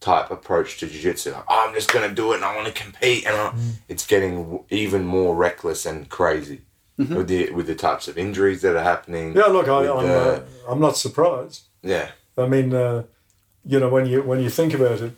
type 0.00 0.30
approach 0.30 0.78
to 0.80 0.86
jiu-jitsu 0.86 1.32
like, 1.32 1.44
oh, 1.48 1.64
i'm 1.66 1.74
just 1.74 1.90
going 1.92 2.06
to 2.08 2.14
do 2.14 2.32
it 2.32 2.36
and 2.36 2.44
i 2.44 2.54
want 2.54 2.66
to 2.66 2.72
compete 2.84 3.24
and 3.26 3.34
I, 3.34 3.54
it's 3.88 4.06
getting 4.06 4.60
even 4.70 5.02
more 5.06 5.34
reckless 5.34 5.86
and 5.86 6.08
crazy 6.08 6.60
with 6.98 7.28
the 7.28 7.50
with 7.56 7.66
the 7.66 7.74
types 7.74 8.06
of 8.08 8.16
injuries 8.18 8.60
that 8.62 8.76
are 8.76 8.82
happening 8.92 9.34
Yeah, 9.34 9.46
look, 9.56 9.66
I, 9.68 9.80
with 9.80 9.90
I'm 9.90 10.06
the- 10.06 10.32
uh, 10.34 10.70
I'm 10.70 10.80
not 10.80 10.96
surprised. 10.96 11.62
yeah 11.82 12.08
I 12.36 12.46
mean, 12.54 12.74
uh, 12.74 13.02
you 13.72 13.78
know, 13.80 13.88
when 13.96 14.04
you 14.06 14.18
when 14.30 14.40
you 14.44 14.50
think 14.50 14.74
about 14.74 15.00
it, 15.06 15.12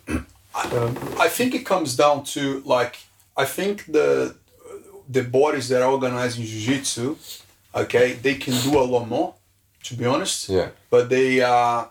um, 0.77 0.91
I 1.19 1.27
think 1.37 1.53
it 1.53 1.63
comes 1.65 1.95
down 2.03 2.23
to 2.35 2.41
like 2.75 2.93
I 3.35 3.45
think 3.45 3.75
the 3.97 4.35
the 5.15 5.23
bodies 5.23 5.67
that 5.69 5.81
are 5.81 5.91
organizing 5.91 6.45
jiu-jitsu, 6.45 7.15
okay, 7.81 8.07
they 8.25 8.35
can 8.35 8.53
do 8.67 8.71
a 8.79 8.85
lot 8.95 9.05
more, 9.07 9.29
to 9.87 9.95
be 9.95 10.05
honest. 10.05 10.49
yeah 10.49 10.69
But 10.89 11.09
they 11.09 11.41
are 11.41 11.89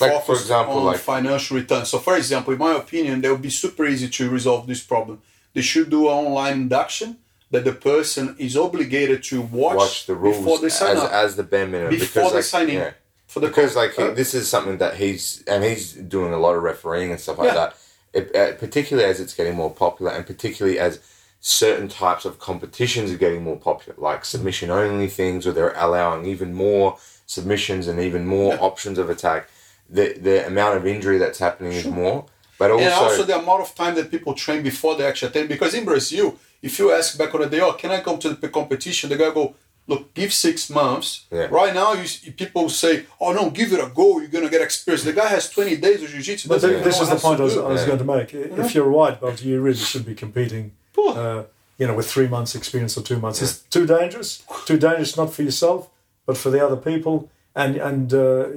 Like, 0.00 0.24
for 0.24 0.34
example, 0.34 0.78
on 0.78 0.84
like- 0.84 0.98
financial 0.98 1.56
return. 1.56 1.84
So, 1.84 1.98
for 1.98 2.16
example, 2.16 2.52
in 2.52 2.58
my 2.58 2.74
opinion, 2.76 3.20
they 3.20 3.30
would 3.30 3.42
be 3.42 3.50
super 3.50 3.84
easy 3.86 4.08
to 4.08 4.30
resolve 4.30 4.66
this 4.66 4.82
problem. 4.82 5.20
They 5.54 5.62
should 5.62 5.90
do 5.90 6.08
an 6.08 6.14
online 6.26 6.54
induction 6.54 7.18
that 7.50 7.64
the 7.64 7.72
person 7.72 8.34
is 8.38 8.56
obligated 8.56 9.22
to 9.24 9.42
watch, 9.42 9.76
watch 9.76 10.06
the 10.06 10.14
rules 10.14 10.38
before 10.38 10.58
they 10.58 10.70
sign 10.70 10.96
as, 10.96 11.02
up. 11.02 11.12
as 11.12 11.36
the 11.36 11.42
bare 11.42 11.66
minimum 11.66 11.90
Before 11.90 12.06
because 12.24 12.30
they 12.32 12.36
like, 12.38 12.44
sign 12.44 12.68
in. 12.70 12.74
yeah, 12.76 12.90
for 13.26 13.40
the 13.40 13.48
because 13.48 13.76
like 13.76 13.92
he, 13.94 14.02
uh, 14.02 14.10
this 14.12 14.32
is 14.32 14.48
something 14.48 14.78
that 14.78 14.96
he's 14.96 15.44
and 15.46 15.62
he's 15.62 15.92
doing 15.92 16.32
a 16.32 16.38
lot 16.38 16.54
of 16.56 16.62
refereeing 16.62 17.10
and 17.10 17.20
stuff 17.20 17.36
like 17.38 17.48
Yeah. 17.48 17.54
that. 17.54 17.76
It, 18.14 18.36
uh, 18.36 18.52
particularly 18.58 19.06
as 19.08 19.20
it's 19.20 19.34
getting 19.34 19.54
more 19.54 19.70
popular, 19.70 20.12
and 20.12 20.26
particularly 20.26 20.78
as 20.78 21.00
certain 21.40 21.88
types 21.88 22.24
of 22.24 22.38
competitions 22.38 23.10
are 23.10 23.16
getting 23.18 23.42
more 23.42 23.56
popular, 23.58 23.94
like 23.98 24.24
submission 24.24 24.70
only 24.70 25.08
things, 25.08 25.44
where 25.44 25.52
they're 25.54 25.74
allowing 25.76 26.24
even 26.24 26.54
more 26.54 26.96
submissions 27.26 27.86
and 27.88 28.00
even 28.00 28.26
more 28.26 28.54
Yeah. 28.54 28.60
options 28.60 28.98
of 28.98 29.10
attack. 29.10 29.48
The 29.90 30.14
the 30.26 30.46
amount 30.46 30.76
of 30.78 30.86
injury 30.86 31.18
that's 31.18 31.38
happening 31.38 31.72
is 31.72 31.86
more, 31.86 32.24
but 32.58 32.70
also, 32.70 32.84
and 32.84 32.94
also 32.94 33.22
the 33.24 33.38
amount 33.38 33.60
of 33.62 33.74
time 33.74 33.94
that 33.96 34.10
people 34.10 34.32
train 34.34 34.62
before 34.62 34.96
they 34.96 35.04
actually 35.04 35.28
attend. 35.30 35.48
Because 35.48 35.74
in 35.74 35.84
Brazil, 35.84 36.36
if 36.62 36.78
you 36.78 36.92
ask 36.92 37.18
back 37.18 37.34
on 37.34 37.40
the 37.42 37.48
day, 37.48 37.60
oh, 37.60 37.72
can 37.72 37.90
I 37.90 38.00
come 38.00 38.18
to 38.20 38.30
the 38.34 38.48
competition? 38.48 39.10
The 39.10 39.16
guy 39.16 39.30
go, 39.34 39.54
look, 39.86 40.14
give 40.14 40.32
six 40.32 40.70
months. 40.70 41.26
Yeah. 41.30 41.48
Right 41.50 41.74
now, 41.74 41.92
you, 41.92 42.32
people 42.32 42.68
say, 42.70 43.04
oh 43.20 43.32
no, 43.32 43.50
give 43.50 43.72
it 43.74 43.80
a 43.80 43.88
go. 43.94 44.18
You're 44.20 44.28
gonna 44.36 44.48
get 44.48 44.62
experience. 44.62 45.04
The 45.04 45.12
guy 45.12 45.28
has 45.28 45.50
20 45.50 45.76
days 45.76 46.02
of 46.02 46.08
jiu-jitsu. 46.08 46.48
But 46.48 46.54
doesn't 46.54 46.70
th- 46.70 46.84
this 46.84 46.96
know 46.96 47.02
is 47.02 47.08
the 47.10 47.16
point 47.16 47.40
I 47.40 47.44
was. 47.44 47.56
I 47.58 47.68
was 47.68 47.80
Yeah. 47.82 47.86
going 47.88 47.98
to 47.98 48.04
make. 48.04 48.34
I- 48.34 48.62
If 48.64 48.74
you're 48.74 48.86
a 48.88 48.96
white 49.00 49.20
belt, 49.20 49.42
you 49.42 49.60
really 49.60 49.76
should 49.76 50.06
be 50.06 50.14
competing. 50.14 50.72
Uh, 50.96 51.42
you 51.78 51.86
know, 51.88 51.94
with 51.94 52.08
three 52.10 52.28
months' 52.28 52.54
experience 52.54 52.96
or 52.96 53.02
two 53.02 53.18
months, 53.18 53.42
it's 53.42 53.58
too 53.76 53.84
dangerous. 53.86 54.42
Too 54.66 54.78
dangerous 54.78 55.16
not 55.16 55.34
for 55.34 55.42
yourself, 55.42 55.90
but 56.26 56.36
for 56.38 56.50
the 56.50 56.64
other 56.64 56.76
people. 56.76 57.28
And 57.54 57.76
and 57.76 58.14
uh, 58.14 58.48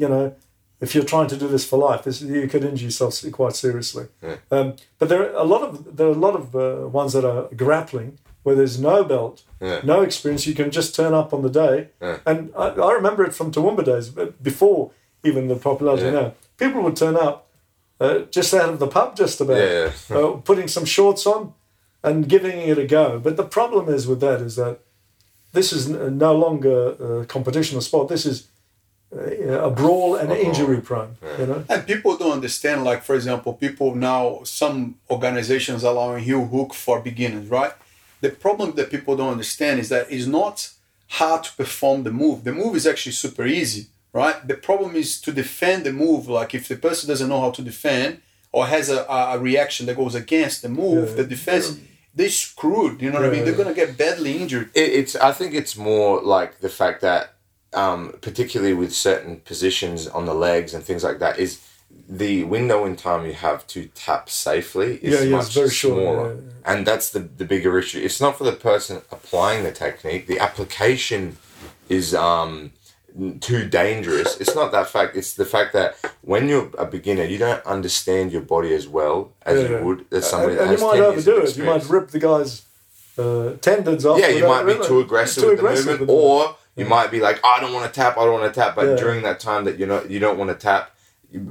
you 0.00 0.08
know, 0.08 0.34
if 0.84 0.94
you're 0.94 1.10
trying 1.14 1.28
to 1.28 1.36
do 1.42 1.48
this 1.54 1.64
for 1.70 1.78
life, 1.90 2.00
this, 2.06 2.20
you 2.20 2.48
could 2.52 2.64
injure 2.64 2.86
yourself 2.90 3.12
quite 3.40 3.54
seriously. 3.56 4.06
Yeah. 4.22 4.36
Um, 4.50 4.66
but 4.98 5.08
there 5.08 5.22
are 5.22 5.34
a 5.44 5.48
lot 5.54 5.62
of 5.66 5.96
there 5.96 6.06
are 6.08 6.16
a 6.20 6.24
lot 6.28 6.34
of 6.40 6.44
uh, 6.54 6.88
ones 7.00 7.12
that 7.16 7.24
are 7.32 7.42
grappling 7.64 8.10
where 8.44 8.56
there's 8.60 8.78
no 8.80 8.96
belt, 9.04 9.36
Yeah. 9.60 9.80
no 9.84 10.02
experience. 10.02 10.42
You 10.50 10.54
can 10.60 10.70
just 10.78 10.90
turn 11.00 11.14
up 11.20 11.32
on 11.32 11.40
the 11.42 11.52
day. 11.64 11.76
Yeah. 12.00 12.18
And 12.26 12.38
I, 12.64 12.66
I 12.88 12.92
remember 13.00 13.22
it 13.28 13.34
from 13.38 13.52
Toowoomba 13.52 13.84
days, 13.84 14.08
but 14.18 14.28
before 14.42 14.90
even 15.24 15.46
the 15.48 15.56
popularity 15.56 16.10
now. 16.10 16.34
People 16.58 16.82
would 16.82 16.96
turn 16.96 17.16
up 17.16 17.36
uh, 18.00 18.20
just 18.36 18.52
out 18.52 18.70
of 18.74 18.78
the 18.80 18.88
pub, 18.88 19.16
just 19.16 19.40
about, 19.40 19.92
uh, 20.10 20.30
putting 20.50 20.68
some 20.68 20.84
shorts 20.84 21.24
on 21.26 21.54
and 22.02 22.28
giving 22.28 22.58
it 22.70 22.78
a 22.78 22.86
go. 22.86 23.20
But 23.20 23.36
the 23.36 23.44
problem 23.58 23.88
is 23.88 24.06
with 24.08 24.20
that 24.20 24.40
is 24.40 24.56
that 24.56 24.80
this 25.52 25.72
is 25.72 25.88
no 25.88 26.34
longer 26.34 27.20
a 27.22 27.26
competition 27.26 27.78
or 27.78 27.82
sport. 27.82 28.08
This 28.08 28.26
is 28.26 28.48
a 29.14 29.70
brawl 29.70 30.16
and 30.16 30.30
A 30.32 30.34
brawl. 30.34 30.46
injury 30.46 30.80
prone. 30.80 31.16
You 31.38 31.46
know, 31.46 31.64
And 31.68 31.86
people 31.86 32.16
don't 32.16 32.32
understand, 32.32 32.84
like, 32.84 33.02
for 33.02 33.14
example, 33.14 33.52
people 33.54 33.94
now, 33.94 34.40
some 34.44 34.96
organizations 35.10 35.82
allowing 35.84 36.24
heel 36.24 36.46
hook 36.46 36.72
for 36.74 37.00
beginners, 37.00 37.48
right? 37.48 37.72
The 38.20 38.30
problem 38.30 38.72
that 38.76 38.90
people 38.90 39.16
don't 39.16 39.32
understand 39.32 39.80
is 39.80 39.88
that 39.90 40.06
it's 40.10 40.26
not 40.26 40.70
hard 41.08 41.44
to 41.44 41.52
perform 41.56 42.04
the 42.04 42.10
move. 42.12 42.44
The 42.44 42.52
move 42.52 42.74
is 42.76 42.86
actually 42.86 43.12
super 43.12 43.44
easy, 43.44 43.86
right? 44.12 44.46
The 44.46 44.54
problem 44.54 44.96
is 44.96 45.20
to 45.22 45.32
defend 45.32 45.84
the 45.84 45.92
move. 45.92 46.28
Like, 46.28 46.54
if 46.54 46.68
the 46.68 46.76
person 46.76 47.08
doesn't 47.08 47.28
know 47.28 47.40
how 47.40 47.50
to 47.50 47.62
defend 47.62 48.22
or 48.50 48.66
has 48.66 48.88
a, 48.90 49.00
a 49.04 49.36
a 49.36 49.38
reaction 49.38 49.86
that 49.86 49.96
goes 49.96 50.14
against 50.14 50.62
the 50.62 50.68
move, 50.68 51.10
Yeah. 51.10 51.16
the 51.16 51.24
defense, 51.24 51.78
they're 52.14 52.28
screwed. 52.28 53.00
You 53.02 53.10
know 53.10 53.20
what 53.20 53.28
I 53.28 53.32
mean? 53.32 53.44
They're 53.44 53.54
going 53.62 53.68
to 53.68 53.74
get 53.74 53.96
badly 53.98 54.38
injured. 54.42 54.70
it, 54.74 54.90
it's 55.00 55.16
I 55.16 55.32
think 55.32 55.54
it's 55.54 55.76
more 55.76 56.20
like 56.22 56.60
the 56.60 56.68
fact 56.68 57.00
that 57.02 57.31
um, 57.74 58.14
particularly 58.20 58.74
with 58.74 58.92
certain 58.92 59.40
positions 59.40 60.06
on 60.06 60.26
the 60.26 60.34
legs 60.34 60.74
and 60.74 60.82
things 60.84 61.02
like 61.04 61.18
that 61.20 61.38
is 61.38 61.66
the 62.08 62.44
window 62.44 62.84
in 62.84 62.96
time 62.96 63.26
you 63.26 63.32
have 63.34 63.66
to 63.68 63.86
tap 63.94 64.28
safely 64.28 64.96
is 64.96 65.14
Yeah, 65.20 65.24
yeah, 65.26 65.36
much 65.36 65.46
it's 65.46 65.54
very 65.54 65.70
short, 65.70 66.00
smaller. 66.02 66.34
yeah. 66.34 66.40
And 66.64 66.86
that's 66.86 67.10
the, 67.10 67.20
the 67.20 67.44
bigger 67.44 67.78
issue. 67.78 68.00
It's 68.00 68.20
not 68.20 68.36
for 68.38 68.44
the 68.44 68.52
person 68.52 69.02
applying 69.10 69.64
the 69.64 69.72
technique. 69.72 70.26
The 70.26 70.38
application 70.38 71.36
is 71.88 72.14
um, 72.14 72.72
too 73.40 73.68
dangerous. 73.68 74.40
It's 74.40 74.54
not 74.54 74.72
that 74.72 74.88
fact. 74.88 75.16
It's 75.16 75.34
the 75.34 75.44
fact 75.44 75.72
that 75.74 75.96
when 76.22 76.48
you're 76.48 76.70
a 76.78 76.86
beginner, 76.86 77.24
you 77.24 77.38
don't 77.38 77.64
understand 77.66 78.32
your 78.32 78.42
body 78.42 78.72
as 78.74 78.88
well 78.88 79.32
as 79.42 79.68
you 79.68 79.76
would 79.78 80.06
as 80.12 80.28
somebody 80.28 80.52
and 80.52 80.60
that 80.60 80.64
you 80.66 80.70
has 80.72 80.80
might 80.82 80.96
10 80.96 81.12
years 81.12 81.28
overdo 81.28 81.46
it. 81.46 81.56
You 81.58 81.64
might 81.64 81.88
rip 81.88 82.08
the 82.08 82.18
guy's 82.18 82.62
uh, 83.18 83.52
tendons 83.60 84.06
off. 84.06 84.18
Yeah, 84.18 84.28
you 84.28 84.46
might 84.46 84.64
be 84.64 84.74
too 84.86 85.00
aggressive 85.00 85.42
too 85.42 85.50
with 85.50 85.58
aggressive 85.58 85.84
the 85.84 86.06
movement, 86.06 86.10
or 86.10 86.56
you 86.76 86.84
might 86.86 87.10
be 87.10 87.20
like, 87.20 87.38
oh, 87.44 87.54
I 87.56 87.60
don't 87.60 87.72
want 87.72 87.92
to 87.92 88.00
tap, 88.00 88.16
I 88.16 88.24
don't 88.24 88.40
want 88.40 88.52
to 88.52 88.60
tap. 88.60 88.74
But 88.74 88.88
Yeah. 88.88 88.96
during 88.96 89.22
that 89.22 89.40
time 89.40 89.64
that 89.64 89.78
you're 89.78 89.88
not, 89.88 90.10
you 90.10 90.18
don't 90.18 90.38
want 90.38 90.50
to 90.50 90.56
tap, 90.56 90.90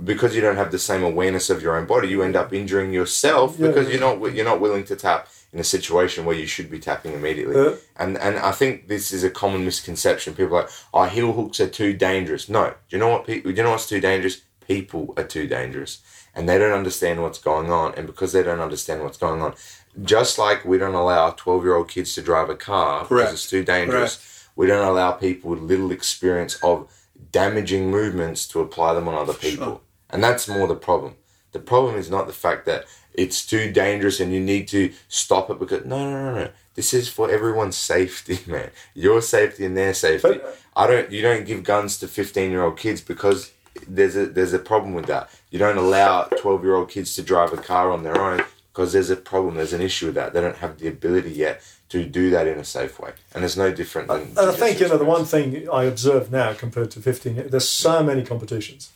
because 0.03 0.35
you 0.35 0.41
don't 0.41 0.57
have 0.57 0.71
the 0.71 0.79
same 0.79 1.03
awareness 1.03 1.49
of 1.49 1.61
your 1.61 1.75
own 1.75 1.85
body, 1.85 2.07
you 2.07 2.21
end 2.21 2.35
up 2.35 2.53
injuring 2.53 2.93
yourself 2.93 3.55
Yeah, 3.57 3.67
because 3.67 3.89
you're 3.89 3.99
not 3.99 4.33
you're 4.33 4.45
not 4.45 4.61
willing 4.61 4.83
to 4.85 4.95
tap 4.95 5.27
in 5.53 5.59
a 5.59 5.63
situation 5.63 6.23
where 6.23 6.35
you 6.35 6.45
should 6.45 6.69
be 6.71 6.79
tapping 6.79 7.13
immediately. 7.13 7.55
Yeah. 7.55 7.75
And 7.97 8.17
and 8.17 8.37
I 8.37 8.51
think 8.51 8.87
this 8.87 9.11
is 9.11 9.23
a 9.23 9.29
common 9.29 9.65
misconception. 9.65 10.33
People 10.35 10.55
are 10.57 10.61
like, 10.63 10.71
oh, 10.93 11.05
heel 11.05 11.33
hooks 11.33 11.59
are 11.59 11.67
too 11.67 11.93
dangerous. 11.93 12.47
No, 12.47 12.65
do 12.69 12.95
you 12.95 12.99
know 12.99 13.09
what? 13.09 13.25
People, 13.25 13.51
do 13.51 13.57
you 13.57 13.63
know 13.63 13.71
what's 13.71 13.87
too 13.89 13.99
dangerous? 13.99 14.41
People 14.67 15.13
are 15.17 15.23
too 15.23 15.47
dangerous, 15.47 15.99
and 16.35 16.47
they 16.47 16.57
don't 16.57 16.71
understand 16.73 17.21
what's 17.23 17.39
going 17.39 17.71
on. 17.71 17.93
And 17.95 18.05
because 18.07 18.31
they 18.33 18.43
don't 18.43 18.59
understand 18.61 19.01
what's 19.03 19.17
going 19.17 19.41
on, 19.41 19.55
just 20.03 20.37
like 20.37 20.63
we 20.63 20.77
don't 20.77 20.93
allow 20.93 21.31
twelve 21.31 21.63
year 21.63 21.75
old 21.75 21.89
kids 21.89 22.13
to 22.15 22.21
drive 22.21 22.49
a 22.49 22.55
car 22.55 23.05
Correct. 23.05 23.29
because 23.29 23.33
it's 23.33 23.49
too 23.49 23.63
dangerous, 23.63 24.40
we 24.61 24.67
don't 24.67 24.87
allow 24.87 25.11
people 25.11 25.49
with 25.49 25.59
little 25.59 25.91
experience 25.91 26.53
of 26.61 26.87
damaging 27.31 27.89
movements 27.89 28.45
to 28.45 28.59
apply 28.61 28.93
them 28.93 29.07
on 29.07 29.15
other 29.15 29.33
people. 29.33 29.65
Sure. 29.65 29.81
And 30.11 30.23
that's 30.23 30.47
more 30.47 30.67
the 30.67 30.75
problem. 30.75 31.15
The 31.51 31.57
problem 31.57 31.95
is 31.95 32.11
not 32.11 32.27
the 32.27 32.33
fact 32.45 32.67
that 32.67 32.85
it's 33.15 33.43
too 33.43 33.71
dangerous 33.71 34.19
and 34.19 34.31
you 34.31 34.39
need 34.39 34.67
to 34.67 34.93
stop 35.07 35.49
it 35.49 35.57
because 35.57 35.83
no, 35.85 35.97
no, 36.07 36.25
no, 36.25 36.35
no. 36.43 36.49
This 36.75 36.93
is 36.93 37.09
for 37.09 37.31
everyone's 37.31 37.75
safety, 37.75 38.37
man. 38.51 38.69
Your 38.93 39.23
safety 39.23 39.65
and 39.65 39.75
their 39.75 39.95
safety. 39.95 40.27
But- 40.27 40.45
uh, 40.45 40.51
I 40.75 40.85
don't. 40.85 41.11
You 41.11 41.23
don't 41.23 41.45
give 41.47 41.63
guns 41.63 41.97
to 41.97 42.07
fifteen-year-old 42.07 42.77
kids 42.77 43.01
because 43.01 43.51
there's 43.87 44.15
a 44.15 44.27
there's 44.27 44.53
a 44.53 44.59
problem 44.59 44.93
with 44.93 45.07
that. 45.07 45.29
You 45.49 45.57
don't 45.57 45.77
allow 45.77 46.25
twelve-year-old 46.25 46.87
kids 46.89 47.15
to 47.15 47.23
drive 47.23 47.51
a 47.51 47.57
car 47.57 47.91
on 47.91 48.03
their 48.03 48.17
own 48.17 48.43
because 48.71 48.93
there's 48.93 49.09
a 49.09 49.17
problem. 49.17 49.55
There's 49.55 49.73
an 49.73 49.81
issue 49.81 50.05
with 50.05 50.15
that. 50.15 50.31
They 50.31 50.39
don't 50.39 50.55
have 50.57 50.77
the 50.77 50.87
ability 50.87 51.31
yet 51.31 51.61
to 51.91 52.05
do 52.05 52.29
that 52.29 52.47
in 52.47 52.57
a 52.57 52.63
safe 52.63 52.99
way, 52.99 53.11
and 53.33 53.43
there's 53.43 53.57
no 53.57 53.71
different 53.71 54.07
than. 54.07 54.21
And 54.37 54.49
I 54.49 54.53
think 54.53 54.79
you 54.79 54.87
know 54.87 54.97
the 54.97 55.05
one 55.05 55.25
thing 55.25 55.67
I 55.69 55.83
observe 55.83 56.31
now 56.31 56.53
compared 56.53 56.91
to 56.91 56.99
15 57.01 57.35
years, 57.35 57.51
there's 57.51 57.67
so 57.67 58.03
many 58.03 58.23
competitions, 58.23 58.91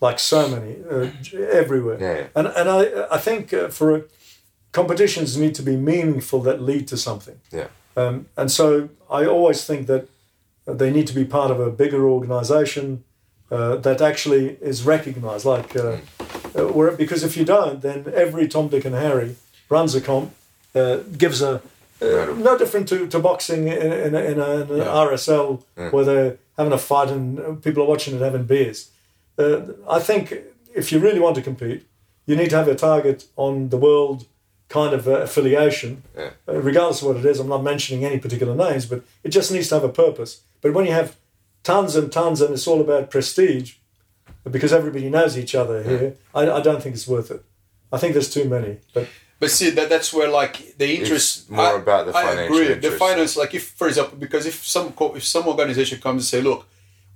like 0.00 0.18
so 0.18 0.48
many 0.48 0.76
uh, 0.90 1.10
everywhere. 1.50 1.98
Yeah, 2.00 2.16
yeah. 2.16 2.26
And 2.34 2.46
and 2.48 2.68
I 2.68 3.06
I 3.16 3.18
think 3.18 3.52
uh, 3.52 3.68
for 3.68 3.96
a, 3.96 4.02
competitions 4.72 5.36
need 5.36 5.54
to 5.54 5.62
be 5.62 5.76
meaningful 5.76 6.40
that 6.42 6.62
lead 6.62 6.88
to 6.88 6.96
something. 6.96 7.40
Yeah. 7.52 7.68
Um, 7.96 8.26
and 8.36 8.50
so 8.50 8.88
I 9.10 9.26
always 9.26 9.64
think 9.64 9.86
that 9.86 10.08
they 10.66 10.90
need 10.90 11.06
to 11.06 11.14
be 11.14 11.24
part 11.24 11.50
of 11.50 11.58
a 11.60 11.70
bigger 11.70 12.08
organisation 12.08 13.04
uh, 13.50 13.76
that 13.76 14.00
actually 14.00 14.58
is 14.60 14.84
recognised. 14.84 15.44
Like, 15.44 15.74
uh, 15.74 15.98
uh, 16.54 16.66
where, 16.76 16.92
because 16.92 17.24
if 17.24 17.36
you 17.36 17.44
don't, 17.44 17.80
then 17.80 18.12
every 18.14 18.46
Tom, 18.46 18.68
Dick, 18.68 18.84
and 18.84 18.94
Harry 18.94 19.36
runs 19.68 19.94
a 19.94 20.00
comp, 20.00 20.34
uh, 20.74 20.98
gives 21.16 21.40
a 21.42 21.62
uh, 22.02 22.34
no 22.36 22.56
different 22.58 22.88
to, 22.88 23.06
to 23.08 23.18
boxing 23.18 23.68
in, 23.68 23.92
in, 23.92 24.14
a- 24.14 24.24
in, 24.30 24.38
a, 24.40 24.50
in 24.62 24.70
an 24.70 24.76
Yeah. 24.78 24.84
RSL 25.06 25.62
where 25.92 26.04
they're 26.04 26.36
having 26.56 26.72
a 26.72 26.78
fight 26.78 27.10
and 27.10 27.62
people 27.62 27.82
are 27.82 27.86
watching 27.86 28.14
it 28.16 28.20
having 28.22 28.44
beers. 28.44 28.90
Uh, 29.38 29.60
I 29.88 30.00
think 30.00 30.34
if 30.74 30.90
you 30.92 30.98
really 30.98 31.20
want 31.20 31.36
to 31.36 31.42
compete, 31.42 31.86
you 32.26 32.36
need 32.36 32.50
to 32.50 32.56
have 32.56 32.68
a 32.68 32.74
target 32.74 33.24
on 33.36 33.68
the 33.70 33.76
world 33.78 34.26
kind 34.68 34.92
of 34.94 35.08
uh, 35.08 35.12
affiliation, 35.20 36.02
Yeah. 36.16 36.30
uh, 36.48 36.54
regardless 36.60 37.00
of 37.02 37.08
what 37.08 37.16
it 37.16 37.24
is. 37.24 37.40
I'm 37.40 37.48
not 37.48 37.62
mentioning 37.62 38.04
any 38.04 38.18
particular 38.18 38.54
names, 38.54 38.84
but 38.86 39.02
it 39.24 39.30
just 39.30 39.50
needs 39.50 39.68
to 39.68 39.76
have 39.76 39.84
a 39.84 39.88
purpose. 39.88 40.40
But 40.60 40.74
when 40.74 40.84
you 40.86 40.92
have 40.92 41.16
tons 41.62 41.96
and 41.96 42.12
tons 42.12 42.40
and 42.42 42.52
it's 42.52 42.66
all 42.66 42.80
about 42.80 43.10
prestige, 43.10 43.74
because 44.50 44.72
everybody 44.72 45.08
knows 45.08 45.36
each 45.38 45.54
other 45.54 45.82
here, 45.82 46.14
I, 46.34 46.50
I 46.50 46.60
don't 46.60 46.82
think 46.82 46.94
it's 46.94 47.08
worth 47.08 47.30
it. 47.30 47.42
I 47.92 47.96
think 47.98 48.12
there's 48.12 48.30
too 48.30 48.46
many. 48.48 48.78
But 48.92 49.08
But 49.40 49.50
see 49.52 49.70
that 49.70 49.88
that's 49.88 50.12
where 50.12 50.28
like 50.28 50.76
the 50.78 50.96
interest 50.98 51.48
more 51.50 51.76
about 51.76 52.06
the 52.06 52.12
financial 52.12 52.56
I 52.56 52.60
agree. 52.62 52.74
The 52.74 52.90
finance, 52.96 53.36
like 53.36 53.54
if 53.54 53.64
for 53.70 53.86
example, 53.86 54.18
because 54.18 54.46
if 54.46 54.66
some 54.66 54.92
co- 54.92 55.14
if 55.14 55.24
some 55.24 55.46
organization 55.46 56.00
comes 56.00 56.22
and 56.22 56.24
say, 56.34 56.40
look, 56.40 56.66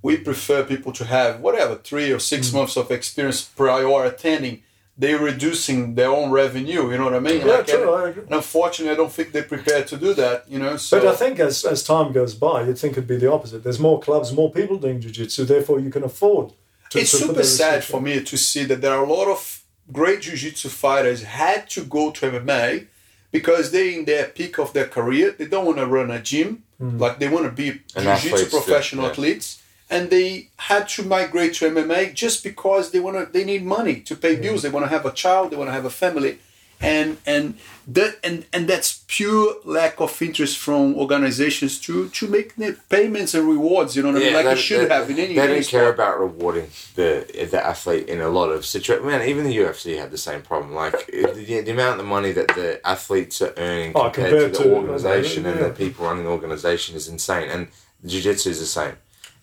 we 0.01 0.17
prefer 0.17 0.63
people 0.63 0.91
to 0.93 1.05
have 1.05 1.41
whatever 1.41 1.75
three 1.75 2.11
or 2.11 2.19
six 2.19 2.49
Mm. 2.49 2.53
months 2.53 2.77
of 2.77 2.91
experience 2.91 3.41
prior 3.43 4.05
attending, 4.05 4.63
they're 4.97 5.17
reducing 5.19 5.95
their 5.95 6.11
own 6.11 6.31
revenue. 6.31 6.89
You 6.91 6.97
know 6.97 7.05
what 7.05 7.15
I 7.15 7.19
mean? 7.19 7.39
Yeah, 7.41 7.53
Like, 7.57 7.67
true, 7.67 7.93
and, 7.93 8.05
I 8.05 8.09
agree. 8.09 8.23
unfortunately, 8.31 8.93
I 8.93 8.95
don't 8.95 9.11
think 9.11 9.31
they're 9.33 9.43
prepared 9.43 9.87
to 9.87 9.97
do 9.97 10.13
that. 10.13 10.45
You 10.47 10.59
know, 10.59 10.77
so 10.77 10.99
but 10.99 11.07
I 11.07 11.15
think 11.15 11.39
as, 11.39 11.65
as 11.65 11.83
time 11.83 12.13
goes 12.13 12.33
by, 12.35 12.63
you'd 12.63 12.77
think 12.77 12.93
it'd 12.93 13.07
be 13.07 13.17
the 13.17 13.31
opposite. 13.31 13.63
There's 13.63 13.79
more 13.79 13.99
clubs, 13.99 14.31
more 14.31 14.51
people 14.51 14.77
doing 14.77 15.01
jiu-jitsu, 15.01 15.43
therefore 15.45 15.79
you 15.81 15.89
can 15.89 16.03
afford 16.03 16.53
to 16.91 16.99
it's 16.99 17.11
to 17.11 17.17
super 17.17 17.43
sad 17.43 17.83
for 17.83 17.99
me 17.99 18.23
to 18.23 18.37
see 18.37 18.63
that 18.65 18.79
there 18.81 18.93
are 18.93 19.03
a 19.03 19.11
lot 19.11 19.27
of 19.27 19.52
great 19.91 20.21
jiu-jitsu 20.21 20.69
fighters 20.69 21.23
had 21.23 21.69
to 21.71 21.83
go 21.83 22.11
to 22.11 22.31
MMA 22.31 22.87
because 23.31 23.71
they're 23.71 23.97
in 23.99 24.05
their 24.05 24.27
peak 24.27 24.59
of 24.59 24.73
their 24.73 24.87
career. 24.87 25.35
They 25.37 25.47
don't 25.47 25.65
want 25.65 25.79
to 25.79 25.87
run 25.87 26.11
a 26.11 26.21
gym, 26.21 26.63
hmm. 26.77 26.97
like 26.97 27.19
they 27.19 27.27
want 27.27 27.45
to 27.45 27.51
be 27.51 27.81
And 27.95 28.05
jiu-jitsu 28.19 28.49
professional 28.49 29.05
yeah. 29.05 29.11
athletes, 29.11 29.61
and 29.89 30.09
they 30.09 30.49
had 30.57 30.87
to 30.89 31.03
migrate 31.03 31.55
to 31.55 31.69
MMA 31.69 32.13
just 32.13 32.43
because 32.43 32.91
they 32.91 32.99
want 32.99 33.17
to. 33.17 33.31
They 33.31 33.43
need 33.43 33.65
money 33.65 34.01
to 34.01 34.15
pay 34.15 34.35
bills. 34.35 34.61
They 34.61 34.69
want 34.69 34.85
to 34.85 34.89
have 34.89 35.05
a 35.05 35.11
child. 35.11 35.51
They 35.51 35.57
want 35.57 35.67
to 35.67 35.73
have 35.73 35.85
a 35.85 35.89
family, 35.89 36.39
and 36.83 37.17
and 37.25 37.55
that 37.87 38.17
and 38.23 38.45
and 38.53 38.67
that's 38.67 39.03
pure 39.07 39.55
lack 39.65 39.99
of 39.99 40.21
interest 40.21 40.57
from 40.57 40.95
organizations 40.95 41.79
to 41.81 42.09
to 42.09 42.27
make 42.27 42.55
the 42.55 42.77
payments 42.89 43.33
and 43.33 43.47
rewards. 43.47 43.95
You 43.95 44.03
know 44.03 44.11
what 44.13 44.21
I 44.21 44.25
mean? 44.25 44.33
Like 44.33 44.45
they- 44.45 44.51
it 44.53 44.57
should 44.57 44.89
they- 44.89 44.93
have 44.93 45.09
in 45.09 45.17
any. 45.19 45.33
They 45.35 45.47
don't 45.47 45.55
care 45.55 45.63
sport. 45.91 45.93
about 45.95 46.19
rewarding 46.19 46.67
the 46.95 47.25
the 47.51 47.65
athlete 47.65 48.07
in 48.07 48.21
a 48.21 48.29
lot 48.29 48.49
of 48.49 48.65
situations. 48.65 49.05
Man, 49.07 49.27
even 49.27 49.43
the 49.45 49.55
UFC 49.57 49.97
had 49.97 50.11
the 50.11 50.17
same 50.17 50.41
problem. 50.41 50.73
Like 50.73 51.07
the, 51.07 51.61
the 51.61 51.71
amount 51.71 51.99
of 51.99 52.05
money 52.05 52.31
that 52.33 52.49
the 52.49 52.69
athletes 52.85 53.41
are 53.41 53.53
earning 53.57 53.91
Oh, 53.95 54.03
compared, 54.09 54.31
compared 54.31 54.53
to 54.53 54.57
the 54.59 54.63
to- 54.65 54.75
uh, 54.75 54.79
organization 54.79 55.45
and 55.45 55.59
yeah. 55.59 55.67
the 55.67 55.73
people 55.73 56.05
running 56.05 56.23
the 56.25 56.29
organization 56.29 56.95
is 56.95 57.07
insane. 57.07 57.49
And 57.49 57.67
jiu-jitsu 58.05 58.49
is 58.49 58.59
the 58.59 58.65
same, 58.79 58.95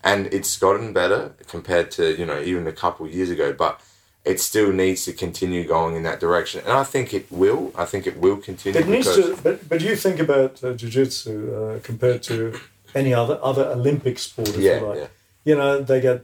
and 0.03 0.27
it's 0.33 0.57
gotten 0.57 0.93
better 0.93 1.33
compared 1.47 1.89
to 1.97 2.03
you 2.19 2.25
know 2.25 2.39
even 2.41 2.67
a 2.67 2.71
couple 2.83 3.05
of 3.05 3.11
years 3.13 3.29
ago, 3.29 3.53
but. 3.53 3.79
It 4.23 4.39
still 4.39 4.71
needs 4.71 5.05
to 5.05 5.13
continue 5.13 5.63
going 5.67 5.95
in 5.95 6.03
that 6.03 6.19
direction, 6.19 6.61
and 6.63 6.73
I 6.73 6.83
think 6.83 7.11
it 7.13 7.25
will. 7.31 7.71
I 7.75 7.85
think 7.85 8.05
it 8.05 8.17
will 8.17 8.37
continue. 8.37 8.79
It 8.79 8.87
needs 8.87 9.15
to, 9.15 9.35
but 9.41 9.67
but 9.67 9.81
you 9.81 9.95
think 9.95 10.19
about 10.19 10.63
uh, 10.63 10.73
jiu-jitsu 10.73 11.33
uh, 11.55 11.79
compared 11.81 12.21
to 12.23 12.59
any 12.93 13.13
other 13.15 13.39
other 13.41 13.65
Olympic 13.65 14.19
sport, 14.19 14.49
if 14.49 14.57
Yeah, 14.57 14.79
you 14.79 14.85
like. 14.87 14.97
yeah. 14.99 15.07
You 15.43 15.55
know, 15.55 15.81
they 15.81 15.99
get 16.01 16.21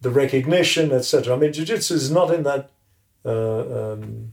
the 0.00 0.10
recognition, 0.10 0.90
etc. 0.90 1.36
I 1.36 1.38
mean, 1.38 1.52
jiu-jitsu 1.52 1.94
is 1.94 2.10
not 2.10 2.34
in 2.34 2.42
that 2.42 2.70
uh, 3.24 3.92
um, 3.92 4.32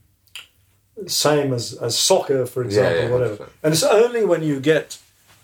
same 1.06 1.54
as, 1.54 1.74
as 1.74 1.98
soccer, 2.00 2.46
for 2.48 2.64
example, 2.64 3.04
yeah, 3.04 3.12
whatever. 3.12 3.36
100%. 3.36 3.50
And 3.64 3.74
it's 3.74 3.84
only 3.84 4.26
when 4.26 4.42
you 4.42 4.60
get 4.60 4.98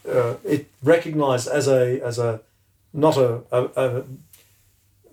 uh, 0.09 0.35
it 0.43 0.65
recognized 0.81 1.47
as 1.47 1.67
a 1.67 2.01
as 2.01 2.17
a 2.17 2.41
not 2.93 3.15
a, 3.17 3.41
a, 3.51 3.59
a 3.75 4.03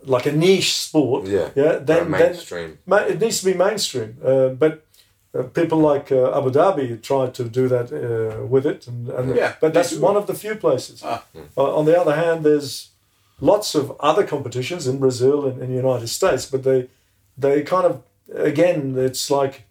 like 0.03 0.25
a 0.29 0.31
niche 0.31 0.73
sport. 0.77 1.27
Yeah, 1.27 1.49
yeah. 1.55 1.77
Then 1.77 1.85
then 1.85 2.09
mainstream. 2.11 2.77
Ma- 2.85 3.07
it 3.07 3.19
needs 3.19 3.39
to 3.39 3.45
be 3.45 3.53
mainstream. 3.53 4.17
Uh, 4.23 4.49
but 4.49 4.83
uh, 5.33 5.43
people 5.43 5.77
like 5.77 6.11
uh, 6.11 6.37
Abu 6.37 6.49
Dhabi 6.51 7.01
tried 7.01 7.33
to 7.33 7.43
do 7.43 7.67
that 7.67 7.91
uh, 7.91 8.45
with 8.45 8.65
it, 8.65 8.87
and, 8.87 9.09
and 9.09 9.35
Yeah, 9.35 9.53
but 9.61 9.73
that's 9.73 9.91
do. 9.91 10.01
one 10.01 10.17
of 10.17 10.25
the 10.25 10.33
few 10.33 10.55
places. 10.55 11.01
Ah. 11.03 11.23
Uh, 11.57 11.77
on 11.77 11.85
the 11.85 11.99
other 11.99 12.15
hand, 12.15 12.43
there's 12.43 12.89
lots 13.39 13.75
of 13.75 13.91
other 13.99 14.25
competitions 14.27 14.87
in 14.87 14.99
Brazil 14.99 15.45
and 15.47 15.61
in 15.61 15.67
the 15.69 15.75
United 15.87 16.07
States, 16.07 16.45
but 16.45 16.63
they 16.63 16.87
they 17.37 17.63
kind 17.63 17.85
of 17.85 18.01
again 18.35 18.95
it's 18.97 19.29
like 19.29 19.63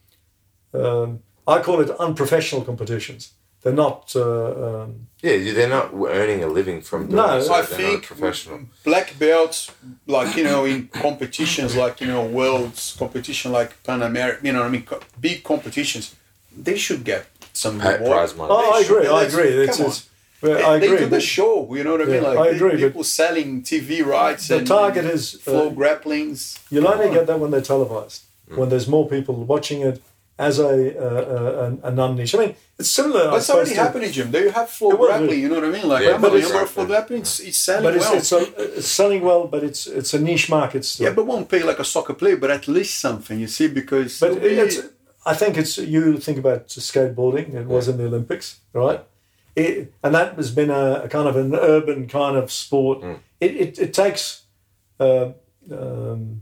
um, 0.74 1.20
I 1.46 1.60
call 1.62 1.80
it 1.80 1.90
unprofessional 1.98 2.64
competitions. 2.64 3.32
They're 3.62 3.72
not. 3.86 4.12
Uh, 4.16 4.82
um, 4.82 5.06
Yeah, 5.22 5.36
they're 5.52 5.68
not 5.68 5.90
earning 5.92 6.42
a 6.42 6.46
living 6.46 6.80
from 6.80 7.00
doing 7.06 7.16
No, 7.16 7.36
it, 7.36 7.42
so 7.42 7.52
I 7.52 7.62
think 7.62 8.04
professional. 8.06 8.60
black 8.84 9.18
belts, 9.18 9.70
like 10.06 10.34
you 10.38 10.44
know, 10.44 10.64
in 10.64 10.88
competitions 10.88 11.76
like 11.76 12.00
you 12.00 12.06
know, 12.06 12.24
worlds 12.24 12.96
competition 12.98 13.52
like 13.52 13.70
Pan 13.86 14.00
American, 14.02 14.46
you 14.46 14.52
know, 14.54 14.60
what 14.60 14.68
I 14.68 14.76
mean, 14.76 14.84
co- 14.90 15.00
big 15.20 15.38
competitions, 15.44 16.14
they 16.66 16.76
should 16.84 17.02
get 17.04 17.22
some 17.52 17.78
Pa- 17.80 17.90
reward. 17.90 18.12
prize 18.12 18.34
money. 18.36 18.50
oh, 18.54 18.56
I 18.58 18.78
They 18.78 18.84
should- 18.86 18.96
agree. 18.96 19.08
I 19.08 19.24
that's- 19.24 19.34
agree. 19.34 19.50
It's, 19.64 19.76
come 19.76 19.86
it's, 19.86 20.06
well, 20.42 20.70
I 20.70 20.78
they 20.78 20.88
do 20.88 21.06
the 21.06 21.20
show, 21.20 21.52
you 21.76 21.84
know 21.84 21.92
what 21.96 22.00
I 22.00 22.04
mean? 22.06 22.22
Yeah, 22.22 22.28
Like 22.30 22.38
I 22.38 22.48
agree, 22.56 22.76
people 22.86 23.04
selling 23.04 23.62
TV 23.62 23.90
rights 24.18 24.48
the 24.48 24.56
and 24.58 24.66
target 24.66 25.04
is 25.04 25.34
uh, 25.34 25.38
flow 25.50 25.70
grapplings. 25.70 26.58
You'll 26.70 26.88
only 26.88 27.10
get 27.16 27.26
that 27.26 27.38
when 27.38 27.50
they're 27.50 27.60
televised, 27.74 28.22
Mm. 28.50 28.56
when 28.58 28.68
there's 28.70 28.88
more 28.88 29.06
people 29.16 29.34
watching 29.54 29.82
it 29.82 30.00
as 30.48 30.58
a 30.58 30.70
uh, 31.06 31.24
uh, 31.36 31.64
an, 31.66 31.72
a 31.88 31.90
non-niche. 32.00 32.34
I 32.36 32.38
mean, 32.42 32.54
it's 32.78 32.90
similar. 33.00 33.22
I 33.28 33.30
But 33.32 33.36
it's 33.40 33.50
already 33.50 33.74
happening, 33.84 34.10
Jim. 34.16 34.28
There 34.34 34.44
you 34.48 34.54
have 34.60 34.68
flow 34.78 34.90
It 34.92 34.98
grappling. 35.00 35.40
You 35.42 35.48
know 35.50 35.58
what 35.60 35.68
I 35.72 35.76
mean? 35.78 35.88
Like 35.92 36.02
Yeah, 36.04 36.14
I'm 36.14 36.22
but 36.24 36.32
a 36.32 36.36
it's- 36.38 36.52
member 36.52 36.80
of 36.82 36.88
grappling. 36.90 37.20
It's, 37.20 37.36
it's 37.48 37.58
selling 37.66 37.84
But 37.86 37.94
it's, 37.96 38.08
well. 38.08 38.18
it's, 38.20 38.32
a, 38.32 38.78
it's 38.78 38.88
selling 39.00 39.22
well, 39.28 39.42
but 39.54 39.60
it's 39.68 39.82
it's 39.98 40.12
a 40.18 40.20
niche 40.28 40.48
market 40.58 40.82
still. 40.84 41.04
yeah, 41.06 41.14
but 41.18 41.24
won't 41.30 41.48
pay 41.54 41.62
like 41.70 41.78
a 41.78 41.84
soccer 41.94 42.14
player, 42.20 42.36
but 42.42 42.50
at 42.58 42.64
least 42.76 42.94
something. 43.06 43.36
You 43.44 43.48
see, 43.56 43.68
because 43.80 44.18
But 44.22 44.30
it'll 44.32 44.42
be- 44.48 44.62
it's, 44.66 44.78
I 45.32 45.34
think 45.40 45.52
it's 45.62 45.72
you 45.94 46.02
think 46.26 46.38
about 46.44 46.60
skateboarding. 46.68 47.46
It 47.62 47.66
was 47.76 47.84
in 47.90 47.96
the 47.98 48.06
Olympics, 48.12 48.46
right? 48.82 49.00
It, 49.56 49.92
and 50.02 50.14
that 50.14 50.28
has 50.40 50.50
been 50.60 50.70
a, 50.70 50.84
a 51.06 51.08
kind 51.16 51.28
of 51.30 51.36
an 51.36 51.54
urban 51.74 52.00
kind 52.18 52.36
of 52.40 52.50
sport. 52.50 52.96
It, 53.44 53.52
it, 53.64 53.78
it 53.86 53.92
takes 54.02 54.22
uh, 55.06 55.26
um, 55.80 56.40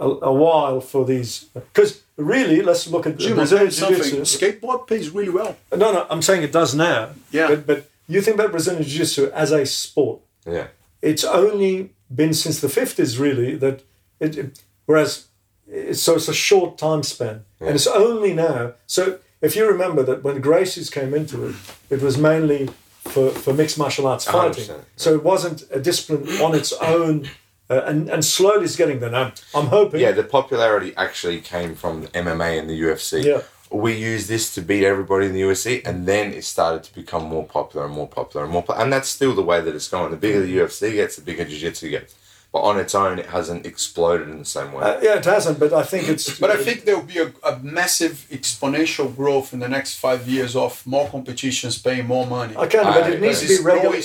a, 0.00 0.08
a 0.32 0.32
while 0.32 0.80
for 0.80 1.04
these 1.04 1.44
because 1.54 2.02
really, 2.16 2.62
let's 2.62 2.86
look 2.88 3.06
at 3.06 3.16
Jim, 3.18 3.36
Brazilian 3.36 3.70
tell 3.70 3.90
you 3.92 3.96
something. 4.02 4.24
Jiu-Jitsu. 4.24 4.38
Skateboard 4.60 4.86
pays 4.86 5.10
really 5.10 5.30
well. 5.30 5.56
No, 5.72 5.92
no, 5.92 6.06
I'm 6.10 6.22
saying 6.22 6.42
it 6.42 6.52
does 6.52 6.74
now. 6.74 7.10
Yeah. 7.30 7.48
But, 7.48 7.66
but 7.66 7.90
you 8.08 8.20
think 8.22 8.34
about 8.36 8.50
Brazilian 8.50 8.82
Jiu 8.82 8.98
Jitsu 8.98 9.30
as 9.32 9.52
a 9.52 9.64
sport. 9.64 10.20
Yeah. 10.46 10.66
It's 11.02 11.24
only 11.24 11.90
been 12.14 12.34
since 12.34 12.60
the 12.60 12.68
50s, 12.68 13.18
really, 13.20 13.54
that 13.56 13.82
it, 14.18 14.36
it- 14.36 14.62
whereas, 14.86 15.26
it's, 15.68 16.02
so 16.02 16.16
it's 16.16 16.28
a 16.28 16.34
short 16.34 16.76
time 16.78 17.02
span. 17.02 17.44
And 17.60 17.70
it's 17.74 17.86
only 17.86 18.32
now. 18.34 18.72
So 18.86 19.18
if 19.40 19.54
you 19.56 19.66
remember 19.68 20.02
that 20.02 20.22
when 20.24 20.40
Gracie's 20.42 20.90
came 20.90 21.14
into 21.14 21.46
it, 21.48 21.54
it 21.90 22.02
was 22.02 22.18
mainly 22.18 22.68
for, 23.04 23.30
for 23.30 23.54
mixed 23.54 23.78
martial 23.78 24.06
arts 24.06 24.24
fighting. 24.24 24.64
100%, 24.64 24.80
So 24.96 25.14
it 25.14 25.22
wasn't 25.24 25.62
a 25.70 25.78
discipline 25.80 26.28
on 26.42 26.54
its 26.54 26.72
own. 26.74 27.28
Uh, 27.70 27.82
and, 27.86 28.08
and 28.10 28.24
slowly 28.24 28.64
it's 28.64 28.74
getting 28.74 28.98
there. 28.98 29.10
Now, 29.10 29.32
I'm 29.54 29.66
hoping. 29.66 30.00
Yeah, 30.00 30.10
the 30.10 30.24
popularity 30.24 30.92
actually 30.96 31.40
came 31.40 31.76
from 31.76 32.02
the 32.02 32.08
MMA 32.08 32.58
and 32.58 32.68
the 32.68 32.80
UFC. 32.80 33.24
Yeah. 33.24 33.42
We 33.70 33.92
used 33.92 34.28
this 34.28 34.52
to 34.56 34.60
beat 34.60 34.84
everybody 34.84 35.26
in 35.26 35.32
the 35.32 35.42
UFC, 35.42 35.86
and 35.86 36.04
then 36.04 36.32
it 36.32 36.42
started 36.42 36.82
to 36.82 36.94
become 36.94 37.22
more 37.26 37.46
popular 37.46 37.86
and 37.86 37.94
more 37.94 38.08
popular 38.08 38.44
and 38.44 38.52
more. 38.52 38.64
Po- 38.64 38.74
and 38.74 38.92
that's 38.92 39.08
still 39.08 39.32
the 39.32 39.42
way 39.42 39.60
that 39.60 39.72
it's 39.76 39.86
going. 39.86 40.10
The 40.10 40.16
bigger 40.16 40.40
the 40.40 40.56
UFC 40.56 40.94
gets, 40.94 41.14
the 41.14 41.22
bigger 41.22 41.44
Jiu-Jitsu 41.44 41.90
gets. 41.90 42.16
But 42.52 42.62
on 42.62 42.80
its 42.80 42.96
own, 42.96 43.20
it 43.20 43.26
hasn't 43.26 43.64
exploded 43.64 44.28
in 44.28 44.38
the 44.40 44.44
same 44.44 44.72
way. 44.72 44.82
Uh, 44.82 45.00
yeah, 45.00 45.18
it 45.18 45.24
hasn't, 45.24 45.60
but 45.60 45.72
I 45.72 45.84
think 45.84 46.08
it's. 46.08 46.36
But 46.40 46.50
I 46.50 46.56
think 46.56 46.84
there 46.84 46.96
will 46.98 47.04
be 47.16 47.18
a, 47.20 47.32
a 47.44 47.60
massive 47.60 48.26
exponential 48.30 49.14
growth 49.14 49.52
in 49.52 49.60
the 49.60 49.68
next 49.68 49.94
five 50.00 50.26
years 50.28 50.56
of 50.56 50.84
more 50.84 51.08
competitions 51.08 51.78
paying 51.78 52.06
more 52.06 52.26
money. 52.26 52.54
I 52.56 52.66
can, 52.66 52.82
but 52.84 53.04
I- 53.04 53.10
it 53.12 53.20
needs 53.20 53.40
Because 53.40 53.40
to 53.42 53.46
be 53.46 53.54
it's 53.54 53.62
growing 53.62 53.82
regulated. 53.82 54.04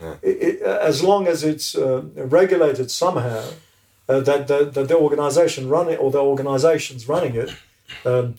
exponentially. 0.00 0.18
it, 0.22 0.28
it, 0.48 0.62
as 0.62 1.02
long 1.02 1.26
as 1.26 1.42
it's 1.42 1.74
uh, 1.74 2.02
regulated 2.14 2.88
somehow, 2.90 3.42
uh, 4.08 4.20
that, 4.20 4.46
the, 4.46 4.64
that 4.66 4.86
the 4.86 4.96
organization 4.96 5.68
running 5.68 5.94
it 5.94 6.00
or 6.00 6.12
the 6.12 6.18
organizations 6.22 7.08
running 7.08 7.34
it 7.34 7.50
um, 8.04 8.36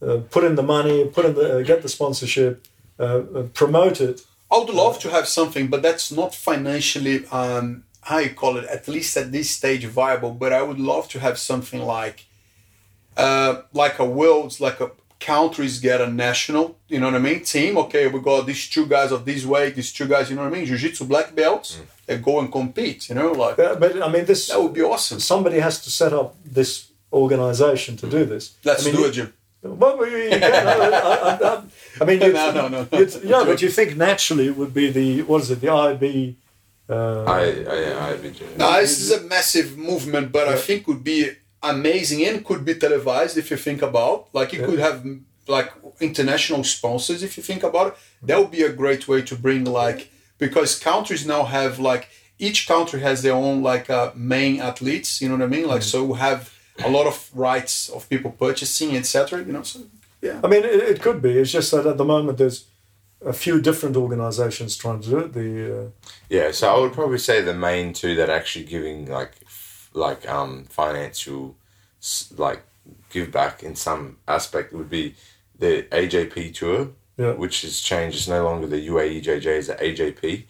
uh, 0.00 0.18
put 0.30 0.42
in 0.44 0.54
the 0.54 0.62
money, 0.62 1.04
put 1.06 1.24
in 1.26 1.34
the 1.34 1.58
uh, 1.58 1.62
get 1.62 1.82
the 1.82 1.88
sponsorship, 1.90 2.64
uh, 2.98 3.02
uh, 3.02 3.42
promote 3.52 4.00
it. 4.00 4.22
I 4.50 4.58
would 4.58 4.70
love 4.70 4.98
to 5.00 5.10
have 5.10 5.26
something, 5.28 5.66
but 5.68 5.82
that's 5.82 6.10
not 6.12 6.34
financially, 6.34 7.26
um, 7.26 7.82
how 8.08 8.18
you 8.26 8.30
call 8.42 8.56
it, 8.60 8.64
at 8.76 8.86
least 8.96 9.16
at 9.16 9.28
this 9.36 9.48
stage, 9.58 9.84
viable. 10.02 10.32
But 10.42 10.50
I 10.52 10.62
would 10.68 10.80
love 10.92 11.04
to 11.14 11.18
have 11.26 11.36
something 11.50 11.82
like, 11.98 12.18
uh, 13.16 13.52
like 13.72 13.98
a 13.98 14.04
world's, 14.20 14.60
like 14.60 14.78
a 14.80 14.90
countries 15.18 15.80
get 15.80 15.98
a 16.00 16.06
national, 16.26 16.64
you 16.92 16.98
know 17.00 17.06
what 17.10 17.14
I 17.22 17.24
mean, 17.28 17.42
team. 17.42 17.72
Okay, 17.84 18.06
we 18.06 18.20
got 18.20 18.46
these 18.46 18.68
two 18.74 18.86
guys 18.86 19.10
of 19.16 19.24
this 19.24 19.42
weight, 19.52 19.74
these 19.74 19.92
two 19.98 20.06
guys, 20.06 20.28
you 20.28 20.36
know 20.36 20.42
what 20.44 20.52
I 20.52 20.56
mean, 20.56 20.66
jiu-jitsu 20.66 21.04
black 21.06 21.34
belts. 21.34 21.68
They 22.06 22.18
go 22.18 22.38
and 22.40 22.48
compete, 22.52 23.08
you 23.08 23.14
know, 23.16 23.32
like 23.32 23.58
Uh, 23.58 23.74
but 23.82 23.90
I 24.06 24.08
mean, 24.14 24.24
this 24.26 24.46
that 24.48 24.60
would 24.62 24.74
be 24.74 24.82
awesome. 24.82 25.18
somebody 25.18 25.58
has 25.58 25.76
to 25.84 25.90
set 25.90 26.12
up 26.12 26.28
this 26.58 26.70
organization 27.12 27.96
to 27.96 28.06
do 28.16 28.24
this. 28.32 28.44
Let's 28.68 28.82
I 28.86 28.86
mean, 28.86 28.96
do 29.00 29.06
it, 29.08 29.12
Jim. 29.12 29.32
Well, 29.62 29.96
we- 29.98 30.24
you 30.34 30.38
can, 30.38 30.66
I, 30.66 30.72
I, 30.72 31.54
I, 31.54 31.62
I 32.00 32.04
mean, 32.04 32.20
you, 32.24 32.32
No, 32.32 32.52
no, 32.52 32.68
no, 32.68 32.86
no. 32.90 32.98
you'd- 32.98 33.20
yeah, 33.32 33.42
but 33.44 33.60
you 33.62 33.70
think 33.70 33.96
naturally 33.96 34.46
it 34.50 34.56
would 34.60 34.74
be 34.74 34.86
the 34.98 35.22
what 35.22 35.40
is 35.42 35.50
it? 35.50 35.60
The 35.62 35.70
IB. 35.70 36.36
Uh, 36.88 37.24
I, 37.24 37.40
I, 37.68 38.10
I'd 38.10 38.22
be 38.22 38.32
No, 38.56 38.80
this 38.80 39.00
is 39.00 39.10
a 39.10 39.22
massive 39.22 39.76
movement, 39.76 40.30
but 40.30 40.46
I 40.48 40.56
think 40.56 40.86
would 40.86 41.02
be 41.02 41.30
amazing 41.62 42.24
and 42.24 42.44
could 42.44 42.64
be 42.64 42.74
televised 42.74 43.36
if 43.36 43.50
you 43.50 43.56
think 43.56 43.82
about. 43.82 44.28
Like 44.32 44.52
you 44.52 44.64
could 44.64 44.78
have 44.78 45.04
like 45.48 45.72
international 46.00 46.64
sponsors 46.64 47.22
if 47.22 47.36
you 47.36 47.42
think 47.42 47.62
about 47.62 47.88
it. 47.88 47.94
That 48.22 48.38
would 48.38 48.50
be 48.50 48.62
a 48.62 48.72
great 48.72 49.08
way 49.08 49.22
to 49.22 49.34
bring 49.36 49.64
like 49.64 50.10
because 50.38 50.78
countries 50.78 51.26
now 51.26 51.44
have 51.44 51.78
like 51.78 52.08
each 52.38 52.68
country 52.68 53.00
has 53.00 53.22
their 53.22 53.34
own 53.34 53.62
like 53.62 53.90
uh, 53.90 54.12
main 54.14 54.60
athletes. 54.60 55.20
You 55.20 55.28
know 55.28 55.36
what 55.36 55.44
I 55.44 55.48
mean? 55.48 55.66
Like 55.66 55.82
so 55.82 56.04
we 56.04 56.18
have 56.18 56.52
a 56.84 56.90
lot 56.90 57.06
of 57.06 57.30
rights 57.34 57.88
of 57.88 58.08
people 58.08 58.30
purchasing, 58.30 58.96
etc. 58.96 59.44
You 59.44 59.52
know, 59.52 59.62
so 59.62 59.80
yeah. 60.20 60.40
I 60.42 60.46
mean, 60.46 60.64
it, 60.64 60.74
it 60.92 61.02
could 61.02 61.22
be. 61.22 61.30
It's 61.38 61.52
just 61.52 61.70
that 61.72 61.86
at 61.86 61.98
the 61.98 62.04
moment 62.04 62.38
there's 62.38 62.66
a 63.24 63.32
few 63.32 63.60
different 63.60 63.96
organisations 63.96 64.76
trying 64.76 65.00
to 65.00 65.08
do 65.10 65.18
it. 65.18 65.32
The 65.32 65.80
uh, 65.86 65.90
Yeah, 66.28 66.50
so 66.52 66.68
I 66.74 66.78
would 66.80 66.92
probably 66.92 67.18
say 67.18 67.40
the 67.40 67.54
main 67.54 67.92
two 67.92 68.14
that 68.16 68.28
are 68.28 68.36
actually 68.36 68.64
giving 68.66 69.06
like 69.06 69.32
f- 69.46 69.90
like 69.94 70.28
um 70.28 70.64
financial 70.68 71.56
s- 72.00 72.32
like 72.36 72.62
give 73.10 73.30
back 73.32 73.62
in 73.62 73.74
some 73.74 74.18
aspect 74.28 74.72
would 74.72 74.90
be 74.90 75.14
the 75.58 75.84
AJP 75.90 76.52
tour, 76.54 76.88
Yeah. 77.16 77.32
which 77.32 77.62
has 77.62 77.80
changed. 77.80 78.16
It's 78.18 78.28
no 78.28 78.44
longer 78.44 78.66
the 78.66 78.86
UAEJJ, 78.88 79.46
it's 79.46 79.68
the 79.68 79.74
AJP, 79.76 80.44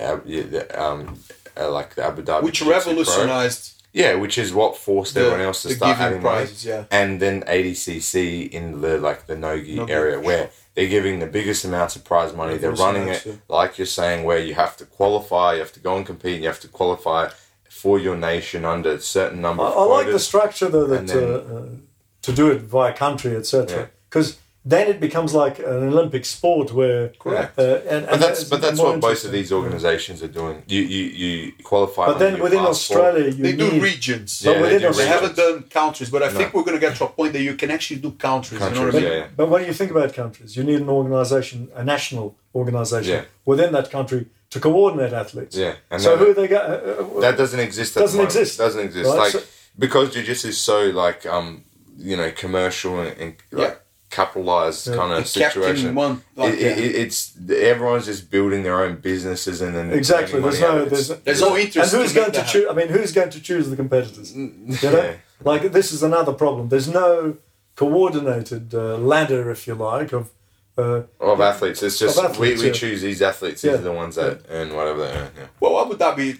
uh, 0.00 0.18
yeah, 0.26 0.42
the, 0.42 0.82
um, 0.84 1.20
uh, 1.56 1.70
like 1.70 1.94
the 1.94 2.04
Abu 2.04 2.22
Dhabi. 2.22 2.42
Which 2.42 2.60
revolutionized 2.62 3.74
Yeah, 3.92 4.14
which 4.16 4.36
is 4.36 4.52
what 4.52 4.76
forced 4.76 5.14
The- 5.14 5.20
everyone 5.20 5.40
else 5.40 5.62
to 5.62 5.74
start 5.74 5.92
giving 5.96 6.06
adding 6.06 6.22
money. 6.22 6.38
prizes, 6.46 6.64
yeah. 6.64 6.84
And 6.90 7.20
then 7.20 7.42
ADCC 7.46 8.46
in 8.52 8.80
the 8.82 8.98
like 8.98 9.26
the 9.26 9.36
Nogi, 9.36 9.76
Nogi, 9.76 9.92
area 9.92 10.20
where 10.20 10.50
they're 10.78 10.86
giving 10.88 11.18
the 11.18 11.26
biggest 11.26 11.64
amounts 11.64 11.96
of 11.96 12.04
prize 12.04 12.32
money. 12.32 12.56
They're 12.56 12.70
running 12.70 13.08
it 13.08 13.26
like 13.48 13.78
you're 13.78 13.86
saying, 14.00 14.22
where 14.24 14.38
you 14.38 14.54
have 14.54 14.76
to 14.76 14.84
qualify, 14.86 15.54
you 15.54 15.58
have 15.58 15.72
to 15.72 15.80
go 15.80 15.96
and 15.96 16.06
compete, 16.06 16.34
and 16.34 16.42
you 16.44 16.48
have 16.48 16.60
to 16.60 16.68
qualify 16.68 17.30
for 17.68 17.98
your 17.98 18.16
nation 18.16 18.64
under 18.64 18.92
a 18.92 19.00
certain 19.00 19.40
number 19.40 19.64
I, 19.64 19.70
I 19.70 19.82
like 19.82 20.06
the 20.06 20.20
structure 20.20 20.68
though 20.68 20.86
that 20.86 21.08
then- 21.08 21.18
uh, 21.18 21.56
uh, 21.56 21.66
to 22.22 22.32
do 22.32 22.52
it 22.52 22.60
via 22.62 22.92
country, 22.92 23.34
etc. 23.34 23.90
Because 24.08 24.38
then 24.72 24.84
it 24.92 24.98
becomes 25.06 25.30
like 25.42 25.56
an 25.72 25.80
Olympic 25.92 26.24
sport 26.36 26.68
where. 26.78 27.02
Correct. 27.24 27.58
Uh, 27.58 27.62
and, 27.94 28.02
But 28.04 28.12
and 28.12 28.18
that's 28.24 28.42
but 28.52 28.60
that's 28.64 28.78
what 28.84 29.00
both 29.08 29.22
of 29.26 29.30
these 29.36 29.50
organisations 29.60 30.18
are 30.26 30.32
doing. 30.40 30.56
You 30.74 30.82
you 30.94 31.04
you 31.22 31.52
qualify. 31.70 32.04
But 32.10 32.18
then 32.24 32.34
within. 32.46 32.64
Australia, 32.74 33.26
you 33.38 33.42
They 33.48 33.56
do 33.62 33.68
need, 33.72 33.82
regions. 33.92 34.30
Yeah, 34.42 34.46
But 34.48 34.54
they 34.54 34.62
within 34.64 34.80
do 34.84 34.88
Australia- 34.88 35.10
They 35.10 35.14
haven't 35.18 35.36
done 35.44 35.56
countries, 35.80 36.08
but 36.14 36.20
I 36.28 36.30
think 36.36 36.48
we're 36.54 36.66
going 36.68 36.78
to 36.80 36.84
get 36.86 36.94
to 37.00 37.04
a 37.10 37.12
point 37.18 37.32
that 37.36 37.44
you 37.48 37.54
can 37.62 37.70
actually 37.76 38.00
do 38.06 38.10
countries. 38.30 38.60
you 38.60 38.66
know 38.66 38.66
what 38.66 38.72
I 38.78 38.82
Countries, 38.82 39.02
mean? 39.02 39.12
yeah, 39.12 39.18
yeah. 39.22 39.38
But 39.40 39.46
when 39.52 39.62
you 39.68 39.72
think 39.80 39.90
about 39.96 40.08
countries, 40.22 40.50
you 40.56 40.62
need 40.70 40.80
an 40.86 40.90
organisation, 41.00 41.58
a 41.82 41.84
national 41.94 42.26
organisation 42.60 43.14
Yeah. 43.14 43.24
within 43.50 43.70
that 43.76 43.86
country 43.96 44.20
to 44.52 44.58
coordinate 44.60 45.12
athletes. 45.22 45.54
Yeah, 45.64 45.74
and 45.90 45.98
So 46.02 46.08
that, 46.16 46.18
who 46.22 46.28
they 46.38 46.48
got? 46.56 46.64
Uh, 46.70 46.74
uh, 47.16 47.20
that 47.26 47.36
doesn't 47.42 47.60
exist. 47.68 47.90
At 47.96 48.00
Doesn't 48.04 48.18
the 48.18 48.24
exist. 48.30 48.52
Doesn't 48.58 48.84
exist. 48.88 49.06
Right, 49.08 49.18
Like 49.24 49.32
so- 49.32 49.42
because 49.84 50.06
jiu-jitsu 50.14 50.48
is 50.54 50.60
so 50.70 50.78
like 51.04 51.20
um 51.34 51.48
you 52.10 52.16
know 52.20 52.30
commercial 52.44 52.92
and, 53.02 53.10
and 53.22 53.30
like 53.52 53.68
Yeah. 53.68 53.74
Capitalized 54.10 54.86
Yeah. 54.88 54.96
kind 54.96 55.12
of 55.12 55.22
The 55.24 55.28
situation. 55.28 55.94
one, 55.94 56.22
like 56.36 56.54
it, 56.54 56.60
it, 56.60 56.78
it- 56.78 56.94
it's 56.96 57.32
everyone's 57.50 58.06
just 58.06 58.30
building 58.30 58.62
their 58.62 58.82
own 58.84 58.96
businesses 58.96 59.60
and 59.60 59.74
then 59.76 59.90
exactly. 59.92 60.40
making 60.40 60.42
There's 60.42 60.60
no. 60.60 60.82
of. 60.82 60.90
There's, 60.90 61.08
There's 61.08 61.40
no 61.40 61.56
interest 61.56 61.92
And 61.92 62.02
who's 62.02 62.12
to 62.12 62.18
going 62.20 62.32
to 62.32 62.44
choose? 62.44 62.66
I 62.70 62.74
mean, 62.74 62.88
who's 62.88 63.12
going 63.12 63.30
to 63.30 63.40
choose 63.40 63.68
the 63.70 63.76
competitors? 63.76 64.34
You 64.34 64.46
know, 64.46 65.02
Yeah. 65.02 65.14
like 65.44 65.72
this 65.72 65.92
is 65.92 66.02
another 66.02 66.32
problem. 66.32 66.68
There's 66.68 66.88
no 66.88 67.36
coordinated 67.76 68.74
uh, 68.74 68.96
ladder, 68.98 69.50
if 69.50 69.66
you 69.66 69.74
like, 69.74 70.12
of. 70.12 70.30
Uh, 70.76 71.02
of 71.20 71.40
athletes. 71.40 71.82
It's 71.82 71.98
just 71.98 72.16
athletes, 72.18 72.38
we, 72.60 72.66
we 72.66 72.66
yeah. 72.68 72.72
choose 72.72 73.02
these 73.02 73.20
athletes. 73.20 73.62
These 73.62 73.72
Yeah. 73.72 73.78
are 73.78 73.82
the 73.82 73.92
ones 73.92 74.14
that 74.14 74.42
earn 74.48 74.76
whatever 74.76 75.00
they 75.00 75.10
earn. 75.12 75.30
Yeah. 75.36 75.46
Well, 75.58 75.84
that 75.86 76.16
Dhabi, 76.16 76.38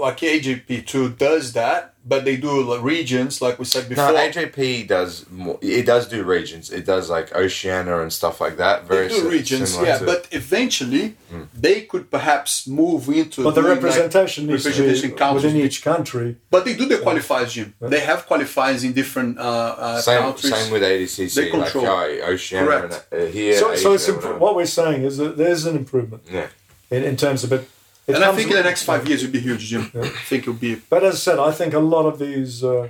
like 0.00 0.18
AJP2, 0.18 1.18
does 1.18 1.52
that, 1.54 1.94
but 2.08 2.24
they 2.24 2.36
do 2.36 2.78
regions, 2.80 3.42
like 3.42 3.58
we 3.58 3.64
said 3.64 3.88
before. 3.88 4.12
No, 4.12 4.14
AJP 4.14 4.86
does 4.86 5.28
more. 5.30 5.58
It 5.60 5.86
does 5.86 6.06
do 6.08 6.22
regions. 6.22 6.70
It 6.70 6.86
does 6.86 7.10
like 7.10 7.34
Oceania 7.34 8.00
and 8.00 8.12
stuff 8.12 8.40
like 8.40 8.56
that. 8.58 8.84
Very 8.86 9.08
they 9.08 9.20
do 9.20 9.28
regions, 9.28 9.76
yeah, 9.80 9.98
to- 9.98 10.04
but 10.06 10.28
eventually 10.30 11.16
they 11.52 11.82
could 11.82 12.10
perhaps 12.10 12.66
move 12.68 13.08
into. 13.08 13.42
but 13.42 13.54
the 13.54 13.62
doing, 13.62 13.74
like, 13.74 13.82
representation 13.82 14.46
needs 14.46 14.62
to 14.64 14.70
be 14.70 15.10
countries. 15.10 15.44
within 15.44 15.60
each 15.60 15.82
country. 15.82 16.36
But 16.50 16.64
they 16.64 16.74
do 16.76 16.86
the 16.86 16.96
qualifiers, 16.98 17.50
Jim. 17.50 17.74
They 17.80 18.00
have 18.00 18.26
qualifiers 18.28 18.84
in 18.84 18.92
different 18.92 19.38
uh, 19.38 19.42
uh, 19.42 20.00
same 20.00 20.22
countries. 20.22 20.54
same 20.54 20.72
with 20.72 20.82
ADCC. 20.82 21.34
They 21.34 21.50
like 21.52 21.72
control. 21.72 21.86
oh, 21.86 22.32
Oceania 22.32 22.66
Correct. 22.66 23.06
and 23.10 23.22
uh, 23.22 23.26
here. 23.26 23.58
so, 23.58 23.74
so 23.74 23.92
it's 23.94 24.08
imp- 24.08 24.38
what 24.38 24.54
we're 24.54 24.66
saying 24.66 25.02
is 25.02 25.16
that 25.18 25.36
there's 25.36 25.66
an 25.66 25.76
improvement 25.76 26.22
Yeah. 26.30 26.46
in, 26.90 27.02
in 27.02 27.16
terms 27.16 27.42
of 27.42 27.52
it. 27.52 27.68
It 28.06 28.14
and 28.14 28.24
I 28.24 28.32
think 28.32 28.50
in 28.50 28.56
the 28.56 28.62
next 28.62 28.84
five 28.84 29.06
years 29.08 29.22
it'll 29.22 29.32
be 29.32 29.40
huge, 29.40 29.66
Jim. 29.66 29.90
I 29.94 30.08
think 30.28 30.42
it'll 30.44 30.54
be. 30.54 30.76
But 30.76 31.02
as 31.04 31.14
I 31.14 31.18
said, 31.18 31.38
I 31.38 31.50
think 31.52 31.74
a 31.74 31.78
lot 31.80 32.06
of 32.06 32.18
these, 32.18 32.62
uh, 32.62 32.88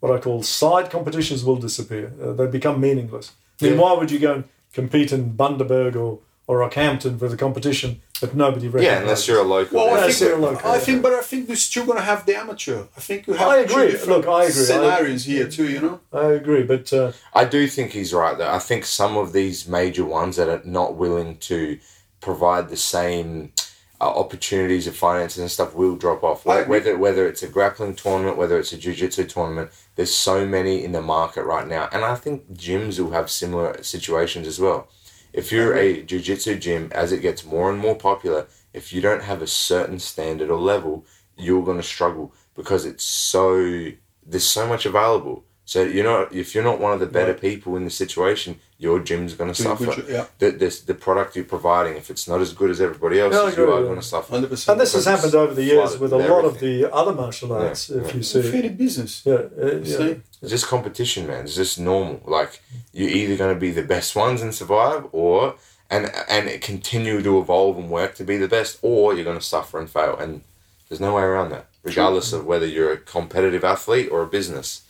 what 0.00 0.12
I 0.16 0.18
call 0.20 0.42
side 0.42 0.90
competitions, 0.90 1.44
will 1.44 1.56
disappear. 1.56 2.12
Uh, 2.22 2.32
they 2.32 2.46
become 2.46 2.80
meaningless. 2.80 3.32
I 3.60 3.64
mean, 3.64 3.74
Yeah. 3.74 3.80
why 3.80 3.92
would 3.94 4.10
you 4.10 4.18
go 4.18 4.34
and 4.34 4.44
compete 4.72 5.12
in 5.12 5.32
Bundaberg 5.34 5.94
or, 5.96 6.18
or 6.48 6.58
Rockhampton 6.58 7.18
for 7.18 7.28
the 7.28 7.36
competition 7.36 8.00
that 8.20 8.34
nobody 8.34 8.66
recognizes? 8.68 8.96
Yeah, 8.96 9.02
unless 9.02 9.28
you're 9.28 9.40
a 9.40 9.42
local. 9.44 9.76
Well, 9.78 9.86
Yeah, 9.86 9.92
I 9.92 9.98
I 9.98 10.00
think, 10.02 10.12
see 10.12 10.28
a 10.30 10.36
local, 10.36 10.68
I 10.70 10.74
yeah. 10.74 10.80
think, 10.80 11.02
but 11.02 11.12
I 11.14 11.20
think 11.22 11.48
we're 11.48 11.56
still 11.56 11.86
going 11.86 11.98
to 11.98 12.04
have 12.04 12.26
the 12.26 12.36
amateur. 12.36 12.82
I 12.96 13.00
think 13.00 13.26
you 13.26 13.34
have 13.34 13.48
I 13.48 13.58
agree. 13.58 13.90
different 13.92 14.08
Look, 14.08 14.26
I 14.28 14.42
agree. 14.44 14.62
I- 14.62 14.66
scenarios 14.66 15.24
here 15.24 15.48
too. 15.48 15.68
You 15.68 15.80
know, 15.80 16.00
I 16.12 16.26
agree, 16.40 16.62
but 16.64 16.92
uh, 16.92 17.12
I 17.34 17.44
do 17.44 17.66
think 17.68 17.92
he's 17.92 18.12
right 18.12 18.36
though. 18.36 18.50
I 18.52 18.58
think 18.58 18.84
some 18.84 19.16
of 19.16 19.32
these 19.32 19.66
major 19.68 20.04
ones 20.04 20.36
that 20.36 20.48
are 20.48 20.62
not 20.64 20.96
willing 20.96 21.38
to 21.50 21.78
provide 22.20 22.68
the 22.68 22.76
same 22.76 23.52
uh, 24.00 24.04
opportunities 24.04 24.86
of 24.86 24.96
finances 24.96 25.38
and 25.38 25.50
stuff 25.50 25.74
will 25.74 25.96
drop 25.96 26.22
off. 26.22 26.44
Like 26.44 26.68
whether 26.68 26.96
whether 26.98 27.26
it's 27.26 27.42
a 27.42 27.48
grappling 27.48 27.94
tournament, 27.94 28.36
whether 28.36 28.58
it's 28.58 28.72
a 28.72 28.78
jiu-jitsu 28.78 29.24
tournament, 29.24 29.70
there's 29.94 30.14
so 30.14 30.46
many 30.46 30.84
in 30.84 30.92
the 30.92 31.02
market 31.02 31.44
right 31.44 31.66
now, 31.66 31.88
and 31.92 32.04
I 32.04 32.14
think 32.14 32.52
gyms 32.52 32.98
will 33.00 33.12
have 33.12 33.30
similar 33.30 33.82
situations 33.82 34.46
as 34.46 34.60
well. 34.60 34.88
If 35.32 35.52
you're 35.52 35.76
a 35.76 36.02
jiu-jitsu 36.02 36.58
gym, 36.58 36.90
as 36.94 37.12
it 37.12 37.20
gets 37.20 37.44
more 37.44 37.70
and 37.70 37.78
more 37.78 37.96
popular, 37.96 38.46
if 38.72 38.92
you 38.92 39.00
don't 39.00 39.22
have 39.22 39.42
a 39.42 39.46
certain 39.46 39.98
standard 39.98 40.50
or 40.50 40.58
level, 40.58 41.04
you're 41.36 41.64
going 41.64 41.76
to 41.78 41.82
struggle 41.82 42.34
because 42.54 42.84
it's 42.84 43.04
so 43.04 43.92
there's 44.26 44.46
so 44.46 44.66
much 44.66 44.86
available. 44.86 45.44
So 45.64 45.82
you're 45.82 46.04
not 46.04 46.32
if 46.32 46.54
you're 46.54 46.64
not 46.64 46.80
one 46.80 46.92
of 46.92 47.00
the 47.00 47.06
better 47.06 47.34
people 47.34 47.76
in 47.76 47.84
the 47.84 47.90
situation, 47.90 48.60
your 48.78 49.00
gym's 49.00 49.32
going 49.34 49.52
to 49.52 49.62
suffer. 49.62 49.86
good 49.86 50.06
yeah. 50.08 50.26
The, 50.38 50.50
this, 50.50 50.80
the 50.80 50.94
product 50.94 51.34
you're 51.34 51.46
providing, 51.46 51.96
if 51.96 52.10
it's 52.10 52.28
not 52.28 52.40
as 52.40 52.52
good 52.52 52.70
as 52.70 52.80
everybody 52.80 53.20
else, 53.20 53.32
Yeah, 53.34 53.40
I 53.40 53.50
you 53.56 53.72
are 53.72 53.82
going 53.82 53.96
to 53.96 54.02
suffer. 54.02 54.32
hundred 54.32 54.50
percent. 54.50 54.74
and 54.74 54.80
this 54.80 54.92
has 54.92 55.06
happened 55.06 55.34
over 55.34 55.54
the 55.54 55.64
years 55.64 55.98
with 55.98 56.12
a 56.12 56.16
with 56.18 56.28
lot 56.28 56.44
of 56.44 56.60
the 56.60 56.92
other 56.92 57.12
martial 57.12 57.52
arts. 57.52 57.88
Yeah, 57.88 58.02
if 58.02 58.08
yeah. 58.08 58.14
you 58.16 58.22
see, 58.22 58.42
Faded 58.42 58.76
business. 58.76 59.22
yeah, 59.24 59.34
uh, 59.34 59.76
yeah. 59.82 59.96
See? 59.96 60.20
It's 60.42 60.50
just 60.50 60.66
competition, 60.66 61.26
man. 61.26 61.44
It's 61.44 61.56
just 61.56 61.78
normal. 61.80 62.20
Like 62.26 62.60
you're 62.92 63.08
either 63.08 63.36
going 63.36 63.54
to 63.54 63.60
be 63.60 63.70
the 63.70 63.82
best 63.82 64.14
ones 64.14 64.42
and 64.42 64.54
survive, 64.54 65.06
or 65.12 65.54
and 65.88 66.12
and 66.28 66.60
continue 66.60 67.22
to 67.22 67.38
evolve 67.40 67.78
and 67.78 67.88
work 67.88 68.14
to 68.16 68.24
be 68.24 68.36
the 68.36 68.48
best, 68.48 68.78
or 68.82 69.14
you're 69.14 69.24
going 69.24 69.38
to 69.38 69.44
suffer 69.44 69.78
and 69.78 69.88
fail. 69.88 70.16
And 70.18 70.42
there's 70.88 71.00
no 71.00 71.14
way 71.14 71.22
around 71.22 71.48
that, 71.50 71.66
regardless 71.82 72.32
of 72.34 72.44
whether 72.44 72.66
you're 72.66 72.92
a 72.92 72.98
competitive 72.98 73.64
athlete 73.64 74.10
or 74.12 74.22
a 74.22 74.26
business. 74.26 74.82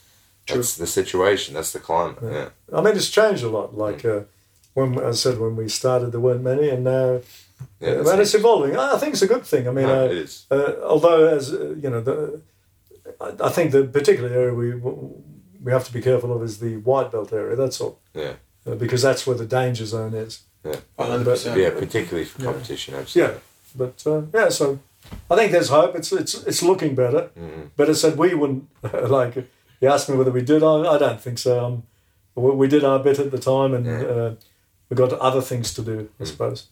That's 0.55 0.75
the 0.77 0.87
situation. 0.87 1.53
That's 1.55 1.71
the 1.71 1.79
climate. 1.79 2.17
Yeah. 2.21 2.49
I 2.73 2.81
mean, 2.81 2.95
it's 2.95 3.09
changed 3.09 3.43
a 3.43 3.49
lot. 3.49 3.77
Like 3.77 4.05
uh, 4.05 4.21
when 4.73 4.99
I 4.99 5.11
said, 5.11 5.39
when 5.39 5.55
we 5.55 5.67
started, 5.69 6.11
there 6.11 6.19
weren't 6.21 6.43
many, 6.43 6.69
and 6.69 6.83
now, 6.83 7.21
Yeah, 7.79 7.89
uh, 8.05 8.09
and 8.11 8.21
it's 8.21 8.33
evolving. 8.35 8.77
I 8.77 8.97
think 8.97 9.13
it's 9.13 9.23
a 9.23 9.27
good 9.27 9.45
thing. 9.45 9.67
I 9.67 9.71
mean, 9.71 9.87
No, 9.87 10.01
uh, 10.03 10.05
it 10.05 10.17
is. 10.17 10.45
Uh, 10.51 10.73
although, 10.83 11.27
as 11.37 11.51
uh, 11.53 11.75
you 11.83 11.89
know, 11.89 12.01
the, 12.01 12.41
I, 13.19 13.47
I 13.47 13.49
think 13.49 13.71
the 13.71 13.83
particular 13.83 14.29
area 14.29 14.53
we 14.53 14.75
we 15.63 15.71
have 15.71 15.83
to 15.85 15.93
be 15.93 16.01
careful 16.01 16.31
of 16.35 16.41
is 16.43 16.59
the 16.59 16.77
white 16.77 17.11
belt 17.11 17.33
area. 17.33 17.55
That's 17.55 17.81
all, 17.81 17.99
Yeah. 18.13 18.33
uh, 18.65 18.75
because 18.75 19.01
that's 19.01 19.25
where 19.27 19.37
the 19.37 19.45
danger 19.59 19.85
zone 19.85 20.13
is. 20.13 20.41
hundred 20.99 21.23
But- 21.25 21.31
percent. 21.33 21.59
Yeah, 21.59 21.71
particularly 21.71 22.25
for 22.25 22.41
Yeah. 22.41 22.51
competition. 22.51 22.95
Absolutely. 22.95 23.33
Yeah, 23.33 23.39
but 23.75 24.03
uh, 24.05 24.21
yeah, 24.33 24.49
so 24.49 24.79
I 25.31 25.35
think 25.35 25.51
there's 25.51 25.69
hope. 25.69 25.95
It's 25.99 26.11
it's 26.11 26.33
it's 26.49 26.61
looking 26.61 26.95
better. 26.95 27.29
Mhm. 27.39 27.69
But 27.77 27.89
as 27.89 27.97
I 27.97 28.09
said 28.09 28.17
we 28.19 28.33
wouldn't 28.35 28.63
like. 29.19 29.35
You 29.81 29.89
asked 29.89 30.09
me 30.09 30.15
whether 30.17 30.31
we 30.31 30.41
did. 30.41 30.63
I, 30.63 30.75
I 30.95 30.97
don't 30.97 31.21
think 31.21 31.37
so. 31.39 31.63
Um, 31.65 31.83
we, 32.35 32.51
we 32.51 32.67
did 32.67 32.83
our 32.83 32.99
bit 32.99 33.19
at 33.19 33.31
the 33.31 33.37
time, 33.39 33.73
and 33.73 33.85
Yeah. 33.85 34.01
uh, 34.01 34.35
we 34.89 34.95
got 34.95 35.13
other 35.13 35.41
things 35.41 35.73
to 35.75 35.81
do. 35.81 36.09
I 36.19 36.23
Mm. 36.23 36.27
suppose. 36.27 36.67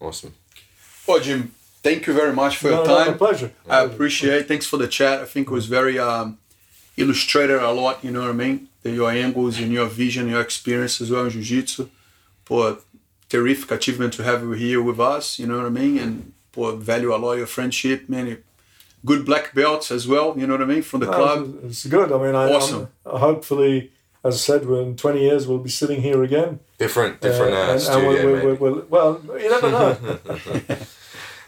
Awesome. 0.00 0.34
Well, 1.06 1.20
Jim, 1.20 1.52
thank 1.82 2.06
you 2.06 2.12
very 2.14 2.32
much 2.32 2.56
for 2.56 2.70
No, 2.70 2.76
your 2.78 2.86
no, 2.86 3.04
time. 3.04 3.14
a 3.14 3.16
pleasure. 3.16 3.52
I 3.68 3.82
appreciate. 3.82 4.48
Thanks 4.48 4.66
for 4.66 4.76
the 4.78 4.88
chat. 4.88 5.20
I 5.20 5.24
think 5.26 5.48
it 5.48 5.52
was 5.52 5.66
very 5.66 5.98
um, 5.98 6.38
illustrated 6.96 7.60
a 7.62 7.70
lot. 7.70 8.02
You 8.04 8.10
know 8.10 8.20
what 8.22 8.30
I 8.30 8.34
mean? 8.34 8.68
The, 8.82 8.90
your 8.90 9.10
angles 9.10 9.58
and 9.58 9.72
your 9.72 9.86
vision, 9.86 10.28
your 10.28 10.40
experience 10.40 11.00
as 11.00 11.10
well 11.10 11.24
in 11.24 11.30
jiu-jitsu. 11.30 11.88
For 12.44 12.78
terrific 13.28 13.70
achievement 13.70 14.12
to 14.14 14.22
have 14.24 14.42
you 14.42 14.52
here 14.52 14.82
with 14.82 14.98
us. 15.00 15.38
You 15.38 15.46
know 15.46 15.56
what 15.58 15.66
I 15.66 15.70
mean? 15.70 15.98
And 15.98 16.32
for 16.52 16.72
value 16.72 17.14
a 17.14 17.16
lot 17.16 17.34
your 17.38 17.46
friendship, 17.46 18.08
man. 18.08 18.38
Good 19.04 19.24
black 19.26 19.52
belts 19.54 19.90
as 19.90 20.06
well. 20.06 20.34
You 20.38 20.46
know 20.46 20.54
what 20.54 20.62
I 20.62 20.66
mean? 20.66 20.82
From 20.82 21.00
the 21.00 21.06
No, 21.06 21.12
club. 21.12 21.58
It's, 21.64 21.84
it's 21.84 21.86
good. 21.86 22.12
I 22.12 22.18
mean, 22.18 22.34
I, 22.34 22.52
Awesome. 22.52 22.88
I'm- 23.04 23.18
hopefully, 23.18 23.90
as 24.24 24.34
I 24.34 24.38
said, 24.38 24.66
we're 24.66 24.82
in 24.82 24.96
20 24.96 25.20
years 25.20 25.46
we'll 25.48 25.58
be 25.58 25.70
sitting 25.70 26.02
here 26.02 26.22
again. 26.22 26.60
Different, 26.78 27.20
different 27.20 27.52
uh, 27.54 27.56
and- 27.56 27.70
and 27.72 27.80
studio. 27.80 28.08
we'll- 28.08 28.24
we'll- 28.24 28.44
maybe. 28.46 28.56
we'll- 28.58 28.86
well, 28.88 29.40
you 29.40 29.50
never 29.50 29.70
know. 29.70 30.18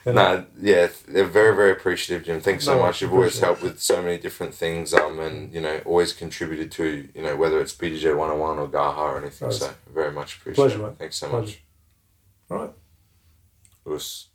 You 0.07 0.13
know? 0.13 0.37
No, 0.37 0.47
yeah, 0.61 0.89
they're 1.09 1.25
very, 1.25 1.57
very 1.57 1.73
appreciative, 1.73 2.27
Jim. 2.27 2.39
Thanks 2.39 2.67
so 2.67 2.75
No, 2.77 2.83
much. 2.83 3.01
You've 3.01 3.15
always 3.15 3.39
helped 3.41 3.63
with 3.63 3.81
so 3.81 4.03
many 4.03 4.19
different 4.19 4.53
things, 4.53 4.93
um, 4.93 5.19
and 5.19 5.51
you 5.51 5.63
know, 5.63 5.81
always 5.87 6.13
contributed 6.13 6.71
to 6.73 7.09
you 7.15 7.23
know 7.23 7.37
whether 7.37 7.59
it's 7.59 7.73
BJJ 7.73 8.15
one 8.15 8.29
hundred 8.29 8.33
and 8.33 8.41
one 8.43 8.59
or 8.59 8.69
Garra 8.69 9.15
or 9.15 9.19
anything. 9.19 9.49
Nice. 9.49 9.61
So 9.61 9.71
very 9.95 10.13
much 10.13 10.37
appreciate 10.37 10.57
Pleasure, 10.63 10.79
it. 10.81 10.89
mate. 10.89 10.99
Thanks 10.99 11.17
so 11.17 11.29
Pleasure. 11.31 11.47
much. 11.47 11.63
All 12.51 12.59
right. 12.59 12.73
Us. 13.97 14.29